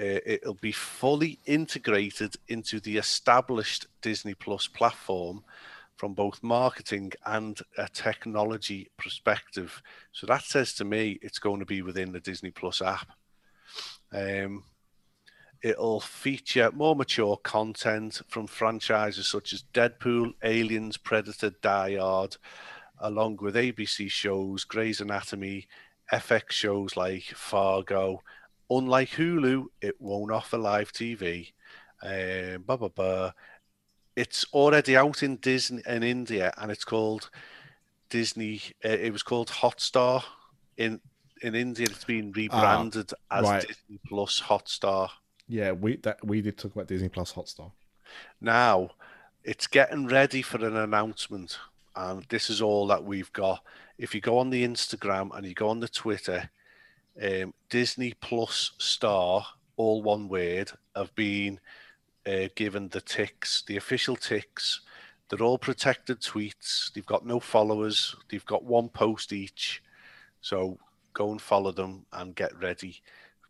Uh, 0.00 0.18
it'll 0.24 0.54
be 0.54 0.72
fully 0.72 1.38
integrated 1.44 2.34
into 2.48 2.80
the 2.80 2.96
established 2.96 3.86
Disney 4.00 4.34
Plus 4.34 4.66
platform 4.66 5.44
from 5.96 6.14
both 6.14 6.42
marketing 6.42 7.12
and 7.26 7.60
a 7.76 7.86
technology 7.86 8.90
perspective. 8.96 9.82
So 10.12 10.26
that 10.26 10.42
says 10.42 10.72
to 10.74 10.84
me 10.86 11.18
it's 11.20 11.38
going 11.38 11.60
to 11.60 11.66
be 11.66 11.82
within 11.82 12.12
the 12.12 12.20
Disney 12.20 12.50
Plus 12.50 12.80
app. 12.80 13.08
Um, 14.10 14.64
it'll 15.62 16.00
feature 16.00 16.70
more 16.72 16.96
mature 16.96 17.36
content 17.36 18.22
from 18.28 18.46
franchises 18.46 19.28
such 19.28 19.52
as 19.52 19.64
Deadpool, 19.74 20.32
Aliens, 20.42 20.96
Predator, 20.96 21.50
Die 21.60 21.96
Hard, 21.96 22.38
along 22.98 23.38
with 23.42 23.54
ABC 23.54 24.10
shows, 24.10 24.64
Grey's 24.64 25.02
Anatomy, 25.02 25.68
FX 26.10 26.52
shows 26.52 26.96
like 26.96 27.24
Fargo. 27.34 28.22
Unlike 28.70 29.10
Hulu, 29.10 29.64
it 29.82 30.00
won't 30.00 30.30
offer 30.30 30.56
live 30.56 30.92
TV. 30.92 31.52
Um, 32.02 32.62
blah, 32.62 32.76
blah, 32.76 32.88
blah 32.88 33.32
it's 34.16 34.44
already 34.52 34.96
out 34.96 35.22
in 35.22 35.36
Disney 35.36 35.82
in 35.86 36.02
India, 36.02 36.52
and 36.58 36.70
it's 36.70 36.84
called 36.84 37.30
Disney. 38.08 38.60
Uh, 38.84 38.88
it 38.88 39.12
was 39.12 39.22
called 39.22 39.48
Hotstar 39.48 40.22
in 40.76 41.00
in 41.42 41.54
India. 41.54 41.86
It's 41.88 42.04
been 42.04 42.32
rebranded 42.32 43.12
as 43.30 43.44
right. 43.44 43.66
Disney 43.66 43.98
Plus 44.06 44.40
Hotstar. 44.42 45.08
Yeah, 45.48 45.72
we 45.72 45.96
that 45.96 46.24
we 46.24 46.42
did 46.42 46.58
talk 46.58 46.74
about 46.74 46.88
Disney 46.88 47.08
Plus 47.08 47.32
Hotstar. 47.32 47.72
Now 48.40 48.90
it's 49.42 49.66
getting 49.66 50.06
ready 50.06 50.42
for 50.42 50.64
an 50.64 50.76
announcement, 50.76 51.58
and 51.96 52.24
this 52.28 52.50
is 52.50 52.60
all 52.60 52.86
that 52.88 53.04
we've 53.04 53.32
got. 53.32 53.62
If 53.96 54.14
you 54.14 54.20
go 54.20 54.38
on 54.38 54.50
the 54.50 54.66
Instagram 54.66 55.34
and 55.34 55.46
you 55.46 55.54
go 55.54 55.68
on 55.68 55.80
the 55.80 55.88
Twitter, 55.88 56.50
um, 57.22 57.54
Disney 57.68 58.14
Plus 58.20 58.72
Star, 58.78 59.44
all 59.76 60.02
one 60.02 60.28
word, 60.28 60.70
have 60.94 61.14
been 61.14 61.60
uh, 62.26 62.48
given 62.54 62.88
the 62.88 63.00
ticks, 63.00 63.62
the 63.66 63.76
official 63.76 64.16
ticks 64.16 64.80
They're 65.28 65.42
all 65.46 65.58
protected 65.58 66.20
tweets. 66.20 66.92
They've 66.92 67.06
got 67.06 67.24
no 67.24 67.40
followers. 67.40 68.16
They've 68.28 68.44
got 68.46 68.64
one 68.64 68.88
post 68.88 69.32
each. 69.32 69.82
So 70.40 70.78
go 71.14 71.30
and 71.30 71.40
follow 71.40 71.72
them 71.72 72.04
and 72.12 72.34
get 72.34 72.52
ready. 72.60 73.00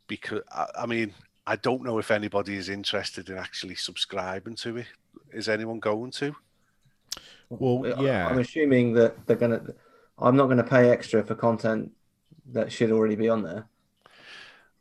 Because 0.06 0.42
I, 0.52 0.66
I 0.80 0.86
mean, 0.86 1.14
I 1.46 1.56
don't 1.56 1.82
know 1.82 1.98
if 1.98 2.10
anybody 2.10 2.56
is 2.56 2.68
interested 2.68 3.30
in 3.30 3.38
actually 3.38 3.76
subscribing 3.76 4.56
to 4.56 4.78
it. 4.78 4.86
Is 5.32 5.48
anyone 5.48 5.78
going 5.80 6.10
to? 6.12 6.34
Well, 7.48 7.98
I- 7.98 8.02
yeah. 8.02 8.28
I'm 8.28 8.38
assuming 8.38 8.92
that 8.94 9.26
they're 9.26 9.36
gonna. 9.36 9.62
I'm 10.18 10.36
not 10.36 10.48
gonna 10.48 10.62
pay 10.64 10.90
extra 10.90 11.24
for 11.24 11.34
content 11.34 11.90
that 12.52 12.72
should 12.72 12.90
already 12.90 13.16
be 13.16 13.28
on 13.28 13.42
there. 13.42 13.66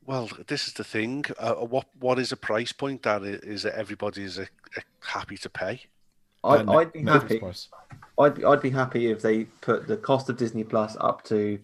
Well, 0.05 0.29
this 0.47 0.67
is 0.67 0.73
the 0.73 0.83
thing. 0.83 1.25
Uh, 1.37 1.53
what 1.55 1.85
what 1.99 2.17
is 2.19 2.31
a 2.31 2.37
price 2.37 2.71
point 2.71 3.03
that 3.03 3.23
is 3.23 3.41
is 3.41 3.63
that 3.63 3.75
everybody 3.75 4.23
is 4.23 4.39
uh, 4.39 4.45
uh, 4.75 4.81
happy 5.03 5.37
to 5.37 5.49
pay? 5.49 5.81
I'd, 6.43 6.67
Uh, 6.67 6.73
I'd 6.77 6.93
be 6.93 7.01
Netflix 7.01 7.21
happy. 7.21 7.39
price. 7.39 7.67
I'd 8.17 8.35
be, 8.35 8.45
I'd 8.45 8.61
be 8.61 8.69
happy 8.71 9.11
if 9.11 9.21
they 9.21 9.43
put 9.61 9.87
the 9.87 9.97
cost 9.97 10.29
of 10.29 10.37
Disney 10.37 10.63
Plus 10.63 10.97
up 10.99 11.23
to 11.25 11.59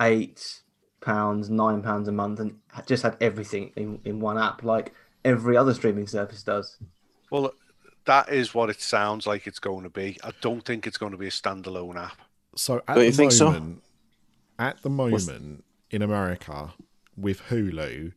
eight 0.00 0.60
pounds, 1.00 1.50
nine 1.50 1.82
pounds 1.82 2.08
a 2.08 2.12
month, 2.12 2.40
and 2.40 2.58
just 2.86 3.02
had 3.02 3.16
everything 3.20 3.72
in, 3.76 4.00
in 4.04 4.20
one 4.20 4.38
app, 4.38 4.62
like 4.64 4.92
every 5.24 5.56
other 5.56 5.74
streaming 5.74 6.06
service 6.06 6.42
does. 6.42 6.78
Well, 7.30 7.52
that 8.06 8.28
is 8.30 8.54
what 8.54 8.70
it 8.70 8.80
sounds 8.80 9.26
like 9.26 9.46
it's 9.46 9.58
going 9.58 9.82
to 9.82 9.90
be. 9.90 10.18
I 10.24 10.30
don't 10.40 10.64
think 10.64 10.86
it's 10.86 10.98
going 10.98 11.12
to 11.12 11.18
be 11.18 11.26
a 11.26 11.30
standalone 11.30 11.96
app. 11.96 12.18
So 12.56 12.82
at 12.88 12.94
Don't 12.94 13.04
you 13.04 13.10
the 13.10 13.16
think 13.16 13.32
so? 13.32 13.52
At 14.58 14.82
the 14.82 14.90
moment 14.90 15.64
in 15.90 16.02
America 16.02 16.74
with 17.16 17.42
Hulu, 17.44 18.12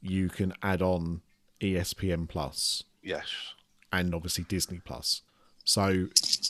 you 0.00 0.28
can 0.28 0.52
add 0.62 0.82
on 0.82 1.22
ESPN 1.60 2.28
Plus 2.28 2.84
Yes. 3.02 3.54
and 3.92 4.14
obviously 4.14 4.44
Disney 4.44 4.80
Plus. 4.84 5.22
So 5.64 6.08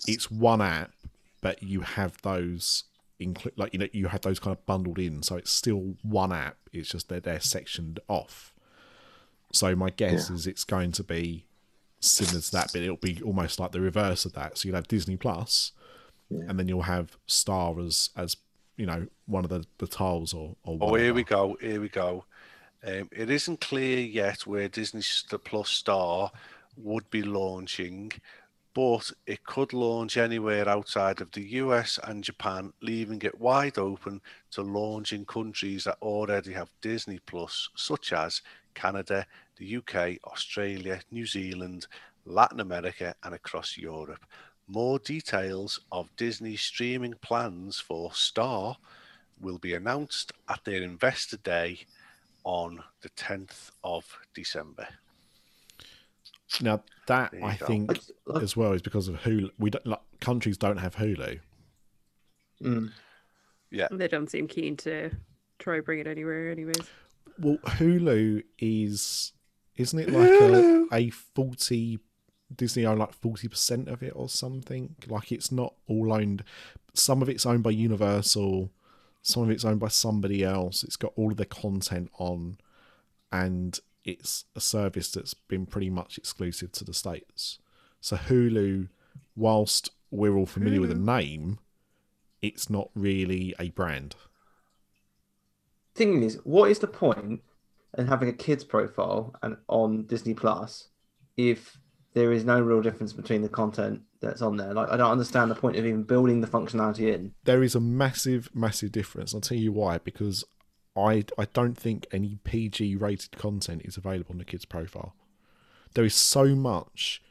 it's 0.09 0.31
one 0.31 0.61
app, 0.61 0.93
but 1.41 1.63
you 1.63 1.81
have 1.83 2.21
those 2.23 2.85
include 3.21 3.55
like 3.57 3.73
you 3.73 3.79
know 3.79 3.87
you 3.93 4.09
have 4.09 4.23
those 4.23 4.41
kind 4.41 4.57
of 4.57 4.67
bundled 4.67 4.99
in. 4.99 5.23
So 5.23 5.37
it's 5.37 5.53
still 5.53 5.95
one 6.03 6.33
app. 6.33 6.57
It's 6.73 6.89
just 6.89 7.09
that 7.11 7.23
they're 7.25 7.41
sectioned 7.41 8.01
off. 8.09 8.53
So 9.53 9.77
my 9.77 9.91
guess 9.91 10.31
is 10.31 10.47
it's 10.49 10.65
going 10.65 10.91
to 10.93 11.05
be 11.05 11.47
similar 12.01 12.41
to 12.41 12.53
that, 12.53 12.71
but 12.73 12.83
it'll 12.83 12.97
be 12.97 13.23
almost 13.23 13.61
like 13.61 13.71
the 13.71 13.81
reverse 13.81 14.25
of 14.25 14.33
that. 14.33 14.59
So 14.59 14.67
you'll 14.67 14.75
have 14.75 14.89
Disney 14.89 15.17
Plus, 15.17 15.71
and 16.29 16.59
then 16.59 16.67
you'll 16.67 16.83
have 16.83 17.17
Star 17.27 17.79
as 17.79 18.11
as 18.17 18.37
you 18.77 18.87
know 18.87 19.07
one 19.27 19.45
of 19.45 19.51
the 19.51 19.65
the 19.79 19.87
tiles 19.87 20.35
or 20.35 20.57
or 20.65 20.79
Oh, 20.81 20.95
here 20.95 21.15
we 21.15 21.25
go. 21.25 21.57
Here 21.61 21.81
we 21.81 21.89
go. 21.89 22.25
Um, 22.87 23.09
it 23.13 23.31
isn't 23.31 23.61
clear 23.61 23.99
yet 23.99 24.47
where 24.47 24.69
Disney 24.69 25.03
Plus 25.45 25.71
Star 25.71 26.31
would 26.77 27.09
be 27.11 27.23
launching, 27.23 28.13
but 28.75 29.11
it 29.27 29.45
could 29.45 29.73
launch 29.73 30.17
anywhere 30.17 30.69
outside 30.69 31.21
of 31.21 31.31
the 31.33 31.43
US 31.61 31.99
and 32.05 32.23
Japan, 32.23 32.73
leaving 32.83 33.23
it 33.23 33.41
wide 33.41 33.79
open 33.79 34.21
to 34.51 34.63
launch 34.63 35.13
in 35.13 35.25
countries 35.25 35.85
that 35.85 35.97
already 36.03 36.53
have 36.53 36.69
Disney 36.83 37.21
Plus, 37.25 37.71
such 37.75 38.13
as 38.13 38.43
Canada, 38.75 39.27
the 39.57 39.77
UK, 39.77 40.19
Australia, 40.25 41.01
New 41.11 41.25
Zealand, 41.25 41.87
Latin 42.27 42.61
America, 42.61 43.15
and 43.23 43.35
across 43.35 43.79
Europe. 43.79 44.27
More 44.67 44.99
details 44.99 45.81
of 45.93 46.09
Disney's 46.17 46.63
streaming 46.63 47.15
plans 47.21 47.79
for 47.79 48.13
Star 48.15 48.77
will 49.41 49.59
be 49.59 49.75
announced 49.75 50.33
at 50.49 50.65
their 50.65 50.83
Investor 50.83 51.37
Day 51.37 51.81
on 52.45 52.83
the 53.03 53.11
10th 53.11 53.71
of 53.83 54.05
December. 54.35 54.87
Now 56.61 56.83
that 57.09 57.35
I 57.43 57.57
go. 57.57 57.67
think 57.67 57.89
Like- 57.89 58.01
like- 58.27 58.43
as 58.43 58.57
well 58.57 58.73
is 58.73 58.83
because 58.83 59.09
of 59.09 59.17
Hulu. 59.17 59.51
We 59.59 59.71
don't 59.71 59.87
like, 59.87 60.01
countries 60.21 60.57
don't 60.57 60.77
have 60.79 60.97
Hulu. 60.97 61.41
Mm. 62.63 62.93
They 63.91 64.09
don't 64.09 64.31
seem 64.31 64.47
keen 64.47 64.77
to 64.79 65.11
try 65.59 65.81
bring 65.81 65.99
it 65.99 66.07
anywhere, 66.07 66.51
anyways. 66.51 66.81
Well, 67.39 67.59
Hulu 67.65 68.45
is 68.59 69.33
isn't 69.77 69.99
it 69.99 70.11
like 70.11 70.31
a, 70.31 70.87
a 70.93 71.11
forty 71.11 71.99
Disney 72.57 72.85
own 72.85 72.99
like 72.99 73.13
forty 73.13 73.49
percent 73.49 73.89
of 73.89 74.03
it 74.03 74.13
or 74.15 74.29
something? 74.29 74.97
Like 75.09 75.33
it's 75.33 75.51
not 75.51 75.75
all 75.87 76.13
owned. 76.13 76.45
Some 76.95 77.23
of 77.23 77.29
it's 77.29 77.47
owned 77.47 77.63
by 77.63 77.71
Universal, 77.71 78.71
some 79.23 79.43
of 79.43 79.51
it's 79.51 79.65
owned 79.65 79.81
by 79.81 79.89
somebody 79.89 80.45
else. 80.45 80.85
It's 80.85 80.97
got 80.97 81.13
all 81.17 81.31
of 81.31 81.37
the 81.37 81.47
content 81.47 82.11
on, 82.19 82.59
and 83.33 83.79
it's 84.05 84.45
a 84.55 84.61
service 84.61 85.11
that's 85.11 85.35
been 85.35 85.67
pretty 85.67 85.91
much 85.91 86.19
exclusive 86.19 86.73
to 86.73 86.85
the 86.85 86.95
states. 86.95 87.59
So 88.01 88.17
Hulu, 88.17 88.89
whilst 89.35 89.91
we're 90.11 90.37
all 90.37 90.47
familiar 90.47 90.81
with 90.81 90.91
the 90.91 90.95
name, 90.95 91.59
it's 92.43 92.69
not 92.69 92.91
really 92.95 93.55
a 93.59 93.71
brand. 93.71 94.15
Thing 95.95 96.23
is, 96.23 96.39
what 96.45 96.71
is 96.71 96.81
the 96.81 96.87
point 96.87 97.41
in 97.97 98.07
having 98.07 98.29
a 98.29 98.33
kids 98.33 98.65
profile 98.65 99.35
and 99.43 99.57
on 99.69 100.05
Disney 100.05 100.35
Plus 100.35 100.89
if 101.37 101.79
there 102.15 102.33
is 102.33 102.45
no 102.45 102.61
real 102.61 102.81
difference 102.81 103.13
between 103.13 103.43
the 103.43 103.49
content 103.49 104.01
that's 104.21 104.41
on 104.41 104.57
there? 104.57 104.73
Like, 104.73 104.89
I 104.89 104.97
don't 104.97 105.11
understand 105.11 105.51
the 105.51 105.55
point 105.57 105.77
of 105.77 105.85
even 105.85 106.05
building 106.05 106.41
the 106.41 106.47
functionality 106.47 107.13
in. 107.13 107.35
there 107.45 107.63
is 107.63 107.75
a 107.75 107.81
massive, 107.81 108.49
massive 108.55 108.93
difference. 108.93 109.35
I'll 109.35 109.41
tell 109.41 109.59
you 109.59 109.73
why. 109.73 109.99
Because 109.99 110.45
I 110.97 111.25
I 111.37 111.47
don't 111.53 111.77
think 111.77 112.07
any 112.13 112.39
PG 112.45 112.97
rated 112.97 113.33
content 113.37 113.83
is 113.85 113.97
available 113.97 114.33
on 114.33 114.39
the 114.39 114.45
kids 114.45 114.65
profile. 114.65 115.15
There 115.95 116.05
is 116.05 116.15
so 116.15 116.55
much 116.55 117.23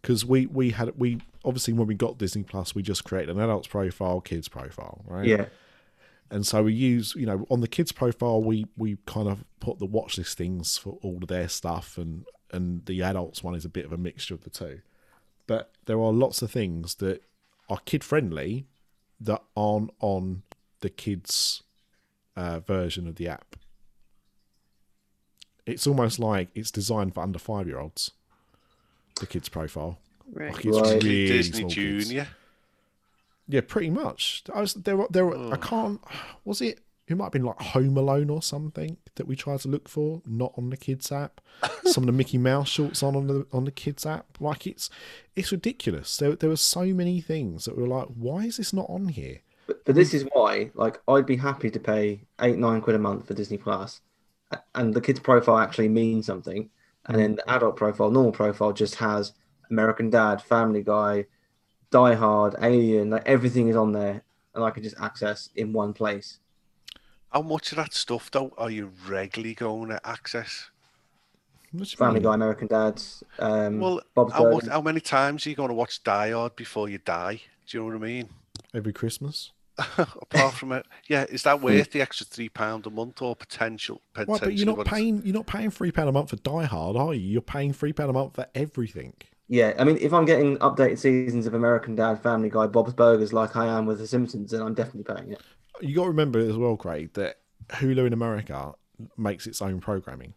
because 0.00 0.24
we 0.24 0.46
we 0.46 0.70
had 0.70 0.92
we 0.96 1.20
obviously 1.44 1.74
when 1.74 1.86
we 1.86 1.94
got 1.94 2.18
Disney 2.18 2.42
Plus 2.42 2.74
we 2.74 2.82
just 2.82 3.04
created 3.04 3.34
an 3.34 3.40
adults 3.40 3.68
profile, 3.68 4.20
kids 4.20 4.48
profile, 4.48 5.04
right? 5.06 5.26
Yeah. 5.26 5.46
And 6.30 6.46
so 6.46 6.62
we 6.62 6.72
use 6.72 7.14
you 7.14 7.26
know 7.26 7.46
on 7.50 7.60
the 7.60 7.68
kids 7.68 7.92
profile 7.92 8.42
we 8.42 8.66
we 8.76 8.96
kind 9.06 9.28
of 9.28 9.44
put 9.60 9.78
the 9.78 9.86
watch 9.86 10.16
list 10.16 10.38
things 10.38 10.78
for 10.78 10.98
all 11.02 11.18
of 11.20 11.28
their 11.28 11.48
stuff 11.48 11.98
and 11.98 12.24
and 12.52 12.84
the 12.86 13.02
adults 13.02 13.42
one 13.42 13.54
is 13.54 13.64
a 13.64 13.68
bit 13.68 13.84
of 13.84 13.92
a 13.92 13.96
mixture 13.96 14.34
of 14.34 14.42
the 14.44 14.50
two. 14.50 14.80
But 15.46 15.72
there 15.86 15.98
are 16.00 16.12
lots 16.12 16.42
of 16.42 16.50
things 16.50 16.96
that 16.96 17.22
are 17.68 17.78
kid 17.84 18.02
friendly 18.04 18.66
that 19.20 19.42
aren't 19.56 19.90
on 20.00 20.42
the 20.80 20.90
kids 20.90 21.62
uh, 22.36 22.60
version 22.60 23.06
of 23.08 23.16
the 23.16 23.28
app. 23.28 23.56
It's 25.66 25.86
almost 25.86 26.18
like 26.18 26.48
it's 26.54 26.70
designed 26.70 27.14
for 27.14 27.22
under 27.22 27.38
five 27.38 27.66
year 27.66 27.78
olds. 27.78 28.12
The 29.20 29.26
kids 29.26 29.48
profile, 29.48 29.98
Right. 30.32 30.52
like 30.52 30.64
it's 30.64 30.76
Right. 30.80 31.02
really 31.02 31.26
Disney 31.26 31.58
small 31.60 31.70
kids. 31.70 32.06
Junior. 32.08 32.28
Yeah, 33.48 33.60
pretty 33.66 33.90
much. 33.90 34.42
I 34.54 34.60
was 34.60 34.74
there. 34.74 34.96
were- 34.96 35.08
There, 35.10 35.26
were- 35.26 35.52
I 35.52 35.56
can't. 35.56 36.00
Was 36.44 36.62
it? 36.62 36.80
It 37.10 37.16
might 37.16 37.24
have 37.26 37.32
been 37.32 37.44
like 37.44 37.60
Home 37.60 37.96
Alone 37.96 38.30
or 38.30 38.42
something 38.42 38.96
that 39.16 39.26
we 39.26 39.36
tried 39.36 39.60
to 39.60 39.68
look 39.68 39.88
for, 39.88 40.22
not 40.26 40.52
on 40.56 40.70
the 40.70 40.76
kids 40.76 41.10
app. 41.10 41.40
Some 41.84 42.04
of 42.04 42.06
the 42.06 42.12
Mickey 42.12 42.38
Mouse 42.38 42.68
shorts 42.68 43.02
on 43.02 43.16
on 43.16 43.26
the 43.26 43.46
on 43.52 43.64
the 43.64 43.70
kids 43.70 44.06
app. 44.06 44.40
Like 44.40 44.66
it's 44.66 44.90
it's 45.34 45.52
ridiculous. 45.52 46.16
There 46.16 46.36
there 46.36 46.50
were 46.50 46.56
so 46.56 46.84
many 46.86 47.20
things 47.20 47.64
that 47.64 47.76
we 47.76 47.82
were 47.82 47.88
like, 47.88 48.08
why 48.08 48.44
is 48.44 48.56
this 48.58 48.72
not 48.72 48.88
on 48.88 49.08
here? 49.08 49.40
But, 49.70 49.84
but 49.84 49.94
this 49.94 50.14
is 50.14 50.26
why, 50.32 50.72
like, 50.74 51.00
I'd 51.06 51.26
be 51.26 51.36
happy 51.36 51.70
to 51.70 51.78
pay 51.78 52.22
eight, 52.40 52.58
nine 52.58 52.80
quid 52.80 52.96
a 52.96 52.98
month 52.98 53.28
for 53.28 53.34
Disney 53.34 53.56
and 54.74 54.92
the 54.92 55.00
kids' 55.00 55.20
profile 55.20 55.58
actually 55.58 55.88
means 55.88 56.26
something, 56.26 56.70
and 57.06 57.16
then 57.16 57.36
the 57.36 57.48
adult 57.48 57.76
profile, 57.76 58.10
normal 58.10 58.32
profile, 58.32 58.72
just 58.72 58.96
has 58.96 59.32
American 59.70 60.10
Dad, 60.10 60.42
Family 60.42 60.82
Guy, 60.82 61.26
Die 61.92 62.14
Hard, 62.14 62.56
Alien, 62.60 63.10
like 63.10 63.22
everything 63.26 63.68
is 63.68 63.76
on 63.76 63.92
there, 63.92 64.24
and 64.56 64.64
I 64.64 64.70
can 64.70 64.82
just 64.82 65.00
access 65.00 65.50
in 65.54 65.72
one 65.72 65.92
place. 65.92 66.39
How 67.32 67.42
much 67.42 67.70
of 67.72 67.76
that 67.76 67.94
stuff, 67.94 68.30
though, 68.30 68.52
are 68.58 68.70
you 68.70 68.92
regularly 69.06 69.54
going 69.54 69.90
to 69.90 70.00
access? 70.06 70.70
What 71.72 71.88
do 71.88 71.96
Family 71.96 72.14
mean? 72.14 72.24
Guy, 72.24 72.34
American 72.34 72.66
Dads, 72.66 73.22
um, 73.38 73.78
Well, 73.78 74.00
Bob's 74.14 74.32
how, 74.32 74.50
much, 74.50 74.66
how 74.66 74.80
many 74.80 75.00
times 75.00 75.46
are 75.46 75.50
you 75.50 75.56
going 75.56 75.68
to 75.68 75.74
watch 75.74 76.02
Die 76.02 76.30
Hard 76.32 76.56
before 76.56 76.88
you 76.88 76.98
die? 76.98 77.42
Do 77.68 77.78
you 77.78 77.84
know 77.84 77.86
what 77.86 78.04
I 78.04 78.06
mean? 78.06 78.28
Every 78.74 78.92
Christmas. 78.92 79.52
Apart 79.98 80.54
from 80.54 80.72
it, 80.72 80.84
yeah, 81.06 81.24
is 81.30 81.44
that 81.44 81.62
worth 81.62 81.92
the 81.92 82.02
extra 82.02 82.26
three 82.26 82.50
pound 82.50 82.84
a 82.86 82.90
month 82.90 83.22
or 83.22 83.34
potential? 83.34 84.02
Right, 84.14 84.26
but 84.26 84.52
you're 84.52 84.66
not 84.66 84.78
what 84.78 84.86
paying. 84.86 85.22
You're 85.24 85.32
not 85.32 85.46
paying 85.46 85.70
three 85.70 85.90
pound 85.90 86.08
a 86.08 86.12
month 86.12 86.30
for 86.30 86.36
Die 86.36 86.64
Hard, 86.64 86.96
are 86.96 87.14
you? 87.14 87.20
You're 87.20 87.40
paying 87.40 87.72
three 87.72 87.94
pound 87.94 88.10
a 88.10 88.12
month 88.12 88.34
for 88.34 88.46
everything. 88.54 89.14
Yeah, 89.48 89.72
I 89.78 89.84
mean, 89.84 89.96
if 90.00 90.12
I'm 90.12 90.26
getting 90.26 90.58
updated 90.58 90.98
seasons 90.98 91.46
of 91.46 91.54
American 91.54 91.94
Dad, 91.94 92.22
Family 92.22 92.50
Guy, 92.50 92.66
Bob's 92.66 92.92
Burgers, 92.92 93.32
like 93.32 93.56
I 93.56 93.66
am 93.66 93.86
with 93.86 93.98
The 93.98 94.06
Simpsons, 94.06 94.50
then 94.50 94.60
I'm 94.60 94.74
definitely 94.74 95.14
paying 95.14 95.32
it. 95.32 95.40
You 95.80 95.94
got 95.94 96.04
to 96.04 96.08
remember 96.08 96.38
as 96.38 96.56
well, 96.56 96.76
Craig, 96.76 97.12
that 97.14 97.36
Hulu 97.68 98.06
in 98.06 98.12
America 98.12 98.72
makes 99.16 99.46
its 99.46 99.62
own 99.62 99.80
programming. 99.80 100.34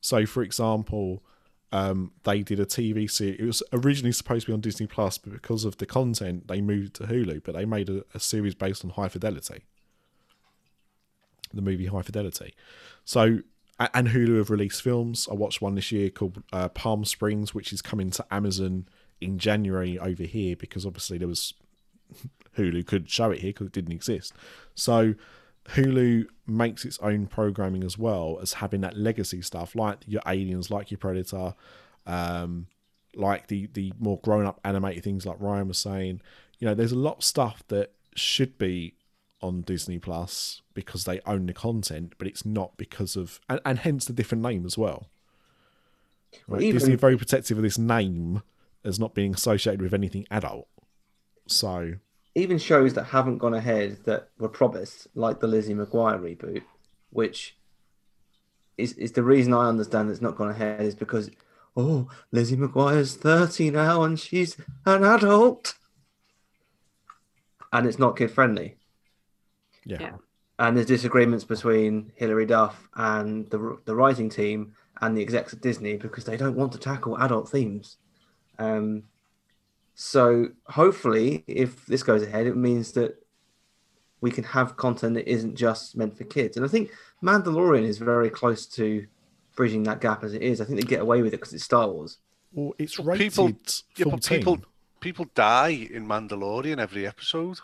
So, 0.00 0.26
for 0.26 0.42
example, 0.42 1.22
um, 1.70 2.12
they 2.24 2.42
did 2.42 2.60
a 2.60 2.66
TV 2.66 3.10
series. 3.10 3.40
It 3.40 3.46
was 3.46 3.62
originally 3.72 4.12
supposed 4.12 4.46
to 4.46 4.52
be 4.52 4.54
on 4.54 4.60
Disney 4.60 4.86
Plus, 4.86 5.18
but 5.18 5.32
because 5.32 5.64
of 5.64 5.78
the 5.78 5.86
content, 5.86 6.48
they 6.48 6.60
moved 6.60 6.94
to 6.94 7.04
Hulu. 7.04 7.42
But 7.44 7.54
they 7.54 7.64
made 7.64 7.88
a, 7.88 8.04
a 8.14 8.20
series 8.20 8.54
based 8.54 8.84
on 8.84 8.90
High 8.90 9.08
Fidelity, 9.08 9.64
the 11.52 11.62
movie 11.62 11.86
High 11.86 12.02
Fidelity. 12.02 12.54
So, 13.04 13.38
and 13.78 14.08
Hulu 14.08 14.38
have 14.38 14.50
released 14.50 14.82
films. 14.82 15.28
I 15.30 15.34
watched 15.34 15.62
one 15.62 15.74
this 15.74 15.90
year 15.90 16.10
called 16.10 16.42
uh, 16.52 16.68
Palm 16.68 17.04
Springs, 17.04 17.54
which 17.54 17.72
is 17.72 17.80
coming 17.80 18.10
to 18.10 18.26
Amazon 18.30 18.86
in 19.20 19.38
January 19.38 19.98
over 19.98 20.24
here 20.24 20.56
because 20.56 20.84
obviously 20.84 21.16
there 21.16 21.28
was 21.28 21.54
Hulu 22.56 22.86
could 22.86 23.08
show 23.08 23.30
it 23.30 23.40
here 23.40 23.50
because 23.50 23.68
it 23.68 23.72
didn't 23.72 23.92
exist. 23.92 24.32
So 24.74 25.14
Hulu 25.70 26.26
makes 26.46 26.84
its 26.84 26.98
own 26.98 27.26
programming 27.26 27.84
as 27.84 27.96
well 27.96 28.38
as 28.42 28.54
having 28.54 28.80
that 28.82 28.96
legacy 28.96 29.42
stuff 29.42 29.74
like 29.74 29.98
your 30.06 30.22
Aliens, 30.26 30.70
like 30.70 30.90
your 30.90 30.98
Predator, 30.98 31.54
um, 32.06 32.66
like 33.14 33.48
the 33.48 33.68
the 33.72 33.92
more 33.98 34.18
grown 34.20 34.46
up 34.46 34.60
animated 34.64 35.04
things 35.04 35.24
like 35.26 35.36
Ryan 35.40 35.68
was 35.68 35.78
saying. 35.78 36.20
You 36.58 36.68
know, 36.68 36.74
there's 36.74 36.92
a 36.92 36.98
lot 36.98 37.18
of 37.18 37.24
stuff 37.24 37.62
that 37.68 37.92
should 38.14 38.58
be 38.58 38.94
on 39.40 39.62
Disney 39.62 39.98
Plus 39.98 40.62
because 40.74 41.04
they 41.04 41.20
own 41.26 41.46
the 41.46 41.52
content, 41.52 42.14
but 42.18 42.26
it's 42.28 42.44
not 42.44 42.76
because 42.76 43.16
of 43.16 43.40
and, 43.48 43.60
and 43.64 43.80
hence 43.80 44.04
the 44.04 44.12
different 44.12 44.42
name 44.42 44.64
as 44.66 44.76
well. 44.76 45.08
Right? 46.48 46.62
Even- 46.62 46.78
Disney 46.78 46.94
are 46.94 46.98
very 46.98 47.16
protective 47.16 47.56
of 47.56 47.62
this 47.62 47.78
name 47.78 48.42
as 48.84 48.98
not 48.98 49.14
being 49.14 49.34
associated 49.34 49.80
with 49.80 49.94
anything 49.94 50.26
adult. 50.30 50.66
So 51.52 51.94
even 52.34 52.58
shows 52.58 52.94
that 52.94 53.04
haven't 53.04 53.38
gone 53.38 53.54
ahead 53.54 53.98
that 54.04 54.28
were 54.38 54.48
promised, 54.48 55.06
like 55.14 55.40
the 55.40 55.46
Lizzie 55.46 55.74
McGuire 55.74 56.20
reboot, 56.20 56.62
which 57.10 57.56
is 58.78 58.94
is 58.94 59.12
the 59.12 59.22
reason 59.22 59.52
I 59.52 59.68
understand 59.68 60.10
it's 60.10 60.20
not 60.20 60.36
gone 60.36 60.48
ahead 60.48 60.80
is 60.80 60.94
because 60.94 61.30
oh 61.76 62.08
Lizzie 62.30 62.56
McGuire's 62.56 63.16
thirty 63.16 63.70
now 63.70 64.02
and 64.02 64.18
she's 64.18 64.56
an 64.86 65.04
adult, 65.04 65.74
and 67.72 67.86
it's 67.86 67.98
not 67.98 68.16
kid 68.16 68.30
friendly. 68.30 68.76
yeah. 69.84 69.98
Yeah. 70.00 70.12
And 70.58 70.76
there's 70.76 70.86
disagreements 70.86 71.44
between 71.44 72.12
Hilary 72.14 72.46
Duff 72.46 72.88
and 72.94 73.50
the 73.50 73.78
the 73.84 73.94
writing 73.94 74.30
team 74.30 74.74
and 75.00 75.16
the 75.16 75.22
execs 75.22 75.52
at 75.52 75.60
Disney 75.60 75.96
because 75.96 76.24
they 76.24 76.36
don't 76.36 76.56
want 76.56 76.72
to 76.72 76.78
tackle 76.78 77.18
adult 77.18 77.48
themes. 77.48 77.96
Um, 78.58 79.02
so 79.94 80.48
hopefully, 80.66 81.44
if 81.46 81.86
this 81.86 82.02
goes 82.02 82.22
ahead, 82.22 82.46
it 82.46 82.56
means 82.56 82.92
that 82.92 83.22
we 84.20 84.30
can 84.30 84.44
have 84.44 84.76
content 84.76 85.14
that 85.14 85.28
isn't 85.30 85.54
just 85.56 85.96
meant 85.96 86.16
for 86.16 86.24
kids. 86.24 86.56
And 86.56 86.64
I 86.64 86.68
think 86.68 86.90
Mandalorian 87.22 87.82
is 87.84 87.98
very 87.98 88.30
close 88.30 88.66
to 88.66 89.06
bridging 89.56 89.82
that 89.84 90.00
gap 90.00 90.22
as 90.24 90.32
it 90.34 90.42
is. 90.42 90.60
I 90.60 90.64
think 90.64 90.80
they 90.80 90.86
get 90.86 91.00
away 91.00 91.22
with 91.22 91.34
it 91.34 91.38
because 91.38 91.52
it's 91.52 91.64
Star 91.64 91.88
Wars. 91.88 92.18
Well, 92.52 92.72
it's 92.78 92.96
But 92.96 93.06
rated 93.06 93.20
people- 93.32 93.52
yeah, 93.96 94.04
14. 94.04 94.10
but 94.10 94.22
people 94.28 94.58
people 95.00 95.26
die 95.34 95.88
in 95.90 96.06
Mandalorian 96.06 96.78
every 96.78 97.06
episode. 97.06 97.58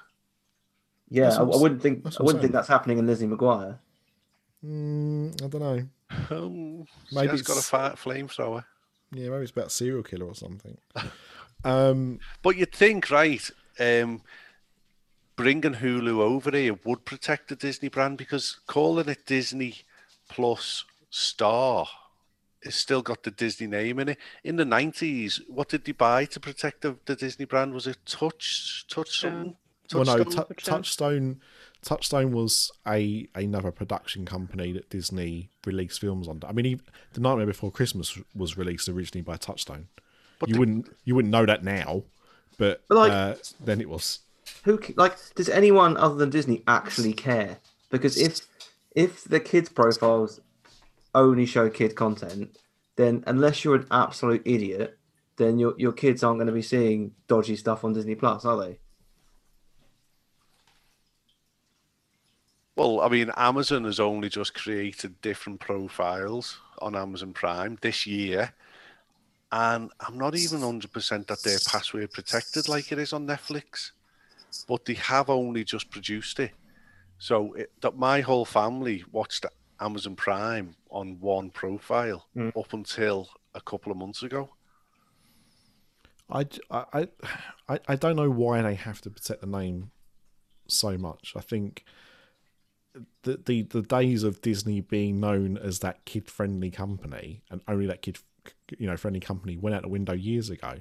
Yeah, 1.08 1.30
I, 1.30 1.42
I 1.42 1.42
wouldn't 1.42 1.80
think 1.80 2.04
that's 2.04 2.18
I 2.20 2.24
wouldn't 2.24 2.42
think 2.42 2.52
that's 2.52 2.68
happening 2.68 2.98
in 2.98 3.06
Lizzie 3.06 3.26
McGuire. 3.26 3.78
Mm, 4.64 5.42
I 5.42 5.46
don't 5.48 5.60
know. 5.60 5.88
Um, 6.30 6.78
Maybe 6.78 6.86
Maybe 7.12 7.28
has 7.28 7.42
got 7.42 7.58
a 7.58 7.60
flamethrower. 7.96 8.64
Yeah, 9.12 9.28
maybe 9.28 9.42
it's 9.42 9.50
about 9.52 9.70
serial 9.70 10.02
killer 10.02 10.24
or 10.26 10.34
something. 10.34 10.76
um, 11.64 12.20
But 12.42 12.56
you'd 12.56 12.74
think, 12.74 13.10
right? 13.10 13.48
Um, 13.78 14.22
bringing 15.36 15.74
Hulu 15.74 16.18
over 16.18 16.50
here 16.50 16.78
would 16.84 17.04
protect 17.04 17.48
the 17.48 17.56
Disney 17.56 17.88
brand 17.88 18.18
because 18.18 18.58
calling 18.66 19.08
it 19.08 19.24
Disney 19.24 19.76
Plus 20.28 20.84
Star, 21.10 21.86
it's 22.60 22.76
still 22.76 23.02
got 23.02 23.22
the 23.22 23.30
Disney 23.30 23.68
name 23.68 24.00
in 24.00 24.10
it. 24.10 24.18
In 24.42 24.56
the 24.56 24.64
nineties, 24.64 25.40
what 25.48 25.68
did 25.68 25.84
they 25.84 25.92
buy 25.92 26.24
to 26.26 26.40
protect 26.40 26.82
the, 26.82 26.96
the 27.06 27.14
Disney 27.14 27.44
brand? 27.44 27.72
Was 27.72 27.86
it 27.86 27.98
Touch 28.04 28.84
Touch 28.88 29.20
something? 29.20 29.56
well, 29.94 30.04
no, 30.04 30.24
Touchstone? 30.24 30.74
Touchstone. 30.74 31.40
Touchstone 31.82 32.32
was 32.32 32.72
a 32.86 33.28
another 33.34 33.70
production 33.70 34.26
company 34.26 34.72
that 34.72 34.90
Disney 34.90 35.50
released 35.64 36.00
films 36.00 36.28
under. 36.28 36.46
I 36.46 36.52
mean, 36.52 36.66
even, 36.66 36.84
The 37.12 37.20
Nightmare 37.20 37.46
Before 37.46 37.70
Christmas 37.70 38.18
was 38.34 38.58
released 38.58 38.88
originally 38.88 39.22
by 39.22 39.36
Touchstone. 39.36 39.88
But 40.38 40.48
you 40.48 40.54
the- 40.54 40.60
wouldn't 40.60 40.96
you 41.04 41.14
wouldn't 41.14 41.32
know 41.32 41.46
that 41.46 41.64
now, 41.64 42.04
but, 42.58 42.82
But, 42.88 42.94
like- 42.96 43.12
uh, 43.12 43.34
then 43.64 43.80
it 43.80 43.88
was. 43.88 44.20
Who 44.64 44.78
ca- 44.78 44.94
like 44.96 45.16
does 45.34 45.48
anyone 45.48 45.96
other 45.96 46.14
than 46.14 46.30
Disney 46.30 46.62
actually 46.66 47.12
care? 47.12 47.58
Because 47.90 48.16
if 48.16 48.40
if 48.94 49.24
the 49.24 49.40
kids 49.40 49.68
profiles 49.68 50.40
only 51.14 51.46
show 51.46 51.68
kid 51.68 51.94
content, 51.94 52.56
then 52.96 53.24
unless 53.26 53.64
you're 53.64 53.76
an 53.76 53.86
absolute 53.90 54.42
idiot, 54.44 54.98
then 55.36 55.58
your 55.58 55.74
your 55.76 55.92
kids 55.92 56.22
aren't 56.22 56.38
going 56.38 56.46
to 56.46 56.52
be 56.52 56.62
seeing 56.62 57.14
dodgy 57.26 57.56
stuff 57.56 57.84
on 57.84 57.92
Disney 57.92 58.14
Plus, 58.14 58.44
are 58.44 58.56
they? 58.56 58.78
Well, 62.76 63.00
I 63.00 63.08
mean, 63.08 63.32
Amazon 63.36 63.84
has 63.84 63.98
only 63.98 64.28
just 64.28 64.54
created 64.54 65.20
different 65.20 65.60
profiles 65.60 66.58
on 66.80 66.94
Amazon 66.94 67.32
Prime 67.32 67.76
this 67.80 68.06
year, 68.06 68.54
and 69.50 69.90
I'm 70.00 70.18
not 70.18 70.34
even 70.34 70.60
100% 70.60 71.26
that 71.26 71.42
they're 71.42 71.58
password 71.66 72.12
protected 72.12 72.68
like 72.68 72.92
it 72.92 72.98
is 72.98 73.12
on 73.12 73.26
Netflix, 73.26 73.92
but 74.66 74.84
they 74.84 74.94
have 74.94 75.30
only 75.30 75.64
just 75.64 75.90
produced 75.90 76.38
it. 76.40 76.52
So 77.18 77.54
it, 77.54 77.70
that 77.80 77.96
my 77.96 78.20
whole 78.20 78.44
family 78.44 79.04
watched 79.10 79.46
Amazon 79.80 80.16
Prime 80.16 80.74
on 80.90 81.18
one 81.20 81.50
profile 81.50 82.26
Mm. 82.36 82.56
up 82.58 82.72
until 82.72 83.28
a 83.54 83.60
couple 83.60 83.90
of 83.90 83.98
months 83.98 84.22
ago. 84.22 84.50
I 86.30 86.46
I 86.92 87.08
I 87.88 87.96
don't 87.96 88.16
know 88.16 88.30
why 88.30 88.60
they 88.62 88.74
have 88.74 89.00
to 89.02 89.10
protect 89.10 89.40
the 89.40 89.46
name 89.46 89.90
so 90.66 90.98
much. 90.98 91.32
I 91.34 91.40
think 91.40 91.84
the, 93.22 93.40
the 93.44 93.62
the 93.62 93.82
days 93.82 94.22
of 94.24 94.42
Disney 94.42 94.80
being 94.80 95.20
known 95.20 95.56
as 95.56 95.78
that 95.80 96.04
kid 96.04 96.30
friendly 96.30 96.70
company 96.70 97.42
and 97.50 97.62
only 97.66 97.86
that 97.86 98.02
kid 98.02 98.18
you 98.78 98.86
know 98.86 98.96
friendly 98.96 99.20
company 99.20 99.56
went 99.56 99.74
out 99.74 99.82
the 99.82 99.88
window 99.88 100.12
years 100.14 100.50
ago. 100.50 100.74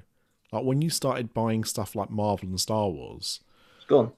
Like 0.52 0.64
when 0.64 0.80
you 0.82 0.90
started 0.90 1.34
buying 1.34 1.64
stuff 1.64 1.94
like 1.94 2.10
Marvel 2.10 2.48
and 2.48 2.60
Star 2.60 2.88
Wars, 2.88 3.40
It's 3.76 3.86
gone. 3.86 4.12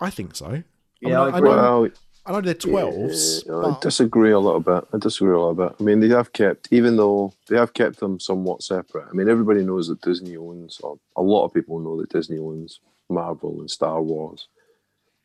I 0.00 0.10
think 0.10 0.36
so. 0.36 0.62
Yeah, 1.00 1.22
I 1.22 1.26
I, 1.30 1.38
agree. 1.38 1.50
know, 1.50 1.80
Well, 1.82 1.90
I 2.26 2.32
know 2.32 2.40
they're 2.40 2.54
twelves. 2.54 3.44
Yeah, 3.46 3.56
I 3.56 3.62
but 3.62 3.80
disagree 3.80 4.30
a 4.32 4.38
little 4.38 4.60
bit. 4.60 4.84
I 4.92 4.98
disagree 4.98 5.34
a 5.34 5.38
little 5.38 5.54
bit. 5.54 5.76
I 5.78 5.82
mean, 5.82 6.00
they 6.00 6.08
have 6.08 6.32
kept, 6.32 6.68
even 6.70 6.96
though 6.96 7.32
they 7.48 7.56
have 7.56 7.74
kept 7.74 8.00
them 8.00 8.18
somewhat 8.20 8.62
separate. 8.62 9.08
I 9.10 9.12
mean, 9.12 9.28
everybody 9.28 9.62
knows 9.64 9.88
that 9.88 10.00
Disney 10.00 10.36
owns, 10.36 10.80
or 10.80 10.98
a 11.16 11.22
lot 11.22 11.44
of 11.44 11.52
people 11.54 11.78
know 11.80 12.00
that 12.00 12.10
Disney 12.10 12.38
owns 12.38 12.80
Marvel 13.10 13.60
and 13.60 13.70
Star 13.70 14.00
Wars, 14.02 14.48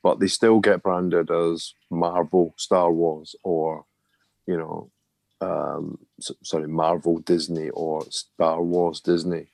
but 0.03 0.19
they 0.19 0.27
still 0.27 0.59
get 0.59 0.83
branded 0.83 1.31
as 1.31 1.73
Marvel 1.89 2.53
Star 2.57 2.91
Wars 2.91 3.35
or, 3.43 3.85
you 4.45 4.57
know, 4.57 4.89
um, 5.41 5.97
sorry, 6.43 6.67
Marvel 6.67 7.19
Disney 7.19 7.69
or 7.69 8.05
Star 8.09 8.61
Wars 8.61 8.99
Disney, 8.99 9.47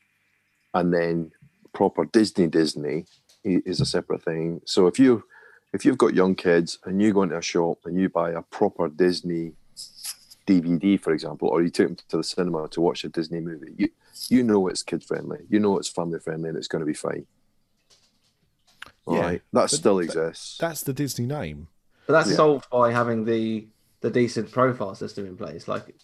and 0.74 0.94
then 0.94 1.32
proper 1.74 2.06
Disney 2.06 2.48
Disney 2.48 3.06
is 3.44 3.80
a 3.82 3.86
separate 3.86 4.24
thing. 4.24 4.62
So 4.66 4.88
if 4.88 4.98
you 5.00 5.24
if 5.74 5.86
you've 5.86 5.98
got 5.98 6.14
young 6.14 6.36
kids 6.36 6.80
and 6.86 7.02
you 7.02 7.14
go 7.14 7.24
into 7.24 7.38
a 7.38 7.42
shop 7.42 7.80
and 7.86 8.00
you 8.00 8.10
buy 8.10 8.32
a 8.32 8.42
proper 8.42 8.88
Disney 8.88 9.54
DVD, 10.48 11.00
for 11.00 11.12
example, 11.14 11.50
or 11.50 11.62
you 11.62 11.70
take 11.70 11.88
them 11.88 11.98
to 12.10 12.18
the 12.18 12.24
cinema 12.24 12.68
to 12.70 12.82
watch 12.82 13.04
a 13.04 13.10
Disney 13.10 13.40
movie, 13.40 13.74
you 13.78 13.90
you 14.30 14.44
know 14.44 14.68
it's 14.68 14.82
kid 14.84 15.04
friendly, 15.04 15.40
you 15.50 15.60
know 15.60 15.78
it's 15.78 15.90
family 15.90 16.20
friendly, 16.20 16.50
and 16.50 16.58
it's 16.58 16.68
going 16.68 16.80
to 16.80 16.86
be 16.86 16.94
fine. 16.94 17.26
All 19.06 19.16
Yeah, 19.16 19.22
right, 19.22 19.42
that 19.54 19.70
still 19.70 20.00
exists. 20.00 20.58
that's 20.58 20.82
the 20.82 20.94
Disney 20.94 21.28
name. 21.28 21.68
But 22.08 22.14
that's 22.14 22.30
Yeah. 22.30 22.38
solved 22.38 22.70
by 22.72 22.92
having 22.92 23.26
the 23.26 23.68
the 24.06 24.12
decent 24.12 24.52
profile 24.52 24.94
system 24.94 25.26
in 25.26 25.36
place. 25.36 25.68
Like 25.68 25.96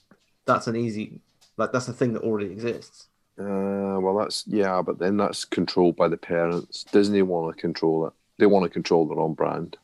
that's 0.48 0.66
an 0.66 0.76
easy 0.76 1.22
like 1.58 1.72
that's 1.72 1.88
a 1.88 1.94
thing 1.94 2.14
that 2.14 2.24
already 2.24 2.48
exists. 2.52 3.10
Uh, 3.40 4.00
well, 4.02 4.18
that's 4.18 4.44
yeah, 4.48 4.82
but 4.82 4.98
then 4.98 5.18
that's 5.18 5.46
controlled 5.46 5.96
by 5.96 6.08
the 6.08 6.18
parents. 6.18 6.84
Disney 6.86 7.22
want 7.22 7.56
to 7.56 7.62
control 7.62 8.08
it. 8.08 8.14
They 8.40 8.48
want 8.48 8.64
to 8.64 8.70
control 8.70 9.08
their 9.08 9.20
own 9.20 9.36
brand. 9.36 9.78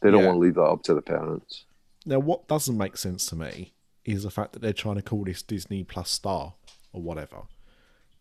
They 0.00 0.10
don't 0.10 0.20
Yeah. 0.20 0.26
want 0.28 0.36
to 0.36 0.40
leave 0.40 0.54
that 0.54 0.62
up 0.62 0.82
to 0.84 0.94
the 0.94 1.02
parents. 1.02 1.66
Now, 2.06 2.18
what 2.18 2.48
doesn't 2.48 2.78
make 2.78 2.96
sense 2.96 3.26
to 3.26 3.36
me 3.36 3.74
is 4.06 4.22
the 4.22 4.30
fact 4.30 4.54
that 4.54 4.62
they're 4.62 4.72
trying 4.72 4.96
to 4.96 5.02
call 5.02 5.24
this 5.24 5.42
Disney 5.42 5.84
Plus 5.84 6.10
Star 6.10 6.54
or 6.94 7.02
whatever. 7.02 7.42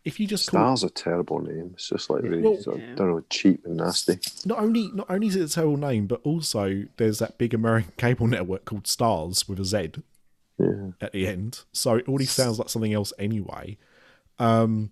If 0.03 0.19
you 0.19 0.25
just 0.27 0.49
call 0.49 0.75
Star's 0.75 0.83
a 0.83 0.89
terrible 0.93 1.39
name. 1.39 1.71
It's 1.75 1.87
just 1.89 2.09
like 2.09 2.23
really, 2.23 2.41
Well- 2.41 2.57
sort 2.59 2.77
of, 2.77 2.81
Yeah. 2.81 2.95
don't 2.95 3.09
know, 3.11 3.23
cheap 3.29 3.65
and 3.65 3.77
nasty. 3.77 4.19
not 4.45 4.59
only 4.59 4.89
not 4.93 5.09
only 5.09 5.27
is 5.27 5.35
it 5.35 5.43
a 5.43 5.47
terrible 5.53 5.77
name, 5.77 6.07
but 6.07 6.21
also 6.23 6.85
there's 6.97 7.19
that 7.19 7.37
big 7.37 7.53
American 7.53 7.93
cable 7.97 8.25
network 8.27 8.65
called 8.65 8.87
Stars 8.87 9.47
with 9.47 9.59
a 9.59 9.65
Z 9.65 9.91
Yeah. 10.57 10.91
at 10.99 11.11
the 11.13 11.27
end. 11.27 11.63
So 11.71 11.95
it 11.95 12.07
already 12.07 12.25
sounds 12.25 12.57
like 12.57 12.69
something 12.69 12.93
else 12.93 13.13
anyway. 13.19 13.77
Um, 14.39 14.91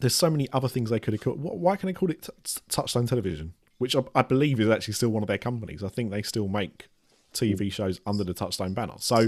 there's 0.00 0.14
so 0.14 0.28
many 0.28 0.48
other 0.52 0.68
things 0.68 0.90
they 0.90 1.00
could 1.00 1.14
have 1.14 1.22
called. 1.22 1.40
Why 1.40 1.76
can 1.76 1.86
they 1.86 1.92
call 1.94 2.10
it 2.10 2.22
t- 2.22 2.32
t- 2.42 2.60
Touchstone 2.68 3.06
Television, 3.06 3.54
which 3.78 3.96
I, 3.96 4.02
I 4.14 4.22
believe 4.22 4.60
is 4.60 4.68
actually 4.68 4.94
still 4.94 5.08
one 5.10 5.22
of 5.22 5.26
their 5.26 5.38
companies? 5.38 5.82
I 5.82 5.88
think 5.88 6.10
they 6.10 6.20
still 6.22 6.48
make 6.48 6.88
TV 7.32 7.72
shows 7.72 8.00
under 8.06 8.24
the 8.24 8.34
Touchstone 8.34 8.74
banner. 8.74 8.94
So 8.98 9.26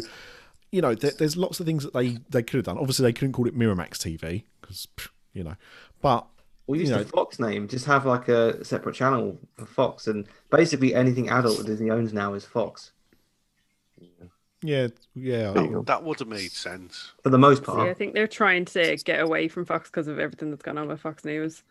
you 0.73 0.81
know, 0.83 0.95
there, 0.95 1.13
there's 1.13 1.37
lots 1.37 1.61
of 1.61 1.67
things 1.67 1.85
that 1.85 1.95
they 1.95 2.19
they 2.31 2.43
could 2.43 2.57
have 2.59 2.65
done. 2.65 2.79
Obviously, 2.79 3.05
they 3.05 3.13
couldn't 3.13 3.33
call 3.33 3.47
it 3.47 3.57
Miramax 3.57 3.93
TV 3.99 4.45
because 4.61 4.87
you 5.33 5.45
know, 5.45 5.57
but 6.01 6.27
Or 6.67 6.77
use 6.77 6.89
You 6.91 6.97
the 6.99 7.05
Fox 7.05 7.39
name. 7.39 7.69
Just 7.69 7.87
have 7.87 8.07
like 8.07 8.29
a 8.29 8.65
separate 8.65 8.95
channel 8.95 9.39
for 9.57 9.67
Fox, 9.67 10.07
and 10.07 10.27
basically 10.51 10.95
anything 10.95 11.29
adult 11.29 11.59
that 11.59 11.67
Disney 11.67 11.91
owns 11.91 12.13
now 12.13 12.35
is 12.35 12.45
Fox. 12.45 12.93
Yeah, 14.63 14.89
yeah. 15.15 15.53
There. 15.53 15.83
That 15.83 16.03
would 16.03 16.19
have 16.19 16.29
made 16.29 16.51
sense. 16.51 17.13
For 17.23 17.29
the 17.31 17.39
most 17.39 17.63
part. 17.63 17.87
See, 17.87 17.91
I 17.91 17.95
think 17.95 18.15
they're 18.15 18.27
trying 18.27 18.65
to 18.67 18.97
get 19.05 19.21
away 19.21 19.49
from 19.49 19.65
Fox 19.65 19.91
because 19.91 20.09
of 20.09 20.19
everything 20.19 20.51
that's 20.51 20.63
gone 20.63 20.79
on 20.79 20.89
with 20.89 21.01
Fox 21.01 21.25
News. 21.25 21.63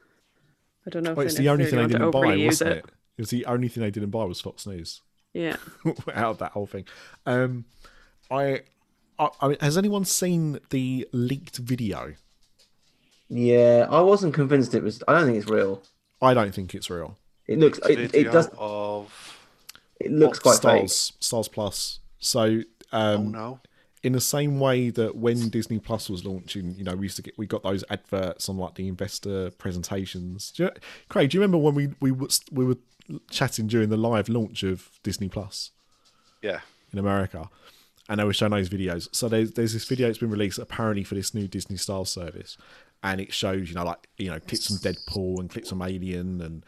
I 0.85 0.91
don't 0.91 1.03
know 1.03 1.11
if 1.11 1.17
Well, 1.17 1.23
they 1.25 1.29
it's 1.29 1.37
the 1.37 1.49
only 1.49 1.65
thing 1.65 1.77
they 1.79 1.87
didn't 1.87 2.01
to 2.01 2.11
buy, 2.11 2.37
wasn't 2.37 2.71
it. 2.71 2.77
it? 2.77 2.85
It 3.17 3.21
was 3.21 3.29
the 3.31 3.45
only 3.47 3.69
thing 3.69 3.81
they 3.81 3.91
didn't 3.91 4.11
buy 4.11 4.23
was 4.25 4.39
Fox 4.39 4.67
News 4.67 5.01
Yeah. 5.33 5.55
out 6.13 6.31
of 6.31 6.37
that 6.37 6.51
whole 6.51 6.67
thing. 6.67 6.85
Um, 7.25 7.65
I, 8.29 8.61
I, 9.17 9.29
I 9.41 9.47
mean, 9.49 9.57
has 9.61 9.77
anyone 9.77 10.05
seen 10.05 10.59
the 10.69 11.07
leaked 11.11 11.57
video? 11.57 12.15
yeah, 13.29 13.87
I 13.89 14.01
wasn't 14.01 14.33
convinced 14.33 14.73
it 14.75 14.83
was. 14.83 15.03
I 15.07 15.13
don't 15.13 15.25
think 15.25 15.37
it's 15.37 15.49
real. 15.49 15.81
I 16.21 16.33
don't 16.33 16.53
think 16.53 16.75
it's 16.75 16.89
real. 16.89 17.17
It 17.47 17.59
looks. 17.59 17.79
It, 17.79 18.13
it 18.13 18.31
does. 18.31 18.49
of 18.57 19.37
It 19.99 20.11
looks 20.11 20.39
quite 20.39 20.55
fake. 20.55 20.89
Stars, 20.89 21.13
Stars 21.19 21.47
Plus. 21.47 21.99
So, 22.19 22.61
oh 22.93 23.15
um, 23.15 23.31
no, 23.31 23.59
in 24.03 24.13
the 24.13 24.21
same 24.21 24.59
way 24.59 24.91
that 24.91 25.15
when 25.15 25.49
Disney 25.49 25.79
Plus 25.79 26.09
was 26.09 26.23
launching, 26.25 26.75
you 26.77 26.83
know, 26.83 26.95
we 26.95 27.05
used 27.05 27.15
to 27.15 27.23
get 27.23 27.37
we 27.37 27.47
got 27.47 27.63
those 27.63 27.83
adverts 27.89 28.47
on 28.49 28.57
like 28.57 28.75
the 28.75 28.87
investor 28.87 29.49
presentations. 29.51 30.51
Do 30.51 30.63
you, 30.63 30.71
Craig, 31.09 31.31
do 31.31 31.37
you 31.37 31.41
remember 31.41 31.57
when 31.57 31.73
we 31.73 31.89
we 31.99 32.11
was 32.11 32.41
we 32.51 32.65
were 32.65 32.77
chatting 33.29 33.67
during 33.67 33.89
the 33.89 33.97
live 33.97 34.29
launch 34.29 34.63
of 34.63 34.89
Disney 35.03 35.29
Plus 35.29 35.71
yeah, 36.41 36.59
in 36.93 36.99
America, 36.99 37.49
and 38.09 38.19
they 38.19 38.23
were 38.23 38.33
showing 38.33 38.51
those 38.51 38.69
videos. 38.69 39.07
So 39.13 39.27
there's 39.29 39.51
there's 39.51 39.73
this 39.73 39.85
video 39.85 40.07
that's 40.07 40.19
been 40.19 40.29
released 40.29 40.59
apparently 40.59 41.03
for 41.03 41.15
this 41.15 41.33
new 41.33 41.47
Disney 41.47 41.77
style 41.77 42.05
service, 42.05 42.57
and 43.03 43.19
it 43.21 43.33
shows 43.33 43.69
you 43.69 43.75
know 43.75 43.83
like 43.85 44.07
you 44.17 44.29
know 44.29 44.39
clips 44.39 44.67
from 44.67 44.77
Deadpool 44.77 45.39
and 45.39 45.49
clips 45.49 45.69
from 45.69 45.81
Alien 45.81 46.41
and. 46.41 46.65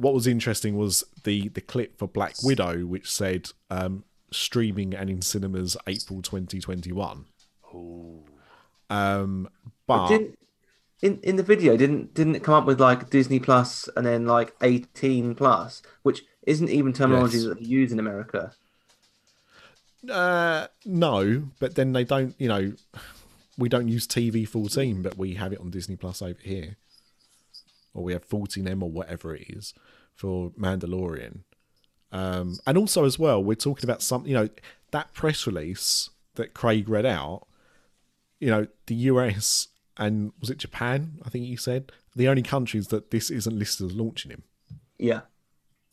What 0.00 0.14
was 0.14 0.28
interesting 0.28 0.76
was 0.76 1.02
the 1.24 1.48
the 1.48 1.60
clip 1.60 1.98
for 1.98 2.06
Black 2.06 2.34
Widow, 2.44 2.86
which 2.86 3.10
said 3.10 3.50
um, 3.68 4.04
streaming 4.30 4.94
and 4.94 5.10
in 5.10 5.22
cinemas 5.22 5.76
April 5.88 6.22
2021. 6.22 7.24
oh, 7.74 8.20
Um, 8.90 9.48
but 9.88 10.06
Didn't 10.06 10.38
in 11.02 11.18
in 11.24 11.34
the 11.34 11.42
video 11.42 11.76
didn't 11.76 12.14
didn't 12.14 12.36
it 12.36 12.44
come 12.44 12.54
up 12.54 12.64
with 12.64 12.80
like 12.80 13.10
Disney 13.10 13.40
Plus 13.40 13.88
and 13.96 14.06
then 14.06 14.24
like 14.24 14.54
eighteen 14.62 15.34
plus, 15.34 15.82
which 16.04 16.22
isn't 16.46 16.68
even 16.70 16.92
terminology 16.92 17.38
Yes. 17.38 17.46
that 17.46 17.58
they 17.58 17.66
use 17.66 17.90
in 17.90 17.98
America. 17.98 18.52
Uh, 20.10 20.68
no, 20.84 21.48
but 21.58 21.74
then 21.74 21.92
they 21.92 22.04
don't. 22.04 22.34
You 22.38 22.48
know, 22.48 22.72
we 23.58 23.68
don't 23.68 23.88
use 23.88 24.06
TV 24.06 24.46
14, 24.46 25.02
but 25.02 25.18
we 25.18 25.34
have 25.34 25.52
it 25.52 25.60
on 25.60 25.70
Disney 25.70 25.96
Plus 25.96 26.22
over 26.22 26.40
here, 26.42 26.76
or 27.94 28.04
we 28.04 28.12
have 28.12 28.28
14M 28.28 28.82
or 28.82 28.90
whatever 28.90 29.34
it 29.34 29.46
is 29.48 29.74
for 30.14 30.50
Mandalorian. 30.50 31.40
Um, 32.10 32.58
and 32.66 32.78
also 32.78 33.04
as 33.04 33.18
well, 33.18 33.42
we're 33.42 33.54
talking 33.54 33.84
about 33.84 34.02
something. 34.02 34.30
You 34.30 34.36
know, 34.36 34.48
that 34.92 35.12
press 35.12 35.46
release 35.46 36.10
that 36.34 36.54
Craig 36.54 36.88
read 36.88 37.06
out. 37.06 37.46
You 38.40 38.50
know, 38.50 38.66
the 38.86 38.94
US 38.94 39.68
and 39.98 40.32
was 40.40 40.48
it 40.48 40.58
Japan? 40.58 41.18
I 41.24 41.28
think 41.28 41.44
he 41.44 41.56
said 41.56 41.90
the 42.14 42.28
only 42.28 42.42
countries 42.42 42.88
that 42.88 43.10
this 43.10 43.30
isn't 43.30 43.58
listed 43.58 43.90
as 43.90 43.96
launching 43.96 44.30
him. 44.30 44.44
Yeah. 44.98 45.22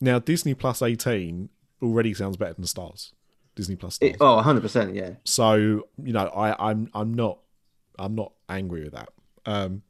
Now, 0.00 0.18
Disney 0.18 0.54
Plus 0.54 0.82
18 0.82 1.48
already 1.82 2.14
sounds 2.14 2.36
better 2.36 2.54
than 2.54 2.66
Stars. 2.66 3.12
Disney 3.56 3.74
Plus 3.74 3.96
Stars. 3.96 4.12
It, 4.12 4.16
oh, 4.20 4.36
100 4.36 4.60
percent. 4.60 4.94
Yeah. 4.94 5.12
So 5.24 5.56
you 5.56 6.12
know, 6.12 6.26
I, 6.28 6.70
I'm 6.70 6.88
I'm 6.94 7.12
not 7.12 7.38
I'm 7.98 8.14
not 8.14 8.32
angry 8.48 8.84
with 8.84 8.92
that. 8.92 9.08
Um, 9.44 9.82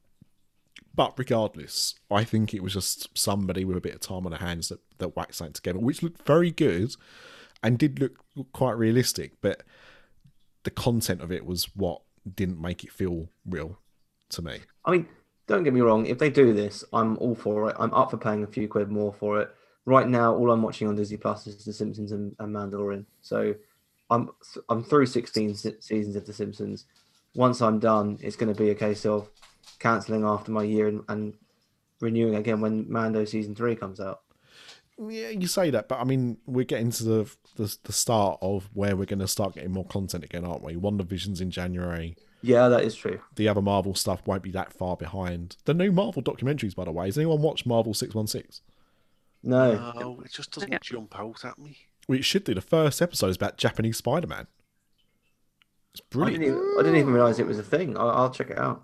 but 0.94 1.18
regardless, 1.18 1.94
I 2.10 2.24
think 2.24 2.55
it 2.55 2.62
was 2.62 2.72
just 2.72 3.16
somebody 3.16 3.66
with 3.66 3.76
a 3.76 3.80
bit 3.82 3.94
of 3.94 4.01
time 4.01 4.24
on 4.24 4.30
their 4.30 4.40
hands 4.40 4.68
that 4.70 4.80
that 4.98 5.14
whacked 5.14 5.34
something 5.34 5.52
together, 5.52 5.78
which 5.78 6.02
looked 6.02 6.26
very 6.26 6.51
good 6.51 6.94
and 7.62 7.78
did 7.78 8.01
look 8.01 8.24
quite 8.52 8.78
realistic. 8.78 9.32
But 9.43 9.62
the 10.62 10.70
content 10.70 11.20
of 11.20 11.30
it 11.30 11.44
was 11.44 11.64
what 11.76 12.01
didn't 12.34 12.60
make 12.60 12.82
it 12.82 12.93
feel 12.93 13.28
real 13.44 13.78
to 14.30 14.43
me. 14.43 14.60
I 14.84 14.93
mean, 14.93 15.09
don't 15.47 15.64
get 15.64 15.74
me 15.74 15.80
wrong. 15.80 16.06
If 16.06 16.18
they 16.18 16.30
do 16.30 16.52
this, 16.52 16.84
I'm 16.93 17.18
all 17.18 17.34
for 17.34 17.68
it. 17.70 17.76
I'm 17.78 17.93
up 17.93 18.10
for 18.10 18.16
paying 18.16 18.43
a 18.43 18.47
few 18.47 18.68
quid 18.68 18.90
more 18.90 19.12
for 19.12 19.40
it. 19.40 19.55
Right 19.86 20.08
now, 20.08 20.34
all 20.34 20.50
I'm 20.50 20.62
watching 20.62 20.88
on 20.88 20.96
Disney 20.96 21.16
Plus 21.16 21.46
is 21.46 21.64
The 21.64 21.72
Simpsons 21.72 22.12
and, 22.12 22.34
and 22.38 22.54
Mandalorian. 22.54 23.06
So 23.22 23.54
I'm 24.10 24.30
I'm 24.68 24.82
through 24.84 25.06
16 25.06 25.54
se- 25.54 25.76
seasons 25.80 26.16
of 26.16 26.26
The 26.26 26.32
Simpsons. 26.32 26.84
Once 27.34 27.62
I'm 27.62 27.78
done, 27.78 28.18
it's 28.20 28.36
going 28.36 28.52
to 28.52 28.60
be 28.60 28.70
a 28.70 28.74
case 28.74 29.06
of 29.06 29.28
cancelling 29.78 30.24
after 30.24 30.50
my 30.50 30.62
year 30.64 30.88
and, 30.88 31.02
and 31.08 31.34
renewing 32.00 32.34
again 32.34 32.60
when 32.60 32.90
Mando 32.90 33.24
season 33.24 33.54
three 33.54 33.76
comes 33.76 34.00
out. 34.00 34.20
Yeah, 34.98 35.28
you 35.28 35.46
say 35.46 35.68
that, 35.70 35.88
but 35.88 36.00
I 36.00 36.04
mean, 36.04 36.38
we're 36.46 36.64
getting 36.64 36.90
to 36.92 37.04
the 37.04 37.36
the, 37.56 37.76
the 37.84 37.92
start 37.92 38.38
of 38.40 38.68
where 38.72 38.96
we're 38.96 39.04
going 39.04 39.18
to 39.20 39.28
start 39.28 39.54
getting 39.54 39.72
more 39.72 39.84
content 39.84 40.24
again, 40.24 40.44
aren't 40.44 40.62
we? 40.62 40.74
WandaVision's 40.74 41.40
in 41.40 41.50
January. 41.50 42.16
Yeah, 42.42 42.68
that 42.68 42.84
is 42.84 42.94
true. 42.94 43.20
the 43.34 43.48
other 43.48 43.62
Marvel 43.62 43.94
stuff 43.94 44.26
won't 44.26 44.42
be 44.42 44.50
that 44.52 44.72
far 44.72 44.96
behind. 44.96 45.56
The 45.64 45.74
new 45.74 45.90
Marvel 45.90 46.22
documentaries, 46.22 46.74
by 46.74 46.84
the 46.84 46.92
way, 46.92 47.06
has 47.06 47.18
anyone 47.18 47.42
watched 47.42 47.66
Marvel 47.66 47.94
Six 47.94 48.14
One 48.14 48.26
Six? 48.26 48.62
No, 49.47 49.93
no, 49.98 50.20
it 50.24 50.32
just 50.32 50.51
doesn't 50.52 50.70
Yeah. 50.73 50.78
jump 50.82 51.18
out 51.18 51.44
at 51.44 51.59
me. 51.59 51.78
Well, 52.09 52.18
it 52.18 52.24
should 52.24 52.44
do. 52.44 52.55
The 52.55 52.60
first 52.60 53.01
episode 53.01 53.28
is 53.28 53.36
about 53.36 53.56
Japanese 53.59 53.97
Spider 53.98 54.27
Man. 54.27 54.47
It's 55.93 56.01
I 56.01 56.02
didn't, 56.02 56.10
brilliant. 56.10 56.44
even, 56.44 56.74
I 56.78 56.82
didn't 56.82 56.97
even 57.01 57.12
realize 57.14 57.39
it 57.39 57.47
was 57.47 57.59
a 57.59 57.62
thing. 57.62 57.97
I'll, 57.97 58.10
I'll 58.10 58.31
check 58.31 58.51
it 58.51 58.59
out. 58.59 58.82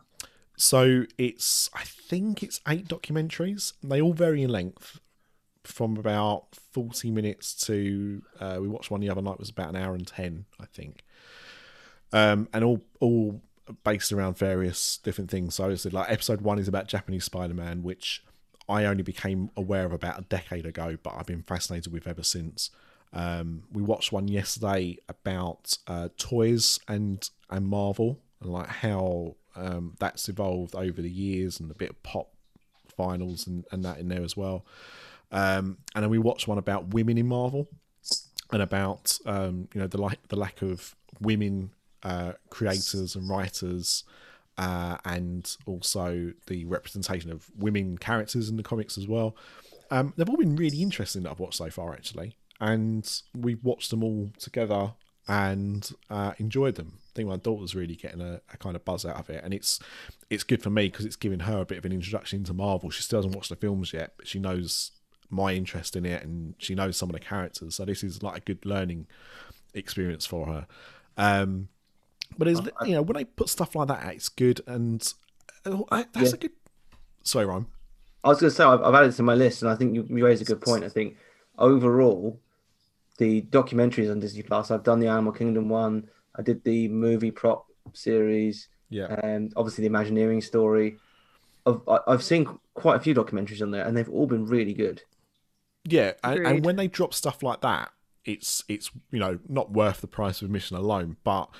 So 0.56 1.04
it's, 1.18 1.68
I 1.74 1.82
think 1.82 2.42
it's 2.42 2.60
eight 2.68 2.86
documentaries. 2.88 3.72
They 3.82 4.00
all 4.00 4.12
vary 4.12 4.42
in 4.42 4.50
length, 4.50 5.00
from 5.64 5.96
about 5.96 6.46
forty 6.72 7.10
minutes 7.10 7.54
to 7.66 8.22
uh, 8.40 8.58
we 8.60 8.68
watched 8.68 8.90
one 8.90 9.00
the 9.00 9.10
other 9.10 9.22
night 9.22 9.38
was 9.38 9.48
about 9.50 9.68
an 9.70 9.76
hour 9.76 9.94
and 9.94 10.06
ten, 10.06 10.44
I 10.60 10.66
think. 10.66 11.04
Um, 12.12 12.48
and 12.52 12.64
all 12.64 12.82
all 13.00 13.40
based 13.84 14.12
around 14.12 14.36
various 14.36 14.98
different 14.98 15.30
things. 15.30 15.54
So 15.54 15.70
it's 15.70 15.84
like 15.86 16.10
episode 16.10 16.40
one 16.42 16.58
is 16.58 16.68
about 16.68 16.88
Japanese 16.88 17.24
Spider 17.24 17.54
Man, 17.54 17.82
which 17.82 18.22
I 18.72 18.86
only 18.86 19.02
became 19.02 19.50
aware 19.56 19.84
of 19.84 19.92
about 19.92 20.18
a 20.18 20.22
decade 20.22 20.64
ago, 20.64 20.96
but 21.02 21.14
I've 21.16 21.26
been 21.26 21.42
fascinated 21.42 21.92
with 21.92 22.06
ever 22.06 22.22
since. 22.22 22.70
Um, 23.12 23.64
we 23.70 23.82
watched 23.82 24.12
one 24.12 24.28
yesterday 24.28 24.96
about 25.08 25.76
uh, 25.86 26.08
toys 26.16 26.80
and 26.88 27.28
and 27.50 27.68
Marvel 27.68 28.18
and 28.40 28.50
like 28.50 28.68
how 28.68 29.36
um, 29.54 29.94
that's 29.98 30.28
evolved 30.28 30.74
over 30.74 31.02
the 31.02 31.10
years 31.10 31.60
and 31.60 31.70
a 31.70 31.74
bit 31.74 31.90
of 31.90 32.02
Pop 32.02 32.32
vinyls 32.98 33.46
and, 33.46 33.64
and 33.70 33.84
that 33.84 33.98
in 33.98 34.08
there 34.08 34.22
as 34.22 34.36
well. 34.36 34.64
Um, 35.30 35.78
and 35.94 36.02
then 36.02 36.10
we 36.10 36.18
watched 36.18 36.48
one 36.48 36.58
about 36.58 36.94
women 36.94 37.18
in 37.18 37.26
Marvel 37.26 37.68
and 38.52 38.62
about 38.62 39.18
um, 39.26 39.68
you 39.74 39.80
know 39.80 39.86
the 39.86 40.00
lack 40.00 40.18
the 40.28 40.36
lack 40.36 40.62
of 40.62 40.96
women 41.20 41.72
uh, 42.02 42.32
creators 42.48 43.14
and 43.14 43.28
writers, 43.28 44.04
uh, 44.58 44.98
and 45.04 45.56
also 45.66 46.32
the 46.46 46.64
representation 46.64 47.30
of 47.30 47.50
women 47.56 47.98
characters 47.98 48.48
in 48.48 48.56
the 48.56 48.62
comics 48.62 48.98
as 48.98 49.08
well. 49.08 49.36
Um, 49.90 50.14
they've 50.16 50.28
all 50.28 50.36
been 50.36 50.56
really 50.56 50.82
interesting 50.82 51.22
that 51.22 51.30
I've 51.30 51.40
watched 51.40 51.58
so 51.58 51.70
far, 51.70 51.92
actually, 51.92 52.36
and 52.60 53.22
we've 53.34 53.62
watched 53.62 53.90
them 53.90 54.02
all 54.02 54.30
together 54.38 54.94
and 55.28 55.90
uh, 56.10 56.32
enjoyed 56.38 56.74
them. 56.76 56.94
I 56.98 57.12
think 57.14 57.28
my 57.28 57.36
daughter's 57.36 57.74
really 57.74 57.94
getting 57.94 58.20
a, 58.20 58.40
a 58.52 58.56
kind 58.56 58.74
of 58.74 58.84
buzz 58.84 59.04
out 59.04 59.16
of 59.16 59.30
it, 59.30 59.42
and 59.44 59.52
it's 59.52 59.78
it's 60.30 60.44
good 60.44 60.62
for 60.62 60.70
me 60.70 60.86
because 60.88 61.04
it's 61.04 61.16
giving 61.16 61.40
her 61.40 61.60
a 61.60 61.66
bit 61.66 61.78
of 61.78 61.84
an 61.84 61.92
introduction 61.92 62.40
into 62.40 62.54
Marvel. 62.54 62.90
She 62.90 63.02
still 63.02 63.18
hasn't 63.18 63.34
watched 63.34 63.50
the 63.50 63.56
films 63.56 63.92
yet, 63.92 64.14
but 64.16 64.26
she 64.26 64.38
knows 64.38 64.92
my 65.28 65.52
interest 65.52 65.96
in 65.96 66.06
it, 66.06 66.22
and 66.22 66.54
she 66.58 66.74
knows 66.74 66.96
some 66.96 67.10
of 67.10 67.14
the 67.14 67.20
characters. 67.20 67.74
So 67.74 67.84
this 67.84 68.02
is 68.02 68.22
like 68.22 68.38
a 68.38 68.40
good 68.40 68.64
learning 68.64 69.06
experience 69.74 70.26
for 70.26 70.46
her. 70.46 70.66
Um, 71.16 71.68
but 72.38 72.48
it's 72.48 72.60
you 72.84 72.92
know 72.94 73.02
when 73.02 73.16
they 73.16 73.24
put 73.24 73.48
stuff 73.48 73.74
like 73.74 73.88
that 73.88 74.02
out, 74.04 74.14
it's 74.14 74.28
good, 74.28 74.60
and 74.66 75.12
uh, 75.66 75.78
I- 75.90 76.06
that's 76.12 76.30
Yeah. 76.30 76.34
a 76.34 76.38
good. 76.38 76.50
Sorry, 77.22 77.46
Ryan. 77.46 77.66
I 78.24 78.28
was 78.28 78.40
going 78.40 78.50
to 78.50 78.54
say 78.56 78.64
I've, 78.64 78.82
I've 78.82 78.94
added 78.94 79.12
it 79.12 79.16
to 79.16 79.22
my 79.22 79.34
list, 79.34 79.62
and 79.62 79.70
I 79.70 79.74
think 79.74 79.94
you, 79.94 80.06
you 80.08 80.24
raised 80.24 80.42
a 80.42 80.44
good 80.44 80.60
point. 80.60 80.84
I 80.84 80.88
think 80.88 81.16
overall, 81.58 82.40
the 83.18 83.42
documentaries 83.42 84.10
on 84.10 84.20
Disney 84.20 84.42
Plus. 84.42 84.70
I've 84.70 84.82
done 84.84 85.00
the 85.00 85.08
Animal 85.08 85.32
Kingdom 85.32 85.68
one. 85.68 86.08
I 86.36 86.42
did 86.42 86.62
the 86.64 86.88
movie 86.88 87.30
prop 87.30 87.66
series, 87.92 88.68
Yeah, 88.90 89.06
and 89.22 89.52
obviously 89.56 89.82
the 89.82 89.86
Imagineering 89.88 90.40
story. 90.40 90.98
I've, 91.66 91.80
I- 91.88 92.00
I've 92.08 92.22
seen 92.22 92.58
quite 92.74 92.96
a 92.96 93.00
few 93.00 93.14
documentaries 93.14 93.62
on 93.62 93.70
there, 93.70 93.84
and 93.86 93.96
they've 93.96 94.08
all 94.08 94.26
been 94.26 94.46
really 94.46 94.74
good. 94.74 95.02
yeah, 95.84 96.12
and, 96.24 96.46
and 96.46 96.64
when 96.64 96.76
they 96.76 96.88
drop 96.88 97.12
stuff 97.14 97.42
like 97.42 97.60
that, 97.62 97.90
it's 98.24 98.62
it's 98.68 98.90
you 99.10 99.18
know 99.18 99.38
not 99.48 99.72
worth 99.72 100.00
the 100.00 100.06
price 100.06 100.40
of 100.42 100.46
admission 100.46 100.76
alone, 100.76 101.16
but 101.24 101.50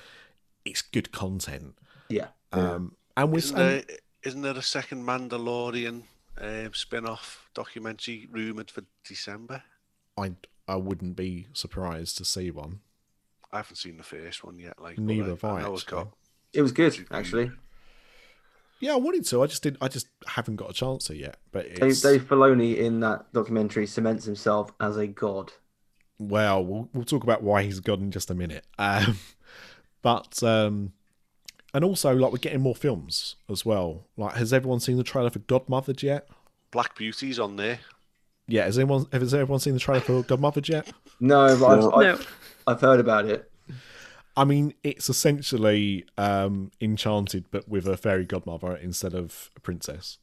it's 0.65 0.81
good 0.81 1.11
content. 1.11 1.75
Yeah, 2.09 2.27
Um, 2.51 2.95
and 3.17 3.31
with 3.31 3.45
Isn't 3.45 3.59
and- 3.59 3.83
there, 3.87 3.97
isn't 4.23 4.41
there 4.41 4.57
a 4.57 4.61
second 4.61 5.03
Mandalorian 5.05 6.03
um, 6.39 6.73
spin 6.73 7.05
off 7.05 7.49
documentary 7.53 8.27
rumoured 8.31 8.69
for 8.71 8.83
December? 9.05 9.63
I 10.17 10.33
I 10.67 10.75
wouldn't 10.77 11.15
be 11.15 11.47
surprised 11.53 12.17
to 12.19 12.25
see 12.25 12.49
one. 12.51 12.79
I 13.51 13.57
haven't 13.57 13.75
seen 13.75 13.97
the 13.97 14.03
first 14.03 14.43
one 14.43 14.57
yet. 14.59 14.81
Like, 14.81 14.97
Neither 14.97 15.31
have 15.31 15.43
I, 15.43 15.61
know 15.61 15.73
it's 15.73 15.83
actually. 15.83 16.03
got. 16.03 16.13
it 16.53 16.61
was 16.61 16.71
good 16.71 17.05
actually. 17.11 17.51
Yeah, 18.79 18.93
I 18.93 18.97
wanted 18.97 19.25
to. 19.25 19.41
I 19.41 19.47
just 19.47 19.63
didn't. 19.63 19.77
I 19.81 19.87
just 19.87 20.07
haven't 20.27 20.57
got 20.57 20.69
a 20.69 20.73
chance 20.73 21.05
to 21.05 21.15
yet. 21.15 21.37
But 21.51 21.67
Dave, 21.75 21.83
it's, 21.91 22.01
Dave 22.01 22.23
Filoni 22.23 22.77
in 22.77 22.99
that 22.99 23.31
documentary 23.33 23.87
cements 23.87 24.25
himself 24.25 24.71
as 24.81 24.97
a 24.97 25.07
god. 25.07 25.53
well, 26.19 26.63
we'll 26.65 26.89
we'll 26.93 27.05
talk 27.05 27.23
about 27.23 27.43
why 27.43 27.63
he's 27.63 27.79
gone 27.79 28.01
in 28.01 28.11
just 28.11 28.29
a 28.29 28.35
minute. 28.35 28.65
Um, 28.77 29.17
but 30.03 30.43
um, 30.43 30.91
and 31.73 31.83
also 31.83 32.13
like 32.13 32.31
we're 32.31 32.37
getting 32.37 32.61
more 32.61 32.75
films 32.75 33.35
as 33.49 33.65
well. 33.65 34.05
Like, 34.15 34.35
has 34.35 34.53
everyone 34.53 34.79
seen 34.79 34.97
the 34.97 35.03
trailer 35.03 35.31
for 35.31 35.39
Godmothered 35.39 36.03
yet? 36.03 36.27
Black 36.69 36.95
Beauty's 36.95 37.39
on 37.39 37.55
there. 37.55 37.79
Yeah, 38.47 38.65
has 38.65 38.77
anyone 38.77 39.07
has 39.11 39.33
everyone 39.33 39.59
seen 39.59 39.73
the 39.73 39.79
trailer 39.79 40.01
for 40.01 40.21
Godmothered 40.23 40.67
yet? 40.67 40.91
No, 41.19 41.57
but 41.59 41.65
I've, 41.65 41.79
No. 41.79 41.91
I've, 41.95 42.27
I've 42.67 42.81
heard 42.81 42.99
about 42.99 43.25
it. 43.25 43.49
I 44.35 44.45
mean, 44.45 44.73
it's 44.83 45.09
essentially 45.09 46.05
um, 46.17 46.71
Enchanted, 46.81 47.45
but 47.51 47.69
with 47.69 47.87
a 47.87 47.95
fairy 47.95 48.25
godmother 48.25 48.75
instead 48.75 49.13
of 49.13 49.51
a 49.55 49.59
princess. 49.59 50.17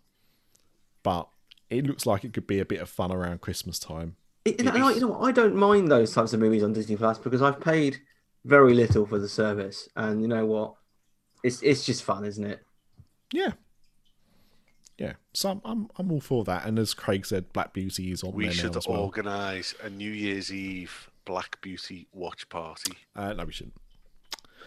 But 1.02 1.28
it 1.70 1.86
looks 1.86 2.06
like 2.06 2.24
it 2.24 2.32
could 2.32 2.46
be 2.46 2.58
a 2.58 2.64
bit 2.64 2.80
of 2.80 2.88
fun 2.88 3.12
around 3.12 3.40
Christmas 3.40 3.78
time. 3.78 4.16
It- 4.44 4.58
and 4.60 4.68
I, 4.68 4.90
you 4.92 5.00
know, 5.00 5.08
what, 5.08 5.28
I 5.28 5.32
don't 5.32 5.54
mind 5.54 5.90
those 5.90 6.12
types 6.12 6.32
of 6.32 6.40
movies 6.40 6.62
on 6.64 6.72
Disney 6.72 6.96
Plus 6.96 7.18
because 7.18 7.40
I've 7.40 7.60
paid 7.60 8.00
very 8.44 8.74
little 8.74 9.06
for 9.06 9.18
the 9.18 9.28
service, 9.28 9.88
and 9.96 10.20
you 10.22 10.28
know 10.28 10.46
what? 10.46 10.74
It's 11.42 11.62
it's 11.62 11.84
just 11.84 12.02
fun, 12.04 12.24
isn't 12.24 12.44
it? 12.44 12.62
Yeah, 13.32 13.52
yeah. 14.98 15.12
So 15.32 15.50
I'm 15.50 15.60
I'm, 15.64 15.88
I'm 15.96 16.12
all 16.12 16.20
for 16.20 16.44
that. 16.44 16.66
And 16.66 16.78
as 16.78 16.94
Craig 16.94 17.24
said, 17.26 17.52
Black 17.52 17.72
Beauty 17.72 18.10
is 18.12 18.22
on 18.22 18.32
We 18.32 18.44
there 18.44 18.52
should 18.52 18.72
now 18.72 18.78
as 18.78 18.88
well. 18.88 19.00
organise 19.02 19.74
a 19.82 19.88
New 19.90 20.10
Year's 20.10 20.52
Eve 20.52 21.10
Black 21.24 21.60
Beauty 21.62 22.08
watch 22.12 22.48
party. 22.48 22.92
Uh, 23.16 23.32
no, 23.32 23.44
we 23.44 23.52
shouldn't. 23.52 23.74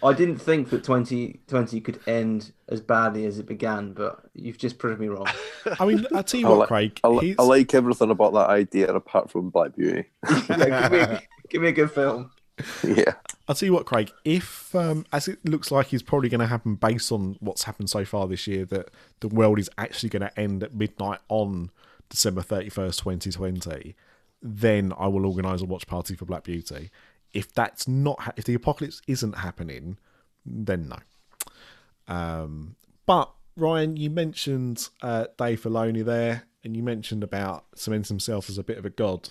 I 0.01 0.11
didn't 0.11 0.37
think 0.39 0.69
that 0.71 0.83
2020 0.83 1.79
could 1.79 1.99
end 2.07 2.51
as 2.67 2.81
badly 2.81 3.25
as 3.25 3.39
it 3.39 3.45
began, 3.45 3.93
but 3.93 4.23
you've 4.33 4.57
just 4.57 4.77
proved 4.77 4.99
me 4.99 5.07
wrong. 5.07 5.27
I 5.79 5.85
mean, 5.85 6.05
I'll 6.13 6.23
tell 6.23 6.39
you 6.41 6.47
I 6.47 6.49
what, 6.49 6.59
like- 6.59 6.67
Craig. 6.67 6.99
I, 7.03 7.07
li- 7.09 7.19
here's- 7.27 7.39
I 7.39 7.43
like 7.43 7.73
everything 7.73 8.09
about 8.09 8.33
that 8.33 8.49
idea 8.49 8.93
apart 8.93 9.29
from 9.29 9.49
Black 9.49 9.75
Beauty. 9.77 10.05
Yeah, 10.49 10.89
give, 10.89 11.09
me, 11.11 11.19
give 11.49 11.61
me 11.61 11.67
a 11.69 11.71
good 11.71 11.91
film. 11.91 12.31
yeah. 12.83 13.13
I'll 13.47 13.55
tell 13.55 13.67
you 13.67 13.73
what, 13.73 13.85
Craig. 13.85 14.11
If, 14.23 14.73
um, 14.73 15.05
as 15.11 15.27
it 15.27 15.43
looks 15.43 15.69
like 15.69 15.93
is 15.93 16.01
probably 16.01 16.29
going 16.29 16.39
to 16.39 16.47
happen 16.47 16.75
based 16.75 17.11
on 17.11 17.35
what's 17.41 17.63
happened 17.63 17.89
so 17.89 18.05
far 18.05 18.27
this 18.27 18.47
year, 18.47 18.65
that 18.65 18.89
the 19.19 19.27
world 19.27 19.59
is 19.59 19.69
actually 19.77 20.09
going 20.09 20.21
to 20.21 20.39
end 20.39 20.63
at 20.63 20.73
midnight 20.73 21.19
on 21.27 21.69
December 22.09 22.41
31st, 22.41 23.03
2020, 23.03 23.95
then 24.41 24.93
I 24.97 25.07
will 25.07 25.25
organise 25.25 25.61
a 25.61 25.65
watch 25.65 25.87
party 25.87 26.15
for 26.15 26.25
Black 26.25 26.43
Beauty. 26.43 26.89
If 27.33 27.53
that's 27.53 27.87
not, 27.87 28.21
ha- 28.21 28.33
if 28.37 28.45
the 28.45 28.53
apocalypse 28.53 29.01
isn't 29.07 29.37
happening, 29.39 29.97
then 30.45 30.89
no. 30.89 32.13
Um, 32.13 32.75
but 33.05 33.31
Ryan, 33.57 33.97
you 33.97 34.09
mentioned 34.09 34.89
uh, 35.01 35.25
Dave 35.37 35.61
Filoni 35.61 36.03
there, 36.05 36.43
and 36.63 36.77
you 36.77 36.83
mentioned 36.83 37.23
about 37.23 37.65
cementing 37.75 38.15
himself 38.15 38.49
as 38.49 38.57
a 38.57 38.63
bit 38.63 38.77
of 38.77 38.85
a 38.85 38.89
god. 38.89 39.29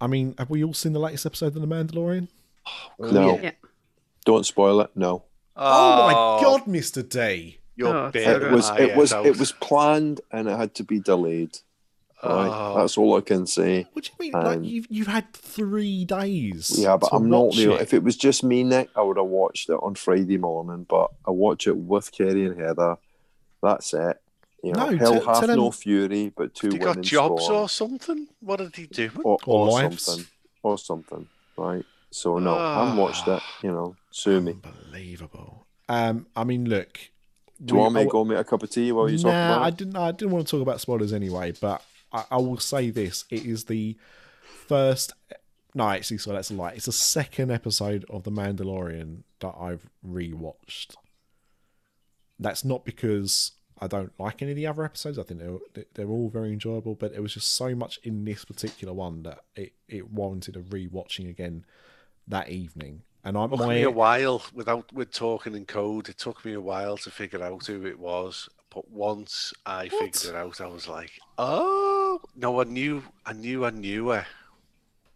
I 0.00 0.06
mean, 0.06 0.34
have 0.38 0.50
we 0.50 0.62
all 0.62 0.74
seen 0.74 0.92
the 0.92 1.00
latest 1.00 1.24
episode 1.24 1.56
of 1.56 1.60
The 1.62 1.66
Mandalorian? 1.66 2.28
No. 2.98 3.38
Yeah. 3.40 3.52
Don't 4.24 4.44
spoil 4.46 4.80
it. 4.80 4.90
No. 4.94 5.24
Oh, 5.56 6.06
my 6.06 6.12
god, 6.42 6.64
Mr. 6.66 7.06
D. 7.08 7.58
You're 7.76 7.94
Oh, 7.94 8.10
big. 8.10 8.26
It 8.26 8.50
was. 8.50 8.70
It 8.78 8.96
was. 8.96 9.12
out. 9.12 9.26
It 9.26 9.38
was 9.38 9.52
planned, 9.52 10.20
and 10.32 10.48
it 10.48 10.56
had 10.56 10.74
to 10.76 10.84
be 10.84 10.98
delayed. 11.00 11.58
Right. 12.24 12.48
Oh. 12.50 12.78
That's 12.78 12.96
all 12.96 13.16
I 13.16 13.20
can 13.20 13.46
say. 13.46 13.86
What 13.92 14.04
do 14.06 14.10
you 14.12 14.16
mean? 14.18 14.32
like 14.42 14.56
Um, 14.56 14.64
you've 14.64 14.86
you've 14.90 15.06
had 15.06 15.32
three 15.34 16.04
days. 16.06 16.74
Yeah, 16.78 16.96
but 16.96 17.08
to 17.08 17.14
I'm 17.16 17.28
not. 17.28 17.46
watch 17.48 17.56
You 17.56 17.68
know, 17.68 17.74
it. 17.76 17.82
if 17.82 17.94
it 17.94 18.02
was 18.02 18.16
just 18.16 18.42
me, 18.42 18.64
Nick, 18.64 18.88
I 18.96 19.02
would 19.02 19.18
have 19.18 19.26
watched 19.26 19.68
it 19.68 19.74
on 19.82 19.94
Friday 19.94 20.38
morning. 20.38 20.86
But 20.88 21.10
I 21.26 21.30
watch 21.30 21.66
it 21.66 21.76
with 21.76 22.10
Kerry 22.10 22.46
and 22.46 22.58
Heather. 22.58 22.96
That's 23.62 23.92
it. 23.92 24.16
You 24.64 24.72
know, 24.72 24.88
No, 24.90 24.96
hell 24.96 25.12
tell- 25.12 25.24
hath 25.26 25.38
tell 25.40 25.46
them- 25.48 25.56
no 25.58 25.70
fury, 25.70 26.32
but 26.34 26.54
two 26.54 26.68
He 26.70 26.78
women 26.78 26.94
got 26.96 27.02
jobs 27.04 27.44
scorn. 27.44 27.60
or 27.62 27.68
something? 27.68 28.26
What 28.40 28.56
did 28.58 28.74
he 28.74 28.86
do? 28.86 29.10
or, 29.22 29.36
Or 29.46 29.68
or 29.68 29.80
something, 29.98 30.26
or 30.62 30.78
something, 30.78 31.28
right? 31.58 31.84
So 32.16 32.38
no, 32.38 32.56
I 32.56 32.84
haven't 32.84 32.96
watched 32.96 33.28
it. 33.28 33.42
You 33.62 33.72
know, 33.72 33.94
sue 34.10 34.40
me. 34.40 34.54
Unbelievable. 34.64 35.66
Um, 35.86 36.26
I 36.34 36.44
mean, 36.44 36.66
look. 36.66 36.98
Do 37.62 37.74
you 37.74 37.80
want 37.80 37.94
me 37.94 38.00
I- 38.00 38.04
to 38.04 38.10
go 38.10 38.24
make 38.24 38.38
a 38.38 38.44
cup 38.44 38.62
of 38.62 38.70
tea 38.70 38.90
while 38.90 39.10
you 39.10 39.18
talk 39.18 39.32
Nah, 39.32 39.56
about 39.56 39.62
I 39.66 39.70
didn't. 39.70 39.96
I 39.96 40.12
didn't 40.12 40.30
want 40.30 40.46
to 40.46 40.50
talk 40.50 40.62
about 40.62 40.80
spoilers 40.80 41.12
anyway. 41.12 41.52
But 41.52 41.82
I, 42.10 42.24
I 42.30 42.36
will 42.38 42.58
say 42.58 42.88
this: 42.88 43.26
it 43.30 43.44
is 43.44 43.64
the 43.64 43.98
first. 44.66 45.12
No, 45.74 45.90
actually, 45.90 46.16
so 46.16 46.32
that's 46.32 46.50
a 46.50 46.54
lie. 46.54 46.70
It's 46.72 46.86
the 46.86 46.92
second 46.92 47.50
episode 47.50 48.06
of 48.08 48.22
The 48.22 48.30
Mandalorian 48.30 49.24
that 49.40 49.54
I've 49.60 49.86
rewatched. 50.06 50.94
That's 52.38 52.64
not 52.64 52.86
because 52.86 53.52
I 53.78 53.88
don't 53.88 54.12
like 54.18 54.40
any 54.40 54.52
of 54.52 54.56
the 54.56 54.66
other 54.66 54.86
episodes. 54.86 55.18
I 55.18 55.22
think 55.22 55.40
they're 55.40 55.84
they're 55.92 56.08
all 56.08 56.30
very 56.30 56.50
enjoyable, 56.50 56.94
but 56.94 57.12
it 57.12 57.20
was 57.20 57.34
just 57.34 57.52
so 57.52 57.74
much 57.74 58.00
in 58.02 58.24
this 58.24 58.46
particular 58.46 58.94
one 58.94 59.22
that 59.24 59.40
it, 59.54 59.74
it 59.86 60.10
warranted 60.10 60.56
a 60.56 60.60
rewatching 60.60 61.28
again 61.28 61.66
that 62.28 62.48
evening. 62.48 63.02
And 63.24 63.36
I 63.36 63.44
It 63.44 63.50
took 63.50 63.58
my 63.60 63.74
me 63.74 63.82
a 63.82 63.90
while 63.90 64.42
without 64.54 64.92
with 64.92 65.12
talking 65.12 65.54
in 65.54 65.64
code. 65.66 66.08
It 66.08 66.18
took 66.18 66.44
me 66.44 66.52
a 66.52 66.60
while 66.60 66.96
to 66.98 67.10
figure 67.10 67.42
out 67.42 67.66
who 67.66 67.84
it 67.86 67.98
was. 67.98 68.48
But 68.72 68.88
once 68.90 69.52
I 69.64 69.88
What? 69.88 70.14
figured 70.14 70.34
it 70.34 70.38
out, 70.38 70.60
I 70.60 70.66
was 70.66 70.86
like, 70.86 71.10
"Oh 71.38 72.20
no!" 72.36 72.60
I 72.60 72.64
knew, 72.64 73.02
I 73.24 73.32
knew, 73.32 73.64
I 73.64 73.70
knew 73.70 74.08
her, 74.10 74.26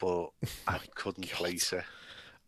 but 0.01 0.31
I 0.67 0.79
couldn't 0.95 1.31
place 1.31 1.71
her. 1.71 1.85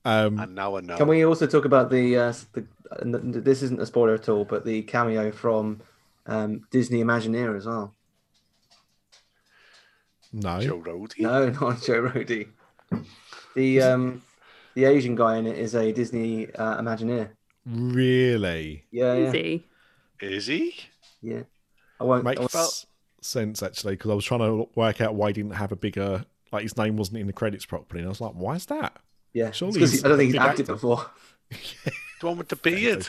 um, 0.05 0.39
And 0.41 0.55
now 0.55 0.77
I 0.77 0.81
know. 0.81 0.97
Can 0.97 1.07
we 1.09 1.25
also 1.25 1.47
talk 1.47 1.65
about 1.65 1.91
the, 1.91 2.17
uh, 2.17 2.33
the 2.55 2.67
and 3.01 3.35
this 3.35 3.63
isn't 3.63 3.81
a 3.81 3.87
spoiler 3.87 4.15
at 4.15 4.29
all, 4.29 4.45
but 4.45 4.65
the 4.65 4.83
cameo 4.83 5.31
from 5.31 5.81
um, 6.27 6.67
Disney 6.71 7.03
Imagineer 7.05 7.57
as 7.57 7.67
well? 7.67 7.95
no. 10.33 10.61
Joe 10.61 10.81
Rohde? 10.81 11.19
No, 11.21 11.49
not 11.61 11.83
Joe 11.83 12.03
Rohde. 12.09 12.49
The 13.55 13.83
um, 13.83 14.23
the 14.75 14.85
Asian 14.87 15.15
guy 15.15 15.37
in 15.37 15.47
it 15.47 15.59
is 15.59 15.75
a 15.75 15.93
Disney 15.93 16.53
uh, 16.55 16.81
Imagineer. 16.81 17.31
Really 17.67 18.85
Yeah, 18.91 19.15
yeah, 19.15 19.33
he? 19.33 19.65
Is 20.21 20.47
he? 20.47 20.75
yeah. 21.21 21.43
I 22.01 22.05
won't. 22.05 22.27
I 22.27 22.33
won't- 22.41 22.53
Well- 22.55 22.73
sense 23.21 23.63
actually 23.63 23.95
because 23.95 24.11
I 24.11 24.15
was 24.15 24.25
trying 24.25 24.41
to 24.41 24.69
work 24.75 25.01
out 25.01 25.15
why 25.15 25.29
he 25.29 25.33
didn't 25.35 25.53
have 25.53 25.71
a 25.71 25.77
bigger 25.77 26.25
like 26.51 26.65
his 26.65 26.77
name 26.77 26.97
wasn't 26.97 27.19
in 27.19 27.29
the 27.29 27.33
credits 27.33 27.65
properly, 27.65 28.01
and 28.01 28.07
I 28.07 28.11
was 28.11 28.21
like, 28.21 28.33
why 28.33 28.57
is 28.57 28.67
that? 28.67 28.99
yeah, 29.33 29.49
it's 29.49 29.57
surely 29.59 29.79
'cause 29.79 29.93
he's 29.93 30.01
he- 30.01 30.05
I 30.07 30.09
don't 30.09 30.19
think 30.19 30.35
a 30.35 30.39
he's 30.39 30.43
acted 30.49 30.61
actor. 30.65 30.73
before. 30.75 31.07
The 32.21 32.27
one 32.29 32.39
with 32.39 32.49
the 32.49 32.57
beard? 32.57 33.09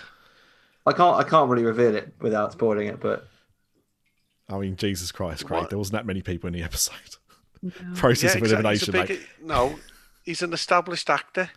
I 0.87 0.91
can't. 0.91 1.15
I 1.17 1.23
can't 1.23 1.47
really 1.49 1.63
reveal 1.63 1.95
it 1.95 2.13
without 2.19 2.51
spoiling 2.51 2.87
it, 2.87 2.99
but 2.99 3.27
I 4.49 4.57
mean, 4.57 4.75
Jesus 4.75 5.11
Christ, 5.11 5.45
Craig, 5.45 5.61
What? 5.61 5.69
there 5.69 5.77
wasn't 5.77 5.93
that 5.93 6.05
many 6.07 6.21
people 6.23 6.47
in 6.47 6.53
the 6.53 6.63
episode. 6.63 6.95
No. 7.61 7.71
Process 7.95 8.35
of 8.35 8.41
exactly. 8.41 8.51
Elimination, 8.53 8.91
big- 8.91 9.09
mate. 9.09 9.19
No, 9.43 9.75
he's 10.23 10.41
an 10.41 10.53
established 10.53 11.09
actor. 11.09 11.49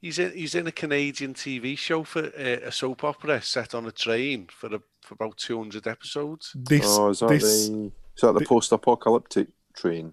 He's 0.00 0.18
in 0.18 0.32
he's 0.32 0.54
in 0.54 0.66
a 0.66 0.72
Canadian 0.72 1.34
TV 1.34 1.78
show 1.78 2.04
for 2.04 2.24
uh, 2.26 2.66
a 2.68 2.72
soap 2.72 3.04
opera 3.04 3.40
set 3.42 3.74
on 3.74 3.86
a 3.86 3.92
train 3.92 4.48
for 4.50 4.66
a, 4.74 4.80
for 5.00 5.14
about 5.14 5.36
two 5.38 5.56
hundred 5.58 5.86
episodes. 5.86 6.52
This, 6.54 6.84
Oh, 6.86 7.08
is 7.10 7.20
that 7.20 7.28
this, 7.30 7.68
the 7.68 7.90
is 8.16 8.20
that 8.20 8.32
the 8.34 8.40
the- 8.40 8.44
post-apocalyptic 8.46 9.48
train? 9.74 10.12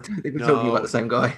I 0.00 0.04
think 0.04 0.24
we're 0.40 0.46
talking 0.46 0.70
about 0.70 0.82
the 0.82 0.88
same 0.88 1.08
guy. 1.08 1.34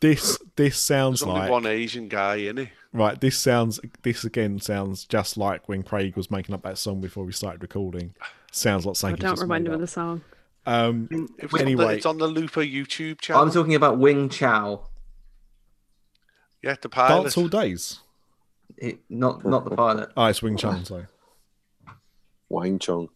this, 0.00 0.38
this 0.56 0.78
sounds 0.78 1.20
There's 1.20 1.28
only 1.28 1.40
like 1.40 1.50
one 1.50 1.66
Asian 1.66 2.08
guy 2.08 2.34
in 2.36 2.58
it. 2.58 2.68
right. 2.92 3.18
This 3.20 3.38
sounds, 3.38 3.80
this 4.02 4.24
again 4.24 4.60
sounds 4.60 5.04
just 5.06 5.36
like 5.38 5.68
when 5.68 5.82
Craig 5.82 6.14
was 6.16 6.30
making 6.30 6.54
up 6.54 6.62
that 6.64 6.76
song 6.78 7.00
before 7.00 7.24
we 7.24 7.32
started 7.32 7.62
recording. 7.62 8.14
Sounds 8.52 8.84
like 8.84 8.96
something. 8.96 9.16
he 9.16 9.22
don't 9.22 9.32
just 9.32 9.42
remind 9.42 9.66
him 9.66 9.72
of 9.72 9.80
the 9.80 9.86
song. 9.86 10.20
Um, 10.66 11.08
It 11.38 11.50
was 11.50 11.62
on 11.62 11.66
the, 11.66 11.72
Anyway. 11.72 11.96
it's 11.96 12.06
on 12.06 12.18
the 12.18 12.26
Looper 12.28 12.60
YouTube 12.62 13.20
channel. 13.22 13.42
I'm 13.42 13.50
talking 13.50 13.74
about 13.74 13.98
Wing 13.98 14.28
Chao, 14.28 14.82
yeah, 16.64 16.76
the 16.80 16.88
pilot. 16.88 17.22
Dance 17.22 17.36
all 17.36 17.48
days. 17.48 18.00
It- 18.76 19.00
not 19.08 19.44
not 19.44 19.64
the 19.64 19.76
pilot. 19.76 20.10
Oh, 20.16 20.26
it's 20.26 20.42
Wing 20.42 20.56
Chun. 20.56 20.84
Sorry, 20.84 21.06
Wang 22.48 22.78
Chung. 22.78 23.08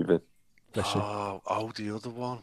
Even 0.00 0.20
bless 0.72 0.94
you. 0.94 1.00
Oh, 1.00 1.42
oh, 1.46 1.70
the 1.74 1.94
other 1.94 2.10
one. 2.10 2.40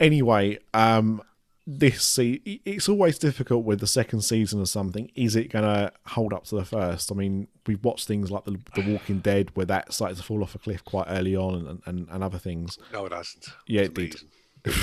anyway, 0.00 0.58
um, 0.72 1.22
this 1.66 2.02
see, 2.02 2.60
it's 2.66 2.88
always 2.88 3.18
difficult 3.18 3.64
with 3.64 3.80
the 3.80 3.86
second 3.86 4.20
season 4.22 4.60
of 4.60 4.68
something. 4.68 5.10
Is 5.14 5.34
it 5.36 5.50
going 5.50 5.64
to 5.64 5.92
hold 6.08 6.32
up 6.34 6.44
to 6.46 6.56
the 6.56 6.64
first? 6.64 7.10
I 7.10 7.14
mean, 7.14 7.48
we've 7.66 7.82
watched 7.82 8.06
things 8.06 8.30
like 8.30 8.44
the, 8.44 8.58
the 8.74 8.82
Walking 8.92 9.20
Dead 9.20 9.50
where 9.54 9.64
that 9.66 9.92
started 9.92 10.16
to 10.18 10.22
fall 10.22 10.42
off 10.42 10.54
a 10.54 10.58
cliff 10.58 10.84
quite 10.84 11.06
early 11.08 11.34
on, 11.36 11.54
and, 11.66 11.82
and, 11.86 12.08
and 12.10 12.22
other 12.24 12.38
things. 12.38 12.78
No, 12.92 13.06
it 13.06 13.12
hasn't. 13.12 13.46
Yeah, 13.66 13.82
It's 13.82 13.98
it 13.98 14.10
did. 14.64 14.74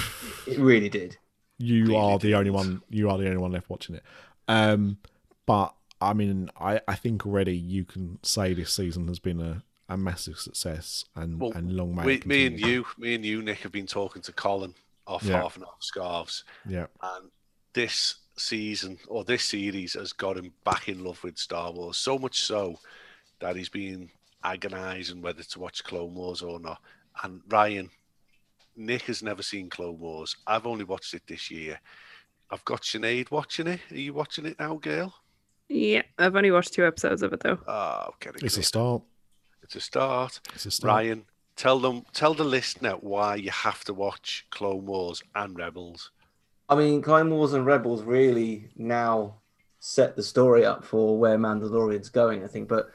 It 0.48 0.60
really 0.60 0.90
did. 0.90 1.18
You 1.62 1.84
Really 1.86 1.96
are 1.96 2.20
the 2.20 2.36
only 2.36 2.50
one. 2.52 2.82
You 2.90 3.10
are 3.10 3.18
the 3.18 3.26
only 3.26 3.38
one 3.38 3.52
left 3.52 3.70
watching 3.70 3.96
it. 3.96 4.04
Um, 4.48 4.98
but 5.46 5.74
I 6.02 6.14
mean, 6.14 6.50
I, 6.60 6.82
I 6.88 6.96
think 6.96 7.26
already 7.26 7.56
you 7.56 7.86
can 7.86 8.20
say 8.24 8.54
this 8.54 8.74
season 8.74 9.08
has 9.08 9.20
been 9.20 9.40
a, 9.40 9.64
a 9.88 9.98
massive 9.98 10.40
success 10.40 11.06
and 11.16 11.40
Well, 11.40 11.52
and 11.54 11.72
long 11.74 11.96
may 11.96 12.04
We, 12.06 12.22
me 12.26 12.46
and 12.48 12.60
you, 12.60 12.86
me 12.98 13.14
and 13.16 13.24
you, 13.26 13.42
Nick, 13.42 13.60
have 13.60 13.72
been 13.72 13.88
talking 13.88 14.22
to 14.24 14.32
Colin 14.34 14.74
off 15.06 15.24
Yeah. 15.24 15.42
half 15.42 15.56
and 15.56 15.66
half 15.66 15.82
scarves, 15.82 16.44
Yeah, 16.68 16.88
and 17.04 17.30
this 17.74 18.16
season 18.38 18.98
or 19.08 19.24
this 19.24 19.44
series 19.44 19.94
has 19.94 20.14
got 20.14 20.38
him 20.38 20.52
back 20.64 20.90
in 20.90 21.04
love 21.04 21.24
with 21.24 21.38
Star 21.38 21.72
Wars. 21.72 21.98
So 21.98 22.18
much 22.18 22.40
so 22.42 22.80
that 23.40 23.56
he's 23.56 23.70
been 23.70 24.10
agonising 24.44 25.22
whether 25.22 25.44
to 25.44 25.60
watch 25.60 25.84
Clone 25.84 26.16
Wars 26.16 26.42
or 26.42 26.60
not. 26.60 26.82
And 27.24 27.42
Ryan, 27.48 27.90
Nick 28.76 29.04
has 29.04 29.22
never 29.22 29.44
seen 29.44 29.70
Clone 29.70 30.00
Wars. 30.00 30.36
I've 30.48 30.66
only 30.66 30.84
watched 30.84 31.14
it 31.14 31.24
this 31.28 31.52
year. 31.52 31.80
I've 32.50 32.66
got 32.66 32.82
Sinead 32.82 33.32
watching 33.32 33.68
it. 33.68 33.80
Are 33.92 33.98
you 33.98 34.14
watching 34.14 34.46
it 34.46 34.60
now, 34.60 34.76
Gail? 34.76 35.14
Yeah, 35.70 36.02
I've 36.18 36.36
only 36.36 36.52
watched 36.52 36.74
two 36.74 36.86
episodes 36.86 37.22
of 37.22 37.32
it 37.32 37.40
though. 37.40 37.60
Oh, 37.68 38.10
get 38.20 38.36
it. 38.36 38.44
It's 38.44 38.58
a 38.58 38.64
start. 38.64 39.04
It's 39.64 39.76
a 39.76 39.80
start. 39.80 40.42
It's 40.54 40.66
a 40.66 40.72
start. 40.72 40.90
Ryan, 40.90 41.26
tell 41.56 41.80
them, 41.80 42.04
tell 42.14 42.34
the 42.34 42.44
listener 42.44 42.94
why 42.94 43.36
you 43.36 43.52
have 43.52 43.84
to 43.86 43.94
watch 43.94 44.46
Clone 44.50 44.86
Wars 44.86 45.24
and 45.34 45.58
Rebels. 45.58 46.12
I 46.68 46.76
mean, 46.76 47.02
Clone 47.02 47.30
Wars 47.30 47.54
and 47.54 47.66
Rebels 47.66 48.04
really 48.04 48.70
now 48.76 49.36
set 49.80 50.16
the 50.16 50.24
story 50.24 50.66
up 50.66 50.84
for 50.84 51.18
where 51.18 51.38
Mandalorian's 51.38 52.10
going, 52.10 52.44
I 52.44 52.48
think. 52.48 52.68
But 52.68 52.90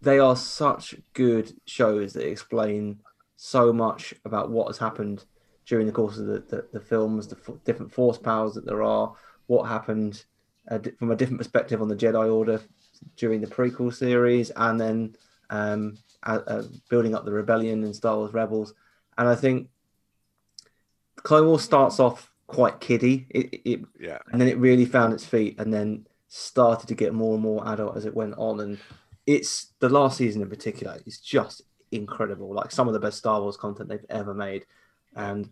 they 0.00 0.18
are 0.18 0.36
such 0.36 0.94
good 1.12 1.52
shows 1.66 2.12
that 2.12 2.28
explain 2.28 3.00
so 3.40 3.72
much 3.72 4.12
about 4.24 4.50
what 4.50 4.66
has 4.66 4.78
happened 4.78 5.24
during 5.64 5.86
the 5.86 5.92
course 5.92 6.18
of 6.18 6.26
the, 6.26 6.40
the, 6.40 6.66
the 6.72 6.80
films, 6.80 7.28
the 7.28 7.36
f- 7.36 7.54
different 7.64 7.92
force 7.92 8.18
powers 8.18 8.52
that 8.54 8.66
there 8.66 8.82
are, 8.82 9.14
what 9.46 9.62
happened 9.68 10.24
uh, 10.68 10.80
from 10.98 11.12
a 11.12 11.16
different 11.16 11.38
perspective 11.38 11.80
on 11.80 11.86
the 11.88 11.94
Jedi 11.94 12.30
Order 12.34 12.60
during 13.16 13.40
the 13.40 13.46
prequel 13.46 13.94
series, 13.94 14.50
and 14.56 14.80
then 14.80 15.14
um, 15.50 15.96
uh, 16.24 16.40
uh, 16.48 16.62
building 16.90 17.14
up 17.14 17.24
the 17.24 17.32
rebellion 17.32 17.84
in 17.84 17.94
Star 17.94 18.16
Wars 18.16 18.34
Rebels. 18.34 18.74
And 19.16 19.28
I 19.28 19.36
think 19.36 19.68
Clone 21.16 21.46
Wars 21.46 21.62
starts 21.62 22.00
off 22.00 22.32
quite 22.48 22.80
kiddie. 22.80 23.26
It, 23.30 23.60
it 23.64 23.80
Yeah. 24.00 24.18
and 24.32 24.40
then 24.40 24.48
it 24.48 24.58
really 24.58 24.84
found 24.84 25.12
its 25.12 25.24
feet 25.24 25.60
and 25.60 25.72
then 25.72 26.06
started 26.26 26.88
to 26.88 26.94
get 26.94 27.14
more 27.14 27.34
and 27.34 27.42
more 27.42 27.66
adult 27.68 27.96
as 27.96 28.04
it 28.04 28.14
went 28.14 28.34
on 28.36 28.60
and 28.60 28.78
it's 29.26 29.72
the 29.78 29.88
last 29.88 30.16
season 30.18 30.42
in 30.42 30.48
particular 30.48 30.98
is 31.06 31.18
just 31.20 31.62
incredible 31.92 32.52
like 32.52 32.70
some 32.70 32.86
of 32.88 32.94
the 32.94 33.00
best 33.00 33.18
star 33.18 33.40
wars 33.40 33.56
content 33.56 33.88
they've 33.88 34.04
ever 34.10 34.34
made 34.34 34.64
and 35.16 35.50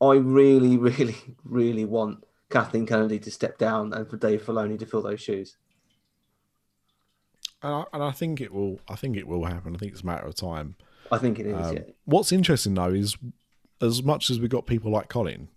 i 0.00 0.12
really 0.14 0.76
really 0.90 1.16
really 1.44 1.84
want 1.84 2.24
kathleen 2.50 2.86
kennedy 2.86 3.18
to 3.18 3.30
step 3.30 3.58
down 3.58 3.92
and 3.92 4.08
for 4.08 4.16
dave 4.16 4.42
filoni 4.42 4.78
to 4.78 4.86
fill 4.86 5.02
those 5.02 5.20
shoes 5.20 5.56
And 7.62 7.74
I, 7.74 7.84
and 7.92 8.02
I 8.02 8.10
think 8.12 8.40
it 8.40 8.52
will. 8.52 8.80
I 8.88 8.96
think 8.96 9.16
it 9.16 9.26
will 9.26 9.44
happen. 9.44 9.74
I 9.74 9.78
think 9.78 9.92
it's 9.92 10.02
a 10.02 10.06
matter 10.06 10.26
of 10.26 10.34
time. 10.34 10.76
i 11.10 11.18
think 11.18 11.38
it 11.38 11.46
is 11.46 11.66
Um, 11.66 11.74
yeah 11.76 11.82
What's 12.04 12.30
interesting 12.32 12.74
though 12.74 12.90
is, 12.92 13.16
as 13.80 14.02
much 14.02 14.30
as 14.30 14.38
we 14.38 14.48
got 14.48 14.66
people 14.66 14.90
like 14.90 15.08
Colin, 15.08 15.48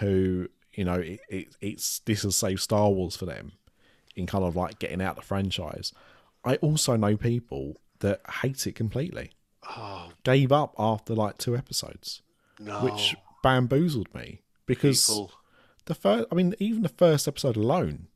who 0.00 0.48
you 0.74 0.84
know 0.84 0.94
it, 0.94 1.20
it, 1.28 1.56
it's 1.60 2.00
this 2.00 2.22
has 2.22 2.36
saved 2.36 2.60
Star 2.60 2.90
Wars 2.90 3.16
for 3.16 3.26
them, 3.26 3.52
in 4.16 4.26
kind 4.26 4.44
of 4.44 4.56
like 4.56 4.78
getting 4.78 5.00
out 5.00 5.16
the 5.16 5.22
franchise. 5.22 5.92
I 6.44 6.56
also 6.56 6.96
know 6.96 7.16
people 7.16 7.80
that 8.00 8.20
hate 8.42 8.66
it 8.66 8.74
completely, 8.74 9.30
Oh 9.76 10.10
gave 10.24 10.52
up 10.52 10.74
after 10.78 11.14
like 11.14 11.38
two 11.38 11.56
episodes, 11.56 12.22
no. 12.58 12.80
which 12.80 13.14
bamboozled 13.42 14.14
me 14.14 14.40
because 14.66 15.06
people? 15.06 15.32
the 15.86 15.94
first. 15.94 16.26
I 16.30 16.34
mean, 16.34 16.54
even 16.58 16.82
the 16.82 16.88
first 16.88 17.26
episode 17.28 17.56
alone, 17.56 18.08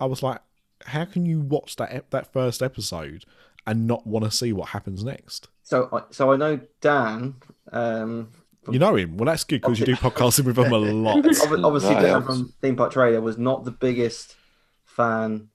I 0.00 0.06
was 0.06 0.22
like, 0.22 0.40
how 0.86 1.04
can 1.04 1.26
you 1.26 1.40
watch 1.40 1.76
that 1.76 2.10
that 2.10 2.32
first 2.32 2.62
episode 2.62 3.24
and 3.66 3.86
not 3.86 4.06
want 4.06 4.24
to 4.24 4.30
see 4.30 4.52
what 4.52 4.70
happens 4.70 5.04
next? 5.04 5.48
so 5.62 5.86
I 5.92 6.00
so 6.10 6.32
i 6.32 6.36
know 6.36 6.58
dan 6.80 7.34
um 7.72 8.30
You 8.70 8.78
know 8.78 8.96
him. 8.96 9.16
Well, 9.16 9.26
that's 9.26 9.44
good 9.44 9.60
because 9.60 9.78
you 9.80 9.86
do 9.86 9.96
podcasting 9.96 10.44
with 10.46 10.58
him 10.58 10.72
a 10.72 10.78
lot. 10.78 11.16
Obviously 11.16 11.94
Right, 11.94 12.02
Dan 12.02 12.22
from 12.22 12.52
Theme 12.60 12.76
Park 12.76 12.92
Trader 12.92 13.20
was 13.20 13.38
not 13.38 13.64
the 13.64 13.70
biggest 13.70 14.36
fan 14.84 15.48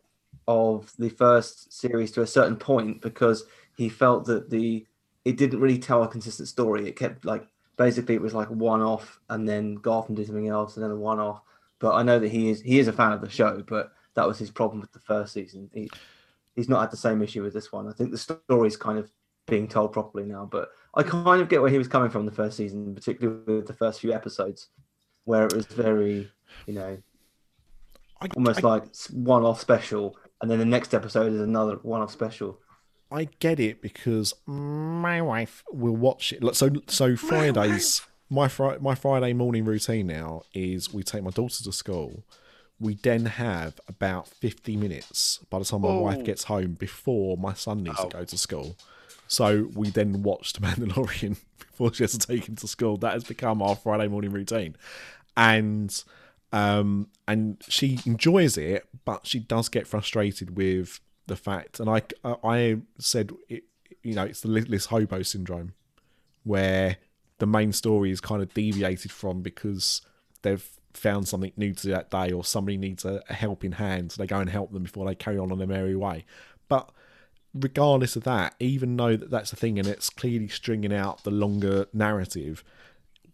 of 0.48 0.92
the 0.98 1.10
first 1.10 1.72
series 1.74 2.12
to 2.12 2.22
a 2.22 2.28
certain 2.28 2.58
point 2.58 3.02
because 3.02 3.46
he 3.76 3.90
felt 3.90 4.26
that 4.26 4.50
the 4.50 4.86
it 5.26 5.38
didn't 5.38 5.60
really 5.60 5.80
tell 5.80 6.04
a 6.04 6.08
consistent 6.08 6.48
story. 6.48 6.88
It 6.88 6.96
kept 6.96 7.26
like 7.26 7.48
basically 7.78 8.16
it 8.16 8.22
was 8.22 8.34
like 8.34 8.50
one 8.50 8.82
off 8.82 9.20
and 9.30 9.48
then 9.48 9.76
go 9.76 9.94
off 9.94 10.08
and 10.08 10.18
do 10.18 10.26
something 10.26 10.48
else 10.48 10.76
and 10.76 10.84
then 10.84 10.92
a 10.92 10.96
one 10.96 11.20
off. 11.20 11.42
But 11.80 11.96
I 11.96 12.04
know 12.04 12.20
that 12.20 12.30
he 12.30 12.50
is 12.50 12.62
he 12.62 12.80
is 12.80 12.88
a 12.88 12.94
fan 12.94 13.14
of 13.14 13.22
the 13.22 13.30
show, 13.30 13.64
but 13.68 13.92
that 14.16 14.28
was 14.28 14.38
his 14.38 14.52
problem 14.52 14.82
with 14.82 14.92
the 14.92 15.00
first 15.00 15.34
season. 15.34 15.70
He 15.74 15.90
he's 16.56 16.70
not 16.70 16.82
had 16.82 16.92
the 16.92 16.98
same 16.98 17.22
issue 17.22 17.44
with 17.44 17.54
this 17.54 17.72
one. 17.72 17.88
I 17.88 17.94
think 17.94 18.12
the 18.12 18.18
story's 18.18 18.78
kind 18.78 19.00
of 19.00 19.12
being 19.48 19.68
told 19.68 19.92
properly 19.92 20.26
now, 20.26 20.48
but 20.50 20.70
I 20.96 21.04
kind 21.04 21.42
of 21.42 21.50
get 21.50 21.62
where 21.62 21.72
he 21.72 21.78
was 21.78 21.88
coming 21.88 22.10
from 22.10 22.26
the 22.26 22.32
first 22.32 22.58
season, 22.58 22.94
particularly 22.96 23.42
with 23.46 23.68
the 23.68 23.74
first 23.74 24.00
few 24.00 24.14
episodes, 24.14 24.70
where 25.26 25.46
it 25.46 25.54
was 25.54 25.66
very, 25.66 26.32
you 26.66 26.74
know, 26.74 26.98
I, 28.22 28.28
almost 28.38 28.64
I, 28.64 28.68
like 28.68 28.84
one-off 29.12 29.60
special, 29.60 30.18
and 30.42 30.50
then 30.50 30.60
the 30.60 30.66
next 30.66 30.94
episode 30.94 31.34
is 31.34 31.42
another 31.42 31.76
one-off 31.82 32.12
special. 32.12 32.60
I 33.14 33.26
get 33.40 33.60
it 33.60 33.82
because 33.82 34.34
my 34.48 35.22
wife 35.22 35.64
will 35.72 35.96
watch 35.96 36.34
it. 36.34 36.56
So, 36.56 36.70
so 36.88 37.16
Fridays, 37.16 38.02
my 38.30 38.48
fri- 38.48 38.80
my 38.82 38.96
Friday 38.96 39.34
morning 39.34 39.66
routine 39.66 40.08
now 40.08 40.42
is 40.54 40.92
we 40.94 41.04
take 41.04 41.22
my 41.24 41.30
daughter 41.30 41.64
to 41.64 41.72
school. 41.72 42.24
We 42.80 42.96
then 42.96 43.26
have 43.28 43.80
about 43.88 44.28
fifty 44.28 44.76
minutes 44.76 45.40
by 45.52 45.60
the 45.60 45.66
time 45.66 45.82
my 45.82 45.96
wife 45.96 46.18
Oh. 46.22 46.24
gets 46.24 46.46
home 46.46 46.74
before 46.74 47.38
my 47.38 47.54
son 47.54 47.84
needs 47.84 47.98
Oh. 48.00 48.10
to 48.10 48.18
go 48.18 48.26
to 48.26 48.38
school. 48.38 48.76
So 49.28 49.70
we 49.76 49.90
then 49.92 50.24
watch 50.24 50.54
The 50.54 50.62
Mandalorian 50.62 51.38
before 51.60 51.94
she 51.94 52.04
has 52.04 52.18
to 52.18 52.28
take 52.28 52.50
him 52.50 52.56
to 52.58 52.68
school. 52.68 52.98
That 52.98 53.14
has 53.14 53.24
become 53.24 53.62
our 53.62 53.76
Friday 53.76 54.08
morning 54.08 54.32
routine, 54.32 54.76
and 55.38 56.04
um, 56.52 57.10
and 57.28 57.64
she 57.70 58.00
enjoys 58.06 58.58
it, 58.58 58.88
but 59.06 59.26
she 59.28 59.40
does 59.40 59.70
get 59.70 59.88
frustrated 59.88 60.56
with 60.58 61.00
the 61.28 61.36
fact. 61.36 61.80
And 61.80 61.90
I 61.90 62.02
I 62.44 62.78
said 63.00 63.32
it, 63.50 63.64
you 64.02 64.14
know, 64.16 64.24
it's 64.24 64.42
the 64.42 64.50
Littlest 64.50 64.88
Hobo 64.88 65.22
syndrome, 65.24 65.74
where 66.44 66.98
the 67.40 67.46
main 67.48 67.74
story 67.74 68.12
is 68.12 68.22
kind 68.22 68.42
of 68.42 68.54
deviated 68.54 69.12
from 69.12 69.42
because 69.42 70.02
they've 70.42 70.68
found 70.94 71.28
something 71.28 71.52
new 71.58 71.74
to 71.74 71.84
do 71.84 71.92
that 71.92 72.12
day, 72.12 72.32
or 72.32 72.44
somebody 72.44 72.78
needs 72.78 73.06
a, 73.06 73.24
a 73.30 73.34
helping 73.34 73.74
hand, 73.74 74.12
so 74.12 74.22
they 74.22 74.28
go 74.28 74.40
and 74.40 74.50
help 74.50 74.72
them 74.72 74.84
before 74.84 75.06
they 75.06 75.16
carry 75.16 75.38
on 75.38 75.52
on 75.52 75.58
their 75.58 75.68
merry 75.68 75.96
way. 75.96 76.26
But 76.68 76.92
regardless 77.54 78.16
of 78.16 78.24
that, 78.24 78.56
even 78.60 78.96
though 78.98 79.16
that 79.16 79.30
that's 79.30 79.54
a 79.54 79.56
thing 79.56 79.80
and 79.80 79.88
it's 79.88 80.10
clearly 80.10 80.48
stringing 80.48 80.94
out 80.94 81.24
the 81.24 81.32
longer 81.32 81.88
narrative, 81.94 82.64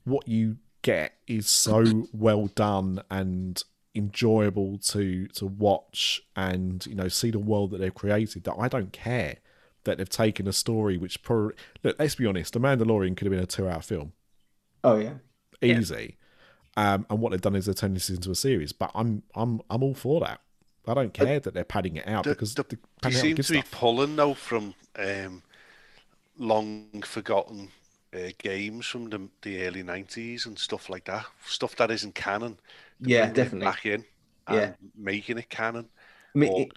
what 0.04 0.28
you 0.28 0.58
get 0.82 1.14
is 1.28 1.48
so 1.48 2.08
well 2.14 2.48
done 2.48 3.02
and 3.10 3.64
enjoyable 4.00 4.78
to 4.80 5.28
to 5.28 5.46
watch 5.46 6.22
and 6.36 6.86
you 6.88 6.96
know 6.96 7.08
see 7.08 7.30
the 7.30 7.38
world 7.40 7.70
that 7.72 7.78
they've 7.80 7.94
created 7.94 8.44
that 8.46 8.56
I 8.58 8.68
don't 8.68 8.92
care 8.92 9.38
that 9.84 9.98
they've 10.00 10.10
taken 10.10 10.48
a 10.48 10.54
story 10.54 10.98
which 10.98 11.22
probably 11.22 11.54
look 11.84 11.96
let's 12.00 12.16
be 12.16 12.26
honest 12.26 12.54
the 12.54 12.60
Mandalorian 12.60 13.16
could 13.16 13.26
have 13.28 13.32
been 13.32 13.44
a 13.44 13.46
two 13.46 13.70
hour 13.70 13.82
film. 13.82 14.14
Oh 14.84 14.98
yeah, 14.98 15.16
easy. 15.62 16.18
Um, 16.78 17.06
and 17.10 17.20
what 17.20 17.32
they've 17.32 17.42
done 17.42 17.56
is 17.56 17.66
they've 17.66 17.76
turned 17.76 17.96
this 17.96 18.10
into 18.10 18.32
a 18.32 18.36
series 18.36 18.72
but 18.74 18.90
I'm 18.96 19.22
I'm 19.36 19.62
I'm 19.70 19.84
all 19.84 19.94
for 19.94 20.20
that. 20.22 20.42
I 20.88 20.96
don't 20.96 21.14
care 21.14 21.40
that 21.40 21.54
they're 21.54 21.64
padding 21.64 21.98
it 21.98 22.08
out 22.08 22.24
The- 22.24 22.32
because 22.32 22.56
the- 22.56 22.64
they're 22.64 22.80
They 22.80 23.10
padding 23.10 23.18
out 23.18 23.22
seem 23.22 23.36
good 23.36 23.46
to 23.46 23.54
be 23.54 23.60
stuff. 23.62 23.72
pulling 23.80 24.16
though 24.16 24.34
from 24.34 24.74
um, 24.98 25.44
long 26.38 27.02
forgotten 27.04 27.70
uh, 28.14 28.30
games 28.38 28.86
from 28.86 29.10
the, 29.10 29.28
the 29.42 29.66
early 29.66 29.84
nineties 29.84 30.46
and 30.46 30.58
stuff 30.58 30.90
like 30.90 31.06
that. 31.06 31.26
Stuff 31.46 31.76
that 31.78 31.92
isn't 31.92 32.16
canon. 32.16 32.58
Yeah, 33.00 33.32
definitely. 33.32 33.66
Back 33.66 33.86
in 33.86 34.06
and 34.48 34.58
Yeah. 34.58 34.74
making 34.96 35.38
it 35.38 35.50
canon, 35.50 35.88
I 36.36 36.38
mean, 36.40 36.52
or, 36.52 36.62
it- 36.62 36.72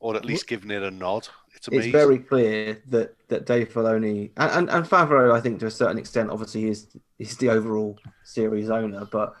or 0.00 0.16
at 0.16 0.24
least 0.24 0.46
giving 0.46 0.70
it 0.70 0.82
a 0.82 0.90
nod. 0.90 1.28
It's 1.54 1.66
amazing. 1.68 1.88
it's 1.90 1.92
very 1.92 2.18
clear 2.18 2.80
that 2.86 3.16
that 3.28 3.46
Dave 3.46 3.72
Filoni 3.72 4.30
and, 4.36 4.50
and, 4.52 4.70
and 4.70 4.84
Favreau, 4.86 5.34
I 5.34 5.40
think 5.40 5.58
to 5.60 5.66
a 5.66 5.70
certain 5.70 5.98
extent, 5.98 6.30
obviously 6.30 6.68
is 6.68 6.86
is 7.18 7.36
the 7.36 7.50
overall 7.50 7.98
series 8.24 8.70
owner, 8.70 9.04
but 9.10 9.34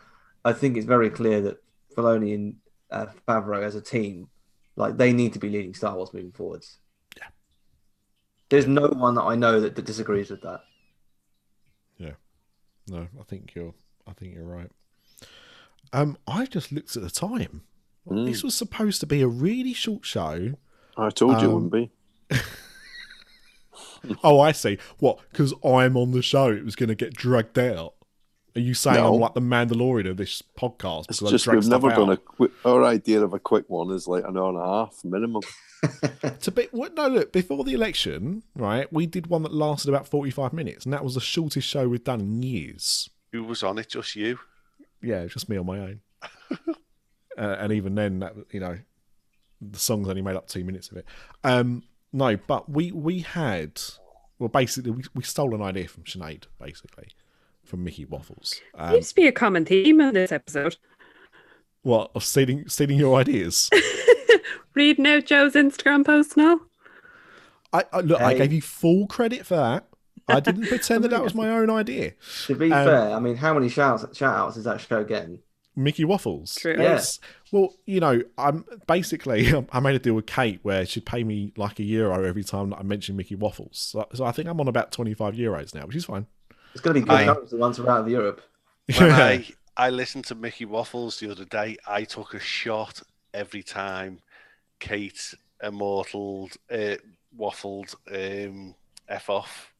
I 0.44 0.52
think 0.52 0.76
it's 0.76 0.86
very 0.86 1.10
clear 1.10 1.40
that 1.42 1.62
Filoni 1.96 2.34
and 2.34 2.56
uh, 2.90 3.06
Favreau 3.26 3.62
as 3.62 3.74
a 3.76 3.80
team, 3.80 4.28
like 4.76 4.96
they 4.96 5.12
need 5.12 5.32
to 5.34 5.38
be 5.38 5.48
leading 5.48 5.74
Star 5.74 5.94
Wars 5.94 6.12
moving 6.12 6.32
forwards. 6.32 6.78
Yeah. 7.16 7.28
There's 8.48 8.66
no 8.66 8.88
one 8.88 9.14
that 9.14 9.22
I 9.22 9.34
know 9.36 9.60
that, 9.60 9.76
that 9.76 9.84
disagrees 9.84 10.30
with 10.30 10.42
that. 10.42 10.60
No, 12.88 13.08
I 13.18 13.22
think 13.24 13.54
you're. 13.54 13.74
I 14.06 14.12
think 14.12 14.34
you're 14.34 14.44
right. 14.44 14.70
Um, 15.92 16.16
I 16.26 16.46
just 16.46 16.72
looked 16.72 16.96
at 16.96 17.02
the 17.02 17.10
time. 17.10 17.62
Mm. 18.08 18.26
This 18.26 18.42
was 18.42 18.54
supposed 18.54 19.00
to 19.00 19.06
be 19.06 19.20
a 19.22 19.28
really 19.28 19.72
short 19.74 20.04
show. 20.04 20.54
I 20.96 21.10
told 21.10 21.40
you 21.40 21.48
it 21.48 21.52
Um, 21.52 21.68
wouldn't 21.70 21.72
be. 21.72 21.90
Oh, 24.22 24.38
I 24.38 24.52
see. 24.52 24.78
What? 24.98 25.18
Because 25.32 25.52
I'm 25.64 25.96
on 25.96 26.12
the 26.12 26.22
show, 26.22 26.50
it 26.52 26.64
was 26.64 26.76
going 26.76 26.88
to 26.88 26.94
get 26.94 27.14
dragged 27.14 27.58
out. 27.58 27.94
Are 28.58 28.60
you 28.60 28.74
saying 28.74 28.96
No. 28.96 29.14
I'm 29.14 29.20
like 29.20 29.34
the 29.34 29.40
Mandalorian 29.40 30.10
of 30.10 30.16
this 30.16 30.42
podcast? 30.58 31.04
It's 31.10 31.20
just 31.20 31.46
we've 31.46 31.64
never 31.68 31.90
done 31.90 32.10
a 32.10 32.16
quick. 32.16 32.50
Our 32.64 32.82
idea 32.82 33.22
of 33.22 33.32
a 33.32 33.38
quick 33.38 33.70
one 33.70 33.92
is 33.92 34.08
like 34.08 34.24
an 34.24 34.36
hour 34.36 34.48
and 34.48 34.58
a 34.58 34.66
half 34.66 35.04
minimum. 35.04 35.42
To 36.40 36.50
be 36.50 36.66
what? 36.72 36.96
No, 36.96 37.06
look. 37.06 37.32
Before 37.32 37.62
the 37.62 37.72
election, 37.72 38.42
right? 38.56 38.92
We 38.92 39.06
did 39.06 39.28
one 39.28 39.44
that 39.44 39.54
lasted 39.54 39.88
about 39.88 40.08
45 40.08 40.52
minutes, 40.52 40.84
and 40.84 40.92
that 40.92 41.04
was 41.04 41.14
the 41.14 41.20
shortest 41.20 41.68
show 41.68 41.86
we've 41.86 42.02
done 42.02 42.20
in 42.20 42.42
years. 42.42 43.08
Who 43.30 43.44
was 43.44 43.62
on 43.62 43.78
it? 43.78 43.88
Just 43.90 44.16
you. 44.16 44.40
Yeah, 45.00 45.26
just 45.26 45.48
me 45.48 45.56
on 45.56 45.66
my 45.66 45.78
own. 45.78 46.00
uh, 46.66 46.76
and 47.36 47.72
even 47.72 47.94
then, 47.94 48.18
that 48.18 48.34
you 48.50 48.58
know, 48.58 48.76
the 49.60 49.78
songs 49.78 50.08
only 50.08 50.20
made 50.20 50.34
up 50.34 50.48
two 50.48 50.64
minutes 50.64 50.90
of 50.90 50.96
it. 50.96 51.06
Um, 51.44 51.84
no, 52.12 52.36
but 52.36 52.68
we 52.68 52.90
we 52.90 53.20
had 53.20 53.80
well, 54.38 54.48
basically, 54.48 54.92
we, 54.92 55.04
we 55.14 55.22
stole 55.22 55.54
an 55.54 55.62
idea 55.62 55.88
from 55.88 56.04
Sinead, 56.04 56.44
basically, 56.60 57.08
from 57.68 57.84
Mickey 57.84 58.04
Waffles. 58.04 58.60
Um, 58.74 58.92
Seems 58.94 59.08
to 59.10 59.14
be 59.14 59.26
a 59.28 59.32
common 59.32 59.64
theme 59.64 60.00
in 60.00 60.14
this 60.14 60.32
episode. 60.32 60.76
What 61.82 62.10
of 62.14 62.24
stealing 62.24 62.68
stealing 62.68 62.98
your 62.98 63.18
ideas? 63.18 63.70
Reading 64.74 65.06
out 65.06 65.26
Joe's 65.26 65.54
Instagram 65.54 66.04
post 66.04 66.36
now. 66.36 66.60
I, 67.72 67.84
I 67.92 68.00
look. 68.00 68.20
I 68.20 68.34
gave 68.34 68.52
you 68.52 68.62
full 68.62 69.06
credit 69.06 69.46
for 69.46 69.56
that. 69.56 69.86
I 70.26 70.40
didn't 70.40 70.66
pretend 70.66 71.04
that 71.04 71.10
that 71.10 71.22
was 71.22 71.34
my 71.34 71.48
own 71.50 71.70
idea. 71.70 72.12
To 72.46 72.54
be 72.54 72.72
Um, 72.72 72.86
fair, 72.86 73.12
I 73.12 73.20
mean, 73.20 73.36
how 73.36 73.54
many 73.54 73.68
shouts 73.68 74.04
shout 74.16 74.36
outs 74.36 74.56
is 74.56 74.64
that 74.64 74.80
show 74.80 75.04
getting? 75.04 75.40
Mickey 75.76 76.04
Waffles. 76.04 76.56
True. 76.56 76.74
Yes. 76.76 77.20
Well, 77.52 77.74
you 77.86 78.00
know, 78.00 78.22
I'm 78.36 78.64
basically 78.88 79.52
I 79.72 79.80
made 79.80 79.94
a 79.94 80.00
deal 80.00 80.14
with 80.14 80.26
Kate 80.26 80.58
where 80.62 80.84
she'd 80.84 81.06
pay 81.06 81.22
me 81.22 81.52
like 81.56 81.78
a 81.78 81.84
euro 81.84 82.24
every 82.24 82.42
time 82.42 82.70
that 82.70 82.80
I 82.80 82.82
mentioned 82.82 83.16
Mickey 83.16 83.36
Waffles. 83.36 83.78
So, 83.78 84.06
so 84.12 84.24
I 84.24 84.32
think 84.32 84.48
I'm 84.48 84.60
on 84.60 84.66
about 84.66 84.90
25 84.90 85.34
euros 85.34 85.74
now, 85.74 85.86
which 85.86 85.96
is 85.96 86.04
fine. 86.04 86.26
It's 86.78 86.84
going 86.84 86.94
to 86.94 87.00
be 87.00 87.08
good 87.08 87.14
Aye. 87.16 87.24
times 87.34 87.52
once 87.52 87.80
we're 87.80 87.90
out 87.90 88.02
of 88.02 88.08
Europe. 88.08 88.40
When 88.98 89.10
I, 89.10 89.44
I 89.76 89.90
listened 89.90 90.26
to 90.26 90.36
Mickey 90.36 90.64
Waffles 90.64 91.18
the 91.18 91.28
other 91.28 91.44
day, 91.44 91.76
I 91.88 92.04
took 92.04 92.34
a 92.34 92.38
shot 92.38 93.02
every 93.34 93.64
time 93.64 94.20
Kate 94.78 95.34
immortaled, 95.60 96.52
uh, 96.70 96.94
waffled 97.36 97.96
um, 98.14 98.76
F 99.08 99.28
off. 99.28 99.72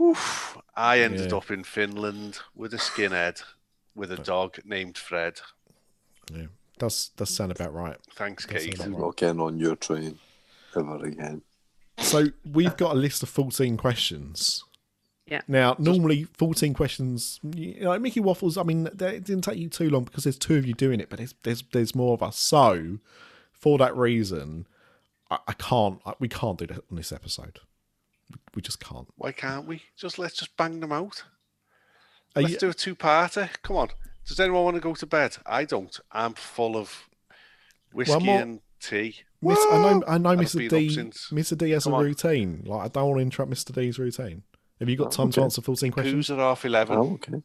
Oof. 0.00 0.58
I 0.74 0.98
ended 0.98 1.30
Yeah. 1.30 1.36
up 1.36 1.52
in 1.52 1.62
Finland 1.62 2.40
with 2.56 2.74
a 2.74 2.78
skinhead 2.78 3.40
with 3.94 4.10
a 4.10 4.16
dog 4.16 4.58
named 4.64 4.98
Fred. 4.98 5.40
yeah, 6.34 6.46
does 6.80 7.10
does 7.16 7.30
sound 7.30 7.52
about 7.52 7.72
right. 7.72 7.96
Thanks, 8.16 8.44
That's 8.44 8.64
Kate. 8.64 8.74
about 8.74 8.86
I'm 8.86 8.92
not 9.00 9.16
getting 9.16 9.40
on 9.40 9.58
your 9.58 9.76
train 9.76 10.18
ever 10.76 10.96
again. 11.04 11.42
So 11.98 12.26
we've 12.44 12.76
got 12.76 12.96
a 12.96 12.98
list 12.98 13.22
of 13.22 13.28
14 13.28 13.76
questions. 13.76 14.64
Yeah. 15.26 15.40
Now, 15.48 15.74
normally 15.78 16.24
14 16.24 16.74
questions, 16.74 17.40
you 17.56 17.80
know, 17.80 17.98
Mickey 17.98 18.20
Waffles, 18.20 18.58
I 18.58 18.62
mean, 18.62 18.88
they- 18.92 19.16
it 19.16 19.24
didn't 19.24 19.44
take 19.44 19.58
you 19.58 19.68
too 19.70 19.88
long 19.88 20.04
because 20.04 20.24
there's 20.24 20.38
two 20.38 20.56
of 20.56 20.66
you 20.66 20.74
doing 20.74 21.00
it, 21.00 21.08
but 21.08 21.16
there's 21.18 21.34
there's, 21.44 21.62
there's 21.72 21.94
more 21.94 22.12
of 22.14 22.22
us. 22.22 22.38
So, 22.38 22.98
for 23.52 23.78
that 23.78 23.96
reason, 23.96 24.66
I, 25.30 25.38
I 25.48 25.52
can't, 25.54 26.00
I, 26.04 26.12
we 26.18 26.28
can't 26.28 26.58
do 26.58 26.66
that 26.66 26.84
on 26.90 26.96
this 26.96 27.10
episode. 27.10 27.60
We, 28.30 28.36
we 28.56 28.62
just 28.62 28.80
can't. 28.80 29.08
Why 29.16 29.32
can't 29.32 29.66
we? 29.66 29.82
Just 29.96 30.18
let's 30.18 30.36
just 30.36 30.56
bang 30.58 30.80
them 30.80 30.92
out. 30.92 31.24
Are 32.36 32.42
Let's 32.42 32.54
you- 32.54 32.58
do 32.60 32.68
a 32.70 32.74
two-parter. 32.74 33.48
Come 33.62 33.76
on. 33.76 33.88
Does 34.26 34.40
anyone 34.40 34.64
want 34.64 34.76
to 34.76 34.80
go 34.80 34.94
to 34.94 35.06
bed? 35.06 35.36
I 35.46 35.64
don't. 35.64 35.98
I'm 36.12 36.34
full 36.34 36.76
of 36.76 37.08
whiskey 37.92 38.24
more- 38.24 38.40
and 38.40 38.60
tea. 38.80 39.16
Miss, 39.40 39.58
I 39.70 39.78
know, 39.78 40.02
I 40.08 40.16
know, 40.18 40.36
Mr. 40.36 40.68
D. 40.70 40.88
Mr. 41.34 41.56
D 41.58 41.70
has 41.70 41.84
Come 41.84 41.92
a 41.92 41.96
on. 41.96 42.04
routine. 42.04 42.62
Like 42.66 42.84
I 42.84 42.88
don't 42.88 43.08
want 43.08 43.18
to 43.18 43.22
interrupt 43.22 43.52
Mr. 43.52 43.74
D's 43.74 43.98
routine. 43.98 44.42
Have 44.84 44.90
you 44.90 44.96
got 44.96 45.06
oh, 45.06 45.10
time 45.10 45.30
to 45.30 45.40
okay. 45.40 45.44
answer 45.44 45.62
14 45.62 45.92
questions? 45.92 46.14
Who's 46.14 46.30
at 46.30 46.38
half 46.38 46.62
eleven? 46.66 46.98
Oh, 46.98 47.14
okay. 47.14 47.42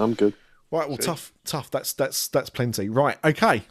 I'm 0.00 0.14
good. 0.14 0.34
Right, 0.72 0.88
well, 0.88 0.98
See? 0.98 1.06
tough, 1.06 1.32
tough. 1.44 1.70
That's 1.70 1.92
that's 1.92 2.26
that's 2.26 2.50
plenty. 2.50 2.88
Right, 2.88 3.18
okay. 3.24 3.62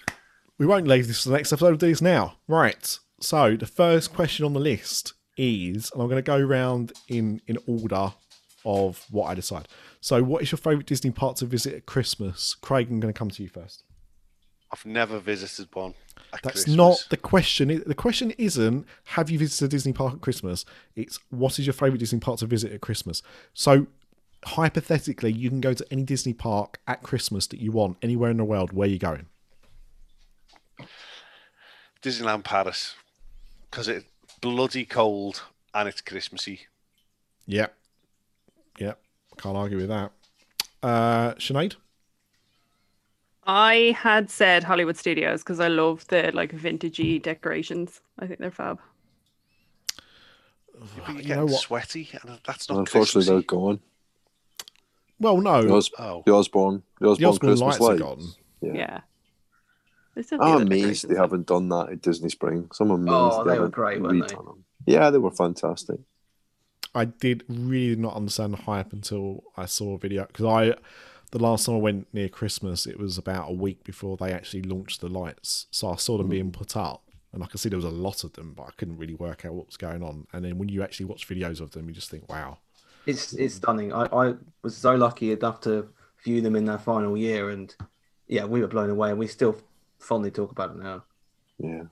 We 0.57 0.65
won't 0.65 0.87
leave 0.87 1.07
this 1.07 1.23
for 1.23 1.29
the 1.29 1.35
next 1.35 1.51
episode. 1.51 1.67
We'll 1.67 1.77
do 1.77 1.87
this 1.87 2.01
now. 2.01 2.37
Right. 2.47 2.97
So 3.19 3.57
the 3.57 3.65
first 3.65 4.13
question 4.13 4.45
on 4.45 4.53
the 4.53 4.61
list 4.61 5.13
is, 5.35 5.91
and 5.91 6.01
I'm 6.01 6.07
going 6.07 6.17
to 6.17 6.21
go 6.21 6.39
round 6.39 6.93
in 7.09 7.41
in 7.47 7.57
order 7.67 8.13
of 8.63 9.05
what 9.09 9.25
I 9.25 9.33
decide. 9.33 9.67
So, 9.99 10.23
what 10.23 10.41
is 10.41 10.51
your 10.53 10.57
favourite 10.57 10.85
Disney 10.85 11.11
park 11.11 11.35
to 11.37 11.45
visit 11.45 11.73
at 11.73 11.85
Christmas? 11.85 12.55
Craig, 12.55 12.87
I'm 12.89 13.01
going 13.01 13.13
to 13.13 13.17
come 13.17 13.29
to 13.29 13.43
you 13.43 13.49
first. 13.49 13.83
I've 14.71 14.85
never 14.85 15.19
visited 15.19 15.73
one. 15.73 15.95
At 16.31 16.43
That's 16.43 16.65
Christmas. 16.65 16.75
not 16.75 17.07
the 17.09 17.17
question. 17.17 17.83
The 17.85 17.95
question 17.95 18.31
isn't 18.37 18.85
have 19.05 19.29
you 19.31 19.39
visited 19.39 19.65
a 19.65 19.69
Disney 19.69 19.93
park 19.93 20.13
at 20.15 20.21
Christmas. 20.21 20.63
It's 20.95 21.19
what 21.29 21.57
is 21.57 21.65
your 21.65 21.73
favourite 21.73 21.99
Disney 21.99 22.19
park 22.19 22.39
to 22.39 22.45
visit 22.45 22.71
at 22.71 22.81
Christmas. 22.81 23.23
So 23.53 23.87
hypothetically, 24.45 25.31
you 25.31 25.49
can 25.49 25.59
go 25.59 25.73
to 25.73 25.85
any 25.89 26.03
Disney 26.03 26.33
park 26.33 26.79
at 26.87 27.01
Christmas 27.01 27.47
that 27.47 27.59
you 27.59 27.71
want 27.71 27.97
anywhere 28.01 28.29
in 28.29 28.37
the 28.37 28.45
world. 28.45 28.71
Where 28.71 28.87
are 28.87 28.91
you 28.91 28.99
going? 28.99 29.25
Disneyland 32.01 32.43
Paris 32.43 32.95
because 33.69 33.87
it's 33.87 34.05
bloody 34.41 34.85
cold 34.85 35.43
and 35.73 35.89
it's 35.89 36.01
Christmassy. 36.01 36.61
Yep. 37.47 37.73
Yep. 38.79 38.99
Can't 39.37 39.57
argue 39.57 39.77
with 39.77 39.89
that. 39.89 40.11
Uh, 40.81 41.33
Sinead? 41.35 41.75
I 43.51 43.95
had 43.97 44.29
said 44.29 44.63
Hollywood 44.63 44.95
Studios 44.95 45.41
because 45.41 45.59
I 45.59 45.69
love 45.69 46.05
the 46.07 46.29
like 46.35 46.51
vintagey 46.51 47.19
decorations. 47.19 47.99
I 48.19 48.27
think 48.27 48.39
they're 48.39 48.51
fab. 48.51 48.79
You're 51.07 51.15
you 51.17 51.21
getting 51.23 51.35
know 51.35 51.45
what? 51.45 51.59
sweaty 51.61 52.09
and 52.21 52.39
that's 52.45 52.69
not 52.69 52.77
Unfortunately, 52.79 53.25
they're 53.33 53.41
gone. 53.41 53.79
Well, 55.19 55.41
no. 55.41 55.63
The, 55.63 55.73
Os- 55.73 55.91
Oh, 55.97 56.21
the 56.25 56.33
Osborne, 56.33 56.83
the 57.01 57.09
Osborne, 57.09 57.29
Osborne 57.29 57.49
Christmas 57.49 57.79
lights 57.79 57.81
are 57.81 57.87
lights. 57.89 58.01
gone. 58.01 58.27
Yeah. 58.61 58.73
Yeah. 58.73 58.99
They 60.15 60.21
still 60.21 60.37
ah, 60.41 60.45
do 60.45 60.51
I'm 60.61 60.67
amazed 60.67 61.09
they 61.09 61.15
though. 61.15 61.21
haven't 61.21 61.47
done 61.47 61.69
that 61.69 61.89
at 61.89 62.01
Disney 62.01 62.29
Spring. 62.29 62.69
So 62.71 62.85
I'm 62.85 62.91
amazed 62.91 63.09
Oh, 63.39 63.43
they 63.45 63.59
were 63.59 63.67
great, 63.67 63.99
weren't 63.99 64.27
they? 64.27 64.35
them. 64.35 64.63
Yeah, 64.85 65.09
they 65.09 65.17
were 65.17 65.31
fantastic. 65.31 65.99
I 66.93 67.05
did 67.05 67.45
really 67.49 67.95
not 67.95 68.15
understand 68.15 68.53
the 68.53 68.57
hype 68.57 68.93
until 68.93 69.43
I 69.57 69.65
saw 69.65 69.95
a 69.95 69.97
video 69.97 70.25
because 70.25 70.45
I, 70.45 70.75
the 71.31 71.39
last 71.39 71.65
time 71.65 71.75
I 71.75 71.79
went 71.79 72.07
near 72.13 72.29
Christmas, 72.29 72.85
it 72.85 72.99
was 72.99 73.17
about 73.17 73.49
a 73.49 73.53
week 73.53 73.83
before 73.83 74.17
they 74.17 74.31
actually 74.31 74.63
launched 74.63 75.01
the 75.01 75.09
lights. 75.09 75.67
So 75.71 75.89
I 75.89 75.95
saw 75.95 76.17
them 76.17 76.27
hmm. 76.27 76.31
being 76.31 76.51
put 76.51 76.75
up, 76.75 77.03
and 77.31 77.43
I 77.43 77.47
could 77.47 77.59
see 77.59 77.69
there 77.69 77.77
was 77.77 77.85
a 77.85 77.89
lot 77.89 78.23
of 78.23 78.33
them, 78.33 78.53
but 78.55 78.63
I 78.63 78.71
couldn't 78.77 78.97
really 78.97 79.15
work 79.15 79.45
out 79.45 79.53
what 79.53 79.67
was 79.67 79.77
going 79.77 80.03
on. 80.03 80.27
And 80.33 80.43
then 80.43 80.57
when 80.57 80.69
you 80.69 80.83
actually 80.83 81.05
watch 81.05 81.27
videos 81.27 81.61
of 81.61 81.71
them, 81.71 81.87
you 81.87 81.93
just 81.93 82.09
think, 82.09 82.29
wow. 82.29 82.57
It's 83.05 83.33
it's 83.33 83.55
stunning. 83.55 83.93
I, 83.93 84.05
I 84.05 84.33
was 84.61 84.75
so 84.75 84.95
lucky 84.95 85.31
enough 85.31 85.61
to 85.61 85.87
view 86.23 86.41
them 86.41 86.55
in 86.55 86.65
their 86.65 86.77
final 86.77 87.17
year, 87.17 87.49
and 87.49 87.73
yeah, 88.27 88.45
we 88.45 88.61
were 88.61 88.67
blown 88.67 88.89
away, 88.89 89.09
and 89.09 89.19
we 89.19 89.27
still 89.27 89.57
fondly 89.99 90.31
talk 90.31 90.51
about 90.51 90.71
it 90.71 90.77
now. 90.77 91.03
Yeah. 91.57 91.83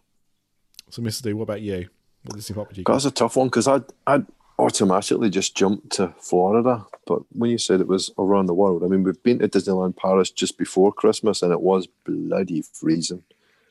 So, 0.89 1.01
Mr. 1.01 1.23
D, 1.23 1.34
what 1.34 1.43
about 1.43 1.61
you? 1.61 1.89
What 2.23 2.35
Disney 2.35 2.55
park 2.55 2.76
you 2.76 2.84
go? 2.84 2.93
That's 2.93 3.05
a 3.05 3.11
tough 3.11 3.35
one 3.35 3.47
because 3.47 3.68
I'd, 3.68 3.84
I'd 4.05 4.26
automatically 4.59 5.29
just 5.29 5.55
jumped 5.55 5.91
to 5.91 6.13
Florida. 6.19 6.85
But 7.05 7.21
when 7.31 7.51
you 7.51 7.57
said 7.57 7.79
it 7.79 7.88
was 7.88 8.11
around 8.17 8.47
the 8.47 8.53
world, 8.53 8.84
I 8.84 8.88
mean, 8.88 9.03
we've 9.03 9.21
been 9.23 9.39
to 9.39 9.47
Disneyland 9.47 9.95
Paris 9.95 10.31
just 10.31 10.57
before 10.57 10.91
Christmas 10.91 11.41
and 11.41 11.51
it 11.51 11.61
was 11.61 11.88
bloody 12.05 12.61
freezing. 12.61 13.23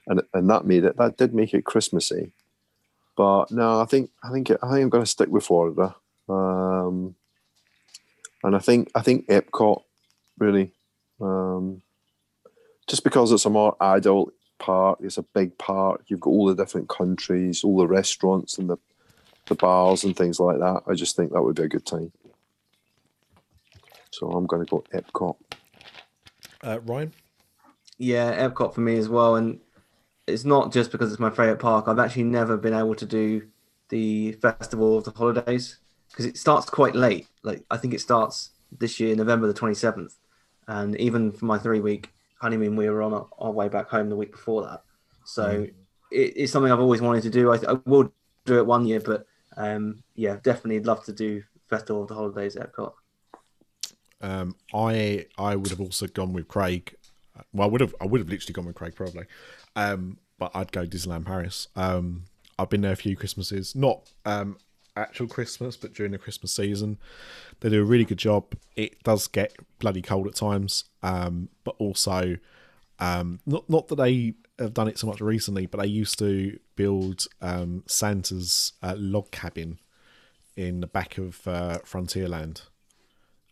And 0.06 0.22
and 0.32 0.48
that 0.50 0.64
made 0.64 0.84
it, 0.84 0.96
that 0.96 1.16
did 1.16 1.34
make 1.34 1.52
it 1.52 1.64
Christmassy. 1.64 2.30
But 3.16 3.50
no, 3.50 3.80
I 3.80 3.86
think, 3.86 4.10
I 4.22 4.30
think, 4.30 4.50
I 4.50 4.54
think 4.54 4.82
I'm 4.84 4.88
going 4.90 5.02
to 5.02 5.10
stick 5.10 5.28
with 5.28 5.46
Florida. 5.46 5.96
Um, 6.28 7.16
and 8.44 8.54
I 8.54 8.58
think, 8.58 8.90
I 8.94 9.00
think 9.00 9.26
Epcot 9.26 9.82
really, 10.38 10.72
um, 11.20 11.82
just 12.86 13.04
because 13.04 13.32
it's 13.32 13.46
a 13.46 13.50
more 13.50 13.74
adult 13.80 14.32
park, 14.58 14.98
it's 15.02 15.18
a 15.18 15.22
big 15.22 15.56
park. 15.58 16.04
You've 16.06 16.20
got 16.20 16.30
all 16.30 16.46
the 16.46 16.54
different 16.54 16.88
countries, 16.88 17.64
all 17.64 17.78
the 17.78 17.86
restaurants 17.86 18.58
and 18.58 18.68
the 18.68 18.76
the 19.46 19.54
bars 19.54 20.04
and 20.04 20.16
things 20.16 20.40
like 20.40 20.58
that. 20.58 20.82
I 20.86 20.94
just 20.94 21.16
think 21.16 21.32
that 21.32 21.42
would 21.42 21.56
be 21.56 21.64
a 21.64 21.68
good 21.68 21.86
time. 21.86 22.12
So 24.10 24.30
I'm 24.30 24.46
going 24.46 24.64
to 24.64 24.70
go 24.70 24.84
Epcot. 24.94 25.36
Uh, 26.62 26.80
Ryan? 26.80 27.12
Yeah, 27.98 28.48
Epcot 28.48 28.74
for 28.74 28.80
me 28.80 28.96
as 28.96 29.08
well, 29.08 29.36
and 29.36 29.60
it's 30.26 30.44
not 30.44 30.72
just 30.72 30.90
because 30.90 31.10
it's 31.10 31.20
my 31.20 31.30
favorite 31.30 31.58
park. 31.58 31.86
I've 31.86 31.98
actually 31.98 32.24
never 32.24 32.56
been 32.56 32.74
able 32.74 32.94
to 32.94 33.06
do 33.06 33.46
the 33.88 34.32
Festival 34.32 34.98
of 34.98 35.04
the 35.04 35.12
Holidays 35.12 35.78
because 36.10 36.26
it 36.26 36.36
starts 36.36 36.68
quite 36.68 36.94
late. 36.94 37.26
Like 37.42 37.64
I 37.70 37.76
think 37.76 37.94
it 37.94 38.00
starts 38.00 38.50
this 38.76 38.98
year, 38.98 39.14
November 39.14 39.46
the 39.46 39.54
twenty 39.54 39.74
seventh, 39.74 40.14
and 40.66 40.96
even 40.96 41.32
for 41.32 41.44
my 41.44 41.58
three 41.58 41.80
week 41.80 42.10
honeymoon, 42.40 42.76
we 42.76 42.88
were 42.88 43.02
on 43.02 43.14
our, 43.14 43.26
our 43.38 43.50
way 43.50 43.68
back 43.68 43.88
home 43.88 44.08
the 44.08 44.16
week 44.16 44.32
before 44.32 44.62
that. 44.62 44.82
So 45.24 45.66
it, 46.10 46.32
it's 46.36 46.52
something 46.52 46.70
I've 46.70 46.80
always 46.80 47.00
wanted 47.00 47.22
to 47.22 47.30
do. 47.30 47.52
I, 47.52 47.56
I 47.68 47.78
will 47.86 48.12
do 48.44 48.58
it 48.58 48.66
one 48.66 48.86
year, 48.86 49.00
but 49.00 49.26
um, 49.56 50.02
yeah, 50.14 50.36
definitely 50.42 50.80
love 50.80 51.04
to 51.04 51.12
do 51.12 51.42
Festival 51.68 52.02
of 52.02 52.08
the 52.08 52.14
Holidays 52.14 52.56
at 52.56 52.72
Epcot. 52.72 52.92
Um, 54.20 54.56
I 54.72 55.26
I 55.38 55.56
would 55.56 55.70
have 55.70 55.80
also 55.80 56.06
gone 56.06 56.32
with 56.32 56.48
Craig. 56.48 56.94
Well, 57.52 57.68
I 57.68 57.70
would 57.70 57.80
have 57.80 57.94
I 58.00 58.06
would 58.06 58.20
have 58.20 58.28
literally 58.28 58.52
gone 58.52 58.66
with 58.66 58.76
Craig 58.76 58.94
probably, 58.94 59.26
um, 59.74 60.18
but 60.38 60.50
I'd 60.54 60.72
go 60.72 60.86
Disneyland 60.86 61.26
Paris. 61.26 61.68
Um, 61.76 62.24
I've 62.58 62.70
been 62.70 62.80
there 62.80 62.92
a 62.92 62.96
few 62.96 63.16
Christmases, 63.16 63.74
not 63.74 64.10
um, 64.24 64.56
actual 64.96 65.26
Christmas, 65.26 65.76
but 65.76 65.92
during 65.92 66.12
the 66.12 66.18
Christmas 66.18 66.52
season, 66.52 66.98
they 67.60 67.68
do 67.68 67.82
a 67.82 67.84
really 67.84 68.04
good 68.06 68.18
job. 68.18 68.54
It 68.74 69.02
does 69.02 69.28
get 69.28 69.54
bloody 69.78 70.00
cold 70.00 70.26
at 70.26 70.34
times, 70.34 70.84
um, 71.02 71.50
but 71.64 71.76
also 71.78 72.38
um, 72.98 73.40
not 73.44 73.68
not 73.68 73.88
that 73.88 73.96
they 73.96 74.34
have 74.58 74.74
done 74.74 74.88
it 74.88 74.98
so 74.98 75.06
much 75.06 75.20
recently, 75.20 75.66
but 75.66 75.80
I 75.80 75.84
used 75.84 76.18
to 76.20 76.58
build 76.76 77.26
um, 77.40 77.82
Santa's 77.86 78.72
uh, 78.82 78.94
log 78.96 79.30
cabin 79.30 79.78
in 80.56 80.80
the 80.80 80.86
back 80.86 81.18
of 81.18 81.46
uh, 81.46 81.78
Frontierland 81.84 82.62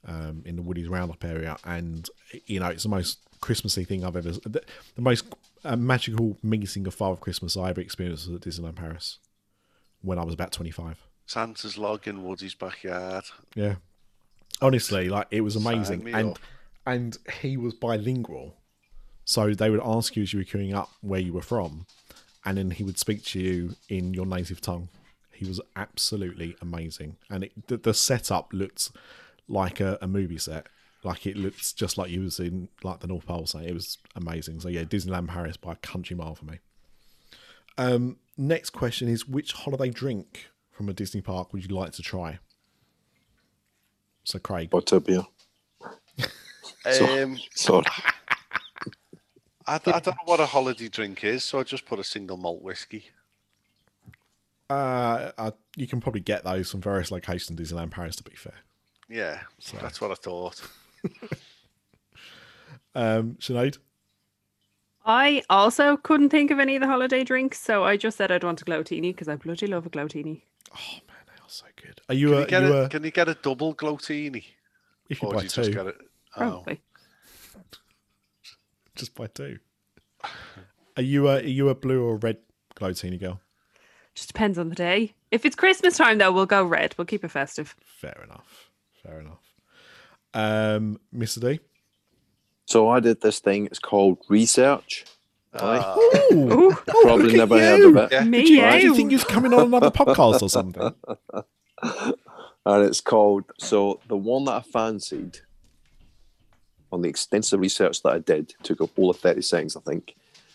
um, 0.07 0.43
in 0.47 0.57
the 0.57 0.63
Woody's 0.63 0.89
Roundup 0.89 1.25
area, 1.25 1.57
and 1.65 2.09
you 2.47 2.61
know 2.61 2.69
it's 2.69 2.85
the 2.85 2.89
most 2.89 3.19
Christmassy 3.41 3.85
thing 3.85 4.05
I've 4.05 4.17
ever, 4.17 4.33
the, 4.33 4.63
the 4.95 5.03
most 5.03 5.25
uh, 5.65 5.77
magical 5.77 6.39
meeting 6.43 6.87
of 6.87 6.95
Father 6.95 7.17
Christmas 7.17 7.57
I 7.57 7.71
ever 7.71 7.81
experienced 7.81 8.29
was 8.29 8.37
at 8.37 8.43
Disneyland 8.43 8.77
Paris 8.77 9.19
when 10.03 10.19
I 10.19 10.25
was 10.25 10.35
about 10.35 10.53
twenty 10.53 10.71
five. 10.71 10.99
Santa's 11.27 11.79
log 11.79 12.07
in 12.07 12.23
Woody's 12.23 12.55
backyard. 12.55 13.25
Yeah, 13.55 13.77
honestly, 14.61 15.09
like 15.09 15.27
it 15.31 15.43
was 15.43 15.57
amazing, 15.57 16.09
and 16.15 16.31
up. 16.31 16.39
and 16.87 17.19
he 17.41 17.57
was 17.57 17.75
bilingual, 17.75 18.57
So 19.25 19.55
they 19.55 19.71
would 19.71 19.81
ask 19.83 20.17
you 20.17 20.23
as 20.23 20.33
you 20.33 20.41
were 20.41 20.45
queuing 20.45 20.75
up 20.75 20.91
where 21.01 21.21
you 21.21 21.33
were 21.33 21.43
from, 21.43 21.87
and 22.45 22.59
then 22.59 22.71
he 22.73 22.85
would 22.85 22.99
speak 22.99 23.25
to 23.27 23.41
you 23.41 23.77
in 23.89 24.13
your 24.15 24.27
native 24.27 24.61
tongue. 24.61 24.89
He 25.33 25.47
was 25.47 25.61
absolutely 25.77 26.57
amazing, 26.61 27.17
and 27.31 27.45
it, 27.45 27.67
the, 27.69 27.77
the 27.79 27.95
setup 27.95 28.53
looked 28.53 28.91
like 29.49 29.81
a, 29.81 29.99
a 30.03 30.07
movie 30.07 30.39
set. 30.39 30.69
Like 31.03 31.27
it 31.27 31.37
looked 31.37 31.77
just 31.77 31.99
like 31.99 32.11
you 32.11 32.23
was 32.23 32.39
in 32.41 32.69
like 32.83 33.01
the 33.01 33.07
North 33.07 33.27
Pole. 33.27 33.47
So 33.47 33.59
it 33.59 33.75
was 33.75 33.99
amazing. 34.17 34.61
So 34.61 34.69
yeah, 34.69 34.85
Disneyland 34.85 35.29
Paris 35.29 35.57
by 35.59 35.73
a 35.73 35.77
country 35.77 36.17
mile 36.17 36.35
for 36.35 36.47
me. 36.47 36.61
Um, 37.77 38.17
next 38.39 38.71
question 38.71 39.09
is 39.09 39.29
which 39.29 39.53
holiday 39.53 39.91
drink 39.91 40.49
from 40.71 40.89
a 40.89 40.93
Disney 40.95 41.21
park 41.21 41.53
would 41.53 41.69
you 41.69 41.75
like 41.77 41.93
to 41.93 42.03
try? 42.03 42.39
So 44.25 44.39
Craig, 44.39 44.71
Butterbeer. 44.71 45.27
So- 46.91 47.23
Um, 47.23 47.39
Sorry. 47.55 47.85
I, 49.67 49.75
I 49.75 49.79
don't 49.79 50.07
know 50.07 50.15
what 50.27 50.41
a 50.41 50.47
holiday 50.47 50.89
drink 50.89 51.25
is, 51.25 51.43
so 51.45 51.59
I 51.59 51.63
just 51.63 51.87
put 51.87 51.99
a 51.99 52.05
single 52.05 52.37
malt 52.37 52.63
whiskey. 52.63 53.07
uh, 54.71 55.33
uh, 55.39 55.51
you 55.77 55.87
can 55.87 56.01
probably 56.01 56.21
get 56.21 56.45
those 56.45 56.71
from 56.71 56.81
various 56.81 57.11
locations 57.11 57.51
in 57.51 57.57
Disneyland 57.57 57.91
Paris. 57.91 58.17
To 58.17 58.25
be 58.25 58.35
fair, 58.37 58.55
Yeah, 59.09 59.41
that's 59.81 60.01
what 60.01 60.11
I 60.11 60.15
thought. 60.15 60.61
um, 62.95 63.37
Sinead, 63.41 63.79
I 65.07 65.43
also 65.51 65.97
couldn't 65.97 66.31
think 66.31 66.51
of 66.51 66.59
any 66.59 66.77
of 66.77 66.81
the 66.83 66.89
holiday 66.89 67.25
drinks, 67.25 67.61
so 67.61 67.85
I 67.85 67.97
just 67.97 68.17
said 68.17 68.31
I'd 68.31 68.45
want 68.45 68.63
a 68.63 68.65
glowtini 68.65 69.13
because 69.13 69.29
I 69.29 69.37
bloody 69.37 69.67
love 69.67 69.87
a 69.87 69.91
glowtini. 69.91 70.43
oh 70.73 70.99
man, 71.09 71.25
they 71.27 71.35
are 71.43 71.49
so 71.49 71.67
good. 71.77 72.01
Are 72.09 72.15
you? 72.15 72.29
Can 72.29 72.37
a, 72.37 72.41
you, 72.41 72.47
get 72.47 72.63
you 72.63 72.73
a, 72.73 72.85
a, 72.85 72.89
can 72.89 73.05
you 73.05 73.11
get 73.11 73.29
a 73.29 73.35
double 73.35 73.75
glowtini? 73.75 74.45
if 75.09 75.23
you 75.23 75.29
Or 75.29 75.35
buy 75.35 75.41
do 75.41 75.45
you 75.45 75.51
two, 75.51 75.63
just 75.63 75.73
get 75.75 75.87
it? 75.87 75.97
Oh, 76.37 76.39
Probably. 76.39 76.81
Just 78.95 79.15
by 79.15 79.27
two. 79.27 79.59
Are 80.97 81.03
you 81.03 81.29
a 81.29 81.37
are 81.37 81.41
you 81.43 81.69
a 81.69 81.75
blue 81.75 82.05
or 82.05 82.17
red 82.17 82.39
glowtini 82.77 83.19
girl? 83.21 83.41
Just 84.15 84.29
depends 84.29 84.59
on 84.59 84.69
the 84.69 84.75
day. 84.77 85.15
If 85.31 85.45
it's 85.45 85.57
Christmas 85.57 85.97
time, 85.97 86.19
though, 86.19 86.31
we'll 86.31 86.47
go 86.47 86.65
red. 86.65 86.95
We'll 86.97 87.05
keep 87.07 87.25
it 87.25 87.31
festive. 87.33 87.75
Fair 87.85 88.21
enough. 88.23 88.71
Fair 89.03 89.21
enough. 89.21 89.41
Um, 90.33 91.01
Mr. 91.15 91.41
D. 91.41 91.59
So 92.67 92.89
I 92.89 93.01
did 93.01 93.21
this 93.21 93.41
thing. 93.41 93.67
It's 93.67 93.81
called 93.81 94.19
research. 94.29 95.05
Right? 95.61 95.97
Ooh, 96.33 96.53
Ooh, 96.53 96.71
Probably 96.87 97.25
look 97.25 97.33
at 97.33 97.37
never 97.37 97.59
heard 97.59 97.79
you. 97.79 97.99
of 97.99 98.05
it. 98.05 98.13
Yeah. 98.13 98.25
me, 98.25 98.45
do 98.45 98.53
you 98.53 98.65
you. 98.77 98.95
think 98.95 99.11
he's 99.11 99.25
coming 99.25 99.53
on 99.53 99.67
another 99.67 99.91
podcast 99.91 100.43
or 100.43 100.49
something? 100.49 100.95
and 102.67 102.85
it's 102.85 103.01
called 103.01 103.45
so 103.59 104.01
the 104.09 104.17
one 104.17 104.45
that 104.47 104.53
I 104.53 104.61
fancied 104.63 105.41
on 106.95 107.03
the 107.03 107.09
extensive 107.09 107.61
research 107.61 108.03
that 108.03 108.13
I 108.13 108.19
did 108.21 108.55
took 108.63 108.81
up 108.81 108.91
all 108.97 109.11
of 109.11 109.19
30 109.19 109.43
seconds, 109.43 109.77
I 109.77 109.81
think, 109.81 110.15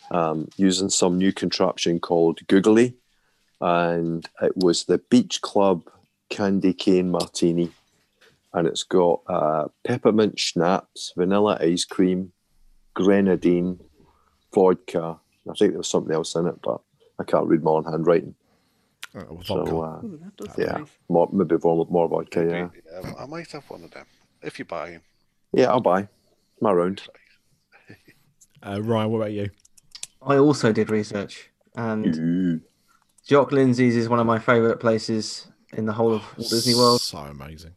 um, 0.09 0.47
using 0.55 0.89
some 0.89 1.17
new 1.17 1.33
contraption 1.33 1.99
called 1.99 2.47
Googly. 2.47 2.95
And 3.61 4.27
it 4.41 4.53
was 4.55 4.85
the 4.85 4.97
Beach 4.97 5.41
Club 5.41 5.83
Candy 6.29 6.73
Cane 6.73 7.11
Martini. 7.11 7.71
And 8.53 8.67
it's 8.67 8.83
got 8.83 9.21
uh, 9.27 9.67
peppermint 9.83 10.39
schnapps, 10.39 11.11
vanilla 11.15 11.57
ice 11.61 11.83
cream, 11.83 12.31
grenadine, 12.93 13.79
vodka. 14.53 15.19
I 15.47 15.53
think 15.53 15.71
there 15.71 15.79
was 15.79 15.89
something 15.89 16.13
else 16.13 16.35
in 16.35 16.47
it, 16.47 16.59
but 16.63 16.79
I 17.19 17.25
can't 17.25 17.47
read 17.47 17.63
my 17.63 17.71
own 17.71 17.83
handwriting. 17.83 18.33
Oh, 19.13 19.41
So, 19.43 19.83
uh, 19.83 20.05
Ooh, 20.05 20.19
yeah, 20.57 20.77
nice. 20.77 20.87
more, 21.09 21.29
maybe 21.33 21.57
more, 21.61 21.85
more 21.89 22.07
vodka, 22.07 22.45
yeah. 22.49 22.69
Yeah, 23.03 23.13
I 23.19 23.25
might 23.25 23.51
have 23.51 23.69
one 23.69 23.83
of 23.83 23.91
them 23.91 24.05
if 24.41 24.57
you 24.57 24.65
buy. 24.65 24.99
Yeah, 25.51 25.69
I'll 25.69 25.81
buy. 25.81 26.07
My 26.61 26.71
round. 26.71 27.03
Uh, 28.61 28.81
Ryan, 28.81 29.09
what 29.09 29.19
about 29.19 29.31
you? 29.31 29.49
I 30.21 30.35
also 30.37 30.73
did 30.73 30.89
research, 30.89 31.49
and 31.77 32.17
Ooh. 32.17 32.61
Jock 33.25 33.53
Lindsay's 33.53 33.95
is 33.95 34.09
one 34.09 34.19
of 34.19 34.25
my 34.27 34.37
favourite 34.37 34.81
places 34.81 35.47
in 35.71 35.85
the 35.85 35.93
whole 35.93 36.13
of 36.13 36.23
Walt 36.37 36.49
Disney 36.49 36.75
World. 36.75 36.99
So 36.99 37.19
amazing. 37.19 37.71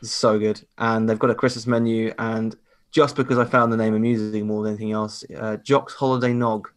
It's 0.00 0.10
so 0.12 0.38
good, 0.38 0.62
and 0.78 1.06
they've 1.06 1.18
got 1.18 1.28
a 1.28 1.34
Christmas 1.34 1.66
menu. 1.66 2.14
And 2.18 2.56
just 2.92 3.14
because 3.14 3.36
I 3.36 3.44
found 3.44 3.70
the 3.74 3.76
name 3.76 3.94
amusing 3.94 4.46
more 4.46 4.62
than 4.62 4.72
anything 4.72 4.92
else, 4.92 5.22
uh, 5.36 5.58
Jock's 5.58 5.92
Holiday 5.92 6.32
Nog. 6.32 6.70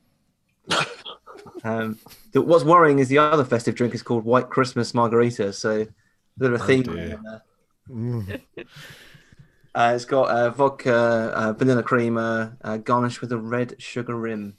um, 1.63 1.97
the, 2.33 2.41
what's 2.41 2.65
worrying 2.65 2.99
is 2.99 3.07
the 3.07 3.19
other 3.19 3.45
festive 3.45 3.75
drink 3.75 3.95
is 3.95 4.03
called 4.03 4.25
White 4.25 4.49
Christmas 4.49 4.93
Margarita. 4.93 5.53
So 5.53 5.79
a 5.83 5.87
bit 6.37 6.51
of 6.51 6.59
a 6.59 6.63
Oh, 6.63 6.67
theme. 6.67 6.83
dear. 6.83 6.97
in 6.97 7.23
there. 7.23 7.41
Mm. 7.89 8.41
Uh, 9.75 9.91
it's 9.93 10.05
got 10.05 10.29
uh, 10.29 10.49
vodka, 10.51 10.93
uh, 11.35 11.53
vanilla 11.53 11.83
creamer, 11.83 12.57
uh, 12.63 12.77
garnished 12.77 13.21
with 13.21 13.31
a 13.31 13.37
red 13.37 13.75
sugar 13.81 14.15
rim. 14.15 14.55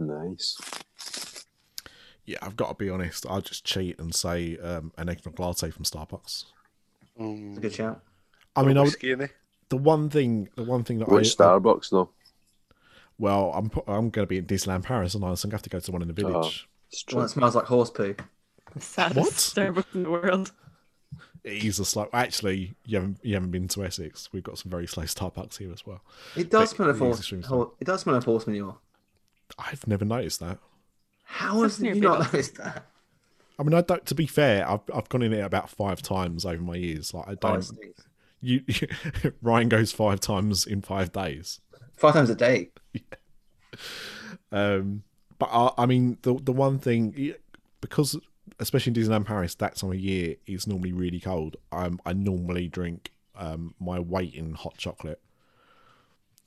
Nice. 0.00 0.56
Yeah, 2.26 2.38
I've 2.42 2.56
got 2.56 2.68
to 2.68 2.74
be 2.74 2.90
honest. 2.90 3.26
I'll 3.28 3.40
just 3.40 3.64
cheat 3.64 3.98
and 3.98 4.14
say 4.14 4.58
um, 4.58 4.92
an 4.98 5.08
eggnog 5.08 5.38
latte 5.40 5.70
from 5.70 5.84
Starbucks. 5.84 6.44
Mm, 7.18 7.50
It's 7.50 7.58
a 7.58 7.60
good 7.60 7.74
shout. 7.74 8.02
I 8.56 8.62
mean, 8.64 8.76
I 8.76 8.82
would, 8.82 8.88
whiskey 8.88 9.14
the 9.68 9.76
one 9.76 10.10
thing, 10.10 10.48
the 10.56 10.64
one 10.64 10.84
thing 10.84 10.98
that 10.98 11.08
Which 11.08 11.26
I, 11.40 11.44
I 11.44 11.58
Starbucks 11.58 11.90
though? 11.90 12.10
well, 13.18 13.52
I'm 13.54 13.70
I'm 13.86 14.10
going 14.10 14.24
to 14.24 14.26
be 14.26 14.38
in 14.38 14.46
Disneyland 14.46 14.84
Paris, 14.84 15.14
and 15.14 15.24
I 15.24 15.34
so 15.34 15.46
I'm 15.46 15.50
going 15.50 15.52
to 15.52 15.56
have 15.56 15.62
to 15.62 15.70
go 15.70 15.80
to 15.80 15.92
one 15.92 16.02
in 16.02 16.08
the 16.08 16.14
village. 16.14 16.68
It's 16.90 17.04
One 17.10 17.22
true. 17.22 17.22
that 17.22 17.28
smells 17.30 17.54
like 17.54 17.66
horse 17.66 17.90
poo. 17.90 18.14
The 18.74 18.80
saddest 18.80 19.16
What? 19.16 19.32
Starbucks 19.34 19.94
in 19.94 20.02
the 20.04 20.10
world. 20.10 20.52
It 21.44 21.64
is 21.64 21.78
a 21.78 21.84
slow. 21.84 22.08
Actually, 22.12 22.74
you 22.84 22.96
haven't 22.98 23.18
you 23.22 23.34
haven't 23.34 23.50
been 23.50 23.68
to 23.68 23.84
Essex. 23.84 24.28
We've 24.32 24.42
got 24.42 24.58
some 24.58 24.70
very 24.70 24.86
slow 24.86 25.04
Starbucks 25.04 25.58
here 25.58 25.72
as 25.72 25.86
well. 25.86 26.00
It 26.36 26.50
does 26.50 26.70
But 26.70 26.76
smell 26.76 26.90
of 26.90 26.96
it 26.96 26.98
is 26.98 27.00
horse. 27.06 27.18
extremely 27.18 27.46
hor- 27.46 27.72
It 27.80 27.84
does 27.86 28.00
smell 28.02 28.16
of 28.16 28.24
horse 28.24 28.46
manure. 28.46 28.76
I've 29.58 29.86
never 29.86 30.04
noticed 30.04 30.40
that. 30.40 30.58
How 31.24 31.62
has 31.62 31.80
you 31.80 31.94
not 31.94 32.20
off. 32.20 32.32
noticed 32.32 32.56
that? 32.56 32.86
I 33.58 33.62
mean, 33.62 33.74
I 33.74 33.80
don't. 33.80 34.04
To 34.06 34.14
be 34.14 34.26
fair, 34.26 34.68
I've 34.68 34.80
I've 34.94 35.08
gone 35.08 35.22
in 35.22 35.32
it 35.32 35.40
about 35.44 35.68
five 35.70 36.02
times 36.02 36.44
over 36.44 36.62
my 36.62 36.76
years. 36.76 37.12
Like 37.14 37.28
I 37.28 37.32
Oh, 37.32 37.34
don't. 37.36 37.58
it 37.58 37.64
stinks. 37.64 38.04
you 38.40 38.62
Ryan 39.42 39.68
goes 39.68 39.92
five 39.92 40.20
times 40.20 40.66
in 40.66 40.80
five 40.82 41.12
days. 41.12 41.60
Five 41.96 42.14
times 42.14 42.30
a 42.30 42.34
day. 42.34 42.70
Um, 44.52 45.02
but 45.38 45.48
I, 45.52 45.70
I 45.78 45.86
mean, 45.86 46.18
the 46.22 46.34
the 46.34 46.52
one 46.52 46.78
thing 46.78 47.34
because 47.80 48.16
especially 48.60 48.90
in 48.90 48.96
Disneyland 48.96 49.26
Paris, 49.26 49.54
that 49.56 49.76
time 49.76 49.90
of 49.90 49.98
year 49.98 50.36
is 50.46 50.66
normally 50.66 50.92
really 50.92 51.20
cold. 51.20 51.56
Um, 51.72 52.00
I 52.04 52.12
normally 52.12 52.68
drink 52.68 53.12
um 53.36 53.74
my 53.78 54.00
weight 54.00 54.34
in 54.34 54.54
hot 54.54 54.76
chocolate 54.76 55.20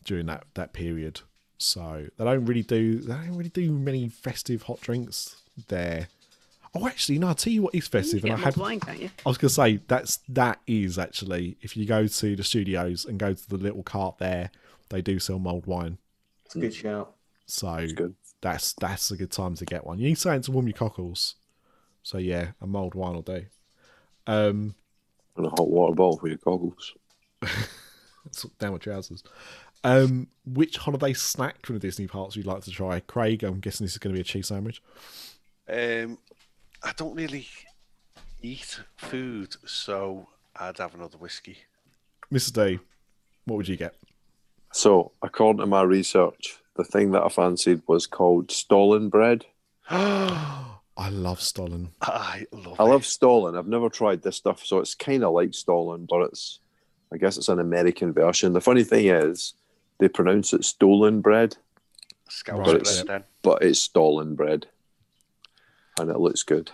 during 0.04 0.26
that 0.28 0.44
that 0.56 0.74
period. 0.74 1.22
So 1.58 2.08
they 2.18 2.26
don't 2.26 2.46
really 2.46 2.64
do 2.64 3.00
they 3.00 3.14
don't 3.14 3.38
really 3.38 3.50
do 3.50 3.72
many 3.72 4.08
festive 4.10 4.64
hot 4.64 4.82
drinks 4.82 5.42
there. 5.68 6.08
Oh, 6.74 6.88
actually, 6.88 7.20
no. 7.20 7.28
I'll 7.28 7.36
tell 7.36 7.52
you 7.52 7.64
what 7.64 7.76
is 7.76 7.88
festive, 7.88 8.24
and 8.24 8.32
I 8.32 8.38
Get 8.38 8.46
had 8.46 8.58
mulled 8.58 8.70
wine, 8.70 8.80
can't 8.80 9.02
you? 9.02 9.10
I 9.26 9.30
was 9.30 9.38
gonna 9.38 9.50
say 9.50 9.80
that's 9.88 10.20
that 10.30 10.60
is 10.66 10.98
actually 10.98 11.58
if 11.62 11.76
you 11.76 11.86
go 11.86 12.08
to 12.08 12.36
the 12.36 12.44
studios 12.44 13.06
and 13.06 13.20
go 13.20 13.34
to 13.34 13.50
the 13.50 13.58
little 13.58 13.84
cart 13.84 14.18
there, 14.20 14.52
they 14.90 15.02
do 15.02 15.20
sell 15.20 15.38
mulled 15.38 15.66
wine. 15.68 15.98
It's 16.46 16.56
a 16.56 16.60
good 16.60 16.74
shout. 16.74 17.14
So 17.46 17.88
good. 17.94 18.16
that's 18.42 18.74
that's 18.74 19.12
a 19.12 19.18
good 19.18 19.32
time 19.32 19.56
to 19.56 19.66
get 19.66 19.86
one. 19.86 20.00
You 20.00 20.08
need 20.08 20.18
something 20.18 20.42
to 20.44 20.52
warm 20.52 20.68
your 20.68 20.78
cockles. 20.78 21.36
So 22.04 22.18
yeah, 22.18 22.52
a 22.62 22.68
mulled 22.68 22.96
wine 22.96 23.14
will 23.14 23.22
do. 23.22 23.46
Um, 24.28 24.76
And 25.38 25.46
a 25.46 25.50
hot 25.50 25.70
water 25.70 25.94
bottle 25.94 26.18
for 26.18 26.28
your 26.28 26.38
goggles. 26.38 26.94
it's 28.26 28.44
down 28.60 28.74
with 28.74 28.84
trousers. 28.84 29.24
Um, 29.84 30.28
which 30.46 30.78
holiday 30.78 31.14
snack 31.14 31.66
from 31.66 31.76
the 31.76 31.80
Disney 31.80 32.08
parks 32.08 32.36
would 32.36 32.46
you 32.46 32.52
like 32.52 32.64
to 32.64 32.72
try? 32.72 33.00
Craig, 33.00 33.44
I'm 33.44 33.60
guessing 33.60 33.86
this 33.86 33.94
is 33.94 33.98
going 33.98 34.14
to 34.14 34.18
be 34.18 34.22
a 34.22 34.26
cheese 34.26 34.48
sandwich. 34.48 34.82
Um, 35.68 36.18
I 36.84 36.92
don't 36.96 37.16
really 37.16 37.48
eat 38.42 38.80
food, 38.96 39.56
so 39.66 40.28
I'd 40.56 40.78
have 40.78 40.94
another 40.94 41.18
whiskey. 41.18 41.58
Mrs. 42.32 42.54
D, 42.54 42.80
what 43.46 43.58
would 43.58 43.68
you 43.68 43.78
get? 43.78 43.96
So, 44.72 45.12
according 45.22 45.62
to 45.62 45.66
my 45.66 45.82
research, 45.82 46.60
the 46.76 46.84
thing 46.84 47.12
that 47.12 47.24
I 47.24 47.30
fancied 47.30 47.82
was 47.88 48.08
called 48.08 48.52
Stollen 48.52 49.10
bread. 49.10 49.46
I 51.02 51.10
love 51.10 51.40
Stollen. 51.42 51.90
I 52.02 52.46
love 52.52 52.80
I 52.80 52.84
it. 52.84 52.88
love 52.88 53.06
Stollen. 53.06 53.58
I've 53.58 53.68
never 53.68 53.90
tried 53.90 54.22
this 54.22 54.38
stuff, 54.38 54.64
so 54.66 54.78
it's 54.80 54.94
kind 54.96 55.24
of 55.24 55.34
like 55.34 55.50
Stollen, 55.54 56.06
but 56.08 56.22
it's, 56.24 56.60
I 57.12 57.18
guess 57.18 57.38
it's 57.38 57.50
an 57.50 57.60
American 57.60 58.14
version. 58.14 58.54
The 58.54 58.62
funny 58.62 58.84
thing 58.84 59.08
is, 59.08 59.54
they 60.00 60.08
pronounce 60.08 60.54
it 60.54 60.64
stolen 60.64 61.22
bread, 61.22 61.58
Scouse 62.30 62.58
Right, 62.60 62.66
bread 62.66 62.76
it's- 62.82 63.04
then. 63.04 63.24
but 63.42 63.64
it's 63.64 63.80
Stollen 63.80 64.36
bread, 64.36 64.68
and 66.00 66.10
it 66.12 66.20
looks 66.20 66.44
good. 66.44 66.72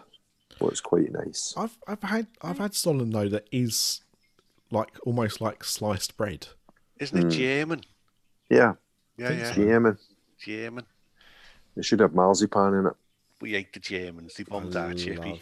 Well, 0.59 0.71
it's 0.71 0.81
quite 0.81 1.11
nice. 1.11 1.53
I've 1.55 1.77
I've 1.87 2.01
had 2.03 2.27
I've 2.41 2.57
had 2.57 2.73
Stollen 2.73 3.11
though 3.11 3.29
that 3.29 3.47
is 3.51 4.01
like 4.71 4.89
almost 5.05 5.39
like 5.39 5.63
sliced 5.63 6.17
bread. 6.17 6.47
Isn't 6.99 7.17
it 7.17 7.25
Mm. 7.27 7.31
German? 7.31 7.81
Yeah, 8.49 8.73
Yeah, 9.17 9.31
yeah, 9.31 9.55
yeah, 9.55 9.79
man. 9.79 9.97
German. 10.39 10.85
They 11.75 11.83
should 11.83 11.99
have 11.99 12.13
marzipan 12.15 12.73
in 12.73 12.85
it. 12.87 12.93
We 13.41 13.55
ate 13.55 13.73
the 13.73 13.79
Germans. 13.79 14.33
They 14.35 14.43
I 14.43 14.49
bombed 14.49 14.75
our 14.75 14.93
chippy. 14.93 15.41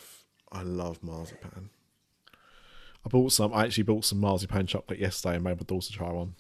I 0.52 0.62
love 0.64 1.02
marzipan. 1.04 1.70
I 3.06 3.10
bought 3.10 3.32
some. 3.32 3.54
I 3.54 3.66
actually 3.66 3.84
bought 3.84 4.06
some 4.06 4.20
marzipan 4.20 4.68
chocolate 4.68 5.00
yesterday 5.00 5.36
and 5.36 5.44
made 5.44 5.58
my 5.58 5.64
daughter 5.66 5.94
try 5.94 6.12
one. 6.12 6.36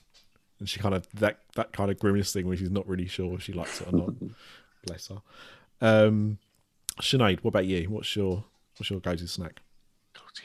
and 0.59 0.67
she 0.69 0.79
kind 0.79 0.95
of 0.95 1.07
that 1.13 1.39
that 1.55 1.73
kind 1.73 1.91
of 1.91 1.99
grimace 1.99 2.33
thing 2.33 2.47
where 2.47 2.57
she's 2.57 2.71
not 2.71 2.87
really 2.87 3.07
sure 3.07 3.33
if 3.35 3.43
she 3.43 3.53
likes 3.53 3.81
it 3.81 3.87
or 3.93 3.97
not. 3.97 4.13
Bless 4.85 5.07
her. 5.07 5.21
Um, 5.81 6.39
Sinead, 7.01 7.39
what 7.43 7.49
about 7.49 7.65
you? 7.65 7.89
What's 7.89 8.15
your 8.15 8.45
what's 8.77 8.89
your 8.89 8.99
go-to 8.99 9.27
snack? 9.27 9.61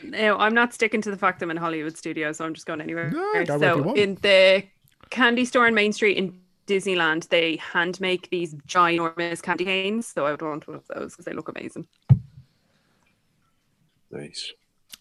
No, 0.02 0.36
I'm 0.36 0.54
not 0.54 0.74
sticking 0.74 1.00
to 1.02 1.10
the 1.10 1.16
fact 1.16 1.42
I'm 1.42 1.50
in 1.50 1.56
Hollywood 1.56 1.96
studio, 1.96 2.32
so 2.32 2.44
I'm 2.44 2.54
just 2.54 2.66
going 2.66 2.80
anywhere. 2.80 3.10
No, 3.10 3.44
go 3.44 3.58
wherever 3.58 3.76
you 3.76 3.82
so 3.82 3.82
want. 3.82 3.98
in 3.98 4.14
the 4.16 4.64
candy 5.10 5.44
store 5.44 5.66
on 5.66 5.74
Main 5.74 5.92
Street 5.92 6.16
in 6.16 6.40
Disneyland, 6.70 7.28
they 7.28 7.56
hand 7.56 8.00
make 8.00 8.30
these 8.30 8.54
ginormous 8.66 9.42
candy 9.42 9.64
canes. 9.64 10.06
So 10.06 10.26
I 10.26 10.30
would 10.30 10.42
want 10.42 10.68
one 10.68 10.76
of 10.76 10.86
those 10.88 11.12
because 11.12 11.24
they 11.24 11.32
look 11.32 11.48
amazing. 11.48 11.86
Nice. 14.10 14.52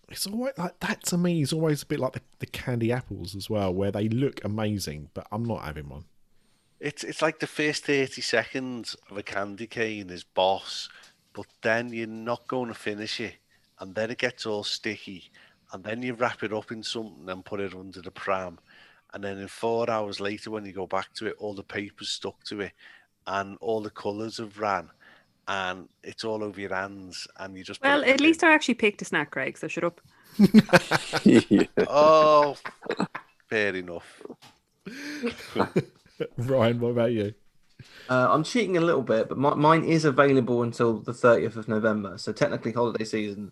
It's 0.10 0.26
always 0.26 0.54
like 0.58 0.80
that 0.80 1.04
to 1.06 1.18
me 1.18 1.42
is 1.42 1.54
always 1.54 1.84
a 1.84 1.86
bit 1.86 2.00
like 2.00 2.14
the, 2.14 2.22
the 2.40 2.48
candy 2.48 2.92
apples 2.92 3.36
as 3.36 3.50
well, 3.50 3.74
where 3.74 3.92
they 3.92 4.10
look 4.10 4.44
amazing, 4.44 5.10
but 5.14 5.28
I'm 5.32 5.46
not 5.46 5.64
having 5.64 5.90
one. 5.90 6.06
It's 6.80 7.04
it's 7.04 7.22
like 7.22 7.40
the 7.40 7.48
first 7.48 7.86
thirty 7.86 8.22
seconds 8.22 8.96
of 9.10 9.18
a 9.18 9.24
candy 9.24 9.68
cane 9.68 10.10
is 10.10 10.24
boss, 10.24 10.90
but 11.34 11.46
then 11.62 11.94
you're 11.94 12.08
not 12.08 12.48
going 12.48 12.70
to 12.70 12.74
finish 12.74 13.20
it, 13.20 13.36
and 13.80 13.94
then 13.94 14.10
it 14.10 14.18
gets 14.18 14.46
all 14.46 14.64
sticky, 14.64 15.30
and 15.74 15.84
then 15.84 16.02
you 16.02 16.14
wrap 16.14 16.42
it 16.42 16.54
up 16.54 16.72
in 16.72 16.82
something 16.82 17.30
and 17.30 17.46
put 17.46 17.60
it 17.60 17.76
under 17.76 18.02
the 18.02 18.12
pram, 18.12 18.58
and 19.14 19.24
then 19.24 19.38
in 19.38 19.48
four 19.48 19.90
hours 19.90 20.20
later 20.20 20.52
when 20.52 20.66
you 20.66 20.72
go 20.72 20.88
back 20.88 21.14
to 21.16 21.28
it, 21.28 21.36
all 21.40 21.54
the 21.54 21.64
paper's 21.64 22.10
stuck 22.10 22.44
to 22.46 22.62
it, 22.62 22.72
and 23.28 23.58
all 23.62 23.82
the 23.82 23.90
colours 23.90 24.38
have 24.38 24.58
ran, 24.58 24.90
and 25.48 25.90
it's 26.04 26.24
all 26.24 26.44
over 26.44 26.60
your 26.60 26.74
hands, 26.74 27.28
and 27.38 27.58
you 27.58 27.64
just. 27.64 27.82
Well, 27.82 28.04
at 28.04 28.18
the 28.18 28.24
least 28.24 28.44
I 28.44 28.54
actually 28.54 28.76
picked 28.76 29.02
a 29.02 29.06
snack, 29.06 29.32
Craig. 29.32 29.58
So 29.58 29.68
shut 29.68 29.84
up. 29.84 30.02
yeah. 31.24 31.64
Oh, 31.88 32.56
fair 33.50 33.76
enough. 33.76 34.22
Ryan, 36.38 36.80
what 36.80 36.90
about 36.90 37.12
you? 37.12 37.34
Uh, 38.10 38.28
I'm 38.30 38.44
cheating 38.44 38.78
a 38.78 38.82
little 38.82 39.02
bit, 39.02 39.30
but 39.30 39.38
my, 39.38 39.54
mine 39.54 39.84
is 39.84 40.06
available 40.06 40.64
until 40.64 41.00
the 41.00 41.12
30th 41.12 41.56
of 41.56 41.68
November, 41.68 42.18
so 42.18 42.32
technically 42.32 42.72
holiday 42.72 43.06
season, 43.06 43.52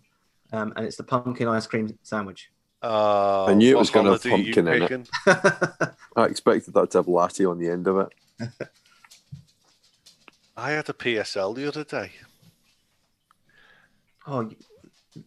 um, 0.52 0.72
and 0.76 0.84
it's 0.84 0.96
the 0.96 1.04
pumpkin 1.04 1.48
ice 1.48 1.66
cream 1.66 1.98
sandwich. 2.02 2.50
Oh, 2.82 3.46
I 3.48 3.54
knew 3.54 3.76
it 3.76 3.78
was 3.78 3.90
gonna 3.90 4.12
have 4.12 4.22
holiday 4.22 4.34
are 4.34 4.46
you 4.46 4.54
pumpkin 4.54 4.68
in 4.68 5.06
it. 5.26 5.94
I 6.16 6.24
expected 6.26 6.74
that 6.74 6.90
to 6.92 6.98
have 6.98 7.08
latte 7.08 7.44
on 7.44 7.58
the 7.58 7.68
end 7.68 7.86
of 7.88 7.98
it. 7.98 8.12
I 10.56 10.70
had 10.70 10.88
a 10.88 10.92
PSL 10.92 11.54
the 11.56 11.66
other 11.68 11.84
day. 11.84 12.12
Oh, 14.26 14.40
you- 14.42 14.56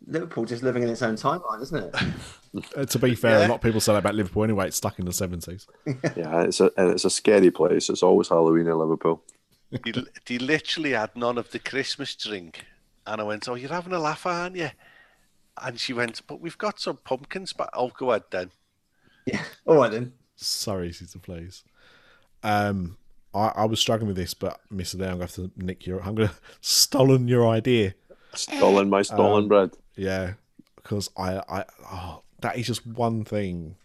Liverpool 0.08 0.46
just 0.46 0.64
living 0.64 0.84
in 0.84 0.90
its 0.90 1.02
own 1.02 1.16
timeline, 1.16 1.62
isn't 1.62 1.84
it? 1.94 1.96
Uh, 2.76 2.84
to 2.84 3.00
be 3.00 3.16
fair, 3.16 3.46
a 3.46 3.48
lot 3.48 3.56
of 3.56 3.62
people 3.62 3.80
say 3.80 3.94
that 3.94 4.00
about 4.00 4.14
Liverpool 4.14 4.44
anyway. 4.44 4.68
It's 4.68 4.76
stuck 4.76 5.00
in 5.00 5.06
the 5.06 5.14
seventies. 5.14 5.68
Yeah, 6.18 6.42
it's 6.42 6.60
a 6.60 6.70
and 6.76 6.92
it's 6.92 7.06
a 7.06 7.10
scary 7.10 7.50
place. 7.50 7.90
It's 7.90 8.04
always 8.04 8.28
Halloween 8.28 8.68
in 8.68 8.78
Liverpool. 8.78 9.24
He, 9.86 9.94
he 10.28 10.38
literally 10.38 10.92
had 10.92 11.16
none 11.16 11.38
of 11.38 11.50
the 11.52 11.60
Christmas 11.60 12.14
drink. 12.14 12.66
And 13.08 13.22
I 13.22 13.24
went, 13.24 13.48
Oh, 13.48 13.56
you're 13.56 13.70
having 13.70 13.94
a 13.94 14.00
laugh, 14.00 14.26
aren't 14.26 14.58
you? 14.58 14.70
And 15.62 15.80
she 15.80 15.94
went, 15.94 16.22
But 16.28 16.40
we've 16.42 16.58
got 16.58 16.80
some 16.80 16.98
pumpkins. 16.98 17.54
But 17.54 17.70
I'll 17.74 17.90
go 17.90 18.12
ahead 18.12 18.24
then. 18.32 18.52
Yeah. 19.26 19.44
All 19.66 19.76
right 19.78 19.92
then. 19.92 20.14
So 20.36 20.82
easy 20.82 21.06
to 21.06 21.20
please. 21.20 21.64
Um, 22.44 22.98
I, 23.34 23.52
I 23.56 23.66
was 23.66 23.80
struggling 23.80 24.08
with 24.08 24.18
this, 24.18 24.34
but 24.34 24.60
Mr. 24.74 24.98
D, 24.98 25.04
I'm 25.06 25.18
going 25.18 25.28
to 25.28 25.42
have 25.42 25.52
to 25.52 25.52
nick 25.58 25.86
your. 25.86 26.02
I'm 26.02 26.16
going 26.16 26.30
to 26.30 26.36
stolen 26.62 27.28
your 27.28 27.48
idea. 27.48 27.94
Stolen 28.34 28.90
my 28.90 29.02
stolen 29.02 29.44
Um, 29.44 29.48
bread. 29.48 29.72
Yeah, 29.96 30.34
because 30.78 31.10
I, 31.18 31.42
I, 31.50 31.66
oh, 31.92 32.24
that 32.42 32.58
is 32.58 32.66
just 32.68 32.88
one 32.88 33.24
thing 33.26 33.76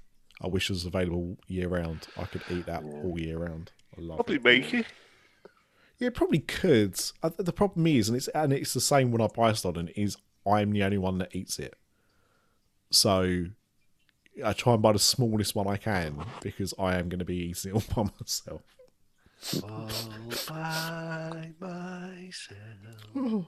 I 0.40 0.46
wish 0.46 0.70
was 0.70 0.84
available 0.86 1.36
year 1.48 1.68
round. 1.68 2.06
I 2.16 2.24
could 2.24 2.42
eat 2.50 2.66
that 2.66 2.82
all 2.84 3.18
year 3.18 3.38
round. 3.38 3.72
I 3.96 4.00
love 4.00 4.18
Probably 4.18 4.36
it. 4.36 4.44
make 4.44 4.72
it. 4.72 4.86
Yeah, 5.98 6.10
probably 6.10 6.40
could. 6.40 6.94
The 7.38 7.52
problem 7.52 7.86
is, 7.86 8.08
and 8.08 8.16
it's 8.16 8.28
and 8.28 8.52
it's 8.52 8.72
the 8.74 8.80
same 8.80 9.10
when 9.10 9.20
I 9.22 9.28
buy 9.28 9.52
Stollen, 9.52 9.88
is 9.96 10.16
I'm 10.46 10.72
the 10.72 10.82
only 10.84 10.98
one 10.98 11.18
that 11.18 11.34
eats 11.34 11.58
it. 11.58 11.74
So 12.90 13.46
I 14.44 14.52
try 14.52 14.74
and 14.74 14.82
buy 14.82 14.92
the 14.92 14.98
smallest 14.98 15.54
one 15.54 15.66
I 15.66 15.76
can 15.76 16.24
because 16.42 16.74
I 16.78 16.96
am 16.96 17.08
going 17.08 17.18
to 17.18 17.24
be 17.24 17.36
eating 17.36 17.72
it 17.72 17.74
all 17.74 17.82
by 18.04 18.10
myself. 18.20 18.62
All 19.62 19.90
by 20.48 21.52
myself. 21.60 23.46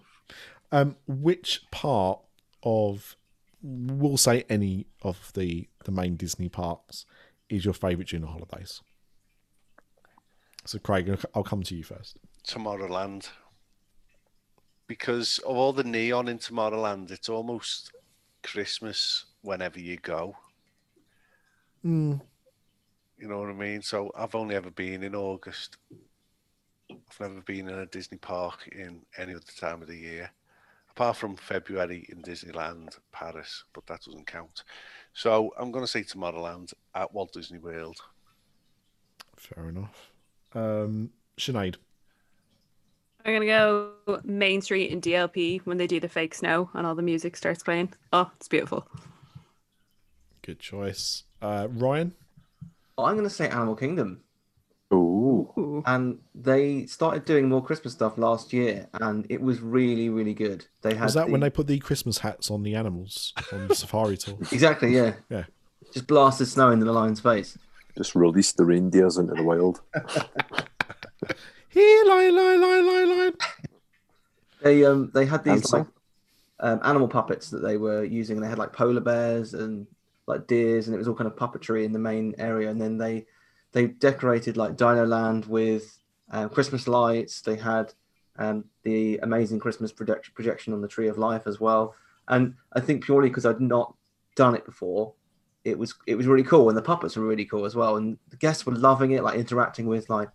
Um, 0.71 0.97
which 1.07 1.63
part 1.71 2.21
of, 2.63 3.17
we'll 3.63 4.17
say 4.19 4.45
any 4.51 4.87
of 5.03 5.33
the 5.35 5.69
the 5.85 5.93
main 5.93 6.17
Disney 6.17 6.49
parks, 6.51 7.07
is 7.49 7.65
your 7.65 7.73
favourite 7.73 8.09
during 8.09 8.23
the 8.27 8.31
holidays? 8.31 8.83
So, 10.67 10.79
Craig, 10.79 11.19
I'll 11.35 11.43
come 11.43 11.63
to 11.63 11.75
you 11.75 11.83
first. 11.83 12.19
Tomorrowland. 12.47 13.31
Because 14.89 15.39
of 15.41 15.57
all 15.57 15.73
the 15.73 15.85
neon 15.85 16.29
in 16.29 16.39
Tomorrowland, 16.39 17.11
it's 17.11 17.29
almost 17.29 17.93
Christmas 18.43 19.27
whenever 19.43 19.79
you 19.79 19.99
go. 19.99 20.35
Mm, 21.85 22.21
You 23.19 23.29
know 23.29 23.39
what 23.41 23.51
I 23.51 23.53
mean? 23.53 23.83
So 23.83 24.11
I've 24.17 24.35
only 24.35 24.57
ever 24.57 24.71
been 24.71 25.03
in 25.05 25.15
August. 25.15 25.77
I've 26.91 27.21
never 27.21 27.41
been 27.43 27.69
in 27.69 27.79
a 27.79 27.87
Disney 27.87 28.19
park 28.19 28.69
in 28.73 29.03
any 29.19 29.35
other 29.35 29.45
time 29.61 29.83
of 29.83 29.89
the 29.89 29.97
year, 29.97 30.31
apart 30.91 31.17
from 31.17 31.37
February 31.37 32.07
in 32.09 32.23
Disneyland 32.23 32.99
Paris, 33.13 33.65
but 33.75 33.87
that 33.87 34.03
doesn't 34.05 34.27
count. 34.27 34.65
So 35.13 35.53
I'm 35.59 35.71
going 35.71 35.85
to 35.85 35.91
say 35.91 36.03
Tomorrowland 36.03 36.73
at 36.95 37.13
Walt 37.13 37.33
Disney 37.33 37.59
World. 37.59 37.99
fair 39.37 39.69
enough. 39.69 40.11
Um, 40.55 41.11
Sinead. 41.37 41.77
I'm 43.29 43.35
gonna 43.35 43.47
go 43.47 43.91
Main 44.25 44.63
Street 44.63 44.91
in 44.91 45.03
DLP 45.03 45.61
when 45.65 45.77
they 45.77 45.87
do 45.87 46.01
the 46.01 46.09
fake 46.09 46.35
snow 46.35 46.71
and 46.73 46.87
all 46.87 46.95
the 46.95 47.03
music 47.03 47.37
starts 47.37 47.63
playing. 47.63 47.93
Oh, 48.11 48.31
it's 48.37 48.49
beautiful. 48.49 48.89
Good 50.41 50.59
choice. 50.59 51.25
Uh, 51.43 51.69
Ryan. 51.71 52.15
I'm 52.97 53.15
going 53.17 53.29
to 53.29 53.31
say 53.31 53.49
Animal 53.51 53.77
Kingdom. 53.77 54.23
Ooh. 54.95 55.53
Ooh. 55.59 55.83
And 55.85 56.21
they 56.35 56.87
started 56.87 57.27
doing 57.27 57.51
more 57.51 57.63
Christmas 57.63 57.93
stuff 57.93 58.17
last 58.17 58.55
year, 58.55 58.89
and 58.95 59.27
it 59.29 59.43
was 59.43 59.61
really, 59.61 60.09
really 60.09 60.33
good. 60.33 60.65
They 60.81 60.95
had 60.95 61.05
Was 61.05 61.15
that 61.15 61.29
when 61.29 61.43
they 61.43 61.51
put 61.51 61.67
the 61.67 61.79
Christmas 61.81 62.17
hats 62.19 62.51
on 62.51 62.63
the 62.63 62.75
animals 62.75 63.35
on 63.53 63.69
the 63.69 63.75
safari 63.75 64.17
tour? 64.17 64.39
exactly 64.53 64.97
yeah 64.97 65.13
Yeah. 65.29 65.45
just 65.93 66.07
blasted 66.07 66.49
snow 66.49 66.71
into 66.71 66.87
the 66.87 66.93
lion's 66.93 67.21
face. 67.21 67.59
Just 67.95 68.15
release 68.15 68.53
the 68.53 68.65
reindeers 68.65 69.19
into 69.19 69.35
the 69.35 69.43
wild. 69.43 69.83
Here, 71.71 72.05
lion, 72.07 72.35
lion, 72.35 72.61
lion, 72.61 72.87
lion, 72.87 73.19
lion. 73.19 73.33
They 74.63 74.85
um 74.85 75.11
they 75.15 75.27
had 75.27 75.45
these 75.45 75.73
like 75.73 75.87
um, 76.61 76.81
animal 76.83 77.09
puppets 77.09 77.51
that 77.51 77.63
they 77.63 77.77
were 77.77 78.05
using. 78.05 78.37
and 78.37 78.45
They 78.45 78.49
had 78.49 78.59
like 78.59 78.73
polar 78.73 79.01
bears 79.01 79.55
and 79.55 79.87
like 80.27 80.47
deers, 80.47 80.87
and 80.87 80.95
it 80.95 80.99
was 80.99 81.09
all 81.09 81.15
kind 81.15 81.31
of 81.31 81.37
puppetry 81.37 81.85
in 81.85 81.93
the 81.93 81.99
main 81.99 82.35
area. 82.39 82.71
And 82.71 82.81
then 82.81 82.99
they 82.99 83.27
they 83.73 83.87
decorated 83.87 84.57
like 84.57 84.77
Dino 84.77 85.07
Land 85.07 85.47
with 85.47 85.99
um, 86.31 86.49
Christmas 86.49 86.89
lights. 86.89 87.43
They 87.43 87.57
had 87.57 87.93
um, 88.39 88.65
the 88.83 89.19
amazing 89.23 89.59
Christmas 89.59 89.93
project- 89.93 90.35
projection 90.35 90.73
on 90.73 90.81
the 90.81 90.89
Tree 90.89 91.09
of 91.09 91.19
Life 91.19 91.47
as 91.47 91.61
well. 91.61 91.95
And 92.29 92.55
I 92.73 92.81
think 92.81 93.05
purely 93.05 93.29
because 93.29 93.47
I'd 93.47 93.61
not 93.61 93.95
done 94.37 94.55
it 94.55 94.65
before, 94.65 95.15
it 95.65 95.79
was 95.79 95.95
it 96.07 96.17
was 96.17 96.27
really 96.27 96.43
cool, 96.45 96.69
and 96.69 96.77
the 96.77 96.83
puppets 96.83 97.17
were 97.17 97.27
really 97.27 97.45
cool 97.45 97.65
as 97.65 97.77
well. 97.77 97.97
And 97.97 98.19
the 98.31 98.37
guests 98.37 98.67
were 98.67 98.75
loving 98.75 99.13
it, 99.13 99.23
like 99.23 99.39
interacting 99.39 99.87
with 99.87 100.11
like 100.11 100.29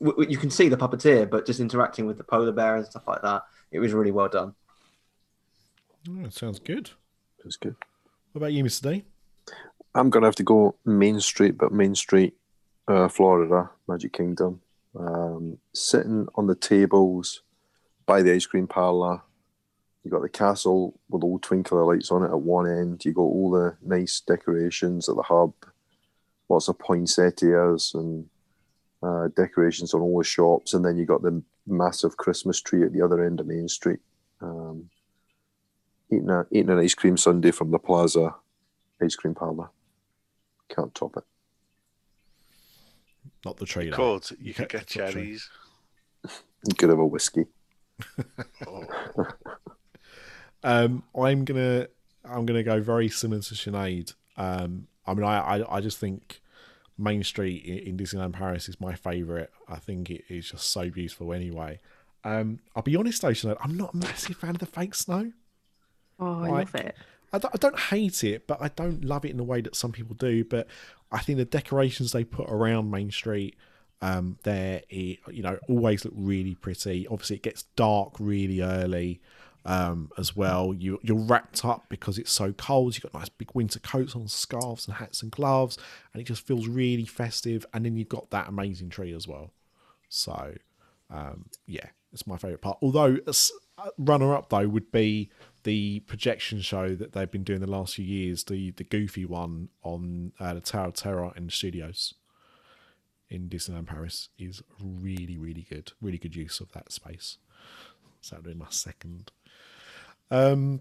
w- 0.00 0.12
w- 0.12 0.30
you 0.30 0.36
can 0.38 0.50
see 0.50 0.68
the 0.68 0.76
puppeteer, 0.76 1.28
but 1.28 1.46
just 1.46 1.60
interacting 1.60 2.06
with 2.06 2.18
the 2.18 2.24
polar 2.24 2.52
bear 2.52 2.76
and 2.76 2.86
stuff 2.86 3.06
like 3.06 3.22
that. 3.22 3.42
It 3.70 3.78
was 3.78 3.92
really 3.92 4.10
well 4.10 4.28
done. 4.28 4.54
Oh, 6.08 6.22
that 6.22 6.32
sounds 6.32 6.58
good. 6.58 6.90
It's 7.44 7.56
good. 7.56 7.76
What 8.32 8.40
about 8.40 8.52
you, 8.52 8.64
Mr. 8.64 8.82
D? 8.92 9.04
I'm 9.94 10.10
gonna 10.10 10.26
have 10.26 10.36
to 10.36 10.42
go 10.44 10.76
Main 10.84 11.20
Street, 11.20 11.58
but 11.58 11.72
Main 11.72 11.94
Street, 11.94 12.34
uh, 12.88 13.08
Florida, 13.08 13.70
Magic 13.88 14.12
Kingdom. 14.12 14.60
Um, 14.98 15.58
sitting 15.72 16.26
on 16.34 16.46
the 16.46 16.54
tables 16.54 17.42
by 18.06 18.22
the 18.22 18.32
ice 18.32 18.46
cream 18.46 18.66
parlor. 18.66 19.22
You 20.02 20.10
got 20.10 20.22
the 20.22 20.28
castle 20.28 20.98
with 21.10 21.22
all 21.22 21.38
twinkly 21.38 21.78
lights 21.78 22.10
on 22.10 22.22
it 22.22 22.28
at 22.30 22.40
one 22.40 22.66
end. 22.66 23.04
You 23.04 23.12
got 23.12 23.22
all 23.22 23.50
the 23.50 23.76
nice 23.82 24.20
decorations 24.20 25.08
at 25.08 25.16
the 25.16 25.22
hub, 25.22 25.52
lots 26.48 26.68
of 26.68 26.78
poinsettias 26.78 27.92
and 27.94 28.29
uh, 29.02 29.28
decorations 29.36 29.94
on 29.94 30.00
all 30.00 30.18
the 30.18 30.24
shops, 30.24 30.74
and 30.74 30.84
then 30.84 30.96
you 30.96 31.04
got 31.06 31.22
the 31.22 31.42
massive 31.66 32.16
Christmas 32.16 32.60
tree 32.60 32.84
at 32.84 32.92
the 32.92 33.02
other 33.02 33.24
end 33.24 33.40
of 33.40 33.46
Main 33.46 33.68
Street. 33.68 34.00
Um, 34.40 34.90
eating 36.12 36.30
a 36.30 36.46
eating 36.50 36.70
an 36.70 36.78
ice 36.78 36.94
cream 36.94 37.16
sundae 37.16 37.50
from 37.50 37.70
the 37.70 37.78
Plaza 37.78 38.34
ice 39.02 39.16
cream 39.16 39.34
parlor. 39.34 39.70
Can't 40.68 40.94
top 40.94 41.16
it. 41.16 41.24
Not 43.44 43.56
the 43.56 43.66
tree. 43.66 43.86
You 43.86 43.92
could. 43.92 44.30
You 44.30 44.36
You 44.40 44.54
could 44.54 44.68
get 44.68 44.82
it's 44.82 44.92
cherries. 44.92 45.48
You 46.24 46.74
could 46.76 46.90
have 46.90 46.98
a 46.98 47.06
whiskey. 47.06 47.46
Oh, 48.66 48.84
Um, 50.62 51.04
I'm 51.18 51.44
gonna 51.44 51.88
I'm 52.24 52.44
gonna 52.44 52.62
go 52.62 52.80
very 52.80 53.08
similar 53.08 53.40
to 53.40 53.54
Sinead. 53.54 54.14
Um, 54.36 54.88
I 55.06 55.14
mean, 55.14 55.24
I, 55.24 55.38
I 55.38 55.76
I 55.76 55.80
just 55.80 55.98
think 55.98 56.39
Main 57.00 57.24
Street 57.24 57.64
in, 57.64 57.96
Disneyland 57.96 58.34
Paris 58.34 58.68
is 58.68 58.80
my 58.80 58.94
favourite. 58.94 59.48
I 59.66 59.76
think 59.76 60.10
it 60.10 60.24
is 60.28 60.50
just 60.50 60.70
so 60.70 60.90
beautiful. 60.90 61.32
Anyway, 61.32 61.80
um, 62.24 62.60
I'll 62.76 62.82
be 62.82 62.96
honest, 62.96 63.22
though, 63.22 63.30
Sinead, 63.30 63.56
I'm 63.60 63.76
not 63.76 63.94
a 63.94 63.96
massive 63.96 64.36
fan 64.36 64.50
of 64.50 64.58
the 64.58 64.66
fake 64.66 64.94
snow. 64.94 65.32
Oh, 66.18 66.44
I 66.44 66.48
love 66.48 66.74
it. 66.74 66.94
I 67.32 67.38
don't, 67.38 67.54
I 67.54 67.58
don't 67.58 67.78
hate 67.78 68.24
it, 68.24 68.46
but 68.46 68.60
I 68.60 68.68
don't 68.68 69.04
love 69.04 69.24
it 69.24 69.30
in 69.30 69.36
the 69.36 69.44
way 69.44 69.60
that 69.62 69.74
some 69.74 69.92
people 69.92 70.14
do. 70.14 70.44
But 70.44 70.66
I 71.10 71.20
think 71.20 71.38
the 71.38 71.44
decorations 71.44 72.12
they 72.12 72.24
put 72.24 72.48
around 72.50 72.90
Main 72.90 73.10
Street, 73.10 73.56
um, 74.02 74.38
there, 74.42 74.82
it, 74.90 75.20
you 75.30 75.42
know, 75.42 75.58
always 75.68 76.04
look 76.04 76.14
really 76.16 76.54
pretty. 76.54 77.06
Obviously, 77.06 77.36
it 77.36 77.42
gets 77.42 77.62
dark 77.76 78.14
really 78.18 78.60
early 78.60 79.20
um, 79.64 80.10
as 80.18 80.34
well. 80.34 80.74
You 80.74 80.98
you're 81.02 81.18
wrapped 81.18 81.64
up 81.64 81.86
because 81.88 82.18
it's 82.18 82.32
so 82.32 82.52
cold. 82.52 82.94
You've 82.94 83.02
got 83.04 83.14
nice 83.14 83.28
big 83.28 83.50
winter 83.54 83.78
coats 83.80 84.14
on, 84.14 84.28
scarves 84.28 84.86
and 84.86 84.96
hats 84.96 85.22
and 85.22 85.30
gloves, 85.30 85.78
and 86.12 86.20
it 86.20 86.24
just 86.24 86.46
feels 86.46 86.66
really 86.66 87.04
festive. 87.06 87.66
And 87.72 87.84
then 87.84 87.96
you've 87.96 88.08
got 88.08 88.30
that 88.30 88.48
amazing 88.48 88.90
tree 88.90 89.12
as 89.14 89.28
well. 89.28 89.52
So, 90.08 90.54
um, 91.10 91.46
yeah, 91.66 91.86
it's 92.12 92.26
my 92.26 92.36
favourite 92.36 92.62
part. 92.62 92.78
Although, 92.82 93.18
s- 93.28 93.52
runner 93.98 94.34
up 94.34 94.50
though 94.50 94.68
would 94.68 94.90
be 94.92 95.30
the 95.62 96.00
projection 96.00 96.60
show 96.60 96.94
that 96.94 97.12
they've 97.12 97.30
been 97.30 97.44
doing 97.44 97.60
the 97.60 97.70
last 97.70 97.94
few 97.94 98.04
years, 98.04 98.44
the 98.44 98.70
the 98.72 98.84
goofy 98.84 99.24
one 99.24 99.68
on 99.82 100.32
uh, 100.40 100.54
the 100.54 100.60
Tower 100.60 100.86
of 100.86 100.94
Terror 100.94 101.32
in 101.36 101.46
the 101.46 101.52
studios 101.52 102.14
in 103.28 103.48
Disneyland 103.48 103.86
Paris 103.86 104.28
is 104.38 104.62
really, 104.82 105.38
really 105.38 105.66
good. 105.68 105.92
Really 106.00 106.18
good 106.18 106.34
use 106.34 106.58
of 106.60 106.72
that 106.72 106.90
space. 106.90 107.38
So 108.20 108.36
that'll 108.36 108.52
be 108.52 108.58
my 108.58 108.66
second. 108.70 109.30
Um, 110.30 110.80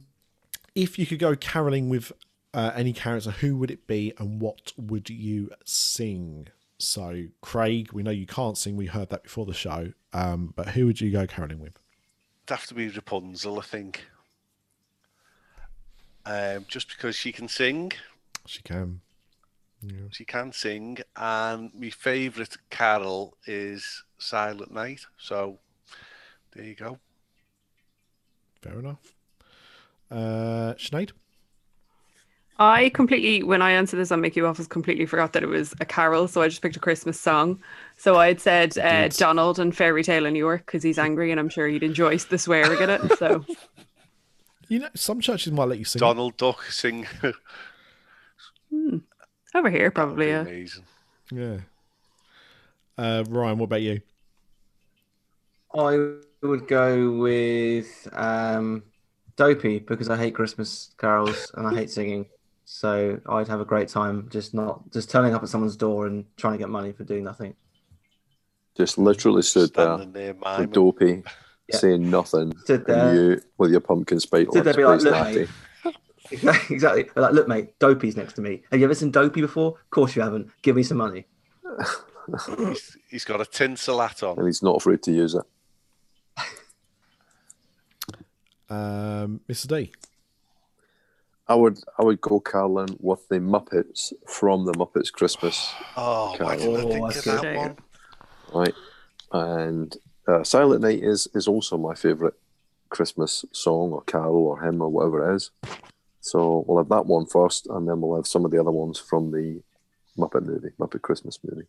if 0.75 0.99
you 0.99 1.05
could 1.05 1.19
go 1.19 1.35
caroling 1.35 1.89
with 1.89 2.11
uh, 2.53 2.71
any 2.75 2.93
character, 2.93 3.31
who 3.31 3.57
would 3.57 3.71
it 3.71 3.87
be, 3.87 4.13
and 4.17 4.39
what 4.41 4.73
would 4.77 5.09
you 5.09 5.51
sing? 5.65 6.47
So, 6.77 7.25
Craig, 7.41 7.91
we 7.91 8.03
know 8.03 8.11
you 8.11 8.25
can't 8.25 8.57
sing. 8.57 8.75
We 8.77 8.85
heard 8.85 9.09
that 9.09 9.23
before 9.23 9.45
the 9.45 9.53
show. 9.53 9.91
Um, 10.13 10.53
but 10.55 10.69
who 10.69 10.85
would 10.85 11.01
you 11.01 11.11
go 11.11 11.27
caroling 11.27 11.59
with? 11.59 11.77
It'd 12.47 12.57
have 12.57 12.67
to 12.67 12.73
be 12.73 12.87
Rapunzel, 12.87 13.59
I 13.59 13.63
think. 13.63 14.05
Um, 16.25 16.65
just 16.67 16.89
because 16.89 17.15
she 17.15 17.31
can 17.31 17.47
sing, 17.47 17.91
She 18.45 18.61
can. 18.61 19.01
she 20.11 20.25
can 20.25 20.51
sing, 20.51 20.99
and 21.15 21.71
my 21.73 21.89
favourite 21.89 22.57
carol 22.69 23.35
is 23.45 24.03
Silent 24.17 24.71
Night. 24.71 25.01
So 25.17 25.59
there 26.53 26.65
you 26.65 26.75
go. 26.75 26.99
Fair 28.61 28.79
enough. 28.79 28.99
Uh, 30.11 30.73
Sinead? 30.77 31.11
I 32.61 32.89
completely, 32.89 33.41
when 33.41 33.61
I 33.61 33.71
answered 33.71 33.97
this 33.97 34.11
on 34.11 34.19
Mickey 34.19 34.41
Waffles, 34.41 34.67
completely 34.67 35.05
forgot 35.05 35.31
that 35.33 35.43
it 35.43 35.47
was 35.47 35.73
a 35.79 35.85
carol. 35.85 36.27
So 36.27 36.41
I 36.41 36.49
just 36.49 36.61
picked 36.61 36.75
a 36.75 36.79
Christmas 36.79 37.19
song. 37.19 37.61
So 37.95 38.17
I 38.17 38.27
had 38.27 38.41
said 38.41 38.77
uh, 38.77 39.07
Donald 39.07 39.59
and 39.59 39.75
Fairy 39.75 40.03
Tale 40.03 40.25
in 40.25 40.33
New 40.33 40.39
York 40.39 40.65
because 40.65 40.83
he's 40.83 40.99
angry 40.99 41.31
and 41.31 41.39
I'm 41.39 41.47
sure 41.47 41.67
he'd 41.67 41.83
enjoy 41.83 42.17
the 42.17 42.37
swearing 42.37 42.81
in 42.81 42.89
it. 42.89 43.17
So 43.17 43.45
You 44.69 44.77
know, 44.79 44.89
some 44.93 45.19
churches 45.19 45.51
might 45.51 45.67
let 45.67 45.79
you 45.79 45.85
sing. 45.85 45.99
Donald 45.99 46.37
Duck 46.37 46.63
sing. 46.65 47.07
over 49.55 49.69
here, 49.69 49.89
probably. 49.89 50.27
Yeah. 50.27 50.41
amazing. 50.41 50.83
Yeah. 51.31 51.57
Uh, 52.95 53.23
Ryan, 53.27 53.57
what 53.57 53.65
about 53.65 53.81
you? 53.81 54.01
I 55.73 56.17
would 56.43 56.67
go 56.67 57.11
with 57.17 58.07
um, 58.13 58.83
Dopey 59.39 59.79
because 59.79 60.09
I 60.09 60.17
hate 60.17 60.35
Christmas 60.35 60.93
carols 60.97 61.51
and 61.55 61.65
I 61.65 61.73
hate 61.73 61.89
singing. 61.89 62.25
So 62.65 63.19
I'd 63.27 63.47
have 63.47 63.61
a 63.61 63.65
great 63.65 63.87
time 63.87 64.27
just 64.29 64.53
not 64.53 64.91
just 64.91 65.09
turning 65.09 65.33
up 65.33 65.41
at 65.41 65.49
someone's 65.49 65.77
door 65.77 66.05
and 66.07 66.25
trying 66.37 66.53
to 66.53 66.59
get 66.59 66.69
money 66.69 66.91
for 66.91 67.05
doing 67.05 67.23
nothing. 67.23 67.55
Just 68.77 68.97
literally 68.97 69.41
stood 69.41 69.73
there 69.73 69.85
Standing 69.85 70.11
there 70.11 70.33
with 70.33 70.43
miming. 70.43 70.69
dopey, 70.71 71.23
Yeah. 71.69 71.77
saying 71.77 72.09
nothing, 72.09 72.53
Stood 72.65 72.85
there. 72.85 73.07
and 73.09 73.17
you 73.17 73.41
with 73.57 73.71
your 73.71 73.79
pumpkin 73.79 74.19
spice 74.19 74.47
Stood 74.51 74.65
there, 74.65 74.73
be 74.81 74.83
like, 74.83 75.01
"Look, 75.01 75.13
mate." 75.13 75.47
Exactly. 76.31 76.75
exactly. 76.75 77.03
They're 77.15 77.23
like, 77.23 77.33
look, 77.33 77.47
mate, 77.47 77.79
Dopey's 77.79 78.15
next 78.17 78.33
to 78.33 78.41
me. 78.41 78.61
Have 78.71 78.79
you 78.79 78.85
ever 78.85 78.93
seen 78.93 79.09
Dopey 79.09 79.41
before? 79.41 79.69
Of 79.69 79.89
course 79.89 80.15
you 80.15 80.21
haven't. 80.21 80.49
Give 80.61 80.75
me 80.75 80.83
some 80.83 80.97
money. 80.97 81.25
He's, 82.57 82.97
he's 83.09 83.25
got 83.25 83.41
a 83.41 83.45
tinsel 83.45 83.99
hat 83.99 84.21
on. 84.21 84.37
and 84.37 84.45
he's 84.47 84.61
not 84.61 84.75
afraid 84.75 85.01
to 85.03 85.11
use 85.11 85.33
it. 85.33 85.43
Um, 88.69 89.41
Mr. 89.49 89.67
D. 89.67 89.91
I 91.47 91.55
would 91.55 91.79
I 91.97 92.03
would 92.03 92.21
go 92.21 92.39
Carlin 92.39 92.95
with 92.99 93.27
the 93.27 93.39
Muppets 93.39 94.13
from 94.27 94.65
the 94.65 94.73
Muppets 94.73 95.11
Christmas, 95.11 95.73
Oh, 95.97 96.35
why 96.39 96.55
didn't 96.55 96.75
I 96.75 96.81
Oh, 96.81 96.91
think 96.91 97.07
that's 97.07 97.25
of 97.25 97.25
that 97.25 97.41
good. 97.41 97.57
one? 97.57 97.77
right? 98.53 98.73
And 99.31 99.97
uh, 100.27 100.43
Silent 100.43 100.81
Night 100.81 101.03
is 101.03 101.27
is 101.33 101.47
also 101.47 101.77
my 101.77 101.95
favourite 101.95 102.35
Christmas 102.89 103.45
song 103.51 103.91
or 103.91 104.01
carol 104.03 104.45
or 104.45 104.61
hymn 104.61 104.81
or 104.81 104.89
whatever 104.89 105.31
it 105.31 105.35
is. 105.35 105.51
So 106.21 106.63
we'll 106.67 106.77
have 106.77 106.89
that 106.89 107.05
one 107.07 107.25
first, 107.25 107.65
and 107.67 107.87
then 107.87 108.01
we'll 108.01 108.17
have 108.17 108.27
some 108.27 108.45
of 108.45 108.51
the 108.51 108.59
other 108.59 108.71
ones 108.71 108.99
from 108.99 109.31
the 109.31 109.61
Muppet 110.17 110.45
movie, 110.45 110.71
Muppet 110.79 111.01
Christmas 111.01 111.39
movie. 111.43 111.67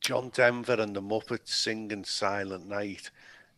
John 0.00 0.30
Denver 0.34 0.74
and 0.80 0.94
the 0.94 1.00
Muppets 1.00 1.48
singing 1.48 2.04
Silent 2.04 2.66
Night 2.68 3.10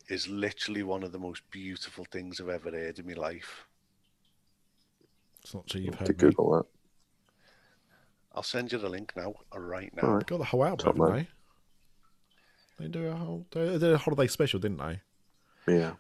is 0.09 0.29
literally 0.29 0.83
one 0.83 1.03
of 1.03 1.13
the 1.13 1.19
most 1.19 1.43
beautiful 1.51 2.05
things 2.11 2.41
I've 2.41 2.49
ever 2.49 2.71
heard 2.71 2.99
in 2.99 3.07
my 3.07 3.15
life. 3.15 3.67
It's 5.43 5.55
not 5.55 5.71
sure 5.71 5.81
you've 5.81 5.95
to 5.99 6.01
heard 6.01 6.09
me. 6.09 6.15
Google 6.15 6.51
that. 6.57 6.65
I'll 8.35 8.43
send 8.43 8.71
you 8.73 8.79
the 8.79 8.89
link 8.89 9.13
now, 9.17 9.35
uh, 9.55 9.59
right 9.61 9.93
now. 9.95 10.03
All 10.09 10.15
right. 10.15 10.27
Got 10.27 10.39
the 10.39 10.45
whole 10.45 10.65
album, 10.65 10.79
Top 10.79 10.97
haven't 10.97 11.29
they? 12.79 12.85
They 12.85 12.89
do 12.89 13.07
a 13.07 13.15
whole 13.15 13.47
they 13.53 13.79
did 13.79 13.83
a 13.85 13.97
holiday 13.99 14.27
special, 14.27 14.61
didn't 14.61 14.79
they? 14.79 15.01
Yeah. 15.73 15.93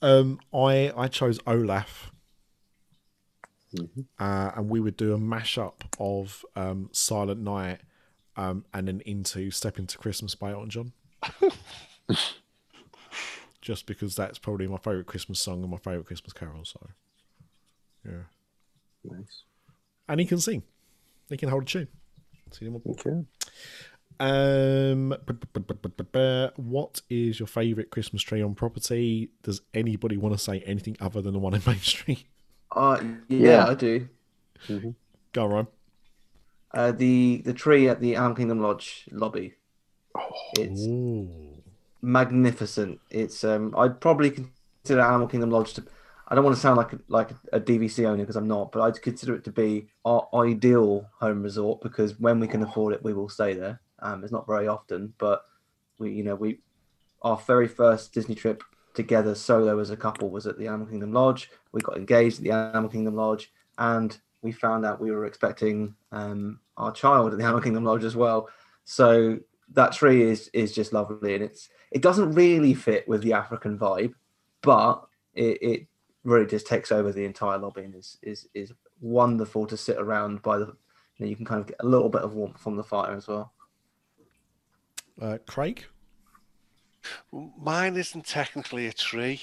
Um, 0.00 0.40
I 0.54 0.90
I 0.96 1.08
chose 1.08 1.38
Olaf, 1.46 2.10
Mhm. 3.74 4.06
uh, 4.18 4.52
and 4.56 4.70
we 4.70 4.80
would 4.80 4.96
do 4.96 5.12
a 5.12 5.18
mashup 5.18 5.82
of 6.00 6.44
um, 6.56 6.88
Silent 6.92 7.40
Night, 7.40 7.80
um, 8.36 8.64
and 8.72 8.88
then 8.88 9.00
into 9.02 9.50
Step 9.50 9.78
into 9.78 9.98
Christmas 9.98 10.34
by 10.34 10.52
Elton 10.52 10.70
John. 10.70 10.92
Just 13.68 13.84
because 13.84 14.14
that's 14.16 14.38
probably 14.38 14.66
my 14.66 14.78
favorite 14.78 15.04
Christmas 15.04 15.38
song 15.40 15.60
and 15.60 15.70
my 15.70 15.76
favorite 15.76 16.06
Christmas 16.06 16.32
carol. 16.32 16.64
So, 16.64 16.88
yeah, 18.02 18.22
Nice. 19.04 19.42
and 20.08 20.18
he 20.20 20.24
can 20.24 20.38
sing. 20.40 20.62
He 21.28 21.36
can 21.36 21.50
hold 21.50 21.64
a 21.64 21.66
tune. 21.66 21.88
See 22.50 22.64
him. 22.64 22.80
Okay. 22.88 23.26
Um, 24.20 25.14
what 26.56 27.02
is 27.10 27.38
your 27.38 27.46
favourite 27.46 27.90
Christmas 27.90 28.22
tree 28.22 28.40
on 28.40 28.54
property? 28.54 29.32
Does 29.42 29.60
anybody 29.74 30.16
want 30.16 30.34
to 30.34 30.38
say 30.42 30.60
anything 30.60 30.96
other 30.98 31.20
than 31.20 31.34
the 31.34 31.38
one 31.38 31.52
in 31.52 31.60
Main 31.66 31.76
Street? 31.80 32.24
Uh, 32.74 32.98
yeah, 33.28 33.38
Yeah. 33.50 33.66
I 33.66 33.74
do. 33.74 34.08
Go 35.34 35.44
on, 35.44 35.50
Ryan. 35.50 35.66
Uh, 36.72 36.92
the 36.92 37.42
the 37.44 37.52
tree 37.52 37.86
at 37.86 38.00
the 38.00 38.16
Animal 38.16 38.34
Kingdom 38.34 38.60
Lodge 38.60 39.06
lobby. 39.12 39.56
It's 40.54 40.86
Ooh. 40.86 41.57
Magnificent. 42.02 43.00
It's 43.10 43.44
um, 43.44 43.74
I'd 43.76 44.00
probably 44.00 44.30
consider 44.30 45.00
Animal 45.00 45.28
Kingdom 45.28 45.50
Lodge 45.50 45.74
to. 45.74 45.84
I 46.30 46.34
don't 46.34 46.44
want 46.44 46.56
to 46.56 46.60
sound 46.60 46.76
like 46.76 46.92
a, 46.92 46.98
like 47.08 47.30
a 47.54 47.60
DVC 47.60 48.04
owner 48.04 48.18
because 48.18 48.36
I'm 48.36 48.48
not, 48.48 48.70
but 48.70 48.82
I'd 48.82 49.00
consider 49.00 49.34
it 49.34 49.44
to 49.44 49.50
be 49.50 49.88
our 50.04 50.28
ideal 50.34 51.08
home 51.18 51.42
resort 51.42 51.80
because 51.80 52.20
when 52.20 52.38
we 52.38 52.46
can 52.46 52.62
afford 52.62 52.92
it, 52.92 53.02
we 53.02 53.14
will 53.14 53.30
stay 53.30 53.54
there. 53.54 53.80
Um, 54.00 54.22
it's 54.22 54.32
not 54.32 54.46
very 54.46 54.68
often, 54.68 55.14
but 55.16 55.42
we, 55.98 56.12
you 56.12 56.22
know, 56.22 56.34
we 56.34 56.60
our 57.22 57.36
very 57.46 57.66
first 57.66 58.12
Disney 58.12 58.34
trip 58.34 58.62
together 58.94 59.34
solo 59.34 59.78
as 59.78 59.90
a 59.90 59.96
couple 59.96 60.28
was 60.30 60.46
at 60.46 60.58
the 60.58 60.66
Animal 60.66 60.86
Kingdom 60.86 61.12
Lodge. 61.12 61.50
We 61.72 61.80
got 61.80 61.96
engaged 61.96 62.38
at 62.38 62.44
the 62.44 62.50
Animal 62.50 62.90
Kingdom 62.90 63.16
Lodge, 63.16 63.50
and 63.78 64.16
we 64.42 64.52
found 64.52 64.84
out 64.84 65.00
we 65.00 65.10
were 65.10 65.26
expecting 65.26 65.94
um, 66.12 66.60
our 66.76 66.92
child 66.92 67.32
at 67.32 67.38
the 67.38 67.44
Animal 67.44 67.62
Kingdom 67.62 67.84
Lodge 67.84 68.04
as 68.04 68.16
well. 68.16 68.48
So 68.84 69.38
that 69.72 69.92
tree 69.92 70.22
is 70.22 70.48
is 70.52 70.74
just 70.74 70.92
lovely, 70.92 71.34
and 71.34 71.44
it's 71.44 71.68
it 71.90 72.02
doesn't 72.02 72.32
really 72.32 72.74
fit 72.74 73.08
with 73.08 73.22
the 73.22 73.32
African 73.32 73.78
vibe, 73.78 74.14
but 74.62 75.06
it, 75.34 75.58
it 75.62 75.86
really 76.24 76.46
just 76.46 76.66
takes 76.66 76.92
over 76.92 77.12
the 77.12 77.24
entire 77.24 77.58
lobby 77.58 77.84
and 77.84 77.94
is 77.94 78.18
is 78.22 78.48
is 78.54 78.72
wonderful 79.00 79.66
to 79.66 79.76
sit 79.76 79.98
around 79.98 80.42
by 80.42 80.58
the. 80.58 80.66
You, 81.16 81.24
know, 81.24 81.30
you 81.30 81.36
can 81.36 81.46
kind 81.46 81.60
of 81.60 81.66
get 81.66 81.78
a 81.80 81.86
little 81.86 82.08
bit 82.08 82.22
of 82.22 82.34
warmth 82.34 82.60
from 82.60 82.76
the 82.76 82.84
fire 82.84 83.16
as 83.16 83.26
well. 83.26 83.52
Uh, 85.20 85.38
Craig? 85.46 85.84
Mine 87.32 87.96
isn't 87.96 88.24
technically 88.24 88.86
a 88.86 88.92
tree, 88.92 89.40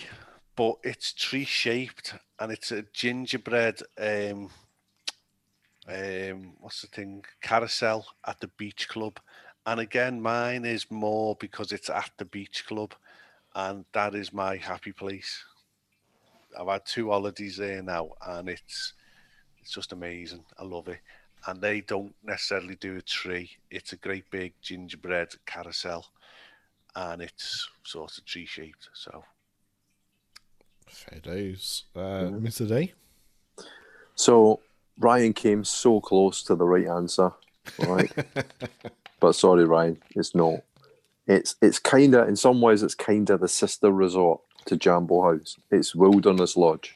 but 0.55 0.75
it's 0.83 1.11
tree 1.11 1.43
shaped 1.43 2.13
and 2.39 2.51
it's 2.51 2.71
a 2.71 2.83
gingerbread 2.93 3.81
um 3.99 4.49
um 5.87 6.53
what's 6.59 6.81
the 6.81 6.87
thing 6.87 7.23
carousel 7.41 8.05
at 8.25 8.39
the 8.39 8.47
beach 8.47 8.87
club. 8.89 9.19
And 9.65 9.79
again 9.79 10.21
mine 10.21 10.65
is 10.65 10.89
more 10.91 11.35
because 11.39 11.71
it's 11.71 11.89
at 11.89 12.11
the 12.17 12.25
beach 12.25 12.65
club 12.67 12.93
and 13.55 13.85
that 13.93 14.15
is 14.15 14.33
my 14.33 14.57
happy 14.57 14.91
place. 14.91 15.43
I've 16.59 16.67
had 16.67 16.85
two 16.85 17.09
holidays 17.09 17.57
there 17.57 17.81
now 17.81 18.09
and 18.27 18.49
it's 18.49 18.93
it's 19.61 19.71
just 19.73 19.93
amazing. 19.93 20.45
I 20.59 20.63
love 20.63 20.87
it. 20.89 20.99
and 21.47 21.61
they 21.61 21.81
don't 21.81 22.13
necessarily 22.23 22.75
do 22.75 22.97
a 22.97 23.01
tree. 23.01 23.49
It's 23.69 23.93
a 23.93 23.97
great 23.97 24.29
big 24.31 24.53
gingerbread 24.61 25.29
carousel, 25.45 26.05
and 26.95 27.21
it's 27.21 27.67
sort 27.83 28.17
of 28.17 28.25
tree 28.25 28.45
shaped. 28.45 28.89
So 28.93 29.23
Fair 30.87 31.19
dues. 31.19 31.85
Uh, 31.95 32.29
Mr. 32.31 32.67
D? 32.67 32.93
So 34.15 34.59
Ryan 34.99 35.33
came 35.33 35.63
so 35.63 35.99
close 35.99 36.43
to 36.43 36.55
the 36.55 36.65
right 36.65 36.87
answer, 36.87 37.31
right? 37.79 38.11
but 39.19 39.33
sorry, 39.33 39.65
Ryan, 39.65 40.01
it's 40.15 40.35
not. 40.35 40.61
It's 41.27 41.55
it's 41.61 41.79
kind 41.79 42.13
of 42.13 42.27
in 42.27 42.35
some 42.35 42.61
ways 42.61 42.83
it's 42.83 42.95
kind 42.95 43.29
of 43.29 43.39
the 43.39 43.47
sister 43.47 43.91
resort 43.91 44.41
to 44.65 44.77
Jambo 44.77 45.23
House. 45.23 45.57
It's 45.71 45.95
Wilderness 45.95 46.55
Lodge. 46.55 46.95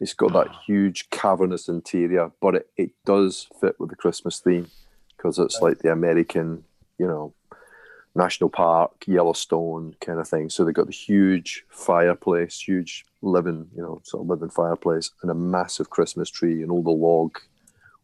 It's 0.00 0.14
got 0.14 0.32
that 0.32 0.48
ah. 0.50 0.60
huge 0.64 1.10
cavernous 1.10 1.68
interior, 1.68 2.30
but 2.40 2.54
it, 2.54 2.70
it 2.76 2.90
does 3.04 3.48
fit 3.60 3.78
with 3.80 3.90
the 3.90 3.96
Christmas 3.96 4.38
theme 4.38 4.68
because 5.16 5.38
it's 5.38 5.60
like 5.60 5.78
the 5.80 5.90
American, 5.90 6.62
you 6.98 7.06
know, 7.06 7.34
national 8.14 8.50
park, 8.50 8.92
Yellowstone 9.06 9.94
kind 10.00 10.20
of 10.20 10.28
thing. 10.28 10.50
So 10.50 10.64
they've 10.64 10.74
got 10.74 10.86
the 10.86 10.92
huge 10.92 11.64
fireplace, 11.68 12.60
huge 12.60 13.04
living, 13.22 13.68
you 13.74 13.82
know, 13.82 14.00
sort 14.04 14.22
of 14.22 14.28
living 14.28 14.50
fireplace, 14.50 15.10
and 15.22 15.30
a 15.30 15.34
massive 15.34 15.90
Christmas 15.90 16.30
tree 16.30 16.62
and 16.62 16.70
all 16.70 16.82
the 16.82 16.90
log 16.90 17.38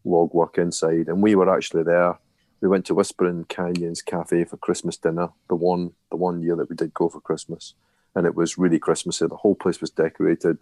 log 0.05 0.35
work 0.35 0.59
inside. 0.59 1.09
And 1.09 1.23
we 1.23 1.35
were 1.35 1.55
actually 1.55 1.83
there. 1.85 2.19
We 2.65 2.71
went 2.71 2.87
to 2.87 2.95
Whispering 2.95 3.45
Canyons 3.45 4.01
Cafe 4.01 4.43
for 4.47 4.57
Christmas 4.57 4.97
dinner, 4.97 5.29
the 5.51 5.55
one 5.55 5.93
the 6.11 6.17
one 6.17 6.41
year 6.41 6.57
that 6.57 6.71
we 6.71 6.75
did 6.75 6.95
go 6.95 7.11
for 7.11 7.21
Christmas. 7.21 7.75
And 8.15 8.25
it 8.27 8.35
was 8.35 8.57
really 8.57 8.79
Christmassy. 8.79 9.27
The 9.27 9.37
whole 9.37 9.55
place 9.55 9.83
was 9.83 9.91
decorated. 9.91 10.57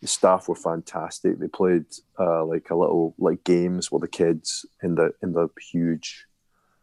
The 0.00 0.08
staff 0.08 0.48
were 0.48 0.56
fantastic. 0.56 1.38
They 1.38 1.46
played 1.46 1.84
uh, 2.18 2.44
like 2.44 2.70
a 2.70 2.74
little 2.74 3.14
like 3.18 3.44
games 3.44 3.92
with 3.92 4.02
the 4.02 4.08
kids 4.08 4.66
in 4.82 4.96
the 4.96 5.12
in 5.22 5.32
the 5.32 5.48
huge 5.70 6.26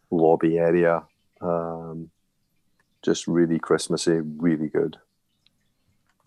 lobby 0.10 0.58
area. 0.58 1.04
Um, 1.42 2.10
just 3.04 3.28
really 3.28 3.60
Christmassy, 3.60 4.22
really 4.22 4.70
good. 4.70 4.96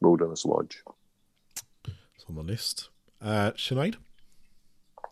Wilderness 0.03 0.45
Lodge. 0.45 0.83
It's 1.87 2.27
on 2.29 2.35
the 2.35 2.43
list. 2.43 2.91
Uh, 3.23 3.53
Sinead? 3.53 3.97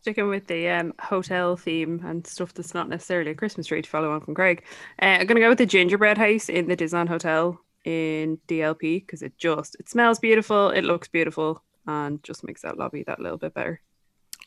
Sticking 0.07 0.29
with 0.29 0.47
the 0.47 0.69
um, 0.69 0.95
hotel 1.01 1.57
theme 1.57 2.01
and 2.07 2.25
stuff 2.25 2.55
that's 2.55 2.75
not 2.75 2.89
necessarily 2.89 3.33
a 3.33 3.35
Christmas 3.35 3.67
tree 3.67 3.83
to 3.83 3.91
follow 3.91 4.13
on 4.13 4.21
from 4.21 4.37
Craig, 4.37 4.63
Uh, 5.03 5.07
I'm 5.07 5.27
going 5.27 5.35
to 5.35 5.41
go 5.41 5.49
with 5.49 5.59
the 5.59 5.67
gingerbread 5.67 6.17
house 6.17 6.49
in 6.49 6.69
the 6.69 6.77
Disneyland 6.77 7.09
Hotel 7.09 7.61
in 7.85 8.39
DLP 8.47 9.05
because 9.05 9.21
it 9.23 9.37
just 9.37 9.75
it 9.81 9.89
smells 9.89 10.21
beautiful, 10.21 10.71
it 10.71 10.83
looks 10.85 11.09
beautiful, 11.09 11.61
and 11.89 12.23
just 12.23 12.45
makes 12.45 12.63
that 12.63 12.79
lobby 12.79 13.03
that 13.03 13.19
little 13.19 13.37
bit 13.37 13.53
better. 13.53 13.81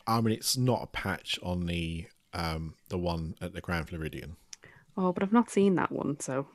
I 0.06 0.22
mean, 0.22 0.32
it's 0.34 0.56
not 0.56 0.82
a 0.82 0.86
patch 0.86 1.38
on 1.42 1.66
the 1.66 2.06
um, 2.32 2.72
the 2.88 2.96
one 2.96 3.34
at 3.42 3.52
the 3.52 3.60
Grand 3.60 3.90
Floridian. 3.90 4.36
Oh, 4.96 5.12
but 5.12 5.22
I've 5.22 5.30
not 5.30 5.50
seen 5.50 5.74
that 5.74 5.92
one, 5.92 6.18
so 6.20 6.46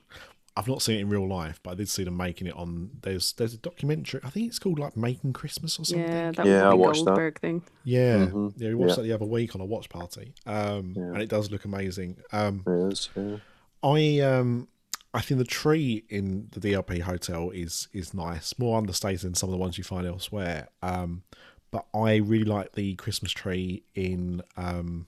I've 0.57 0.67
not 0.69 0.81
seen 0.81 0.97
it 0.97 1.01
in 1.01 1.09
real 1.09 1.27
life, 1.27 1.59
but 1.63 1.71
I 1.71 1.73
did 1.75 1.89
see 1.89 2.03
them 2.05 2.15
making 2.15 2.47
it 2.47 2.55
on. 2.55 2.91
There's 3.01 3.33
there's 3.33 3.53
a 3.53 3.57
documentary. 3.57 4.21
I 4.23 4.29
think 4.29 4.47
it's 4.47 4.59
called 4.59 4.79
like 4.79 4.95
Making 4.95 5.33
Christmas 5.33 5.77
or 5.79 5.83
something. 5.85 6.07
yeah, 6.07 6.31
that 6.31 6.45
Yeah, 6.45 6.69
I 6.69 6.73
Whoopi 6.73 6.77
watched 6.77 6.99
that. 6.99 7.05
Goldberg 7.07 7.39
thing. 7.41 7.63
Yeah, 7.83 8.27
Mhm. 8.27 8.53
yeah. 8.55 8.69
We 8.69 8.75
watched 8.75 8.91
Yeah. 8.91 8.95
that 8.95 9.01
the 9.03 9.11
other 9.13 9.25
week 9.25 9.53
on 9.55 9.59
a 9.61 9.65
watch 9.65 9.89
party, 9.89 10.33
um, 10.45 10.93
Yeah. 10.95 11.03
and 11.03 11.21
it 11.21 11.27
does 11.29 11.51
look 11.51 11.65
amazing. 11.65 12.17
Um, 12.31 12.63
It 12.65 12.93
is, 12.93 13.09
yeah. 13.15 13.37
I 13.83 14.19
um, 14.21 14.67
I 15.13 15.21
think 15.21 15.37
the 15.39 15.45
tree 15.45 16.03
in 16.09 16.47
the 16.51 16.59
DLP 16.61 16.99
hotel 16.99 17.49
is 17.49 17.87
is 17.91 18.13
nice, 18.13 18.57
more 18.57 18.77
understated 18.77 19.21
than 19.21 19.35
some 19.35 19.49
of 19.49 19.51
the 19.51 19.57
ones 19.57 19.77
you 19.77 19.83
find 19.83 20.07
elsewhere. 20.07 20.69
Um, 20.81 21.23
but 21.71 21.85
I 21.93 22.15
really 22.15 22.45
like 22.45 22.71
the 22.73 22.95
Christmas 22.95 23.31
tree 23.33 23.83
in 23.93 24.41
um, 24.55 25.07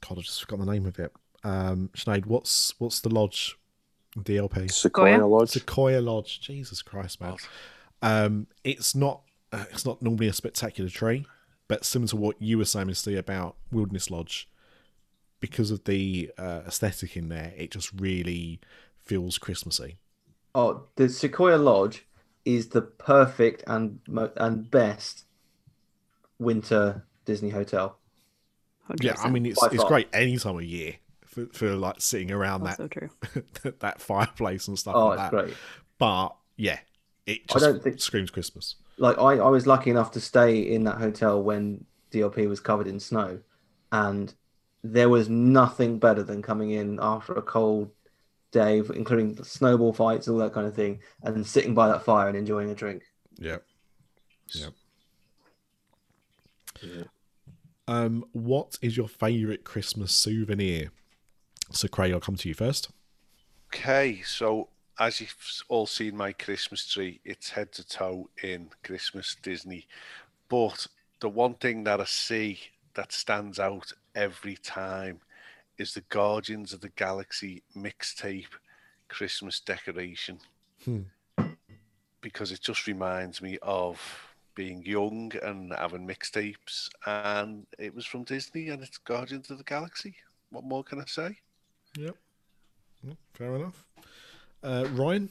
God, 0.00 0.18
I 0.18 0.20
just 0.22 0.40
forgot 0.42 0.60
the 0.64 0.72
name 0.72 0.86
of 0.86 0.98
it. 1.00 1.12
Um, 1.44 1.90
Sinead, 1.96 2.26
what's 2.26 2.74
what's 2.78 3.00
the 3.00 3.08
lodge? 3.08 3.56
DLP 4.18 4.70
Sequoia 4.70 5.14
Sequoia? 5.16 5.26
Lodge. 5.26 5.50
Sequoia 5.50 6.00
Lodge. 6.00 6.40
Jesus 6.40 6.82
Christ, 6.82 7.20
man. 7.20 7.36
Um, 8.02 8.46
it's 8.64 8.94
not 8.94 9.22
uh, 9.52 9.64
it's 9.70 9.84
not 9.86 10.02
normally 10.02 10.28
a 10.28 10.32
spectacular 10.32 10.90
tree, 10.90 11.26
but 11.68 11.84
similar 11.84 12.08
to 12.08 12.16
what 12.16 12.40
you 12.40 12.58
were 12.58 12.64
saying, 12.64 12.88
Mr. 12.88 13.16
about 13.16 13.56
Wilderness 13.70 14.10
Lodge, 14.10 14.48
because 15.40 15.70
of 15.70 15.84
the 15.84 16.30
uh, 16.38 16.62
aesthetic 16.66 17.16
in 17.16 17.28
there, 17.28 17.52
it 17.56 17.70
just 17.70 17.90
really 18.00 18.60
feels 18.98 19.38
Christmassy. 19.38 19.98
Oh, 20.54 20.84
the 20.96 21.08
Sequoia 21.08 21.56
Lodge 21.56 22.06
is 22.44 22.68
the 22.68 22.82
perfect 22.82 23.62
and 23.66 24.00
mo- 24.08 24.32
and 24.36 24.70
best 24.70 25.24
winter 26.38 27.06
Disney 27.24 27.50
hotel. 27.50 27.98
100%. 28.90 29.02
Yeah, 29.02 29.14
I 29.18 29.30
mean 29.30 29.46
it's 29.46 29.60
By 29.60 29.68
it's 29.68 29.76
far. 29.76 29.88
great 29.88 30.08
any 30.12 30.36
time 30.36 30.56
of 30.56 30.64
year 30.64 30.96
for, 31.32 31.46
for 31.52 31.74
like 31.74 32.00
sitting 32.00 32.30
around 32.30 32.62
also 32.66 32.86
true. 32.88 33.08
that 33.62 33.80
that 33.80 34.00
fireplace 34.00 34.68
and 34.68 34.78
stuff 34.78 34.94
Oh, 34.94 35.06
like 35.08 35.18
it's 35.18 35.22
that. 35.22 35.30
great. 35.30 35.54
But 35.98 36.28
yeah, 36.56 36.78
it 37.26 37.40
I 37.50 37.52
just 37.54 37.64
don't 37.64 37.82
think- 37.82 38.00
screams 38.00 38.30
Christmas. 38.30 38.76
Like 38.98 39.16
I, 39.18 39.38
I 39.38 39.48
was 39.48 39.66
lucky 39.66 39.90
enough 39.90 40.10
to 40.12 40.20
stay 40.20 40.58
in 40.60 40.84
that 40.84 40.98
hotel 40.98 41.42
when 41.42 41.84
DLP 42.12 42.46
was 42.48 42.60
covered 42.60 42.86
in 42.86 43.00
snow, 43.00 43.40
and 43.90 44.32
there 44.84 45.08
was 45.08 45.28
nothing 45.30 45.98
better 45.98 46.22
than 46.22 46.42
coming 46.42 46.72
in 46.72 46.98
after 47.00 47.32
a 47.32 47.42
cold 47.42 47.90
day, 48.50 48.82
including 48.94 49.34
the 49.34 49.44
snowball 49.44 49.94
fights, 49.94 50.28
all 50.28 50.36
that 50.38 50.52
kind 50.52 50.66
of 50.66 50.74
thing, 50.74 51.00
and 51.22 51.46
sitting 51.46 51.74
by 51.74 51.88
that 51.88 52.04
fire 52.04 52.28
and 52.28 52.36
enjoying 52.36 52.68
a 52.70 52.74
drink. 52.74 53.02
Yeah. 53.38 53.58
Yeah. 54.54 54.66
Yeah. 56.82 57.04
Um, 57.88 58.24
what 58.32 58.78
is 58.82 58.96
your 58.96 59.08
favourite 59.08 59.64
Christmas 59.64 60.12
souvenir? 60.12 60.90
So, 61.74 61.88
Craig, 61.88 62.12
I'll 62.12 62.20
come 62.20 62.36
to 62.36 62.48
you 62.48 62.54
first. 62.54 62.90
Okay, 63.74 64.22
so 64.22 64.68
as 64.98 65.20
you've 65.20 65.62
all 65.68 65.86
seen 65.86 66.16
my 66.16 66.32
Christmas 66.32 66.86
tree, 66.86 67.20
it's 67.24 67.50
head 67.50 67.72
to 67.72 67.86
toe 67.86 68.28
in 68.42 68.70
Christmas 68.84 69.36
Disney. 69.42 69.86
But 70.48 70.86
the 71.20 71.28
one 71.28 71.54
thing 71.54 71.84
that 71.84 72.00
I 72.00 72.04
see 72.04 72.58
that 72.94 73.12
stands 73.12 73.58
out 73.58 73.92
every 74.14 74.56
time 74.56 75.20
is 75.78 75.94
the 75.94 76.02
Guardians 76.02 76.72
of 76.72 76.80
the 76.80 76.90
Galaxy 76.90 77.62
mixtape 77.76 78.52
Christmas 79.08 79.60
decoration. 79.60 80.38
Hmm. 80.84 81.02
Because 82.20 82.52
it 82.52 82.60
just 82.60 82.86
reminds 82.86 83.42
me 83.42 83.58
of 83.62 83.98
being 84.54 84.84
young 84.84 85.32
and 85.42 85.72
having 85.72 86.06
mixtapes, 86.06 86.90
and 87.06 87.66
it 87.78 87.94
was 87.94 88.06
from 88.06 88.24
Disney 88.24 88.68
and 88.68 88.82
it's 88.82 88.98
Guardians 88.98 89.50
of 89.50 89.58
the 89.58 89.64
Galaxy. 89.64 90.14
What 90.50 90.64
more 90.64 90.84
can 90.84 91.00
I 91.00 91.06
say? 91.06 91.38
Yep. 91.96 92.16
Fair 93.34 93.56
enough. 93.56 93.84
Uh, 94.62 94.86
Ryan? 94.92 95.28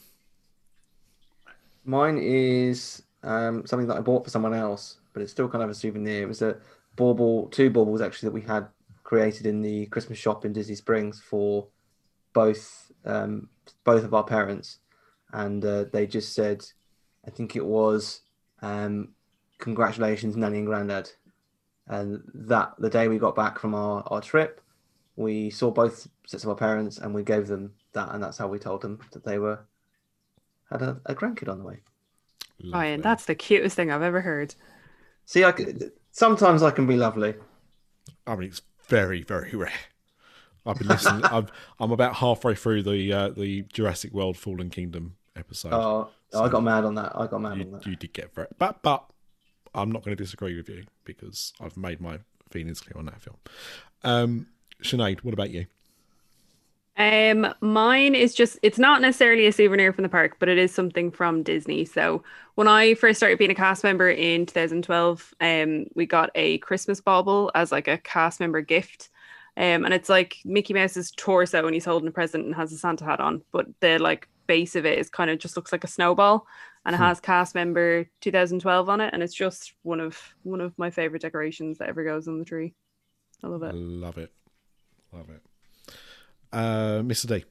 Mine 1.86 2.20
is 2.22 3.04
um, 3.24 3.66
something 3.66 3.88
that 3.88 3.98
I 3.98 4.02
bought 4.02 4.24
for 4.24 4.30
someone 4.30 4.54
else, 4.54 4.98
but 5.14 5.22
it's 5.22 5.32
still 5.32 5.50
kind 5.50 5.64
of 5.64 5.70
a 5.70 5.74
souvenir. 5.74 6.24
It 6.24 6.28
was 6.28 6.42
a 6.42 6.58
bauble, 6.96 7.48
two 7.48 7.70
baubles 7.70 8.02
actually 8.02 8.28
that 8.28 8.34
we 8.34 8.42
had 8.42 8.68
created 9.04 9.46
in 9.46 9.62
the 9.62 9.88
Christmas 9.88 10.18
shop 10.18 10.46
in 10.46 10.54
Disney 10.54 10.76
Springs 10.76 11.20
for 11.20 11.68
both 12.34 12.92
um, 13.06 13.50
both 13.84 14.04
of 14.04 14.14
our 14.14 14.24
parents, 14.24 14.80
and 15.34 15.66
uh, 15.66 15.86
they 15.92 16.06
just 16.06 16.34
said, 16.34 16.64
I 17.26 17.32
think 17.32 17.56
it 17.56 17.66
was, 17.66 18.22
um, 18.62 19.10
"Congratulations, 19.58 20.38
Nanny 20.38 20.60
and 20.60 20.68
Grandad." 20.68 21.10
And 21.88 22.22
that 22.34 22.74
the 22.78 22.90
day 22.90 23.08
we 23.08 23.18
got 23.18 23.36
back 23.36 23.60
from 23.60 23.74
our, 23.74 24.04
our 24.08 24.22
trip, 24.22 24.61
we 25.16 25.50
saw 25.50 25.72
both 25.72 26.08
sets 26.26 26.44
of 26.44 26.50
our 26.50 26.56
parents 26.56 26.98
and 26.98 27.14
we 27.14 27.24
gave 27.24 27.48
them 27.48 27.74
that, 27.94 28.14
and 28.14 28.24
that's 28.24 28.38
how 28.38 28.48
we 28.48 28.60
told 28.60 28.82
them 28.82 29.00
that 29.12 29.24
they 29.24 29.40
were 29.40 29.60
had 30.70 30.82
a, 30.82 31.02
a 31.06 31.14
grandkid 31.14 31.50
on 31.50 31.60
the 31.60 31.66
way. 31.66 31.80
Ryan, 32.72 33.02
that's 33.02 33.26
the 33.26 33.36
cutest 33.36 33.76
thing 33.76 33.92
I've 33.92 34.02
ever 34.02 34.22
heard. 34.22 34.56
See, 35.26 35.44
I 35.44 35.56
c- 35.56 35.90
sometimes 36.12 36.64
I 36.64 36.72
can 36.72 36.88
be 36.88 36.96
lovely. 36.96 37.34
I 38.28 38.36
mean, 38.36 38.50
it's 38.50 38.62
very, 38.88 39.24
very 39.24 39.52
rare. 39.56 39.72
I've 40.66 40.78
been 40.78 40.88
listening. 40.88 41.24
I've, 41.32 41.52
I'm 41.80 41.92
about 41.92 42.16
halfway 42.16 42.56
through 42.56 42.84
the 42.84 43.12
uh, 43.12 43.30
the 43.30 43.64
Jurassic 43.74 44.14
World 44.14 44.38
Fallen 44.38 44.70
Kingdom 44.70 45.16
episode. 45.36 45.74
Oh, 45.74 46.10
I 46.34 46.48
got 46.50 46.64
mad 46.64 46.86
on 46.86 46.96
that. 46.96 47.14
I 47.16 47.28
got 47.28 47.42
mad 47.42 47.54
on 47.54 47.60
you, 47.60 47.72
that. 47.72 47.86
you 47.86 47.96
did 47.96 48.14
get 48.14 48.34
very, 48.34 48.48
but 48.58 48.82
but 48.84 49.06
I'm 49.74 49.92
not 49.92 50.04
going 50.04 50.16
to 50.16 50.24
disagree 50.24 50.56
with 50.56 50.70
you 50.70 50.86
because 51.04 51.54
I've 51.60 51.78
made 51.78 52.00
my 52.00 52.20
feelings 52.52 52.82
clear 52.82 52.98
on 52.98 53.06
that 53.06 53.22
film. 53.22 53.38
Um, 54.04 54.48
Sinead, 54.82 55.20
what 55.20 55.34
about 55.34 55.52
you? 55.52 55.66
Um, 56.98 57.54
mine 57.62 58.16
is 58.16 58.36
just 58.36 58.60
it's 58.62 58.78
not 58.78 59.02
necessarily 59.02 59.48
a 59.48 59.52
souvenir 59.52 59.94
from 59.94 60.04
the 60.04 60.10
park, 60.10 60.38
but 60.40 60.50
it 60.50 60.58
is 60.58 60.74
something 60.74 61.10
from 61.10 61.42
Disney. 61.42 61.86
So 61.86 62.24
when 62.56 62.68
I 62.68 62.94
first 62.96 63.18
started 63.18 63.40
being 63.40 63.52
a 63.52 63.56
cast 63.56 63.84
member 63.84 64.10
in 64.10 64.46
2012, 64.46 65.34
um, 65.40 65.86
we 65.96 66.06
got 66.06 66.30
a 66.36 66.58
Christmas 66.60 67.02
bauble 67.02 67.50
as 67.56 67.72
like 67.72 67.88
a 67.88 67.98
cast 67.98 68.40
member 68.40 68.62
gift. 68.62 69.10
Um, 69.58 69.84
and 69.84 69.94
it's 69.94 70.10
like 70.10 70.38
Mickey 70.46 70.74
Mouse's 70.74 71.12
torso 71.12 71.66
and 71.66 71.74
he's 71.74 71.86
holding 71.86 72.08
a 72.08 72.12
present 72.12 72.46
and 72.46 72.56
has 72.56 72.72
a 72.72 72.78
Santa 72.78 73.06
hat 73.06 73.20
on, 73.20 73.42
but 73.52 73.68
the 73.80 73.98
like 73.98 74.28
base 74.48 74.76
of 74.76 74.86
it 74.86 75.00
is 75.00 75.10
kind 75.10 75.30
of 75.30 75.40
just 75.40 75.56
looks 75.56 75.72
like 75.72 75.84
a 75.84 75.88
snowball 75.88 76.46
and 76.86 76.96
it 76.96 76.98
has 77.00 77.20
cast 77.20 77.56
member 77.56 78.06
2012 78.22 78.90
on 78.90 79.02
it, 79.02 79.14
and 79.14 79.22
it's 79.22 79.34
just 79.34 79.74
one 79.84 80.00
of 80.00 80.18
one 80.44 80.62
of 80.62 80.78
my 80.78 80.90
favorite 80.90 81.22
decorations 81.22 81.78
that 81.78 81.90
ever 81.90 82.04
goes 82.04 82.28
on 82.28 82.40
the 82.40 82.46
tree. 82.46 82.74
I 83.44 83.48
love 83.48 83.64
it. 83.64 83.74
Love 83.74 84.18
it. 84.18 84.32
Love 85.14 85.30
it. 85.30 85.42
Uh, 86.52 87.02
Mr. 87.02 87.28
D. 87.28 87.46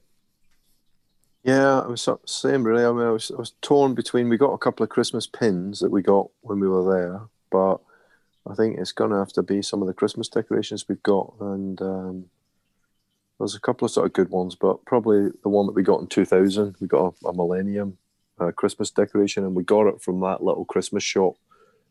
Yeah, 1.43 1.79
I 1.81 1.87
was 1.87 2.07
same 2.25 2.63
really. 2.63 2.85
I 2.85 2.91
mean, 2.91 3.07
I 3.07 3.11
was 3.11 3.31
I 3.31 3.39
was 3.39 3.53
torn 3.61 3.95
between. 3.95 4.29
We 4.29 4.37
got 4.37 4.53
a 4.53 4.59
couple 4.59 4.83
of 4.83 4.89
Christmas 4.89 5.25
pins 5.25 5.79
that 5.79 5.89
we 5.89 6.01
got 6.01 6.29
when 6.41 6.59
we 6.59 6.67
were 6.67 6.93
there, 6.93 7.21
but 7.49 7.77
I 8.47 8.53
think 8.53 8.77
it's 8.77 8.91
gonna 8.91 9.17
have 9.17 9.33
to 9.33 9.43
be 9.43 9.61
some 9.61 9.81
of 9.81 9.87
the 9.87 9.93
Christmas 9.93 10.27
decorations 10.27 10.85
we've 10.87 11.01
got, 11.01 11.33
and 11.39 11.81
um, 11.81 12.25
there's 13.39 13.55
a 13.55 13.59
couple 13.59 13.85
of 13.85 13.91
sort 13.91 14.05
of 14.05 14.13
good 14.13 14.29
ones, 14.29 14.55
but 14.55 14.85
probably 14.85 15.31
the 15.41 15.49
one 15.49 15.65
that 15.65 15.73
we 15.73 15.81
got 15.81 16.01
in 16.01 16.07
2000. 16.07 16.75
We 16.79 16.87
got 16.87 17.15
a, 17.23 17.27
a 17.27 17.33
Millennium 17.33 17.97
uh, 18.39 18.51
Christmas 18.51 18.91
decoration, 18.91 19.43
and 19.43 19.55
we 19.55 19.63
got 19.63 19.87
it 19.87 20.01
from 20.01 20.19
that 20.21 20.43
little 20.43 20.65
Christmas 20.65 21.03
shop 21.03 21.37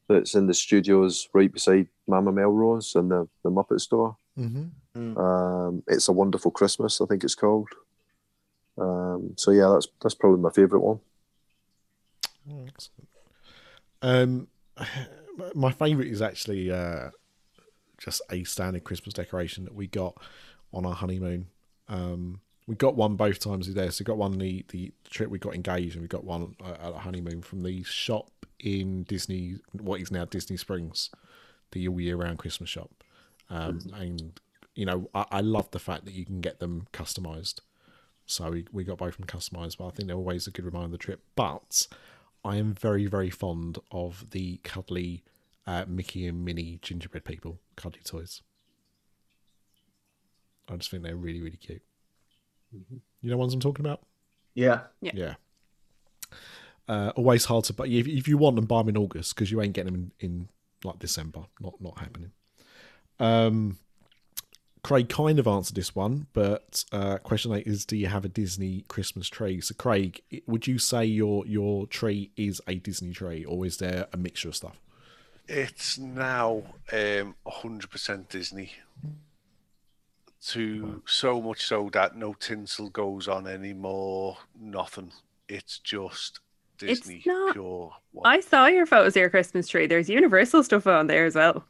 that's 0.08 0.36
in 0.36 0.46
the 0.46 0.54
studios 0.54 1.28
right 1.32 1.52
beside 1.52 1.88
Mama 2.06 2.30
Melrose 2.30 2.94
and 2.94 3.10
the 3.10 3.28
the 3.42 3.50
Muppet 3.50 3.80
Store. 3.80 4.16
Mm-hmm. 4.40 5.18
Um, 5.18 5.82
it's 5.86 6.08
a 6.08 6.12
Wonderful 6.12 6.50
Christmas, 6.50 7.00
I 7.00 7.06
think 7.06 7.24
it's 7.24 7.34
called. 7.34 7.68
Um, 8.78 9.34
so 9.36 9.50
yeah, 9.50 9.68
that's 9.72 9.88
that's 10.02 10.14
probably 10.14 10.40
my 10.40 10.50
favourite 10.50 10.82
one. 10.82 11.00
Excellent. 12.66 13.08
Um, 14.02 14.48
my 15.54 15.70
favourite 15.72 16.10
is 16.10 16.22
actually 16.22 16.70
uh, 16.70 17.10
just 17.98 18.22
a 18.30 18.44
standard 18.44 18.84
Christmas 18.84 19.12
decoration 19.12 19.64
that 19.64 19.74
we 19.74 19.86
got 19.86 20.16
on 20.72 20.86
our 20.86 20.94
honeymoon. 20.94 21.48
Um, 21.88 22.40
we 22.66 22.76
got 22.76 22.94
one 22.94 23.16
both 23.16 23.40
times 23.40 23.66
we 23.66 23.74
were 23.74 23.80
there. 23.80 23.90
So 23.90 24.02
we 24.02 24.06
got 24.06 24.16
one 24.16 24.38
the 24.38 24.64
the 24.68 24.92
trip 25.10 25.30
we 25.30 25.38
got 25.38 25.54
engaged, 25.54 25.94
and 25.94 26.02
we 26.02 26.08
got 26.08 26.24
one 26.24 26.54
uh, 26.64 26.76
at 26.80 26.94
a 26.94 26.98
honeymoon 26.98 27.42
from 27.42 27.62
the 27.62 27.82
shop 27.82 28.30
in 28.58 29.04
Disney, 29.04 29.56
what 29.72 30.00
is 30.00 30.10
now 30.10 30.24
Disney 30.24 30.56
Springs, 30.56 31.10
the 31.72 31.88
all 31.88 32.00
year 32.00 32.16
round 32.16 32.38
Christmas 32.38 32.70
shop. 32.70 32.90
Um, 33.50 33.80
and 33.94 34.40
you 34.74 34.86
know, 34.86 35.10
I, 35.14 35.26
I 35.30 35.40
love 35.40 35.70
the 35.70 35.78
fact 35.78 36.04
that 36.04 36.14
you 36.14 36.24
can 36.24 36.40
get 36.40 36.60
them 36.60 36.86
customized. 36.92 37.60
So 38.26 38.50
we, 38.50 38.66
we 38.72 38.84
got 38.84 38.98
both 38.98 39.18
of 39.18 39.26
them 39.26 39.26
customized, 39.26 39.78
but 39.78 39.88
I 39.88 39.90
think 39.90 40.06
they're 40.06 40.16
always 40.16 40.46
a 40.46 40.52
good 40.52 40.64
reminder 40.64 40.86
of 40.86 40.92
the 40.92 40.98
trip. 40.98 41.20
But 41.34 41.88
I 42.44 42.56
am 42.56 42.74
very, 42.74 43.06
very 43.06 43.30
fond 43.30 43.78
of 43.90 44.30
the 44.30 44.58
cuddly 44.62 45.24
uh, 45.66 45.84
Mickey 45.88 46.26
and 46.26 46.44
Minnie 46.44 46.78
gingerbread 46.80 47.24
people, 47.24 47.58
cuddly 47.76 48.00
toys. 48.04 48.42
I 50.68 50.76
just 50.76 50.90
think 50.90 51.02
they're 51.02 51.16
really, 51.16 51.42
really 51.42 51.56
cute. 51.56 51.82
You 53.20 53.30
know 53.30 53.36
ones 53.36 53.52
I'm 53.52 53.60
talking 53.60 53.84
about? 53.84 54.02
Yeah. 54.54 54.82
Yeah. 55.00 55.12
Yeah. 55.14 55.34
Uh, 56.88 57.12
always 57.16 57.46
hard 57.46 57.64
to, 57.64 57.72
buy. 57.72 57.86
if, 57.86 58.06
if 58.06 58.28
you 58.28 58.38
want 58.38 58.56
them, 58.56 58.66
buy 58.66 58.78
them 58.78 58.90
in 58.90 58.96
August 58.96 59.34
because 59.34 59.50
you 59.50 59.60
ain't 59.60 59.72
getting 59.72 59.92
them 59.92 60.12
in, 60.20 60.30
in 60.30 60.48
like 60.84 60.98
December. 60.98 61.44
Not 61.60 61.80
not 61.80 61.98
happening. 61.98 62.32
Um, 63.20 63.78
Craig 64.82 65.08
kind 65.10 65.38
of 65.38 65.46
answered 65.46 65.76
this 65.76 65.94
one, 65.94 66.26
but 66.32 66.84
uh, 66.90 67.18
question 67.18 67.52
eight 67.52 67.66
is: 67.66 67.84
Do 67.84 67.96
you 67.96 68.06
have 68.06 68.24
a 68.24 68.28
Disney 68.30 68.84
Christmas 68.88 69.28
tree? 69.28 69.60
So, 69.60 69.74
Craig, 69.74 70.22
would 70.46 70.66
you 70.66 70.78
say 70.78 71.04
your 71.04 71.46
your 71.46 71.86
tree 71.86 72.30
is 72.36 72.62
a 72.66 72.76
Disney 72.76 73.12
tree, 73.12 73.44
or 73.44 73.66
is 73.66 73.76
there 73.76 74.06
a 74.12 74.16
mixture 74.16 74.48
of 74.48 74.56
stuff? 74.56 74.80
It's 75.52 75.98
now 75.98 76.62
um, 76.92 77.34
100% 77.44 78.28
Disney. 78.28 78.72
To 80.52 81.02
so 81.06 81.42
much 81.42 81.66
so 81.66 81.90
that 81.92 82.16
no 82.16 82.32
tinsel 82.32 82.88
goes 82.88 83.28
on 83.28 83.46
anymore. 83.46 84.38
Nothing. 84.58 85.12
It's 85.48 85.78
just 85.78 86.40
Disney 86.78 86.92
It's 86.92 87.00
Disney 87.00 87.22
not- 87.26 87.52
pure. 87.52 87.92
One. 88.12 88.26
I 88.26 88.40
saw 88.40 88.66
your 88.66 88.86
photos 88.86 89.14
of 89.14 89.20
your 89.20 89.28
Christmas 89.28 89.68
tree. 89.68 89.86
There's 89.86 90.08
Universal 90.08 90.62
stuff 90.64 90.86
on 90.86 91.08
there 91.08 91.26
as 91.26 91.34
well. 91.34 91.64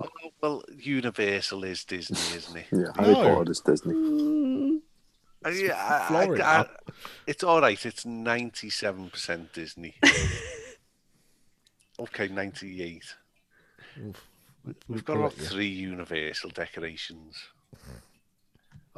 Oh, 0.00 0.08
well, 0.40 0.62
Universal 0.76 1.64
is 1.64 1.84
Disney, 1.84 2.36
isn't 2.36 2.56
it? 2.56 2.66
Yeah, 2.72 2.92
Harry 2.96 3.12
No. 3.12 3.34
Potter 3.36 3.50
is 3.52 3.60
Disney. 3.60 3.94
Mm, 3.94 4.80
Uh, 5.44 5.48
yeah, 5.50 6.08
I- 6.10 6.26
I- 6.26 6.60
I- 6.60 6.66
it's 7.26 7.42
all 7.42 7.60
right. 7.60 7.84
It's 7.86 8.04
97% 8.04 9.52
Disney. 9.52 9.94
okay, 12.00 12.28
98. 12.28 13.02
We've 14.88 15.04
got 15.04 15.14
We'll 15.16 15.26
about 15.26 15.36
let 15.38 15.38
you. 15.38 15.44
three 15.46 15.66
Universal 15.68 16.50
decorations. 16.50 17.36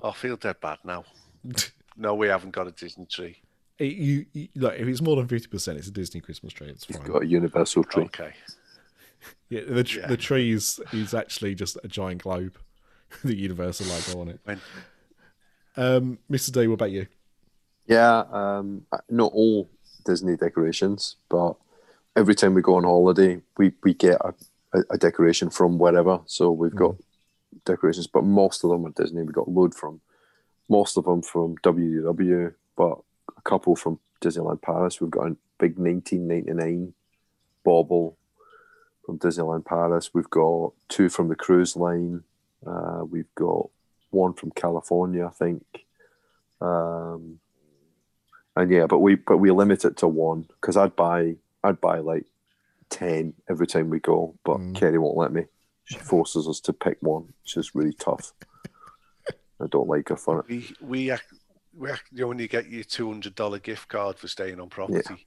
Oh, 0.03 0.11
I 0.11 0.13
feel 0.13 0.37
dead 0.37 0.61
bad 0.61 0.79
now. 0.85 1.05
No, 1.97 2.13
we 2.17 2.27
haven't 2.27 2.51
got 2.51 2.67
a 2.67 2.73
Disney 2.73 3.07
tree. 3.07 3.41
It- 3.79 3.95
you, 3.95 4.27
you 4.33 4.49
look 4.57 4.75
if 4.77 4.89
it's 4.89 5.01
more 5.01 5.15
than 5.15 5.29
fifty 5.29 5.47
percent, 5.47 5.79
it's 5.79 5.87
a 5.87 5.93
Disney 5.93 6.21
Christmas 6.21 6.53
tree. 6.53 6.67
It's 6.67 6.87
fine. 6.87 7.01
You've 7.03 7.13
got 7.13 7.23
a 7.23 7.27
Universal 7.27 7.85
tree. 7.85 8.03
Okay. 8.07 8.33
Yeah, 9.49 9.61
the 9.69 9.85
tr- 9.85 10.01
Yeah. 10.01 10.07
the 10.09 10.17
tree 10.17 10.51
is, 10.53 10.81
is 10.93 11.15
actually 11.15 11.55
just 11.55 11.79
a 11.85 11.89
giant 11.89 12.23
globe, 12.23 12.57
the 13.25 13.37
Universal 13.37 13.87
logo 13.87 14.21
on 14.23 14.29
it. 14.29 14.41
When 14.45 14.61
Um, 15.77 16.19
Mr. 16.31 16.53
D, 16.53 16.67
what 16.67 16.75
about 16.75 16.91
you? 16.93 17.07
Yeah, 17.87 18.25
um, 18.33 18.87
not 19.11 19.33
all 19.33 19.69
Disney 20.07 20.37
decorations, 20.37 21.17
but 21.29 21.55
every 22.17 22.35
time 22.35 22.55
we 22.55 22.63
go 22.63 22.77
on 22.77 22.85
holiday, 22.85 23.41
we, 23.59 23.73
we 23.83 23.95
get 23.95 24.19
a, 24.21 24.35
a, 24.73 24.83
a 24.93 24.99
decoration 24.99 25.51
from 25.51 25.79
wherever. 25.79 26.21
So 26.27 26.51
we've 26.51 26.75
got 26.75 26.97
decorations, 27.65 28.07
but 28.07 28.25
most 28.25 28.65
of 28.65 28.71
them 28.71 28.87
are 28.87 28.91
Disney. 28.91 29.23
We 29.23 29.33
got 29.33 29.49
load 29.49 29.75
from 29.75 30.01
most 30.69 30.97
of 30.97 31.05
them 31.05 31.21
from 31.23 31.57
WDW, 31.59 32.55
but 32.77 32.99
a 33.37 33.41
couple 33.43 33.77
from 33.77 33.99
Disneyland 34.23 34.63
Paris. 34.63 35.01
We've 35.01 35.11
got 35.11 35.27
a 35.27 35.37
big 35.59 35.79
1999 35.79 36.95
bauble 37.65 38.17
from 39.05 39.19
Disneyland 39.19 39.65
Paris. 39.65 40.13
We've 40.15 40.31
got 40.31 40.73
two 40.89 41.09
from 41.09 41.29
the 41.29 41.37
cruise 41.37 41.77
line. 41.77 42.23
Uh, 42.67 43.05
we've 43.09 43.33
got 43.35 43.69
one 44.11 44.33
from 44.33 44.51
California, 44.53 45.27
I 45.27 45.31
think. 45.31 45.65
Um, 46.61 47.41
and 48.57 48.71
yeah, 48.71 48.87
but 48.87 49.01
we 49.01 49.17
but 49.17 49.39
we 49.39 49.51
limit 49.51 49.85
it 49.85 49.97
to 49.99 50.09
one 50.09 50.43
because 50.61 50.77
I'd 50.77 50.97
buy 50.97 51.35
I'd 51.63 51.81
buy 51.81 51.99
like 51.99 52.25
ten 52.89 53.35
every 53.51 53.67
time 53.67 53.91
we 53.91 54.01
go, 54.01 54.35
but 54.45 54.59
Mm. 54.59 54.75
Kerry 54.77 54.99
won't 54.99 55.17
let 55.19 55.33
me. 55.33 55.45
She 55.85 55.99
forces 55.99 56.49
us 56.49 56.61
to 56.61 56.73
pick 56.73 56.97
one. 57.01 57.35
It's 57.43 57.55
just 57.55 57.75
really 57.75 57.93
tough. 57.93 58.33
I 59.61 59.67
don't 59.69 59.89
like 59.89 60.09
her 60.09 60.17
for 60.17 60.41
it. 60.41 60.47
we 60.49 60.75
we 60.81 61.13
we 62.13 62.23
only 62.23 62.49
get 62.49 62.69
you 62.71 62.85
two 62.85 63.09
hundred 63.09 63.35
dollar 63.35 63.59
gift 63.59 63.89
card 63.89 64.19
for 64.19 64.29
staying 64.29 64.61
on 64.61 64.69
property. 64.69 65.27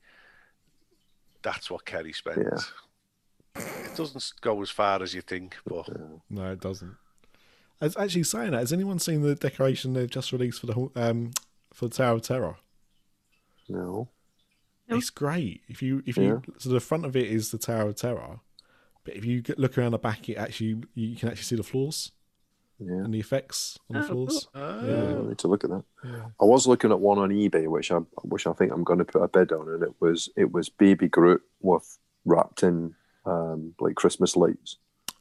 That's 1.44 1.70
what 1.70 1.86
Kerry 1.86 2.14
spends. 2.14 2.72
It 3.58 3.96
doesn't 3.96 4.34
go 4.42 4.62
as 4.62 4.70
far 4.70 5.02
as 5.02 5.14
you 5.14 5.22
think, 5.22 5.56
but 5.66 5.90
No, 6.30 6.52
it 6.52 6.60
doesn't. 6.62 6.96
As 7.82 7.96
actually 7.98 8.24
saying 8.24 8.52
that, 8.52 8.60
has 8.60 8.74
anyone 8.74 9.00
seen 9.00 9.22
the 9.22 9.36
decoration 9.36 9.94
they've 9.94 10.10
just 10.10 10.32
released 10.32 10.60
for 10.60 10.66
the 10.68 10.74
whole- 10.74 10.92
um 10.96 11.32
for 11.74 11.88
the 11.88 11.96
Tower 11.96 12.16
of 12.16 12.22
Terror? 12.24 12.58
No. 13.70 14.10
It's 14.88 15.10
great. 15.10 15.62
If 15.68 15.82
you 15.82 16.02
if 16.06 16.18
you 16.18 16.42
so 16.58 16.70
the 16.70 16.80
front 16.80 17.06
of 17.06 17.16
it 17.16 17.28
is 17.28 17.52
the 17.52 17.58
Tower 17.58 17.90
of 17.90 17.96
Terror, 17.96 18.40
but 19.04 19.16
if 19.16 19.26
you 19.26 19.42
get- 19.42 19.60
look 19.60 19.78
around 19.78 19.92
the 19.92 19.98
back, 19.98 20.30
it 20.30 20.36
actually 20.36 20.82
you 20.94 21.16
can 21.16 21.30
actually 21.30 21.44
see 21.44 21.56
the 21.58 21.64
floors 21.64 22.12
Yeah. 22.80 23.04
and 23.04 23.14
the 23.14 23.20
effects 23.20 23.78
on 23.90 23.96
the 23.96 24.06
Oh, 24.06 24.08
floors. 24.08 24.48
I 24.54 24.88
Yeah. 24.88 25.22
need 25.24 25.38
to 25.40 25.48
look 25.48 25.64
at 25.66 25.70
that. 25.72 25.84
I 26.40 26.46
was 26.46 26.68
looking 26.68 26.92
at 26.92 27.00
one 27.00 27.18
on 27.20 27.30
eBay, 27.32 27.68
which 27.68 27.92
I 27.92 27.98
which 28.24 28.48
I 28.48 28.54
think 28.54 28.72
I'm 28.72 28.84
going 28.86 29.00
to 29.00 29.06
put 29.06 29.22
a 29.24 29.28
bid 29.28 29.52
on, 29.52 29.68
and 29.70 29.84
it 29.84 29.94
was 30.00 30.30
it 30.38 30.52
was 30.54 30.70
Baby 30.70 31.10
Groot 31.10 31.44
with 31.60 32.00
wrapped 32.26 32.64
in 32.64 32.96
um, 33.28 33.74
like 33.80 33.96
Christmas 33.96 34.36
lights. 34.36 34.78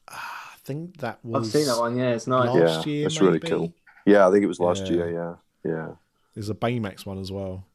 I 0.09 0.57
think 0.65 0.99
that 0.99 1.25
was. 1.25 1.47
I've 1.49 1.53
seen 1.53 1.67
that 1.67 1.79
one. 1.79 1.99
Yeah, 1.99 2.11
it's 2.11 2.27
nice. 2.27 2.49
Last 2.49 2.87
Yeah, 2.87 2.93
year, 2.93 3.07
it's 3.07 3.21
really 3.21 3.41
cool. 3.41 3.73
Yeah, 4.07 4.29
I 4.29 4.31
think 4.31 4.45
it 4.45 4.49
was 4.49 4.61
last 4.61 4.89
Yeah. 4.89 4.97
year. 4.97 5.41
Yeah, 5.65 5.71
yeah, 5.71 5.89
There's 6.35 6.51
a 6.51 6.55
Baymax 6.55 7.07
one 7.07 7.19
as 7.19 7.33
well. 7.33 7.67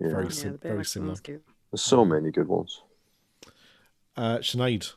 yeah. 0.00 0.08
Very 0.08 0.24
yeah, 0.24 0.50
the 0.50 0.58
very 0.68 0.84
similar. 0.84 1.10
one's 1.10 1.20
cute. 1.20 1.42
There's 1.70 1.82
so 1.82 2.04
many 2.04 2.30
good 2.30 2.48
ones. 2.48 2.82
Uh, 4.16 4.38
Sinead, 4.38 4.92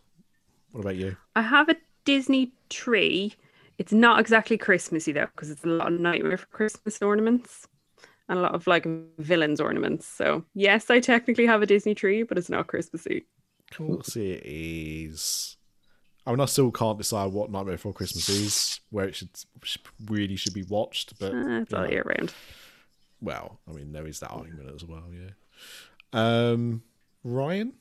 what 0.71 0.81
about 0.81 0.95
you? 0.95 1.17
I 1.35 1.41
have 1.41 1.69
a 1.69 1.75
Disney 2.05 2.53
tree. 2.69 3.33
It's 3.77 3.93
not 3.93 4.19
exactly 4.19 4.57
Christmassy 4.57 5.11
though, 5.11 5.27
because 5.27 5.49
it's 5.49 5.63
a 5.63 5.67
lot 5.67 5.91
of 5.93 5.99
Nightmare 5.99 6.31
Before 6.31 6.47
Christmas 6.51 7.01
ornaments 7.01 7.67
and 8.29 8.39
a 8.39 8.41
lot 8.41 8.55
of 8.55 8.67
like 8.67 8.87
villains 9.19 9.61
ornaments. 9.61 10.05
So 10.07 10.45
yes, 10.53 10.89
I 10.89 10.99
technically 10.99 11.45
have 11.45 11.61
a 11.61 11.65
Disney 11.65 11.95
tree, 11.95 12.23
but 12.23 12.37
it's 12.37 12.49
not 12.49 12.67
Christmassy. 12.67 13.25
Of 13.71 13.77
course 13.77 14.15
it 14.15 14.41
is. 14.45 15.57
I 16.25 16.31
mean, 16.31 16.39
I 16.39 16.45
still 16.45 16.71
can't 16.71 16.97
decide 16.97 17.31
what 17.31 17.49
Nightmare 17.51 17.75
Before 17.75 17.93
Christmas 17.93 18.29
is, 18.29 18.79
where 18.91 19.07
it 19.07 19.15
should 19.15 19.29
really 20.05 20.35
should 20.35 20.53
be 20.53 20.63
watched. 20.63 21.17
But 21.19 21.33
Uh, 21.33 21.61
it's 21.61 21.73
all 21.73 21.83
know. 21.83 21.89
year 21.89 22.03
round. 22.05 22.33
well, 23.21 23.59
I 23.67 23.71
mean, 23.71 23.91
there 23.91 24.05
is 24.07 24.19
that 24.19 24.29
argument 24.29 24.69
as 24.75 24.83
well. 24.85 25.05
Yeah. 25.11 25.31
Um, 26.13 26.83
Ryan, 27.23 27.73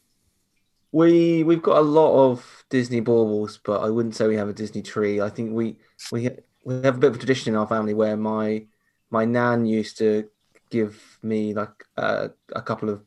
We 0.93 1.45
we've 1.45 1.62
got 1.62 1.79
a 1.79 1.83
lot 1.83 2.31
of 2.31 2.65
Disney 2.71 3.01
baubles, 3.01 3.59
but 3.65 3.81
I 3.83 3.91
wouldn't 3.91 4.15
say 4.17 4.27
we 4.27 4.37
have 4.37 4.49
a 4.49 4.53
Disney 4.55 4.83
tree. 4.83 5.21
I 5.21 5.29
think 5.29 5.53
we 5.53 5.77
we 6.12 6.31
we 6.65 6.75
have 6.83 6.97
a 6.97 6.99
bit 6.99 7.11
of 7.11 7.17
a 7.17 7.19
tradition 7.19 7.53
in 7.55 7.59
our 7.59 7.67
family 7.67 7.95
where 7.95 8.17
my 8.17 8.67
my 9.11 9.25
nan 9.25 9.67
used 9.67 9.99
to 9.99 10.29
give 10.71 11.19
me 11.23 11.53
like 11.55 11.85
uh, 11.97 12.29
a 12.55 12.62
couple 12.62 12.89
of 12.89 13.03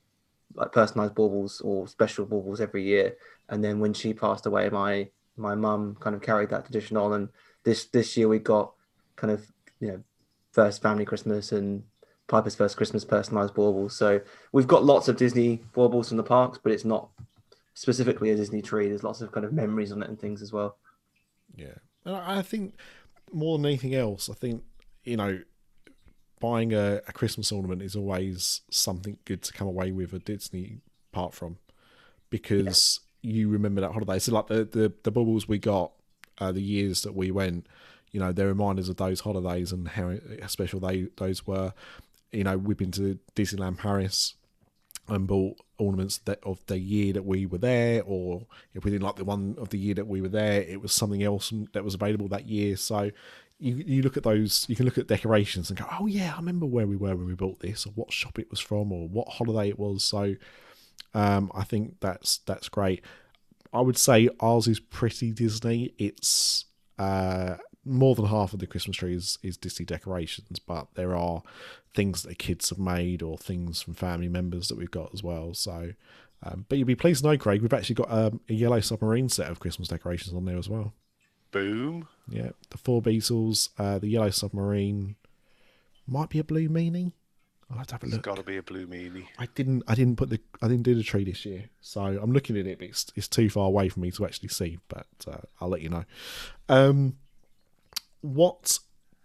like 0.55 0.71
personalized 0.71 1.15
baubles 1.15 1.61
or 1.61 1.87
special 1.87 2.25
baubles 2.25 2.61
every 2.61 2.83
year, 2.83 3.15
and 3.49 3.63
then 3.63 3.79
when 3.79 3.93
she 3.93 4.13
passed 4.13 4.45
away, 4.45 4.69
my 4.69 5.09
my 5.37 5.55
mum 5.55 5.97
kind 5.99 6.15
of 6.15 6.21
carried 6.21 6.49
that 6.49 6.65
tradition 6.65 6.97
on, 6.97 7.13
and 7.13 7.29
this 7.63 7.85
this 7.85 8.15
year 8.17 8.27
we 8.27 8.39
got 8.39 8.73
kind 9.15 9.31
of 9.31 9.45
you 9.79 9.87
know 9.89 10.03
first 10.51 10.81
family 10.81 11.05
Christmas 11.05 11.51
and 11.51 11.83
Piper's 12.27 12.55
first 12.55 12.77
Christmas 12.77 13.03
personalized 13.03 13.53
baubles. 13.53 13.95
So 13.95 14.21
we've 14.51 14.67
got 14.67 14.85
lots 14.85 15.07
of 15.07 15.17
Disney 15.17 15.61
baubles 15.73 16.09
from 16.09 16.17
the 16.17 16.23
parks, 16.23 16.59
but 16.61 16.71
it's 16.71 16.85
not 16.85 17.09
specifically 17.73 18.29
a 18.29 18.35
Disney 18.35 18.61
tree. 18.61 18.87
There's 18.87 19.03
lots 19.03 19.21
of 19.21 19.31
kind 19.31 19.45
of 19.45 19.53
memories 19.53 19.91
on 19.91 20.03
it 20.03 20.09
and 20.09 20.19
things 20.19 20.41
as 20.41 20.53
well. 20.53 20.77
Yeah, 21.55 21.75
and 22.05 22.15
I 22.15 22.41
think 22.41 22.75
more 23.31 23.57
than 23.57 23.65
anything 23.65 23.95
else, 23.95 24.29
I 24.29 24.33
think 24.33 24.63
you 25.03 25.17
know, 25.17 25.39
buying 26.43 26.73
a, 26.73 27.01
a 27.07 27.13
Christmas 27.13 27.51
ornament 27.51 27.81
is 27.81 27.95
always 27.95 28.61
something 28.69 29.17
good 29.23 29.41
to 29.43 29.53
come 29.53 29.69
away 29.73 29.91
with 29.99 30.11
a 30.13 30.19
Disney 30.19 30.81
part 31.11 31.33
from, 31.33 31.57
because 32.29 32.99
you 33.21 33.47
remember 33.47 33.79
that 33.81 33.93
holiday. 33.93 34.19
So 34.19 34.33
like 34.33 34.47
the 34.47 34.65
the, 34.65 34.91
the 35.03 35.11
bubbles 35.11 35.47
we 35.47 35.57
got, 35.57 35.89
uh, 36.41 36.51
the 36.51 36.61
years 36.75 37.03
that 37.03 37.15
we 37.15 37.31
went, 37.31 37.67
you 38.11 38.19
know, 38.19 38.31
they're 38.33 38.47
reminders 38.47 38.89
of 38.89 38.97
those 38.97 39.21
holidays 39.21 39.71
and 39.71 39.87
how 39.87 40.17
special 40.47 40.79
they 40.81 41.07
those 41.15 41.47
were. 41.47 41.73
You 42.31 42.43
know, 42.43 42.57
we've 42.57 42.77
been 42.77 42.91
to 42.91 43.19
Disneyland 43.35 43.77
Paris 43.77 44.35
and 45.07 45.27
bought 45.27 45.57
ornaments 45.77 46.17
that 46.19 46.39
of 46.43 46.65
the 46.67 46.79
year 46.79 47.13
that 47.13 47.25
we 47.25 47.45
were 47.45 47.57
there, 47.57 48.03
or 48.05 48.45
if 48.73 48.83
we 48.83 48.91
didn't 48.91 49.03
like 49.03 49.17
the 49.17 49.25
one 49.25 49.55
of 49.57 49.69
the 49.69 49.77
year 49.77 49.95
that 49.95 50.07
we 50.07 50.21
were 50.21 50.33
there, 50.41 50.61
it 50.61 50.81
was 50.81 50.93
something 50.93 51.23
else 51.23 51.53
that 51.73 51.83
was 51.83 51.93
available 51.93 52.27
that 52.29 52.47
year. 52.47 52.75
So 52.77 53.11
you 53.59 53.75
you 53.75 54.01
look 54.01 54.17
at 54.17 54.23
those, 54.23 54.65
you 54.67 54.75
can 54.75 54.85
look 54.85 54.97
at 54.97 55.07
decorations 55.07 55.69
and 55.69 55.79
go, 55.79 55.85
oh 55.99 56.05
yeah, 56.05 56.33
I 56.33 56.37
remember 56.37 56.65
where 56.65 56.87
we 56.87 56.95
were 56.95 57.15
when 57.15 57.27
we 57.27 57.35
bought 57.35 57.59
this, 57.59 57.85
or 57.85 57.91
what 57.91 58.11
shop 58.11 58.39
it 58.39 58.49
was 58.49 58.59
from, 58.59 58.91
or 58.91 59.07
what 59.07 59.27
holiday 59.29 59.69
it 59.69 59.79
was. 59.79 60.03
So 60.03 60.35
um, 61.13 61.51
I 61.53 61.63
think 61.63 61.95
that's 61.99 62.39
that's 62.39 62.69
great. 62.69 63.03
I 63.71 63.81
would 63.81 63.97
say 63.97 64.29
ours 64.39 64.67
is 64.67 64.79
pretty 64.79 65.31
Disney. 65.31 65.93
It's 65.97 66.65
uh, 66.99 67.55
more 67.85 68.15
than 68.15 68.25
half 68.25 68.53
of 68.53 68.59
the 68.59 68.67
Christmas 68.67 68.97
tree 68.97 69.15
is, 69.15 69.39
is 69.41 69.57
Disney 69.57 69.85
decorations, 69.85 70.59
but 70.59 70.87
there 70.95 71.15
are 71.15 71.41
things 71.93 72.21
that 72.21 72.29
the 72.29 72.35
kids 72.35 72.69
have 72.69 72.79
made 72.79 73.21
or 73.21 73.37
things 73.37 73.81
from 73.81 73.93
family 73.93 74.29
members 74.29 74.67
that 74.67 74.77
we've 74.77 74.91
got 74.91 75.13
as 75.13 75.23
well. 75.23 75.53
So, 75.53 75.93
um, 76.43 76.65
but 76.69 76.77
you'll 76.77 76.87
be 76.87 76.95
pleased 76.95 77.23
to 77.23 77.29
know, 77.29 77.37
Craig, 77.37 77.61
we've 77.61 77.73
actually 77.73 77.95
got 77.95 78.11
um, 78.11 78.41
a 78.47 78.53
yellow 78.53 78.79
submarine 78.79 79.29
set 79.29 79.49
of 79.49 79.59
Christmas 79.59 79.87
decorations 79.87 80.35
on 80.35 80.45
there 80.45 80.57
as 80.57 80.69
well. 80.69 80.93
Boom. 81.53 82.07
Yeah, 82.27 82.49
the 82.71 82.77
four 82.77 83.01
Beatles, 83.01 83.69
uh, 83.77 83.99
the 83.99 84.07
yellow 84.07 84.31
submarine, 84.31 85.15
might 86.07 86.29
be 86.29 86.39
a 86.39 86.43
blue 86.43 86.67
meanie. 86.67 87.13
I'll 87.71 87.77
have 87.77 87.87
to 87.87 87.93
have 87.95 88.03
a 88.03 88.05
It's 88.07 88.15
look. 88.15 88.23
got 88.23 88.35
to 88.37 88.43
be 88.43 88.57
a 88.57 88.63
blue 88.63 88.87
meanie. 88.87 89.27
I 89.37 89.47
didn't. 89.55 89.83
I 89.87 89.95
didn't 89.95 90.17
put 90.17 90.29
the. 90.29 90.39
I 90.61 90.67
didn't 90.67 90.83
do 90.83 90.95
the 90.95 91.03
tree 91.03 91.23
this 91.23 91.45
year, 91.45 91.69
so 91.79 92.01
I'm 92.01 92.31
looking 92.33 92.57
at 92.57 92.65
it. 92.67 92.79
But 92.79 92.87
it's 92.89 93.05
it's 93.15 93.27
too 93.27 93.49
far 93.49 93.67
away 93.67 93.87
for 93.89 93.99
me 93.99 94.11
to 94.11 94.25
actually 94.25 94.49
see. 94.49 94.79
But 94.89 95.07
uh, 95.27 95.37
I'll 95.61 95.69
let 95.69 95.81
you 95.81 95.89
know. 95.89 96.03
Um, 96.69 97.17
what 98.21 98.79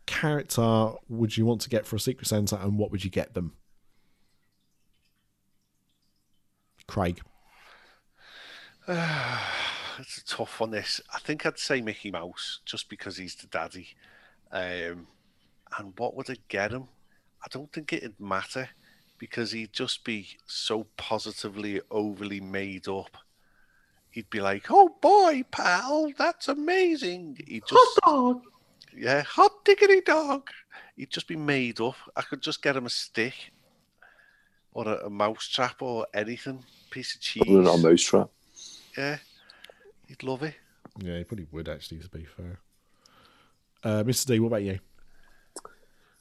character 0.06 0.92
would 1.09 1.36
you 1.36 1.46
want 1.46 1.62
to 1.62 1.70
get 1.70 1.86
for 1.86 1.96
a 1.96 2.00
Secret 2.00 2.26
Santa, 2.28 2.60
and 2.62 2.78
what 2.78 2.90
would 2.90 3.05
you 3.05 3.10
get 3.10 3.34
them? 3.34 3.55
Craig. 6.86 7.20
It's 9.98 10.18
a 10.18 10.24
tough 10.24 10.60
one. 10.60 10.70
This 10.70 11.00
I 11.12 11.18
think 11.18 11.44
I'd 11.44 11.58
say 11.58 11.80
Mickey 11.80 12.10
Mouse 12.10 12.60
just 12.64 12.88
because 12.88 13.16
he's 13.16 13.34
the 13.34 13.46
daddy. 13.48 13.88
Um, 14.50 15.08
and 15.76 15.92
what 15.96 16.14
would 16.14 16.30
it 16.30 16.48
get 16.48 16.72
him? 16.72 16.88
I 17.42 17.46
don't 17.50 17.72
think 17.72 17.92
it'd 17.92 18.18
matter 18.18 18.68
because 19.18 19.52
he'd 19.52 19.72
just 19.72 20.04
be 20.04 20.28
so 20.46 20.86
positively 20.96 21.80
overly 21.90 22.40
made 22.40 22.88
up. 22.88 23.16
He'd 24.10 24.30
be 24.30 24.40
like, 24.40 24.66
"Oh 24.70 24.96
boy, 25.00 25.44
pal, 25.50 26.12
that's 26.16 26.48
amazing." 26.48 27.38
He'd 27.46 27.64
just 27.66 28.00
dog. 28.04 28.42
yeah, 28.96 29.22
hot 29.22 29.64
diggity 29.64 30.00
dog. 30.00 30.50
He'd 30.96 31.10
just 31.10 31.28
be 31.28 31.36
made 31.36 31.80
up. 31.80 31.96
I 32.16 32.22
could 32.22 32.40
just 32.40 32.62
get 32.62 32.76
him 32.76 32.86
a 32.86 32.90
stick 32.90 33.52
or 34.72 34.88
a, 34.88 35.06
a 35.06 35.10
mouse 35.10 35.48
trap 35.48 35.82
or 35.82 36.06
anything, 36.14 36.64
piece 36.90 37.14
of 37.14 37.20
cheese. 37.20 37.42
Other 37.46 37.62
than 37.62 37.74
a 37.74 37.76
mousetrap. 37.78 38.30
Yeah, 38.96 39.18
he'd 40.09 40.22
love 40.22 40.43
it. 40.43 40.55
Yeah, 40.98 41.18
he 41.18 41.24
probably 41.24 41.47
would 41.52 41.68
actually. 41.68 41.98
To 41.98 42.09
be 42.09 42.24
fair, 42.24 42.59
uh, 43.85 44.02
Mr. 44.02 44.26
D, 44.26 44.40
what 44.40 44.48
about 44.48 44.62
you? 44.62 44.78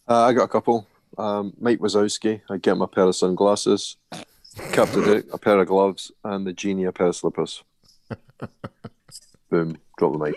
Uh, 0.07 0.23
I 0.26 0.34
got 0.34 0.43
a 0.43 0.47
couple. 0.47 0.88
Um, 1.18 1.53
Mike 1.59 1.80
Wazowski, 1.80 2.41
I 2.49 2.57
get 2.57 2.73
him 2.73 2.81
a 2.81 2.88
pair 2.88 3.05
of 3.05 3.15
sunglasses. 3.15 3.95
Captain 4.72 5.03
Dick, 5.03 5.26
a 5.34 5.38
pair 5.38 5.59
of 5.59 5.68
gloves, 5.68 6.11
and 6.23 6.45
the 6.45 6.53
genie 6.53 6.84
a 6.85 6.91
pair 6.91 7.07
of 7.07 7.15
slippers. 7.15 7.64
Boom, 9.49 9.77
drop 9.97 10.14
the 10.14 10.18
mic. 10.19 10.35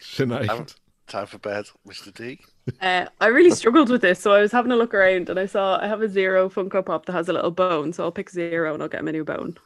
Sinead. 0.00 0.48
Um, 0.48 0.66
Time 1.06 1.26
for 1.26 1.38
bed, 1.38 1.66
Mr. 1.86 2.12
D. 2.12 2.40
Uh, 2.80 3.06
I 3.20 3.26
really 3.28 3.52
struggled 3.52 3.90
with 3.90 4.02
this, 4.02 4.18
so 4.18 4.32
I 4.32 4.40
was 4.40 4.50
having 4.50 4.72
a 4.72 4.76
look 4.76 4.92
around 4.92 5.30
and 5.30 5.38
I 5.38 5.46
saw 5.46 5.78
I 5.80 5.86
have 5.86 6.02
a 6.02 6.08
zero 6.08 6.48
Funko 6.48 6.84
Pop 6.84 7.06
that 7.06 7.12
has 7.12 7.28
a 7.28 7.32
little 7.32 7.52
bone, 7.52 7.92
so 7.92 8.02
I'll 8.02 8.10
pick 8.10 8.28
zero 8.28 8.74
and 8.74 8.82
I'll 8.82 8.88
get 8.88 9.00
him 9.00 9.08
a 9.08 9.12
new 9.12 9.24
bone. 9.24 9.56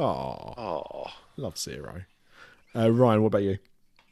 Oh, 0.00 0.54
Oh, 0.56 1.06
love 1.36 1.56
Zero. 1.56 2.02
Uh, 2.74 2.90
Ryan, 2.90 3.22
what 3.22 3.28
about 3.28 3.42
you? 3.42 3.58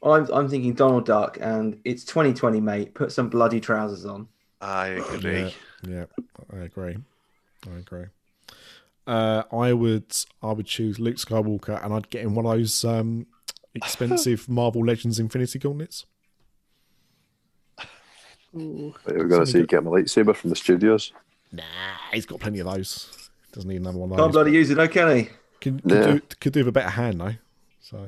I'm 0.03 0.27
I'm 0.31 0.47
thinking 0.49 0.73
Donald 0.73 1.05
Duck, 1.05 1.37
and 1.41 1.79
it's 1.83 2.03
2020, 2.05 2.61
mate. 2.61 2.93
Put 2.93 3.11
some 3.11 3.29
bloody 3.29 3.59
trousers 3.59 4.05
on. 4.05 4.27
I 4.61 4.87
agree. 4.87 5.53
Yeah, 5.83 6.05
I 6.53 6.57
agree. 6.59 6.97
I 7.69 7.77
agree. 7.77 8.05
Uh, 9.07 9.43
I 9.51 9.73
would 9.73 10.05
I 10.41 10.51
would 10.51 10.65
choose 10.65 10.99
Luke 10.99 11.17
Skywalker, 11.17 11.83
and 11.83 11.93
I'd 11.93 12.09
get 12.09 12.23
him 12.23 12.35
one 12.35 12.45
of 12.45 12.51
those 12.53 12.85
um, 12.85 13.27
expensive 13.75 14.47
Marvel 14.49 14.85
Legends 14.85 15.19
Infinity 15.19 15.59
Gauntlets. 15.59 16.05
Ooh. 18.57 18.95
But 19.05 19.15
we're 19.15 19.27
going 19.27 19.45
to 19.45 19.51
see 19.51 19.59
you 19.59 19.67
get 19.67 19.83
my 19.83 19.91
lightsaber 19.91 20.35
from 20.35 20.49
the 20.49 20.55
studios. 20.55 21.13
Nah, 21.51 21.63
he's 22.11 22.25
got 22.25 22.39
plenty 22.39 22.59
of 22.59 22.65
those. 22.73 23.29
Doesn't 23.51 23.69
need 23.69 23.77
another 23.81 23.97
one 23.99 24.11
of 24.11 24.17
Can't 24.17 24.29
those. 24.29 24.33
bloody 24.33 24.51
use 24.51 24.69
it, 24.71 24.75
though, 24.75 24.87
can 24.87 25.17
he? 25.17 25.23
Could, 25.61 25.83
could, 25.83 25.91
Yeah. 25.91 26.11
do, 26.13 26.21
could 26.39 26.53
do 26.53 26.59
with 26.61 26.69
a 26.69 26.71
better 26.71 26.89
hand 26.89 27.19
though. 27.19 27.33
So, 27.89 28.07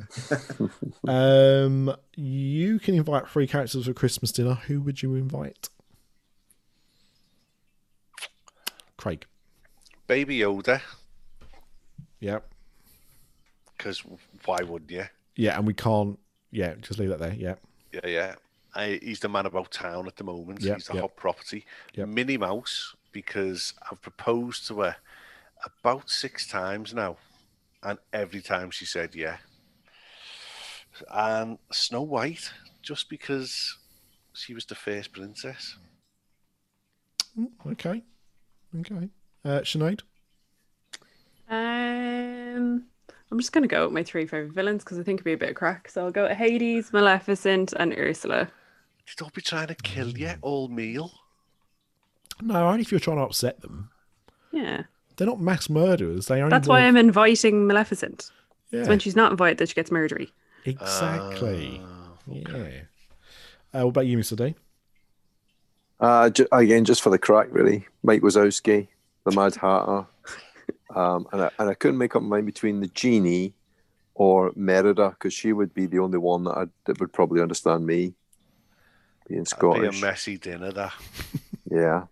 um, 1.07 1.95
you 2.15 2.77
can 2.77 2.93
invite 2.93 3.27
three 3.27 3.47
characters 3.47 3.87
for 3.87 3.93
Christmas 3.93 4.31
dinner. 4.31 4.53
Who 4.53 4.79
would 4.81 5.01
you 5.01 5.15
invite? 5.15 5.69
Craig. 8.95 9.25
Baby 10.05 10.37
Yoda, 10.39 10.81
Yep. 12.19 12.47
because 13.75 14.03
why 14.45 14.59
wouldn't 14.61 14.91
you? 14.91 15.05
Yeah, 15.35 15.57
and 15.57 15.65
we 15.65 15.73
can't. 15.73 16.19
Yeah, 16.51 16.75
just 16.75 16.99
leave 16.99 17.09
that 17.09 17.19
there. 17.19 17.33
Yeah. 17.33 17.55
Yeah, 17.91 18.07
yeah. 18.07 18.35
I, 18.75 18.99
he's 19.01 19.21
the 19.21 19.29
man 19.29 19.47
about 19.47 19.71
town 19.71 20.05
at 20.05 20.15
the 20.15 20.23
moment. 20.23 20.61
Yep, 20.61 20.75
he's 20.75 20.87
the 20.87 20.93
yep. 20.93 21.01
hot 21.01 21.15
property. 21.15 21.65
Yep. 21.95 22.07
Minnie 22.07 22.37
Mouse, 22.37 22.95
because 23.11 23.73
I've 23.89 24.01
proposed 24.01 24.67
to 24.67 24.81
her 24.81 24.97
about 25.65 26.11
six 26.11 26.45
times 26.45 26.93
now, 26.93 27.17
and 27.81 27.97
every 28.13 28.41
time 28.41 28.69
she 28.69 28.85
said 28.85 29.15
yeah. 29.15 29.37
And 31.09 31.57
Snow 31.71 32.01
White, 32.01 32.51
just 32.81 33.09
because 33.09 33.77
she 34.33 34.53
was 34.53 34.65
the 34.65 34.75
first 34.75 35.11
princess. 35.13 35.77
Okay. 37.65 38.03
Okay. 38.79 39.09
Uh, 39.45 39.59
Sinead. 39.61 40.01
Um, 41.49 42.83
I'm 43.31 43.39
just 43.39 43.51
gonna 43.51 43.67
go 43.67 43.85
with 43.85 43.93
my 43.93 44.03
three 44.03 44.25
favorite 44.25 44.53
villains 44.53 44.83
because 44.83 44.97
I 44.99 45.03
think 45.03 45.17
it'd 45.17 45.25
be 45.25 45.33
a 45.33 45.37
bit 45.37 45.49
of 45.49 45.55
crack. 45.55 45.89
So 45.89 46.05
I'll 46.05 46.11
go 46.11 46.27
with 46.27 46.37
Hades, 46.37 46.93
Maleficent, 46.93 47.73
and 47.73 47.93
Ursula. 47.97 48.49
Don't 49.17 49.33
be 49.33 49.41
trying 49.41 49.67
to 49.67 49.75
kill 49.75 50.09
you 50.17 50.31
all 50.41 50.67
meal. 50.69 51.11
No, 52.41 52.67
only 52.67 52.81
if 52.81 52.91
you're 52.91 52.99
trying 52.99 53.17
to 53.17 53.23
upset 53.23 53.61
them. 53.61 53.89
Yeah, 54.51 54.83
They're 55.15 55.27
not 55.27 55.39
mass 55.41 55.69
murderers. 55.69 56.27
They 56.27 56.39
only. 56.39 56.49
that's 56.49 56.67
why 56.67 56.75
want- 56.81 56.87
I'm 56.87 56.97
inviting 56.97 57.67
Maleficent. 57.67 58.31
Yeah, 58.71 58.81
It's 58.81 58.89
when 58.89 58.99
she's 58.99 59.15
not 59.15 59.31
invited 59.31 59.57
that 59.57 59.69
she 59.69 59.75
gets 59.75 59.89
murdery. 59.89 60.31
Exactly. 60.65 61.81
Ah, 61.83 62.13
Yeah. 62.27 62.81
Uh, 63.73 63.83
what 63.85 63.89
about 63.89 64.05
you, 64.07 64.17
Mr. 64.17 64.35
D? 64.35 64.55
Uh, 65.99 66.29
ju- 66.29 66.47
again, 66.51 66.83
just 66.83 67.01
for 67.01 67.09
the 67.09 67.17
crack, 67.17 67.47
really. 67.51 67.87
Mike 68.03 68.21
Wazowski, 68.21 68.87
the 69.25 69.31
Mad 69.31 69.55
Hatter. 69.55 70.05
Um, 70.93 71.25
and, 71.31 71.43
I, 71.43 71.49
and 71.57 71.69
I 71.69 71.73
couldn't 71.73 71.97
make 71.97 72.17
up 72.17 72.21
my 72.21 72.35
mind 72.35 72.45
between 72.45 72.81
the 72.81 72.87
genie 72.87 73.53
or 74.13 74.51
Merida 74.57 75.11
because 75.11 75.33
she 75.33 75.53
would 75.53 75.73
be 75.73 75.85
the 75.85 75.99
only 75.99 76.17
one 76.17 76.43
that, 76.43 76.57
I'd, 76.57 76.69
that 76.83 76.99
would 76.99 77.13
probably 77.13 77.41
understand 77.41 77.85
me 77.85 78.13
being 79.25 79.45
That'd 79.45 79.91
be 79.91 79.97
a 79.97 80.01
messy 80.01 80.37
dinner, 80.37 80.69
that. 80.73 80.91
yeah. 81.71 82.07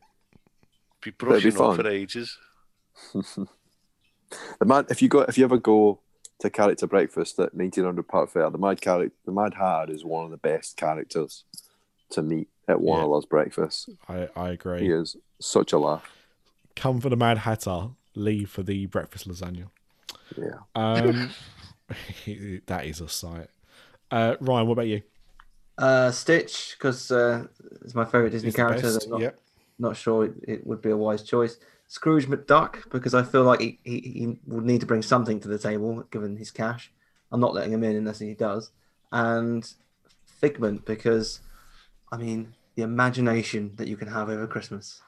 Be 1.01 1.11
That'd 1.11 1.43
be 1.43 1.51
brushing 1.51 1.61
up 1.61 1.75
for 1.75 1.87
ages. 1.89 2.37
The 4.59 4.65
man, 4.65 4.85
if 4.89 5.01
you 5.01 5.09
go, 5.09 5.21
if 5.21 5.37
you 5.37 5.43
ever 5.43 5.57
go 5.57 5.99
to 6.39 6.49
character 6.49 6.87
breakfast 6.87 7.37
at 7.39 7.53
1900 7.53 8.07
Park 8.07 8.29
Fare, 8.31 8.49
the 8.49 8.57
Mad 8.57 8.81
character, 8.81 9.15
the 9.25 9.31
Mad 9.31 9.53
Hatter 9.55 9.91
is 9.91 10.03
one 10.05 10.25
of 10.25 10.31
the 10.31 10.37
best 10.37 10.77
characters 10.77 11.43
to 12.11 12.21
meet 12.21 12.47
at 12.67 12.79
one 12.81 12.99
Yeah. 12.99 13.05
of 13.05 13.11
those 13.11 13.25
breakfasts. 13.25 13.89
I, 14.07 14.29
I 14.35 14.49
agree. 14.49 14.81
He 14.81 14.89
is 14.91 15.17
such 15.39 15.73
a 15.73 15.77
laugh. 15.77 16.11
Come 16.75 17.01
for 17.01 17.09
the 17.09 17.17
Mad 17.17 17.39
Hatter, 17.39 17.89
leave 18.15 18.49
for 18.49 18.63
the 18.63 18.85
breakfast 18.85 19.27
lasagna. 19.27 19.67
Yeah. 20.37 20.59
Um, 20.75 21.29
that 22.67 22.85
is 22.85 23.01
a 23.01 23.09
sight. 23.09 23.47
Uh, 24.11 24.35
Ryan, 24.39 24.67
what 24.67 24.73
about 24.73 24.87
you? 24.87 25.01
Uh, 25.77 26.11
Stitch, 26.11 26.75
because 26.77 27.11
uh, 27.11 27.45
it's 27.83 27.95
my 27.95 28.05
favorite 28.05 28.31
Disney 28.31 28.47
He's 28.47 28.55
the 28.55 28.57
character. 28.57 28.87
I'm 29.03 29.09
not, 29.09 29.21
Yep. 29.21 29.39
not 29.79 29.97
sure 29.97 30.25
it, 30.25 30.33
it 30.47 30.67
would 30.67 30.81
be 30.81 30.89
a 30.89 30.97
wise 30.97 31.23
choice. 31.23 31.57
Scrooge 31.89 32.27
McDuck, 32.27 32.87
because 32.91 33.15
I 33.15 33.23
feel 33.23 33.43
like 33.43 33.59
he, 33.59 33.79
he, 33.83 33.99
he 33.99 34.37
would 34.45 34.63
need 34.63 34.79
to 34.81 34.85
bring 34.85 35.01
something 35.01 35.39
to 35.39 35.47
the 35.47 35.57
table 35.57 36.03
given 36.11 36.37
his 36.37 36.51
cash. 36.51 36.91
I'm 37.31 37.39
not 37.39 37.55
letting 37.55 37.73
him 37.73 37.83
in 37.83 37.95
unless 37.95 38.19
he 38.19 38.35
does. 38.35 38.71
And 39.11 39.67
Figment, 40.39 40.85
because 40.85 41.41
I 42.11 42.17
mean, 42.17 42.53
the 42.75 42.83
imagination 42.83 43.73
that 43.75 43.87
you 43.87 43.97
can 43.97 44.07
have 44.07 44.29
over 44.29 44.45
Christmas. 44.45 45.01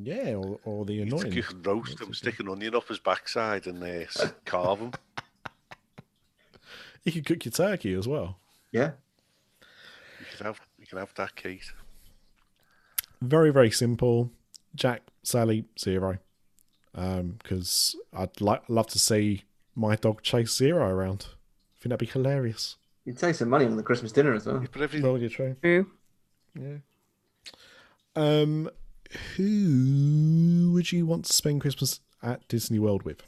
Yeah, 0.00 0.34
or, 0.34 0.60
or 0.64 0.84
the 0.84 0.94
You 0.94 1.42
can 1.42 1.62
roast 1.62 2.00
him, 2.00 2.14
stick 2.14 2.38
an 2.38 2.48
onion 2.48 2.76
up 2.76 2.86
his 2.86 3.00
backside, 3.00 3.66
and 3.66 3.82
uh, 3.82 4.28
carve 4.44 4.78
him. 4.78 4.92
You 7.02 7.12
could 7.12 7.26
cook 7.26 7.44
your 7.44 7.52
turkey 7.52 7.92
as 7.94 8.06
well. 8.06 8.38
Yeah. 8.70 8.92
You 10.20 10.26
can 10.36 10.46
have 10.46 10.60
you 10.78 10.86
can 10.86 10.98
have 10.98 11.12
that, 11.16 11.34
Kate. 11.34 11.72
Very, 13.20 13.50
very 13.50 13.70
simple. 13.70 14.30
Jack, 14.76 15.02
Sally, 15.22 15.64
zero. 15.78 16.18
Because 16.94 17.96
I'd 18.12 18.40
like 18.40 18.62
love 18.68 18.86
to 18.88 18.98
see 18.98 19.42
my 19.74 19.96
dog 19.96 20.22
chase 20.22 20.56
zero 20.56 20.88
around. 20.88 21.26
I 21.28 21.74
think 21.82 21.90
that'd 21.90 21.98
be 21.98 22.06
hilarious. 22.06 22.76
You'd 23.04 23.18
save 23.18 23.36
some 23.36 23.50
money 23.50 23.64
on 23.66 23.76
the 23.76 23.82
Christmas 23.82 24.12
dinner 24.12 24.34
as 24.34 24.46
well. 24.46 24.64
But 24.72 24.82
every 24.82 25.00
Well, 25.02 25.18
you're 25.18 25.28
true. 25.30 25.56
True. 25.62 25.90
Yeah. 26.58 26.76
Um, 28.16 28.70
who 29.36 30.70
would 30.72 30.90
you 30.90 31.06
want 31.06 31.26
to 31.26 31.32
spend 31.32 31.60
Christmas 31.60 32.00
at 32.22 32.46
Disney 32.48 32.78
World 32.78 33.02
with? 33.02 33.22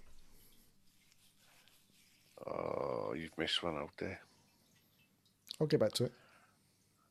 oh, 2.46 3.12
you've 3.16 3.36
missed 3.36 3.62
one 3.62 3.76
out 3.76 3.90
there. 3.98 4.20
I'll 5.60 5.66
get 5.66 5.80
back 5.80 5.92
to 5.94 6.04
it. 6.04 6.12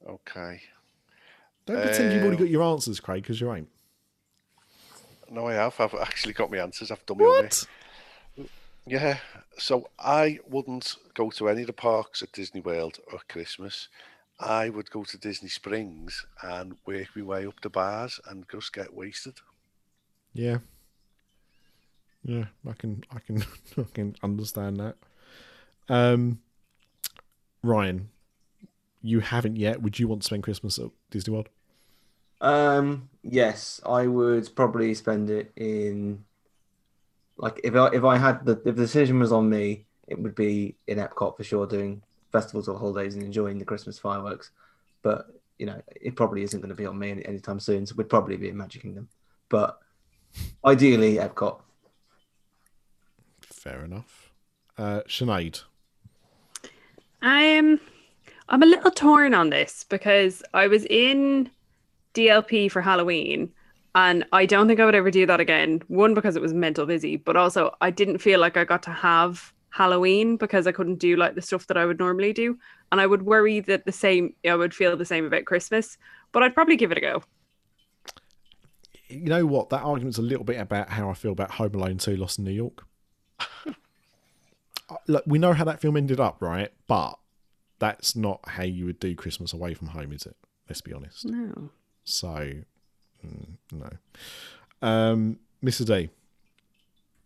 Okay. 0.07 0.61
Don't 1.65 1.81
pretend 1.83 2.13
you've 2.13 2.21
already 2.23 2.37
Um, 2.37 2.43
got 2.43 2.49
your 2.49 2.63
answers, 2.63 2.99
Craig, 2.99 3.23
because 3.23 3.39
you 3.41 3.53
ain't. 3.53 3.69
No, 5.29 5.47
I 5.47 5.53
have. 5.53 5.79
I've 5.79 5.93
actually 5.95 6.33
got 6.33 6.51
my 6.51 6.57
answers. 6.57 6.91
I've 6.91 7.05
done 7.05 7.17
my 7.17 7.25
own. 7.25 7.43
What? 7.43 7.67
Yeah. 8.85 9.17
So 9.57 9.89
I 9.99 10.39
wouldn't 10.47 10.95
go 11.13 11.29
to 11.31 11.49
any 11.49 11.61
of 11.61 11.67
the 11.67 11.73
parks 11.73 12.21
at 12.21 12.31
Disney 12.31 12.61
World 12.61 12.99
at 13.13 13.27
Christmas. 13.27 13.89
I 14.39 14.69
would 14.69 14.91
go 14.91 15.03
to 15.03 15.17
Disney 15.17 15.49
Springs 15.49 16.25
and 16.41 16.77
work 16.85 17.07
my 17.15 17.23
way 17.23 17.45
up 17.45 17.59
the 17.61 17.69
bars 17.69 18.19
and 18.29 18.45
just 18.51 18.71
get 18.71 18.93
wasted. 18.93 19.35
Yeah. 20.33 20.59
Yeah, 22.23 22.45
I 22.67 22.73
can, 22.73 23.03
I 23.13 23.19
can, 23.19 23.43
I 23.77 23.85
can 23.93 24.15
understand 24.21 24.77
that. 24.77 24.95
Um, 25.89 26.39
Ryan, 27.63 28.09
you 29.01 29.21
haven't 29.21 29.55
yet. 29.55 29.81
Would 29.81 29.97
you 29.99 30.07
want 30.07 30.21
to 30.21 30.25
spend 30.25 30.43
Christmas 30.43 30.77
at 30.77 30.89
Disney 31.09 31.33
World? 31.33 31.49
Um, 32.39 33.09
yes, 33.23 33.81
I 33.85 34.07
would 34.07 34.55
probably 34.55 34.93
spend 34.93 35.29
it 35.29 35.51
in 35.55 36.23
like 37.37 37.59
if 37.63 37.75
I 37.75 37.87
if 37.87 38.03
I 38.03 38.17
had 38.17 38.45
the 38.45 38.53
if 38.53 38.63
the 38.63 38.71
decision 38.73 39.19
was 39.19 39.31
on 39.31 39.49
me, 39.49 39.85
it 40.07 40.19
would 40.19 40.35
be 40.35 40.75
in 40.87 40.97
Epcot 40.97 41.37
for 41.37 41.43
sure, 41.43 41.67
doing 41.67 42.01
festivals 42.31 42.67
or 42.67 42.77
holidays 42.77 43.15
and 43.15 43.23
enjoying 43.23 43.57
the 43.57 43.65
Christmas 43.65 43.99
fireworks. 43.99 44.51
But 45.01 45.27
you 45.57 45.65
know, 45.65 45.81
it 45.95 46.15
probably 46.15 46.43
isn't 46.43 46.59
going 46.59 46.69
to 46.69 46.75
be 46.75 46.85
on 46.85 46.99
me 46.99 47.11
any, 47.11 47.25
anytime 47.25 47.59
soon. 47.59 47.85
So 47.85 47.95
we'd 47.95 48.09
probably 48.09 48.37
be 48.37 48.49
in 48.49 48.57
Magic 48.57 48.83
Kingdom, 48.83 49.09
but 49.49 49.79
ideally 50.65 51.15
Epcot. 51.15 51.61
Fair 53.41 53.83
enough. 53.83 54.31
Uh, 54.77 55.01
Sinead, 55.07 55.63
I'm 57.21 57.79
I'm 58.49 58.63
a 58.63 58.67
little 58.67 58.91
torn 58.91 59.33
on 59.33 59.49
this 59.49 59.85
because 59.89 60.43
I 60.53 60.67
was 60.67 60.85
in 60.85 61.49
DLP 62.17 62.71
for 62.71 62.81
Halloween 62.81 63.51
and 63.97 64.25
I 64.31 64.45
don't 64.45 64.67
think 64.67 64.79
I 64.79 64.85
would 64.85 64.93
ever 64.93 65.09
do 65.09 65.25
that 65.25 65.39
again. 65.39 65.81
One 65.87 66.13
because 66.13 66.35
it 66.35 66.41
was 66.41 66.53
mental 66.53 66.85
busy, 66.85 67.17
but 67.17 67.35
also 67.35 67.75
I 67.81 67.89
didn't 67.89 68.19
feel 68.19 68.39
like 68.39 68.55
I 68.55 68.63
got 68.63 68.83
to 68.83 68.91
have 68.91 69.51
Halloween 69.69 70.37
because 70.37 70.67
I 70.67 70.71
couldn't 70.71 70.99
do 70.99 71.15
like 71.15 71.33
the 71.33 71.41
stuff 71.41 71.65
that 71.65 71.77
I 71.77 71.85
would 71.85 71.97
normally 71.97 72.31
do. 72.31 72.59
And 72.91 73.01
I 73.01 73.07
would 73.07 73.23
worry 73.23 73.59
that 73.61 73.85
the 73.85 73.91
same 73.91 74.35
I 74.47 74.53
would 74.53 74.75
feel 74.75 74.95
the 74.95 75.03
same 75.03 75.25
about 75.25 75.45
Christmas, 75.45 75.97
but 76.31 76.43
I'd 76.43 76.53
probably 76.53 76.75
give 76.75 76.91
it 76.91 76.99
a 76.99 77.01
go. 77.01 77.23
you 79.07 79.29
know 79.29 79.47
what? 79.47 79.71
That 79.71 79.81
argument's 79.81 80.19
a 80.19 80.21
little 80.21 80.45
bit 80.45 80.61
about 80.61 80.89
how 80.89 81.09
I 81.09 81.15
feel 81.15 81.31
about 81.31 81.49
Home 81.51 81.73
Alone 81.73 81.97
2 81.97 82.17
Lost 82.17 82.37
in 82.37 82.45
New 82.45 82.51
York. 82.51 82.85
Look, 85.07 85.23
we 85.25 85.39
know 85.39 85.53
how 85.53 85.63
that 85.63 85.81
film 85.81 85.97
ended 85.97 86.19
up, 86.19 86.39
right? 86.39 86.71
But 86.87 87.17
that's 87.79 88.15
not 88.15 88.41
how 88.47 88.63
you 88.63 88.85
would 88.85 88.99
do 88.99 89.15
Christmas 89.15 89.53
away 89.53 89.73
from 89.73 89.87
home, 89.87 90.11
is 90.11 90.27
it? 90.27 90.35
Let's 90.69 90.81
be 90.81 90.93
honest. 90.93 91.25
No. 91.25 91.71
So, 92.07 92.53
mm, 93.25 93.47
no. 93.73 93.89
Um, 94.81 95.39
Mr. 95.61 95.85
D, 95.85 96.09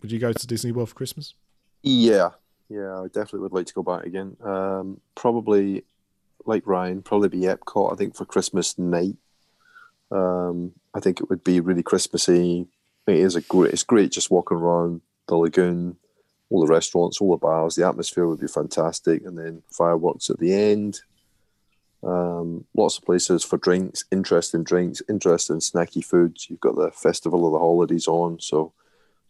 would 0.01 0.11
you 0.11 0.17
go 0.17 0.33
to 0.33 0.47
Disney 0.47 0.71
World 0.71 0.89
for 0.89 0.95
Christmas? 0.95 1.35
Yeah, 1.83 2.31
yeah, 2.67 2.99
I 2.99 3.05
definitely 3.05 3.41
would 3.41 3.53
like 3.53 3.67
to 3.67 3.73
go 3.75 3.83
back 3.83 4.05
again. 4.05 4.35
Um, 4.43 4.99
probably, 5.13 5.83
like 6.47 6.65
Ryan, 6.65 7.03
probably 7.03 7.29
be 7.29 7.41
Epcot. 7.41 7.93
I 7.93 7.95
think 7.95 8.15
for 8.15 8.25
Christmas 8.25 8.79
night. 8.79 9.17
Um, 10.09 10.73
I 10.95 10.99
think 10.99 11.21
it 11.21 11.29
would 11.29 11.43
be 11.43 11.59
really 11.59 11.83
Christmassy. 11.83 12.65
It 13.05 13.17
is 13.17 13.35
a 13.35 13.41
great. 13.41 13.73
It's 13.73 13.83
great 13.83 14.11
just 14.11 14.31
walking 14.31 14.57
around 14.57 15.01
the 15.27 15.35
lagoon, 15.35 15.97
all 16.49 16.65
the 16.65 16.73
restaurants, 16.73 17.21
all 17.21 17.31
the 17.31 17.37
bars. 17.37 17.75
The 17.75 17.87
atmosphere 17.87 18.27
would 18.27 18.41
be 18.41 18.47
fantastic, 18.47 19.23
and 19.25 19.37
then 19.37 19.61
fireworks 19.71 20.31
at 20.31 20.39
the 20.39 20.53
end. 20.53 21.01
Um, 22.03 22.65
lots 22.75 22.97
of 22.97 23.05
places 23.05 23.43
for 23.43 23.57
drinks, 23.57 24.03
interesting 24.11 24.63
drinks, 24.63 25.01
interesting 25.07 25.57
snacky 25.57 26.03
foods. 26.03 26.47
You've 26.49 26.59
got 26.59 26.75
the 26.75 26.91
Festival 26.91 27.45
of 27.45 27.51
the 27.53 27.59
Holidays 27.59 28.07
on, 28.07 28.39
so 28.39 28.73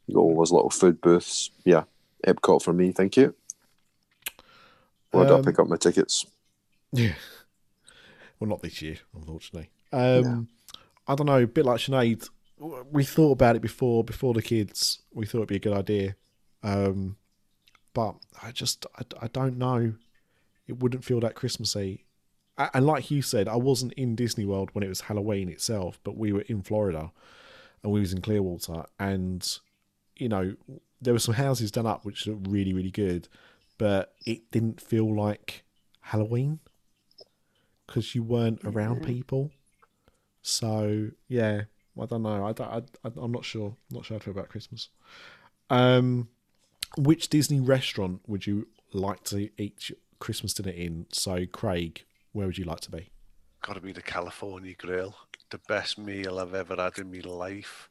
you've 0.07 0.15
got 0.15 0.22
all 0.22 0.38
those 0.38 0.52
little 0.53 0.69
food 0.69 1.02
booths. 1.02 1.52
Yeah, 1.65 1.84
Epcot 2.26 2.61
for 2.64 2.72
me, 2.73 2.91
thank 2.91 3.18
you. 3.18 3.35
Where 5.11 5.26
I 5.27 5.31
Um, 5.31 5.43
pick 5.43 5.60
up 5.60 5.68
my 5.68 5.76
tickets? 5.76 6.26
Yeah. 6.93 7.15
Well, 8.39 8.49
not 8.49 8.61
this 8.61 8.81
year, 8.81 8.98
unfortunately. 9.14 9.69
Um, 9.91 10.48
I 11.07 11.15
don't 11.15 11.27
know. 11.27 11.43
A 11.43 11.48
bit 11.48 11.65
like 11.65 11.80
Sinead, 11.81 12.30
we 12.91 13.03
thought 13.03 13.34
about 13.34 13.57
it 13.57 13.61
before. 13.61 14.03
Before 14.06 14.34
the 14.34 14.41
kids, 14.41 15.02
we 15.14 15.26
thought 15.26 15.39
it'd 15.39 15.49
be 15.49 15.57
a 15.57 15.60
good 15.60 15.77
idea. 15.77 16.15
Um, 16.64 17.18
but 17.93 18.15
I 18.41 18.52
just, 18.52 18.85
I, 18.95 19.03
I 19.23 19.27
don't 19.27 19.57
know. 19.57 19.93
It 20.68 20.80
wouldn't 20.80 21.03
feel 21.03 21.19
that 21.19 21.35
Christmassy. 21.35 22.06
And 22.57 22.86
like 22.86 23.10
you 23.10 23.22
said, 23.22 23.48
I 23.48 23.56
wasn't 23.56 23.94
in 23.94 24.15
Disney 24.15 24.45
World 24.45 24.69
when 24.73 24.84
it 24.84 24.90
was 24.90 25.02
Halloween 25.02 25.49
itself, 25.49 25.99
but 26.03 26.18
we 26.18 26.32
were 26.32 26.41
in 26.41 26.61
Florida, 26.61 27.11
and 27.82 27.91
we 27.91 27.99
was 27.99 28.14
in 28.14 28.22
Clearwater, 28.22 28.86
and 28.99 29.60
you 30.18 30.30
know 30.30 30.56
there 31.02 31.14
were 31.14 31.19
some 31.19 31.34
houses 31.34 31.72
done 31.72 31.88
up 31.88 32.06
which 32.06 32.28
looked 32.28 32.48
really, 32.48 32.73
really 32.73 32.91
good, 32.91 33.28
but 33.78 34.14
it 34.26 34.52
didn't 34.52 34.80
feel 34.80 35.14
like 35.14 35.64
Halloween 36.02 36.60
because 37.88 38.14
you 38.14 38.23
weren't 38.23 38.61
around 38.64 39.03
people. 39.03 39.52
So 40.41 41.10
yeah, 41.28 41.64
I 41.99 42.06
don't 42.06 42.23
know. 42.23 42.45
I, 42.45 42.53
don't, 42.53 42.69
I, 42.69 43.07
I 43.07 43.11
I'm 43.18 43.32
not 43.32 43.45
sure. 43.45 43.76
not 43.90 44.06
sure 44.06 44.15
how 44.15 44.22
I 44.22 44.23
feel 44.23 44.34
about 44.34 44.49
Christmas. 44.49 44.90
Um, 45.69 46.30
which 46.98 47.30
Disney 47.30 47.60
restaurant 47.60 48.22
would 48.28 48.45
you 48.45 48.68
like 48.94 49.23
to 49.26 49.49
eat 49.57 49.90
your 49.90 49.98
Christmas 50.19 50.53
dinner 50.53 50.72
in? 50.72 51.07
So 51.11 51.45
Craig, 51.45 52.03
where 52.34 52.48
would 52.48 52.58
you 52.58 52.66
like 52.66 52.82
to 52.82 52.91
be? 52.91 53.10
Got 53.62 53.74
to 53.74 53.82
be 53.82 53.91
the 53.91 54.02
California 54.02 54.74
Grill, 54.78 55.16
the 55.49 55.60
best 55.68 55.98
meal 55.98 56.40
I've 56.40 56.56
ever 56.56 56.76
had 56.76 56.98
in 56.98 57.12
my 57.12 57.20
life. 57.20 57.90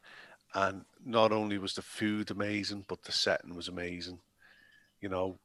And 0.55 0.85
not 1.05 1.31
only 1.31 1.59
was 1.59 1.75
the 1.75 1.83
food 1.83 2.31
amazing, 2.31 2.85
but 2.89 3.03
the 3.03 3.13
setting 3.13 3.55
was 3.55 3.69
amazing. 3.69 4.19
You 5.01 5.09
know, 5.09 5.39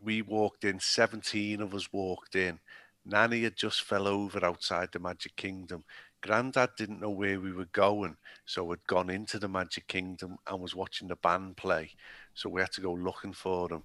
we 0.00 0.22
walked 0.22 0.64
in, 0.64 0.80
17 0.80 1.60
of 1.60 1.74
us 1.74 1.92
walked 1.92 2.34
in. 2.34 2.58
Nanny 3.04 3.42
had 3.42 3.56
just 3.56 3.82
fell 3.82 4.06
over 4.06 4.44
outside 4.44 4.90
the 4.92 4.98
Magic 4.98 5.36
Kingdom. 5.36 5.84
Grandad 6.20 6.70
didn't 6.76 7.00
know 7.00 7.10
where 7.10 7.40
we 7.40 7.52
were 7.52 7.68
going, 7.72 8.16
so 8.44 8.68
had 8.70 8.86
gone 8.86 9.10
into 9.10 9.38
the 9.38 9.48
Magic 9.48 9.86
Kingdom 9.86 10.38
and 10.46 10.60
was 10.60 10.74
watching 10.74 11.08
the 11.08 11.16
band 11.16 11.56
play. 11.56 11.92
So 12.34 12.48
we 12.48 12.60
had 12.60 12.72
to 12.72 12.80
go 12.80 12.92
looking 12.92 13.32
for 13.32 13.68
them. 13.68 13.84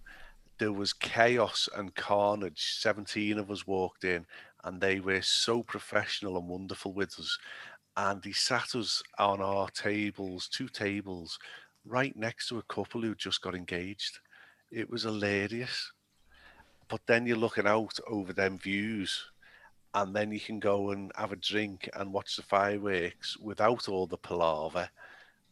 There 0.60 0.72
was 0.72 0.94
chaos 0.94 1.68
and 1.76 1.96
carnage. 1.96 2.76
17 2.80 3.40
of 3.40 3.50
us 3.50 3.66
walked 3.66 4.04
in, 4.04 4.26
and 4.64 4.80
they 4.80 5.00
were 5.00 5.22
so 5.22 5.64
professional 5.64 6.38
and 6.38 6.48
wonderful 6.48 6.94
with 6.94 7.20
us. 7.20 7.38
And 7.98 8.24
he 8.24 8.34
sat 8.34 8.76
us 8.76 9.02
on 9.20 9.42
our 9.42 9.70
tables, 9.70 10.48
two 10.48 10.68
tables, 10.68 11.40
right 11.86 12.16
next 12.16 12.50
to 12.50 12.60
a 12.60 12.64
couple 12.64 13.02
who 13.02 13.16
just 13.16 13.42
got 13.42 13.56
engaged. 13.56 14.20
It 14.72 14.90
was 14.90 15.04
hilarious. 15.04 15.92
But 16.88 17.02
then 17.08 17.26
you're 17.26 17.38
looking 17.38 17.68
out 17.68 18.00
over 18.08 18.34
them 18.34 18.58
views, 18.60 19.26
and 19.94 20.16
then 20.16 20.32
you 20.32 20.40
can 20.40 20.60
go 20.60 20.92
and 20.92 21.12
have 21.16 21.32
a 21.32 21.36
drink 21.38 21.90
and 21.94 22.14
watch 22.14 22.36
the 22.36 22.44
fireworks 22.44 23.38
without 23.38 23.90
all 23.90 24.08
the 24.08 24.18
palaver. 24.18 24.90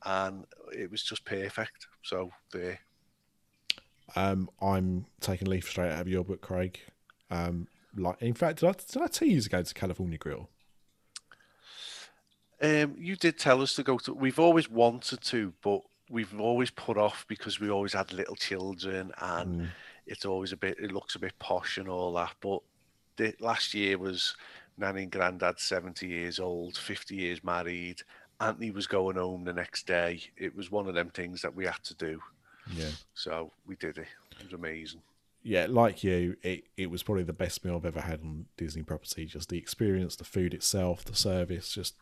And 0.06 0.46
it 0.72 0.90
was 0.90 1.04
just 1.04 1.26
perfect. 1.26 1.88
So 2.04 2.32
there. 2.52 2.80
Um, 4.16 4.50
I'm 4.62 5.06
taking 5.20 5.48
a 5.48 5.52
leaf 5.52 5.70
straight 5.70 5.92
out 5.92 6.02
of 6.02 6.08
your 6.08 6.24
book, 6.24 6.42
Craig. 6.42 6.80
Um, 7.30 7.68
like. 7.96 8.22
In 8.22 8.34
fact, 8.34 8.60
did 8.60 8.70
I, 8.70 8.74
did 8.74 9.02
I 9.02 9.08
tell 9.08 9.28
you 9.28 9.42
to 9.42 9.50
go 9.50 9.62
to 9.64 9.74
California 9.74 10.18
Grill? 10.18 10.50
Um, 12.62 12.96
you 13.00 13.16
did 13.16 13.40
tell 13.40 13.62
us 13.62 13.74
to 13.76 13.84
go 13.84 13.98
to. 14.00 14.14
We've 14.14 14.40
always 14.40 14.70
wanted 14.70 15.22
to, 15.22 15.54
but 15.64 15.82
we've 16.10 16.40
always 16.40 16.70
put 16.70 16.98
off 16.98 17.26
because 17.28 17.60
we 17.60 17.70
always 17.70 17.94
had 17.94 18.14
little 18.14 18.36
children, 18.36 19.12
and 19.20 19.72
it's 20.06 20.26
always 20.26 20.52
a 20.52 20.58
bit. 20.58 20.78
It 20.80 20.92
looks 20.92 21.16
a 21.16 21.20
bit 21.20 21.38
posh 21.40 21.78
and 21.78 21.88
all 21.88 22.14
that. 22.14 22.34
But 22.40 22.60
the, 23.18 23.34
last 23.40 23.74
year 23.74 23.98
was 23.98 24.36
Nanny 24.78 25.04
and 25.04 25.12
Grandad 25.12 25.60
seventy 25.60 26.08
years 26.08 26.40
old, 26.40 26.78
fifty 26.78 27.16
years 27.16 27.44
married. 27.44 28.04
Anthony 28.40 28.72
was 28.72 28.88
going 28.88 29.18
home 29.18 29.44
the 29.44 29.54
next 29.54 29.88
day. 29.88 30.22
It 30.38 30.56
was 30.56 30.72
one 30.72 30.88
of 30.88 30.96
them 30.96 31.10
things 31.10 31.42
that 31.42 31.56
we 31.56 31.66
had 31.66 31.84
to 31.84 31.96
do. 31.96 32.20
Yeah. 32.74 32.90
So 33.14 33.52
we 33.66 33.76
did 33.76 33.98
it. 33.98 34.08
It 34.40 34.44
was 34.46 34.54
amazing. 34.54 35.02
yeah, 35.44 35.66
like 35.70 36.04
you, 36.04 36.38
it, 36.44 36.66
it 36.78 36.90
was 36.90 37.04
probably 37.04 37.24
the 37.24 37.34
best 37.34 37.66
meal 37.66 37.76
I've 37.76 37.86
ever 37.86 38.02
had 38.02 38.22
on 38.22 38.46
Disney 38.58 38.84
property. 38.84 39.26
Just 39.26 39.50
the 39.50 39.58
experience, 39.58 40.16
the 40.16 40.24
food 40.24 40.54
itself, 40.54 41.04
the 41.04 41.16
service, 41.16 41.72
just 41.72 41.96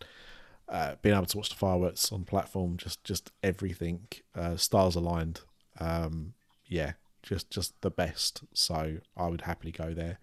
uh, 0.67 0.95
being 1.01 1.15
able 1.15 1.25
to 1.25 1.37
watch 1.37 1.49
the 1.49 1.55
fireworks 1.55 2.11
on 2.11 2.23
platform, 2.25 2.77
just 2.77 3.03
just 3.03 3.31
everything, 3.41 4.07
uh, 4.35 4.55
stars 4.57 4.95
aligned. 4.95 5.41
Um, 5.79 6.33
yeah, 6.67 6.93
just 7.23 7.49
just 7.49 7.79
the 7.81 7.89
best. 7.91 8.41
So 8.53 8.97
I 9.15 9.27
would 9.27 9.41
happily 9.41 9.71
go 9.71 9.93
there 9.93 10.19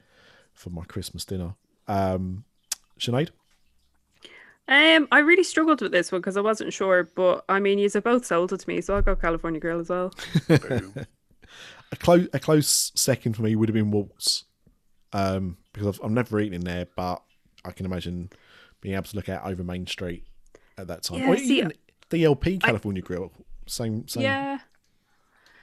for 0.52 0.70
my 0.70 0.84
Christmas 0.84 1.24
dinner. 1.24 1.54
Um, 1.88 2.44
Sinead? 2.98 3.30
Um, 4.68 5.06
I 5.12 5.20
really 5.20 5.44
struggled 5.44 5.80
with 5.80 5.93
this 5.93 6.10
one 6.10 6.20
because 6.20 6.36
I 6.36 6.40
wasn't 6.40 6.72
sure, 6.72 7.09
but 7.14 7.44
I 7.48 7.60
mean, 7.60 7.78
you've 7.78 7.93
both 8.02 8.26
sold 8.26 8.52
it 8.52 8.60
to 8.60 8.68
me, 8.68 8.80
so 8.80 8.94
I'll 8.97 9.02
go 9.02 9.14
California 9.14 9.60
Grill 9.60 9.80
as 9.80 9.88
well. 9.88 10.12
A 11.93 11.97
close 11.97 12.26
a 12.32 12.40
close 12.40 12.90
second 12.97 13.34
for 13.36 13.43
me 13.43 13.55
would 13.55 13.68
have 13.68 13.74
been 13.74 13.93
Waltz, 13.93 14.44
um, 15.12 15.56
because 15.72 15.86
I've, 15.86 16.05
I've 16.05 16.10
never 16.10 16.40
eaten 16.40 16.55
in 16.55 16.62
there, 16.62 16.88
but 16.97 17.22
I 17.64 17.70
can 17.70 17.86
imagine 17.86 18.30
being 18.80 18.97
able 18.97 19.05
to 19.05 19.14
look 19.14 19.28
out 19.28 19.47
over 19.47 19.62
Main 19.62 19.86
Street 19.86 20.24
at 20.76 20.88
that 20.88 21.05
time. 21.05 21.20
Yeah, 21.20 21.28
or 21.28 21.36
see, 21.36 21.59
even 21.59 21.72
DLP 22.10 22.60
California 22.60 23.02
Grill, 23.02 23.30
same 23.66 24.09
same. 24.09 24.24
Yeah. 24.24 24.59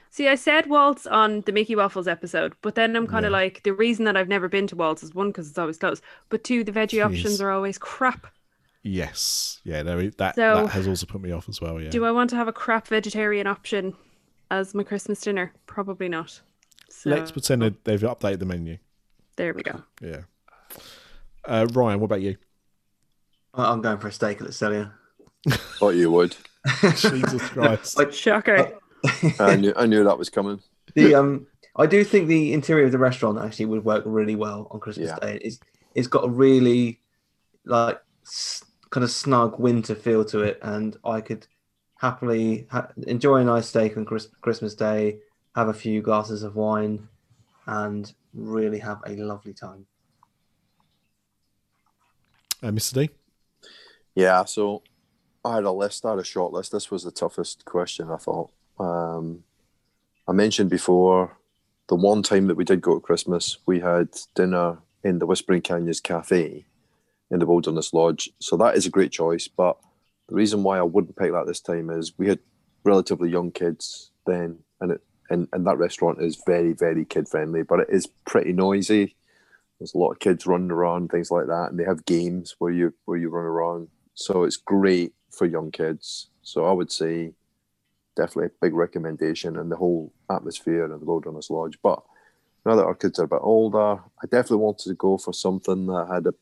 See, 0.08 0.26
I 0.28 0.34
said 0.36 0.66
Waltz 0.66 1.06
on 1.06 1.42
the 1.42 1.52
Mickey 1.52 1.76
Waffles 1.76 2.08
episode, 2.08 2.54
but 2.62 2.74
then 2.74 2.96
I'm 2.96 3.06
kind 3.06 3.26
of 3.26 3.30
Yeah. 3.30 3.36
like, 3.38 3.62
the 3.64 3.72
reason 3.74 4.06
that 4.06 4.16
I've 4.16 4.28
never 4.28 4.48
been 4.48 4.66
to 4.68 4.76
Waltz 4.76 5.02
is 5.02 5.12
one, 5.14 5.28
because 5.28 5.50
it's 5.50 5.58
always 5.58 5.76
closed, 5.76 6.02
but 6.30 6.42
two, 6.42 6.64
the 6.64 6.72
veggie 6.72 7.04
options 7.04 7.38
are 7.42 7.50
always 7.50 7.76
crap. 7.76 8.28
Yes, 8.86 9.60
yeah, 9.64 9.82
there 9.82 9.98
is, 9.98 10.14
that 10.16 10.34
So- 10.36 10.54
that 10.66 10.70
has 10.70 10.86
also 10.86 11.06
put 11.06 11.20
me 11.22 11.32
off 11.32 11.48
as 11.48 11.60
well. 11.60 11.80
Yeah, 11.80 11.88
Do 11.88 12.04
I 12.04 12.10
want 12.10 12.28
to 12.30 12.36
have 12.36 12.48
a 12.48 12.52
crap 12.52 12.86
vegetarian 12.88 13.46
option 13.46 13.94
as 14.50 14.74
my 14.74 14.82
Christmas 14.82 15.20
dinner? 15.22 15.52
Probably 15.66 16.08
not. 16.08 16.38
So, 16.90 17.08
let's 17.10 17.32
pretend 17.32 17.62
that 17.62 17.84
they've 17.84 18.00
updated 18.02 18.40
the 18.40 18.44
menu. 18.44 18.76
there 19.36 19.54
we 19.54 19.62
go. 19.62 19.82
Yeah. 20.02 20.20
Uh, 21.46 21.66
Ryan, 21.72 21.98
what 22.00 22.06
about 22.06 22.20
you? 22.22 22.36
I- 23.54 23.72
I'm 23.72 23.80
going 23.80 23.98
for 23.98 24.08
a 24.08 24.12
steak 24.12 24.40
at 24.40 24.46
the 24.46 24.52
Cellier. 24.52 24.92
Thought 25.78 25.94
you 25.94 26.10
would. 26.10 26.36
Jesus 26.96 27.42
Christ! 27.48 27.98
Like, 27.98 28.12
Shocker. 28.12 28.78
I 29.38 29.56
knew 29.56 29.72
I 29.76 29.84
knew 29.86 30.02
that 30.04 30.18
was 30.18 30.30
coming. 30.30 30.60
the 30.94 31.14
um, 31.14 31.46
I 31.76 31.84
do 31.86 32.02
think 32.04 32.28
the 32.28 32.52
interior 32.54 32.86
of 32.86 32.92
the 32.92 32.98
restaurant 32.98 33.38
actually 33.38 33.66
would 33.66 33.84
work 33.84 34.02
really 34.06 34.34
well 34.34 34.68
on 34.70 34.80
Christmas 34.80 35.08
Yeah. 35.10 35.18
Day. 35.18 35.38
It's 35.42 35.58
it's 35.94 36.06
got 36.06 36.24
a 36.24 36.28
really 36.28 37.00
like 37.66 38.00
s- 38.26 38.63
kind 38.94 39.02
of 39.02 39.10
snug 39.10 39.58
winter 39.58 39.92
feel 39.92 40.24
to 40.24 40.42
it, 40.42 40.56
and 40.62 40.96
I 41.04 41.20
could 41.20 41.48
happily 41.96 42.68
ha- 42.70 42.90
enjoy 43.08 43.38
a 43.38 43.44
nice 43.44 43.66
steak 43.66 43.96
on 43.96 44.04
Chris- 44.04 44.28
Christmas 44.40 44.76
Day, 44.76 45.18
have 45.56 45.66
a 45.66 45.74
few 45.74 46.00
glasses 46.00 46.44
of 46.44 46.54
wine, 46.54 47.08
and 47.66 48.14
really 48.32 48.78
have 48.78 49.00
a 49.04 49.16
lovely 49.16 49.52
time. 49.52 49.86
Uh, 52.62 52.68
Mr. 52.68 52.94
D. 52.94 53.10
Yeah, 54.14 54.44
so 54.44 54.84
I 55.44 55.56
had 55.56 55.64
a 55.64 55.72
list, 55.72 56.06
I 56.06 56.10
had 56.10 56.20
a 56.20 56.24
short 56.24 56.52
list. 56.52 56.70
This 56.70 56.88
was 56.88 57.02
the 57.02 57.10
toughest 57.10 57.64
question, 57.64 58.12
I 58.12 58.16
thought. 58.16 58.50
Um, 58.78 59.42
I 60.28 60.32
mentioned 60.32 60.70
before 60.70 61.36
the 61.88 61.96
one 61.96 62.22
time 62.22 62.46
that 62.46 62.54
we 62.54 62.64
did 62.64 62.80
go 62.80 62.94
to 62.94 63.00
Christmas, 63.00 63.58
we 63.66 63.80
had 63.80 64.10
dinner 64.36 64.78
in 65.02 65.18
the 65.18 65.26
Whispering 65.26 65.62
Canyons 65.62 66.00
Cafe 66.00 66.66
in 67.34 67.40
the 67.40 67.46
Wilderness 67.46 67.92
Lodge. 67.92 68.30
So 68.38 68.56
that 68.56 68.76
is 68.76 68.86
a 68.86 68.90
great 68.90 69.12
choice. 69.12 69.48
But 69.48 69.76
the 70.28 70.36
reason 70.36 70.62
why 70.62 70.78
I 70.78 70.82
wouldn't 70.82 71.16
pick 71.16 71.32
that 71.32 71.46
this 71.46 71.60
time 71.60 71.90
is 71.90 72.16
we 72.16 72.28
had 72.28 72.38
relatively 72.84 73.28
young 73.28 73.50
kids 73.50 74.12
then, 74.24 74.60
and 74.80 74.92
it 74.92 75.02
and, 75.30 75.48
and 75.52 75.66
that 75.66 75.78
restaurant 75.78 76.20
is 76.20 76.42
very, 76.46 76.72
very 76.72 77.04
kid 77.04 77.28
friendly, 77.28 77.62
but 77.62 77.80
it 77.80 77.88
is 77.90 78.06
pretty 78.26 78.52
noisy. 78.52 79.16
There's 79.78 79.94
a 79.94 79.98
lot 79.98 80.12
of 80.12 80.18
kids 80.18 80.46
running 80.46 80.70
around, 80.70 81.08
things 81.08 81.30
like 81.30 81.46
that, 81.46 81.70
and 81.70 81.78
they 81.78 81.84
have 81.84 82.04
games 82.04 82.54
where 82.58 82.70
you 82.70 82.94
where 83.04 83.18
you 83.18 83.28
run 83.28 83.44
around. 83.44 83.88
So 84.14 84.44
it's 84.44 84.56
great 84.56 85.12
for 85.30 85.46
young 85.46 85.70
kids. 85.72 86.28
So 86.42 86.66
I 86.66 86.72
would 86.72 86.92
say 86.92 87.32
definitely 88.16 88.46
a 88.46 88.64
big 88.64 88.74
recommendation 88.74 89.58
and 89.58 89.72
the 89.72 89.76
whole 89.76 90.12
atmosphere 90.30 90.84
of 90.84 91.00
the 91.00 91.06
Wilderness 91.06 91.50
Lodge. 91.50 91.78
But 91.82 92.00
now 92.64 92.76
that 92.76 92.84
our 92.84 92.94
kids 92.94 93.18
are 93.18 93.24
a 93.24 93.28
bit 93.28 93.40
older, 93.42 93.98
I 94.22 94.26
definitely 94.30 94.58
wanted 94.58 94.88
to 94.88 94.94
go 94.94 95.18
for 95.18 95.32
something 95.32 95.86
that 95.86 96.08
had 96.10 96.26
a, 96.26 96.34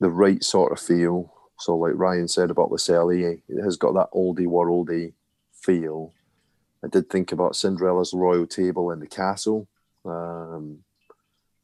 the 0.00 0.10
right 0.10 0.42
sort 0.42 0.72
of 0.72 0.80
feel. 0.80 1.32
So 1.58 1.76
like 1.76 1.92
Ryan 1.94 2.28
said 2.28 2.50
about 2.50 2.70
the 2.70 2.76
Cellier, 2.76 3.40
it 3.48 3.62
has 3.62 3.76
got 3.76 3.94
that 3.94 4.10
oldie 4.12 4.46
worldy 4.46 5.12
feel. 5.52 6.12
I 6.82 6.88
did 6.88 7.08
think 7.08 7.32
about 7.32 7.56
Cinderella's 7.56 8.12
Royal 8.12 8.46
Table 8.46 8.90
in 8.90 9.00
the 9.00 9.06
Castle. 9.06 9.66
Um, 10.04 10.80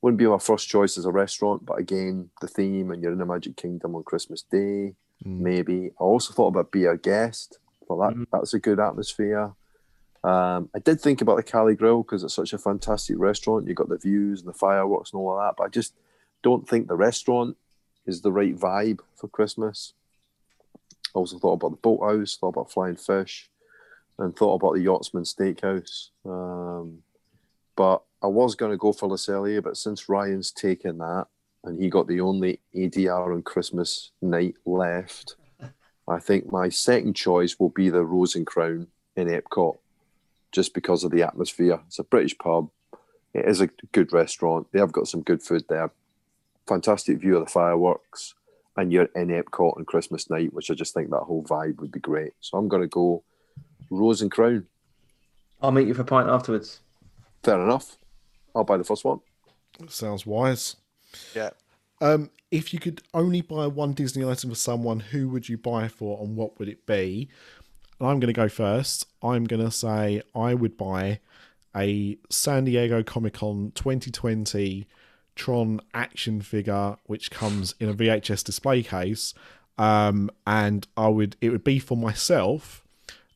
wouldn't 0.00 0.18
be 0.18 0.26
my 0.26 0.38
first 0.38 0.68
choice 0.68 0.96
as 0.96 1.04
a 1.04 1.10
restaurant, 1.12 1.66
but 1.66 1.78
again, 1.78 2.30
the 2.40 2.48
theme 2.48 2.90
and 2.90 3.02
you're 3.02 3.12
in 3.12 3.18
the 3.18 3.26
Magic 3.26 3.56
Kingdom 3.56 3.94
on 3.94 4.02
Christmas 4.02 4.42
Day, 4.42 4.94
Mm. 5.22 5.40
maybe. 5.40 5.90
I 6.00 6.02
also 6.02 6.32
thought 6.32 6.48
about 6.48 6.70
Be 6.70 6.86
a 6.86 6.96
Guest. 6.96 7.58
Well, 7.86 7.98
that 7.98 8.16
Mhm. 8.16 8.26
that's 8.32 8.54
a 8.54 8.58
good 8.58 8.80
atmosphere. 8.80 9.52
Um, 10.24 10.70
I 10.74 10.78
did 10.78 11.00
think 11.00 11.20
about 11.20 11.36
the 11.36 11.42
Cali 11.42 11.74
Grill 11.74 12.02
because 12.02 12.24
it's 12.24 12.32
such 12.34 12.54
a 12.54 12.58
fantastic 12.58 13.18
restaurant. 13.18 13.66
You've 13.66 13.76
got 13.76 13.90
the 13.90 13.98
views 13.98 14.40
and 14.40 14.48
the 14.48 14.56
fireworks 14.56 15.12
and 15.12 15.20
all 15.20 15.32
of 15.32 15.38
that, 15.40 15.56
but 15.58 15.64
I 15.64 15.68
just 15.68 15.94
don't 16.42 16.66
think 16.66 16.88
the 16.88 16.96
restaurant 16.96 17.58
is 18.10 18.20
the 18.20 18.32
right 18.32 18.54
vibe 18.54 19.00
for 19.16 19.28
Christmas. 19.28 19.94
I 21.14 21.18
also 21.18 21.38
thought 21.38 21.54
about 21.54 21.70
the 21.70 21.76
boathouse, 21.76 22.36
thought 22.36 22.48
about 22.48 22.70
Flying 22.70 22.96
Fish, 22.96 23.48
and 24.18 24.36
thought 24.36 24.56
about 24.56 24.74
the 24.74 24.82
Yachtsman 24.82 25.24
Steakhouse. 25.24 26.10
Um, 26.26 26.98
but 27.74 28.02
I 28.22 28.26
was 28.26 28.54
going 28.54 28.72
to 28.72 28.76
go 28.76 28.92
for 28.92 29.08
Le 29.08 29.62
but 29.62 29.76
since 29.76 30.08
Ryan's 30.08 30.50
taken 30.52 30.98
that 30.98 31.26
and 31.64 31.80
he 31.80 31.88
got 31.88 32.06
the 32.06 32.20
only 32.20 32.60
ADR 32.74 33.34
on 33.34 33.42
Christmas 33.42 34.10
night 34.20 34.56
left, 34.66 35.36
I 36.06 36.18
think 36.18 36.50
my 36.52 36.68
second 36.68 37.14
choice 37.14 37.58
will 37.58 37.70
be 37.70 37.88
the 37.88 38.04
Rose 38.04 38.34
and 38.34 38.46
Crown 38.46 38.88
in 39.16 39.28
Epcot, 39.28 39.78
just 40.52 40.74
because 40.74 41.04
of 41.04 41.10
the 41.12 41.22
atmosphere. 41.22 41.80
It's 41.86 41.98
a 41.98 42.04
British 42.04 42.36
pub. 42.36 42.68
It 43.32 43.46
is 43.46 43.60
a 43.60 43.68
good 43.92 44.12
restaurant. 44.12 44.66
They 44.72 44.80
have 44.80 44.92
got 44.92 45.06
some 45.06 45.22
good 45.22 45.42
food 45.42 45.64
there. 45.68 45.92
Fantastic 46.70 47.18
view 47.18 47.36
of 47.36 47.46
the 47.46 47.50
fireworks, 47.50 48.36
and 48.76 48.92
you're 48.92 49.08
in 49.16 49.26
Epcot 49.26 49.76
on 49.76 49.84
Christmas 49.84 50.30
night, 50.30 50.52
which 50.52 50.70
I 50.70 50.74
just 50.74 50.94
think 50.94 51.10
that 51.10 51.18
whole 51.18 51.42
vibe 51.42 51.80
would 51.80 51.90
be 51.90 51.98
great. 51.98 52.32
So 52.38 52.56
I'm 52.56 52.68
going 52.68 52.82
to 52.82 52.86
go 52.86 53.24
Rose 53.90 54.22
and 54.22 54.30
Crown. 54.30 54.68
I'll 55.60 55.72
meet 55.72 55.88
you 55.88 55.94
for 55.94 56.02
a 56.02 56.04
pint 56.04 56.28
afterwards. 56.28 56.78
Fair 57.42 57.60
enough. 57.60 57.96
I'll 58.54 58.62
buy 58.62 58.76
the 58.76 58.84
first 58.84 59.04
one. 59.04 59.18
Sounds 59.88 60.24
wise. 60.24 60.76
Yeah. 61.34 61.50
Um, 62.00 62.30
if 62.52 62.72
you 62.72 62.78
could 62.78 63.02
only 63.14 63.40
buy 63.40 63.66
one 63.66 63.92
Disney 63.92 64.24
item 64.24 64.50
for 64.50 64.56
someone, 64.56 65.00
who 65.00 65.28
would 65.28 65.48
you 65.48 65.58
buy 65.58 65.88
for, 65.88 66.22
and 66.22 66.36
what 66.36 66.56
would 66.60 66.68
it 66.68 66.86
be? 66.86 67.28
And 67.98 68.08
I'm 68.08 68.20
going 68.20 68.32
to 68.32 68.40
go 68.40 68.48
first. 68.48 69.08
I'm 69.24 69.42
going 69.42 69.64
to 69.64 69.72
say 69.72 70.22
I 70.36 70.54
would 70.54 70.76
buy 70.76 71.18
a 71.74 72.16
San 72.30 72.62
Diego 72.62 73.02
Comic 73.02 73.34
Con 73.34 73.72
2020 73.74 74.86
Tron 75.36 75.80
action 75.94 76.40
figure, 76.42 76.96
which 77.04 77.30
comes 77.30 77.74
in 77.80 77.88
a 77.88 77.94
VHS 77.94 78.44
display 78.44 78.82
case. 78.82 79.34
Um, 79.78 80.30
and 80.46 80.86
I 80.96 81.08
would 81.08 81.36
it 81.40 81.50
would 81.50 81.64
be 81.64 81.78
for 81.78 81.96
myself, 81.96 82.82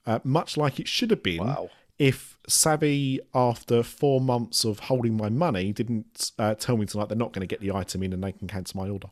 uh, 0.06 0.18
much 0.24 0.56
like 0.56 0.78
it 0.78 0.86
should 0.88 1.10
have 1.10 1.22
been 1.22 1.38
Wow. 1.44 1.70
if 1.98 2.38
Zavvi, 2.48 3.20
after 3.34 3.82
four 3.82 4.20
months 4.20 4.64
of 4.64 4.78
holding 4.80 5.16
my 5.16 5.30
money, 5.30 5.72
didn't 5.72 6.32
uh, 6.38 6.54
tell 6.54 6.76
me 6.76 6.84
tonight 6.84 7.08
they're 7.08 7.16
not 7.16 7.32
going 7.32 7.40
to 7.40 7.46
get 7.46 7.60
the 7.60 7.72
item 7.72 8.02
in 8.02 8.12
and 8.12 8.22
they 8.22 8.32
can 8.32 8.46
cancel 8.46 8.82
my 8.82 8.90
order. 8.90 9.08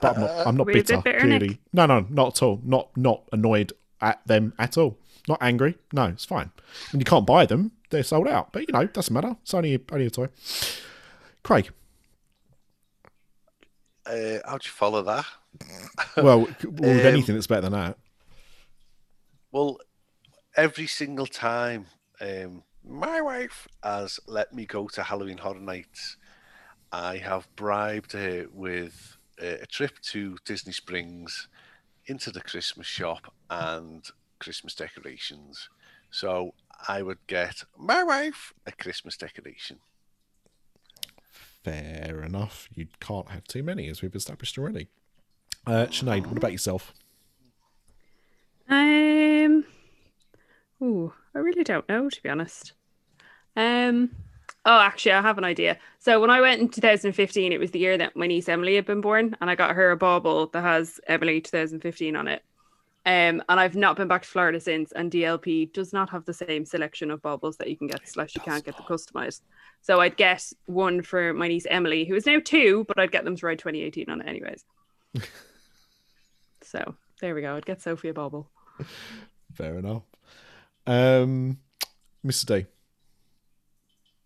But 0.00 0.16
I'm 0.16 0.20
not, 0.22 0.46
I'm 0.46 0.56
not 0.56 0.66
Were 0.66 0.72
you 0.72 0.78
a 0.78 0.80
bit 0.80 0.86
bitter, 0.86 1.02
bitter, 1.02 1.20
clearly. 1.20 1.48
Nick? 1.48 1.58
No, 1.72 1.86
no, 1.86 2.06
not 2.08 2.36
at 2.36 2.42
all. 2.42 2.60
Not 2.64 2.96
not 2.96 3.22
annoyed 3.32 3.72
at 4.00 4.20
them 4.26 4.54
at 4.58 4.78
all. 4.78 4.96
Not 5.28 5.38
angry. 5.42 5.76
No, 5.92 6.06
it's 6.06 6.24
fine. 6.24 6.50
And 6.92 7.00
you 7.00 7.04
can't 7.04 7.26
buy 7.26 7.44
them; 7.46 7.72
they're 7.90 8.02
sold 8.02 8.28
out. 8.28 8.52
But 8.52 8.62
you 8.66 8.72
know, 8.72 8.86
doesn't 8.86 9.12
matter. 9.12 9.36
It's 9.42 9.54
only 9.54 9.78
only 9.92 10.06
a 10.06 10.10
toy. 10.10 10.28
Craig, 11.42 11.70
Uh, 14.06 14.38
how'd 14.46 14.64
you 14.64 14.70
follow 14.70 15.02
that? 15.02 15.26
well, 16.16 16.40
with 16.40 16.64
Um, 16.80 17.06
anything 17.06 17.34
that's 17.34 17.46
better 17.46 17.62
than 17.62 17.72
that. 17.72 17.98
Well, 19.52 19.78
every 20.56 20.86
single 20.86 21.26
time 21.26 21.86
um, 22.20 22.62
my 22.84 23.20
wife 23.20 23.68
has 23.82 24.20
let 24.26 24.52
me 24.54 24.66
go 24.66 24.88
to 24.88 25.02
Halloween 25.02 25.38
Horror 25.38 25.60
Nights, 25.60 26.16
I 26.92 27.18
have 27.18 27.48
bribed 27.56 28.12
her 28.12 28.46
with 28.52 29.16
a, 29.40 29.62
a 29.62 29.66
trip 29.66 29.98
to 30.12 30.36
Disney 30.44 30.72
Springs, 30.72 31.48
into 32.06 32.30
the 32.30 32.40
Christmas 32.40 32.86
shop, 32.86 33.32
and 33.50 34.04
Christmas 34.38 34.74
decorations. 34.74 35.68
So 36.10 36.54
I 36.86 37.02
would 37.02 37.18
get 37.26 37.64
my 37.76 38.02
wife 38.02 38.54
a 38.66 38.72
Christmas 38.72 39.16
decoration. 39.16 39.78
Fair 41.64 42.22
enough. 42.22 42.68
You 42.74 42.86
can't 43.00 43.30
have 43.30 43.44
too 43.44 43.62
many, 43.62 43.88
as 43.88 44.00
we've 44.00 44.14
established 44.14 44.56
already. 44.58 44.88
Uh, 45.66 45.86
Sinead, 45.86 46.26
what 46.26 46.38
about 46.38 46.52
yourself? 46.52 46.94
Um, 48.68 49.64
ooh, 50.82 51.12
I 51.34 51.38
really 51.38 51.64
don't 51.64 51.88
know 51.88 52.08
to 52.08 52.22
be 52.22 52.28
honest. 52.28 52.72
Um, 53.56 54.10
oh, 54.64 54.80
actually, 54.80 55.12
I 55.12 55.22
have 55.22 55.38
an 55.38 55.44
idea. 55.44 55.78
So 55.98 56.20
when 56.20 56.30
I 56.30 56.40
went 56.40 56.60
in 56.60 56.68
2015, 56.68 57.52
it 57.52 57.58
was 57.60 57.72
the 57.72 57.78
year 57.78 57.98
that 57.98 58.16
my 58.16 58.26
niece 58.26 58.48
Emily 58.48 58.76
had 58.76 58.86
been 58.86 59.00
born, 59.00 59.36
and 59.40 59.50
I 59.50 59.54
got 59.54 59.74
her 59.74 59.90
a 59.90 59.96
bauble 59.96 60.46
that 60.48 60.62
has 60.62 61.00
Emily 61.06 61.40
2015 61.40 62.16
on 62.16 62.28
it. 62.28 62.42
Um, 63.06 63.42
and 63.48 63.58
I've 63.60 63.76
not 63.76 63.96
been 63.96 64.08
back 64.08 64.22
to 64.22 64.28
Florida 64.28 64.60
since, 64.60 64.92
and 64.92 65.10
DLP 65.10 65.72
does 65.72 65.92
not 65.94 66.10
have 66.10 66.24
the 66.26 66.34
same 66.34 66.66
selection 66.66 67.10
of 67.10 67.22
baubles 67.22 67.56
that 67.56 67.70
you 67.70 67.76
can 67.76 67.86
get, 67.86 68.06
slash 68.06 68.34
you 68.34 68.42
can't 68.42 68.64
get 68.64 68.76
the 68.76 68.82
customized. 68.82 69.40
So 69.80 70.00
I'd 70.00 70.16
get 70.16 70.44
one 70.66 71.00
for 71.02 71.32
my 71.32 71.48
niece 71.48 71.66
Emily, 71.70 72.04
who 72.04 72.14
is 72.16 72.26
now 72.26 72.38
two, 72.44 72.84
but 72.86 72.98
I'd 72.98 73.12
get 73.12 73.24
them 73.24 73.36
to 73.36 73.46
ride 73.46 73.58
2018 73.60 74.10
on 74.10 74.20
it 74.20 74.26
anyways. 74.28 74.64
so 76.62 76.94
there 77.20 77.34
we 77.34 77.40
go. 77.42 77.56
I'd 77.56 77.66
get 77.66 77.80
Sophie 77.80 78.08
a 78.08 78.14
bauble. 78.14 78.50
Fair 79.54 79.78
enough. 79.78 80.02
Um, 80.86 81.58
Mr. 82.26 82.46
D. 82.62 82.66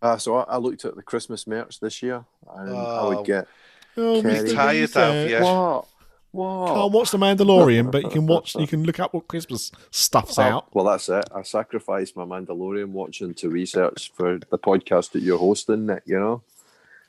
Uh, 0.01 0.17
so 0.17 0.37
I, 0.37 0.43
I 0.43 0.57
looked 0.57 0.83
at 0.85 0.95
the 0.95 1.01
Christmas 1.03 1.47
merch 1.47 1.79
this 1.79 2.01
year, 2.03 2.25
and 2.53 2.69
I 2.75 2.99
Oh. 2.99 3.15
would 3.15 3.25
get. 3.25 3.47
Oh, 3.95 4.21
Kerry. 4.21 4.49
Mr. 4.49 4.53
Tired 4.55 4.91
D 4.91 4.99
now, 4.99 5.23
yeah. 5.25 5.43
What? 5.43 5.87
What? 6.33 6.73
Can't 6.73 6.91
watch 6.91 7.11
the 7.11 7.19
Mandalorian, 7.19 7.91
but 7.91 8.01
you 8.03 8.09
can 8.09 8.25
watch. 8.25 8.55
You 8.55 8.65
can 8.65 8.83
look 8.83 8.99
up 8.99 9.13
what 9.13 9.27
Christmas 9.27 9.71
stuff's 9.91 10.39
Oh, 10.39 10.41
out. 10.41 10.75
Well, 10.75 10.85
that's 10.85 11.07
it. 11.07 11.23
I 11.33 11.43
sacrificed 11.43 12.15
my 12.17 12.23
Mandalorian 12.25 12.89
watching 12.89 13.35
to 13.35 13.49
research 13.49 14.11
for 14.15 14.39
the 14.49 14.57
podcast 14.57 15.11
that 15.11 15.21
you're 15.21 15.37
hosting, 15.37 15.85
Nick. 15.85 16.01
You 16.05 16.19
know, 16.19 16.41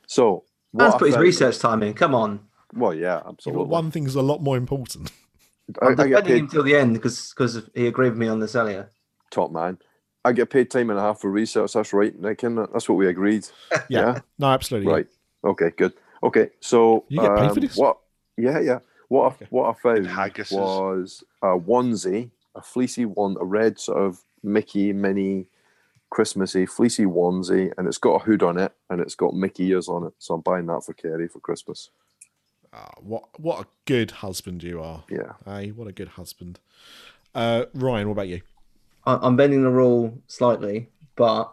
so 0.06 0.44
what 0.72 0.84
Man's 0.84 0.94
put 0.96 1.06
his 1.08 1.16
research 1.16 1.58
time 1.58 1.82
in. 1.82 1.94
Come 1.94 2.14
on. 2.14 2.40
Well, 2.74 2.92
yeah, 2.92 3.00
Yeah, 3.00 3.22
absolutely. 3.28 3.64
but 3.64 3.68
one 3.70 3.90
thing's 3.90 4.14
a 4.14 4.20
lot 4.22 4.42
more 4.42 4.58
important. 4.58 5.10
I, 5.80 5.86
I'm 5.86 5.92
I 5.92 5.94
get 5.94 6.06
defending 6.08 6.24
paid 6.26 6.38
him 6.40 6.48
till 6.48 6.62
the 6.62 6.76
end 6.76 6.92
because 6.92 7.30
because 7.30 7.62
he 7.74 7.86
agreed 7.86 8.10
with 8.10 8.18
me 8.18 8.28
on 8.28 8.40
this 8.40 8.54
earlier. 8.54 8.90
top 9.30 9.50
man. 9.50 9.78
I 10.26 10.32
get 10.32 10.50
paid 10.50 10.70
time 10.70 10.90
and 10.90 10.98
a 10.98 11.02
half 11.02 11.20
for 11.22 11.30
research. 11.30 11.72
That's 11.72 11.94
right, 11.94 12.14
Nick. 12.20 12.42
And 12.42 12.58
that's 12.58 12.88
what 12.90 12.96
we 12.96 13.08
agreed. 13.08 13.48
Yeah. 13.88 14.20
No, 14.38 14.48
absolutely. 14.48 14.92
Right. 14.92 15.06
Okay. 15.44 15.70
Good. 15.76 15.94
Okay. 16.22 16.50
So 16.60 17.04
You 17.08 17.20
get 17.22 17.36
paid 17.36 17.48
for 17.52 17.58
um, 17.58 17.60
this? 17.60 17.76
What? 17.76 17.98
Yeah. 18.36 18.60
Yeah. 18.60 18.78
What? 19.14 19.24
I, 19.24 19.34
Okay. 19.34 19.46
what 19.50 19.70
I 19.70 19.72
found 19.80 20.06
Haggises. 20.06 20.52
was 20.52 21.22
a 21.42 21.48
onesie, 21.58 22.30
a 22.54 22.60
fleecy 22.62 23.04
one, 23.04 23.36
a 23.40 23.44
red 23.44 23.78
sort 23.78 23.98
of 24.02 24.20
Mickey 24.42 24.92
Minnie 24.92 25.46
Christmassy 26.10 26.66
fleecy 26.66 27.04
onesie, 27.04 27.72
and 27.78 27.86
it's 27.88 27.98
got 27.98 28.14
a 28.14 28.24
hood 28.24 28.42
on 28.42 28.58
it, 28.58 28.72
and 28.90 29.00
it's 29.00 29.14
got 29.14 29.34
Mickey 29.34 29.66
ears 29.68 29.88
on 29.88 30.04
it. 30.06 30.12
So 30.18 30.34
I'm 30.34 30.40
buying 30.40 30.66
that 30.66 30.82
for 30.84 30.92
Kerry 30.94 31.28
for 31.28 31.38
Christmas. 31.40 31.90
Ah, 32.72 32.90
what 33.00 33.24
what 33.38 33.60
a 33.64 33.66
good 33.84 34.10
husband 34.10 34.62
you 34.64 34.82
are. 34.82 35.04
Yeah. 35.08 35.32
Hey, 35.44 35.70
what 35.70 35.86
a 35.86 35.92
good 35.92 36.08
husband. 36.08 36.58
Uh, 37.34 37.66
Ryan, 37.74 38.08
what 38.08 38.12
about 38.14 38.28
you? 38.28 38.40
I- 39.06 39.18
I'm 39.22 39.36
bending 39.36 39.62
the 39.62 39.70
rule 39.70 40.18
slightly, 40.26 40.88
but 41.14 41.52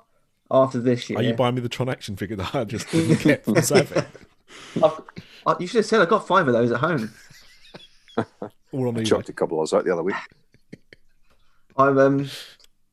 after 0.50 0.80
this 0.80 1.10
year, 1.10 1.20
Are 1.20 1.24
you 1.24 1.34
buying 1.36 1.56
me 1.56 1.62
the 1.62 1.70
Tron 1.70 1.90
action 1.90 2.16
figure 2.16 2.36
that 2.38 2.56
I 2.56 2.64
just 2.64 2.90
didn't 2.90 3.20
get 3.22 3.46
from 3.46 3.56
Zavvi? 3.56 4.06
I've, 4.84 5.02
I, 5.46 5.56
you 5.60 5.68
should 5.68 5.78
have 5.78 5.86
said 5.86 6.02
I 6.02 6.06
got 6.06 6.28
five 6.28 6.48
of 6.48 6.54
those 6.54 6.72
at 6.72 6.80
home. 6.80 7.12
All 8.18 8.88
on 8.88 8.98
I 8.98 9.02
eBay. 9.02 9.08
chucked 9.08 9.30
a 9.30 9.34
couple 9.34 9.60
of 9.60 9.70
those 9.70 9.78
out 9.78 9.86
the 9.86 9.94
other 9.94 10.04
week. 10.04 10.16
I'm 11.78 11.98
um, 11.98 12.30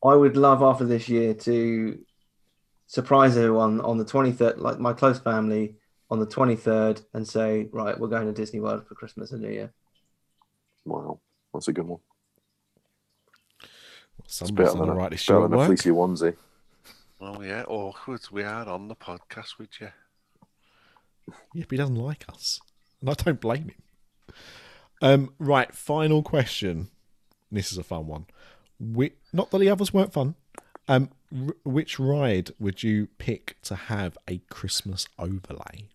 I 0.03 0.15
would 0.15 0.37
love 0.37 0.61
after 0.61 0.85
this 0.85 1.09
year 1.09 1.33
to 1.33 1.99
surprise 2.87 3.37
everyone 3.37 3.81
on 3.81 3.97
the 3.97 4.05
23rd, 4.05 4.57
like 4.57 4.79
my 4.79 4.93
close 4.93 5.19
family 5.19 5.75
on 6.09 6.19
the 6.19 6.25
23rd, 6.25 7.03
and 7.13 7.27
say, 7.27 7.67
right, 7.71 7.99
we're 7.99 8.07
going 8.07 8.25
to 8.25 8.33
Disney 8.33 8.59
World 8.59 8.87
for 8.87 8.95
Christmas 8.95 9.31
and 9.31 9.41
New 9.41 9.51
Year. 9.51 9.73
Wow, 10.85 11.19
that's 11.53 11.67
a 11.67 11.73
good 11.73 11.85
one. 11.85 11.99
It's 14.23 14.35
Somebody's 14.35 14.69
better 14.69 14.71
on 14.71 14.77
than, 14.79 14.87
the 14.87 14.93
a, 14.93 14.95
right 14.95 15.03
better 15.11 15.15
issue 15.15 15.43
at 15.43 15.49
than 15.51 15.59
a 15.59 15.65
fleecy 15.65 15.89
onesie. 15.89 16.35
Oh 17.21 17.41
yeah, 17.41 17.63
awkward. 17.67 18.21
We 18.31 18.43
are 18.43 18.67
on 18.67 18.87
the 18.87 18.95
podcast 18.95 19.57
with 19.57 19.69
you. 19.81 19.89
Yeah, 21.53 21.63
but 21.63 21.71
he 21.71 21.77
doesn't 21.77 21.95
like 21.95 22.25
us. 22.29 22.59
And 23.01 23.09
I 23.09 23.13
don't 23.13 23.39
blame 23.41 23.69
him. 23.69 24.35
Um, 25.01 25.33
right, 25.39 25.73
final 25.73 26.23
question. 26.23 26.89
This 27.51 27.71
is 27.71 27.77
a 27.77 27.83
fun 27.83 28.07
one. 28.07 28.25
Whi 28.79 29.11
not 29.33 29.51
that 29.51 29.59
the 29.59 29.69
others 29.69 29.93
weren't 29.93 30.13
fun. 30.13 30.35
Um, 30.87 31.09
r- 31.33 31.55
which 31.63 31.99
ride 31.99 32.51
would 32.59 32.83
you 32.83 33.07
pick 33.17 33.57
to 33.63 33.75
have 33.75 34.17
a 34.27 34.39
Christmas 34.49 35.07
overlay? 35.17 35.89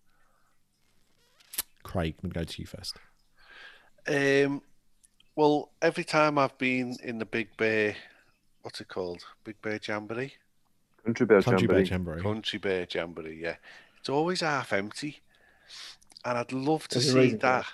Craig, 1.83 2.15
I'm 2.23 2.29
going 2.29 2.33
to 2.33 2.39
go 2.39 2.53
to 2.53 2.61
you 2.61 2.65
first. 2.65 2.97
Um, 4.07 4.61
well, 5.35 5.71
every 5.81 6.03
time 6.03 6.37
I've 6.37 6.57
been 6.57 6.95
in 7.03 7.19
the 7.19 7.25
Big 7.25 7.55
Bear, 7.57 7.95
what's 8.61 8.79
it 8.81 8.87
called? 8.87 9.23
Big 9.43 9.61
Bear 9.61 9.79
Jamboree, 9.85 10.33
Country 11.03 11.25
Bear 11.25 11.41
Country 11.41 11.67
Bear 11.67 11.79
Jamboree. 11.81 12.17
Jamboree. 12.17 12.21
Country 12.21 12.59
Bear 12.59 12.87
Jamboree. 12.89 13.39
Yeah, 13.41 13.55
it's 13.99 14.09
always 14.09 14.41
half 14.41 14.73
empty, 14.73 15.21
and 16.23 16.37
I'd 16.37 16.51
love 16.51 16.87
to 16.89 16.95
There's 16.99 17.11
see 17.11 17.19
reason 17.19 17.39
for 17.39 17.47
that. 17.47 17.65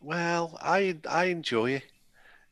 Well, 0.00 0.58
I 0.60 0.98
I 1.08 1.26
enjoy 1.26 1.72
it. 1.72 1.84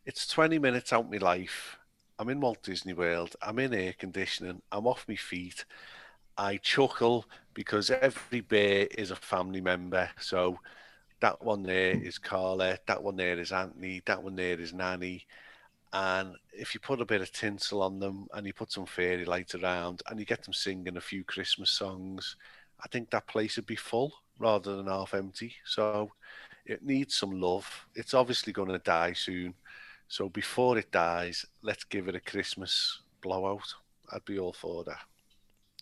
It's 0.06 0.26
twenty 0.28 0.58
minutes 0.58 0.92
out 0.92 1.04
of 1.06 1.10
my 1.10 1.18
life. 1.18 1.78
I'm 2.18 2.28
in 2.30 2.40
Walt 2.40 2.62
Disney 2.62 2.92
World. 2.94 3.36
I'm 3.42 3.58
in 3.58 3.74
air 3.74 3.94
conditioning. 3.98 4.62
I'm 4.72 4.86
off 4.86 5.06
my 5.08 5.16
feet. 5.16 5.64
I 6.38 6.58
chuckle 6.58 7.26
because 7.54 7.90
every 7.90 8.40
bear 8.42 8.88
is 8.98 9.10
a 9.10 9.16
family 9.16 9.60
member. 9.60 10.10
So 10.20 10.60
that 11.20 11.42
one 11.44 11.62
there 11.64 11.92
is 11.92 12.18
Carla, 12.18 12.78
that 12.86 13.02
one 13.02 13.16
there 13.16 13.38
is 13.40 13.52
Anthony, 13.52 14.02
that 14.06 14.22
one 14.22 14.36
there 14.36 14.60
is 14.60 14.72
Nanny. 14.74 15.26
And 15.92 16.36
if 16.52 16.74
you 16.74 16.80
put 16.80 17.00
a 17.00 17.06
bit 17.06 17.22
of 17.22 17.32
tinsel 17.32 17.82
on 17.82 17.98
them 18.00 18.28
and 18.34 18.46
you 18.46 18.52
put 18.52 18.72
some 18.72 18.86
fairy 18.86 19.24
lights 19.24 19.54
around 19.54 20.02
and 20.08 20.18
you 20.20 20.26
get 20.26 20.42
them 20.44 20.52
singing 20.54 20.96
a 20.96 21.00
few 21.00 21.24
Christmas 21.24 21.70
songs, 21.70 22.36
I 22.84 22.88
think 22.88 23.10
that 23.10 23.28
place 23.28 23.56
would 23.56 23.66
be 23.66 23.76
full 23.76 24.12
rather 24.38 24.76
than 24.76 24.86
half 24.86 25.14
empty. 25.14 25.54
So 25.64 26.12
it 26.66 26.84
needs 26.84 27.14
some 27.14 27.40
love. 27.40 27.86
It's 27.94 28.14
obviously 28.14 28.52
going 28.52 28.68
to 28.68 28.78
die 28.78 29.12
soon. 29.12 29.54
So 30.08 30.28
before 30.28 30.78
it 30.78 30.90
dies, 30.92 31.44
let's 31.62 31.84
give 31.84 32.08
it 32.08 32.14
a 32.14 32.20
Christmas 32.20 33.00
blowout. 33.22 33.74
I'd 34.12 34.24
be 34.24 34.38
all 34.38 34.52
for 34.52 34.84
that. 34.84 35.00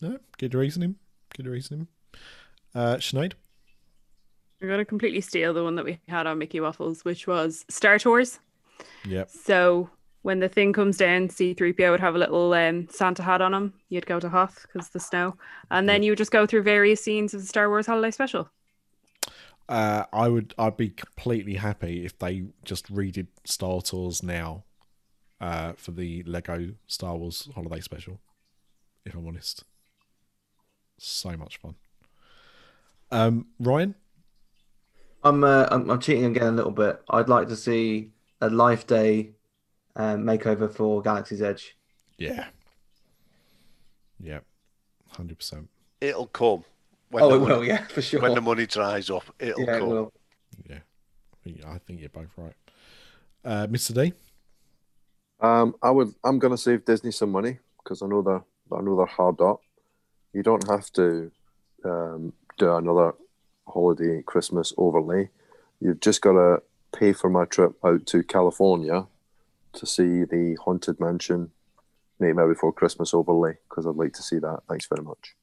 No, 0.01 0.19
good 0.39 0.55
reasoning. 0.55 0.97
Good 1.37 1.47
reasoning. 1.47 1.89
Uh, 2.75 2.97
Sinead? 2.97 3.35
We're 4.61 4.69
going 4.69 4.79
to 4.79 4.85
completely 4.85 5.21
steal 5.21 5.53
the 5.53 5.63
one 5.63 5.75
that 5.77 5.85
we 5.85 6.01
had 6.09 6.27
on 6.27 6.39
Mickey 6.39 6.61
Waffles, 6.61 7.05
which 7.05 7.27
was 7.27 7.65
Star 7.69 7.99
Tours. 7.99 8.39
Yep. 9.05 9.31
So 9.31 9.91
when 10.23 10.41
the 10.41 10.49
thing 10.49 10.73
comes 10.73 10.97
down, 10.97 11.29
C3PO 11.29 11.91
would 11.91 12.01
have 12.01 12.15
a 12.15 12.19
little 12.19 12.53
um, 12.55 12.89
Santa 12.89 13.23
hat 13.23 13.43
on 13.43 13.53
him. 13.53 13.75
You'd 13.91 14.07
go 14.07 14.19
to 14.19 14.29
Hoth 14.29 14.63
because 14.63 14.89
the 14.89 15.01
snow. 15.01 15.37
And 15.71 15.87
then 15.89 16.03
you 16.03 16.13
would 16.13 16.19
just 16.19 16.31
go 16.31 16.47
through 16.47 16.63
various 16.63 17.03
scenes 17.03 17.35
of 17.35 17.43
the 17.43 17.47
Star 17.47 17.69
Wars 17.69 17.87
Holiday 17.87 18.11
Special. 18.11 18.49
Uh, 19.69 20.05
I 20.13 20.29
would. 20.29 20.55
I'd 20.59 20.77
be 20.77 20.91
completely 20.91 21.55
happy 21.55 22.05
if 22.05 22.19
they 22.19 22.45
just 22.65 22.93
redid 22.93 23.29
Star 23.45 23.81
Tours 23.81 24.23
now, 24.23 24.65
uh, 25.41 25.73
for 25.73 25.91
the 25.91 26.23
Lego 26.25 26.75
Star 26.87 27.17
Wars 27.17 27.49
Holiday 27.55 27.81
Special. 27.81 28.21
If 29.07 29.15
I'm 29.15 29.27
honest, 29.27 29.65
so 30.99 31.37
much 31.37 31.57
fun. 31.59 31.77
Um, 33.11 33.47
Ryan, 33.59 33.95
I'm, 35.23 35.45
uh, 35.45 35.69
I'm 35.71 35.91
I'm 35.91 36.01
cheating 36.01 36.25
again 36.25 36.49
a 36.49 36.53
little 36.53 36.71
bit. 36.73 37.01
I'd 37.09 37.29
like 37.29 37.49
to 37.49 37.57
see 37.57 38.11
a 38.41 38.51
Life 38.51 38.87
Day 38.87 39.33
um, 39.97 40.25
makeover 40.25 40.71
for 40.71 41.01
Galaxy's 41.01 41.41
Edge. 41.43 41.77
yeah, 42.19 42.47
yeah, 44.21 44.41
hundred 45.13 45.39
percent. 45.39 45.69
It'll 46.01 46.27
come. 46.27 46.65
When 47.15 47.23
oh, 47.23 47.29
the 47.29 47.37
it 47.37 47.39
money, 47.39 47.55
will, 47.55 47.65
yeah, 47.65 47.85
for 47.87 48.03
sure. 48.03 48.21
When 48.23 48.35
the 48.35 48.41
money 48.41 48.67
dries 48.67 49.09
up, 49.09 49.23
it'll 49.39 49.63
yeah, 49.63 49.77
it 49.77 49.79
come. 49.79 49.89
will. 49.89 50.13
Yeah, 50.69 50.79
I 51.33 51.37
think- 51.45 51.65
I 51.65 51.79
think 51.79 52.01
you're 52.01 52.09
both 52.09 52.33
right. 52.37 52.57
Uh, 53.45 53.67
Mr. 53.69 53.95
D, 53.95 54.13
Um, 55.39 55.77
I 55.81 55.93
would. 55.93 56.13
I'm 56.25 56.41
going 56.41 56.51
to 56.51 56.59
save 56.59 56.85
Disney 56.85 57.13
some 57.13 57.31
money 57.31 57.61
because 57.79 58.03
I 58.03 58.07
know 58.09 58.21
they're. 58.21 58.43
I 58.77 58.81
know 58.83 58.97
they're 58.97 59.07
hard 59.07 59.41
up. 59.41 59.61
You 60.33 60.43
don't 60.43 60.67
have 60.69 60.91
to 60.95 61.31
um, 61.85 62.33
do 62.59 62.75
another 62.75 63.15
holiday 63.69 64.21
Christmas 64.23 64.73
overlay. 64.77 65.31
You've 65.81 66.01
just 66.01 66.21
got 66.21 66.33
to 66.33 66.63
pay 66.99 67.13
for 67.13 67.31
my 67.31 67.45
trip 67.45 67.75
out 67.85 68.07
to 68.07 68.25
California 68.25 69.07
to 69.75 69.87
see 69.87 70.25
the 70.25 70.57
Haunted 70.65 70.99
Mansion 70.99 71.53
Nightmare 72.19 72.49
Before 72.49 72.73
Christmas 72.73 73.15
overlay 73.15 73.59
because 73.69 73.87
I'd 73.87 73.95
like 73.95 74.15
to 74.15 74.23
see 74.23 74.41
that. 74.41 74.63
Thanks 74.69 74.87
very 74.87 75.05
much. 75.05 75.37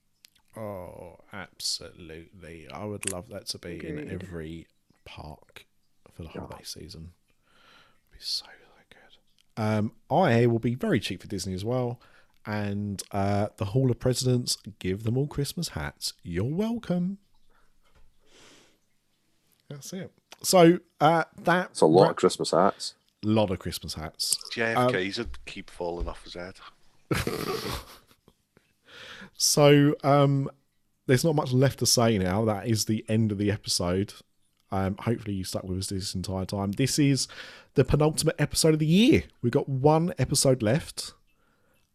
Oh, 0.57 1.19
Absolutely. 1.33 2.67
I 2.71 2.85
would 2.85 3.11
love 3.11 3.29
that 3.29 3.47
to 3.47 3.57
be 3.57 3.85
in 3.87 4.11
every 4.11 4.67
park 5.05 5.65
for 6.11 6.23
the 6.23 6.29
holiday 6.29 6.63
season. 6.63 7.13
It'd 8.09 8.11
be 8.11 8.17
so, 8.19 8.45
so 8.45 8.51
good. 8.89 9.61
Um, 9.63 9.93
I 10.09 10.45
will 10.47 10.59
be 10.59 10.75
very 10.75 10.99
cheap 10.99 11.21
for 11.21 11.27
Disney 11.27 11.53
as 11.53 11.63
well. 11.63 11.99
And 12.45 13.01
uh, 13.11 13.49
the 13.57 13.65
Hall 13.65 13.91
of 13.91 13.99
Presidents 13.99 14.57
give 14.79 15.03
them 15.03 15.17
all 15.17 15.27
Christmas 15.27 15.69
hats. 15.69 16.13
You're 16.23 16.43
welcome. 16.43 17.19
That's 19.69 19.93
it. 19.93 20.11
So 20.43 20.79
uh, 20.99 21.25
that 21.43 21.69
It's 21.71 21.81
a 21.81 21.85
lot 21.85 22.01
wrap- 22.03 22.09
of 22.11 22.15
Christmas 22.17 22.51
hats. 22.51 22.95
A 23.23 23.27
lot 23.27 23.51
of 23.51 23.59
Christmas 23.59 23.93
hats. 23.93 24.37
JFK's 24.53 25.19
would 25.19 25.45
keep 25.45 25.69
falling 25.69 26.07
off 26.07 26.23
his 26.23 26.33
head. 26.33 26.55
So 29.33 29.95
um, 30.03 30.49
there's 31.07 31.23
not 31.23 31.35
much 31.35 31.51
left 31.51 31.79
to 31.79 31.85
say 31.85 32.17
now. 32.17 32.45
That 32.45 32.67
is 32.67 32.85
the 32.85 33.05
end 33.09 33.31
of 33.31 33.37
the 33.37 33.51
episode. 33.51 34.13
Um, 34.71 34.95
hopefully 34.99 35.33
you 35.33 35.43
stuck 35.43 35.63
with 35.63 35.77
us 35.79 35.87
this 35.87 36.15
entire 36.15 36.45
time. 36.45 36.71
This 36.71 36.97
is 36.97 37.27
the 37.73 37.83
penultimate 37.83 38.35
episode 38.39 38.73
of 38.73 38.79
the 38.79 38.85
year. 38.85 39.23
We've 39.41 39.51
got 39.51 39.67
one 39.67 40.13
episode 40.17 40.61
left. 40.63 41.13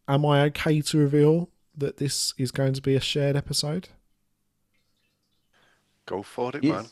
Am 0.09 0.27
I 0.27 0.43
okay 0.45 0.81
to 0.83 0.99
reveal 0.99 1.49
that 1.77 1.97
this 1.97 2.35
is 2.39 2.51
going 2.51 2.75
to 2.75 2.83
be 2.83 2.95
a 2.95 3.01
shared 3.01 3.35
episode? 3.37 3.89
Go 6.07 6.23
for 6.23 6.55
it, 6.57 6.63
Yes. 6.65 6.73
man. 6.75 6.87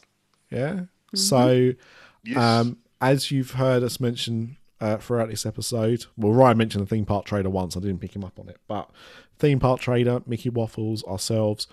Yeah. 0.51 0.81
So 1.15 1.73
Yes. 2.25 2.37
Um, 2.39 2.79
as 3.01 3.31
you've 3.31 3.53
heard 3.53 3.83
us 3.83 4.01
mention 4.01 4.57
uh, 4.81 4.97
throughout 4.97 5.29
this 5.29 5.45
episode, 5.45 6.07
well, 6.17 6.33
Ryan 6.33 6.57
mentioned 6.57 6.83
the 6.87 6.89
theme 6.89 7.05
park 7.05 7.27
trader 7.27 7.51
once. 7.51 7.77
I 7.77 7.81
didn't 7.81 7.99
pick 7.99 8.17
him 8.17 8.25
up 8.25 8.39
on 8.39 8.49
it, 8.49 8.57
but 8.67 8.91
theme 9.39 9.59
park 9.59 9.81
trader, 9.81 10.23
Mickey 10.27 10.51
Waffles, 10.51 11.05
ourselves, 11.05 11.67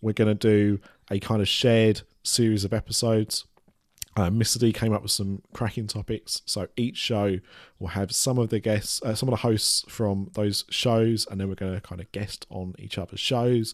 we're 0.00 0.12
going 0.12 0.28
to 0.28 0.34
do 0.34 0.80
a 1.10 1.18
kind 1.18 1.42
of 1.42 1.48
shared 1.48 2.02
series 2.22 2.64
of 2.64 2.72
episodes. 2.72 3.44
Uh, 4.16 4.28
Mr. 4.28 4.58
D 4.58 4.72
came 4.72 4.92
up 4.92 5.02
with 5.02 5.12
some 5.12 5.42
cracking 5.52 5.86
topics. 5.86 6.42
So 6.44 6.68
each 6.76 6.96
show 6.96 7.38
will 7.78 7.88
have 7.88 8.12
some 8.12 8.38
of 8.38 8.50
the 8.50 8.58
guests, 8.58 9.00
uh, 9.02 9.14
some 9.14 9.28
of 9.28 9.32
the 9.32 9.38
hosts 9.38 9.84
from 9.88 10.30
those 10.34 10.64
shows, 10.68 11.26
and 11.30 11.40
then 11.40 11.48
we're 11.48 11.54
going 11.54 11.74
to 11.74 11.80
kind 11.80 12.00
of 12.00 12.10
guest 12.12 12.46
on 12.50 12.74
each 12.78 12.98
other's 12.98 13.20
shows 13.20 13.72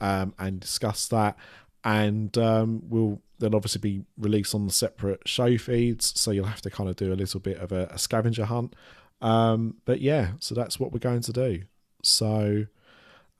um, 0.00 0.34
and 0.38 0.60
discuss 0.60 1.08
that. 1.08 1.36
And 1.82 2.36
um, 2.36 2.82
we'll 2.88 3.22
they'll 3.38 3.56
obviously 3.56 3.80
be 3.80 4.04
released 4.18 4.54
on 4.54 4.66
the 4.66 4.72
separate 4.72 5.26
show 5.26 5.56
feeds, 5.56 6.18
so 6.20 6.30
you'll 6.30 6.44
have 6.44 6.60
to 6.60 6.70
kind 6.70 6.90
of 6.90 6.96
do 6.96 7.10
a 7.10 7.14
little 7.14 7.40
bit 7.40 7.56
of 7.56 7.72
a, 7.72 7.86
a 7.86 7.98
scavenger 7.98 8.44
hunt. 8.44 8.76
Um, 9.22 9.76
but 9.86 10.02
yeah, 10.02 10.32
so 10.40 10.54
that's 10.54 10.78
what 10.78 10.92
we're 10.92 10.98
going 10.98 11.22
to 11.22 11.32
do. 11.32 11.62
So, 12.02 12.66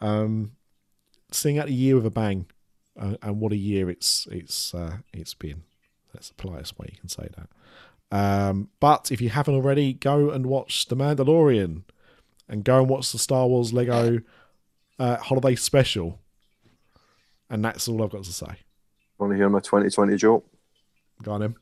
um, 0.01 0.53
seeing 1.31 1.59
out 1.59 1.67
the 1.67 1.75
year 1.75 1.97
with 1.97 2.07
a 2.07 2.11
bang, 2.11 2.47
uh, 2.99 3.17
and 3.23 3.41
what 3.41 3.53
a 3.53 3.57
year 3.57 3.91
it's 3.91 4.27
it's 4.31 4.75
uh, 4.75 4.99
it's 5.13 5.35
been. 5.35 5.63
That's 6.13 6.29
the 6.29 6.35
politest 6.35 6.79
way 6.79 6.89
you 6.93 6.99
can 6.99 7.09
say 7.09 7.29
that. 7.37 7.49
Um, 8.13 8.69
but 8.81 9.13
if 9.13 9.21
you 9.21 9.29
haven't 9.29 9.55
already, 9.55 9.93
go 9.93 10.31
and 10.31 10.47
watch 10.47 10.87
The 10.87 10.97
Mandalorian, 10.97 11.83
and 12.49 12.65
go 12.65 12.81
and 12.81 12.89
watch 12.89 13.13
the 13.13 13.19
Star 13.19 13.47
Wars 13.47 13.73
Lego 13.73 14.21
uh, 14.99 15.17
Holiday 15.19 15.55
Special. 15.55 16.19
And 17.49 17.65
that's 17.65 17.89
all 17.89 18.03
I've 18.03 18.11
got 18.11 18.25
to 18.25 18.33
say. 18.33 18.57
Want 19.19 19.33
to 19.33 19.37
hear 19.37 19.49
my 19.49 19.61
2020 19.61 20.17
joke? 20.17 20.47
Go 21.23 21.33
on, 21.33 21.43
him. 21.43 21.57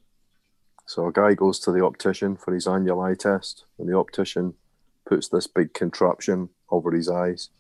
So 0.87 1.07
a 1.07 1.13
guy 1.13 1.35
goes 1.35 1.59
to 1.61 1.73
the 1.73 1.85
optician 1.85 2.37
for 2.37 2.55
his 2.55 2.67
annual 2.67 3.01
eye 3.01 3.15
test, 3.15 3.65
and 3.79 3.89
the 3.89 3.97
optician 3.97 4.55
puts 5.07 5.29
this 5.29 5.47
big 5.47 5.75
contraption 5.75 6.51
over 6.71 6.91
his 6.93 7.09
eyes, 7.09 7.51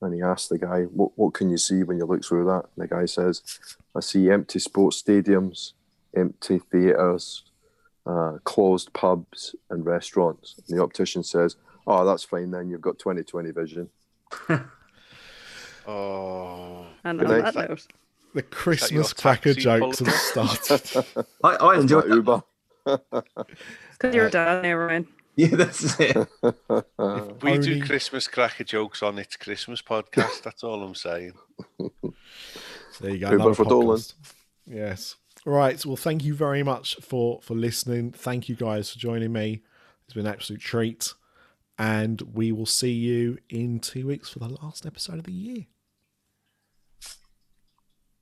and 0.00 0.14
he 0.14 0.22
asks 0.22 0.48
the 0.48 0.58
guy, 0.58 0.84
"What 0.84 1.12
what 1.16 1.34
can 1.34 1.50
you 1.50 1.58
see 1.58 1.82
when 1.82 1.98
you 1.98 2.04
look 2.06 2.24
through 2.24 2.44
that?" 2.46 2.66
And 2.76 2.84
the 2.84 2.88
guy 2.88 3.06
says, 3.06 3.42
"I 3.94 4.00
see 4.00 4.30
empty 4.30 4.58
sports 4.58 5.02
stadiums, 5.02 5.72
empty 6.14 6.58
theatres, 6.58 7.44
uh, 8.06 8.38
closed 8.44 8.92
pubs 8.92 9.54
and 9.70 9.84
restaurants." 9.86 10.54
And 10.58 10.76
the 10.78 10.82
optician 10.82 11.22
says, 11.22 11.56
"Oh, 11.86 12.04
that's 12.04 12.24
fine 12.24 12.50
then. 12.50 12.68
You've 12.70 12.80
got 12.80 12.98
20 12.98 13.22
20 13.22 13.50
vision." 13.50 13.88
Oh, 15.86 16.86
And 17.04 17.18
Good 17.18 17.30
on 17.30 17.38
night. 17.42 17.54
that 17.54 17.68
note, 17.70 17.86
The 18.34 18.42
Christmas 18.42 19.12
cracker 19.12 19.54
jokes 19.54 19.98
have 20.00 20.12
started. 20.12 21.04
I, 21.42 21.56
I 21.56 21.72
That's 21.72 21.82
enjoyed 21.82 22.04
that. 22.04 22.14
Uber. 22.14 22.42
because 22.84 24.14
you're 24.14 24.26
a 24.26 24.30
dad 24.38 24.62
now, 24.62 24.74
Ryan. 24.74 25.08
Yeah, 25.50 25.56
that's 25.56 25.98
it. 25.98 26.16
if 26.42 27.42
we 27.42 27.58
do 27.58 27.82
Christmas 27.84 28.28
cracker 28.28 28.64
jokes 28.64 29.02
on 29.02 29.18
its 29.18 29.36
Christmas 29.36 29.80
podcast. 29.80 30.42
That's 30.42 30.62
all 30.62 30.82
I'm 30.82 30.94
saying. 30.94 31.32
So 32.92 33.04
There 33.04 33.12
you 33.14 33.20
go. 33.20 33.30
Uber 33.30 33.36
another 33.36 33.54
for 33.54 33.64
podcast. 33.64 34.14
Yes. 34.66 35.14
Right. 35.46 35.86
Well, 35.86 35.96
thank 35.96 36.24
you 36.24 36.34
very 36.34 36.62
much 36.62 36.96
for 36.96 37.40
for 37.40 37.54
listening. 37.54 38.12
Thank 38.12 38.48
you 38.48 38.56
guys 38.56 38.90
for 38.90 38.98
joining 38.98 39.32
me. 39.32 39.62
It's 40.04 40.14
been 40.14 40.26
an 40.26 40.32
absolute 40.32 40.60
treat, 40.60 41.14
and 41.78 42.20
we 42.20 42.50
will 42.52 42.66
see 42.66 42.92
you 42.92 43.38
in 43.48 43.78
two 43.78 44.08
weeks 44.08 44.28
for 44.28 44.40
the 44.40 44.48
last 44.48 44.84
episode 44.84 45.18
of 45.18 45.24
the 45.24 45.32
year. 45.32 45.66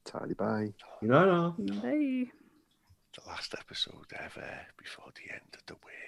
Tidy 0.05 0.35
bye. 0.35 0.73
You 1.03 1.09
know, 1.09 1.55
no. 1.59 1.81
Bye. 1.81 2.31
The 3.15 3.27
last 3.27 3.55
episode 3.59 4.07
ever 4.19 4.67
before 4.77 5.11
the 5.17 5.33
end 5.35 5.55
of 5.55 5.65
the 5.67 5.75
world. 5.75 6.08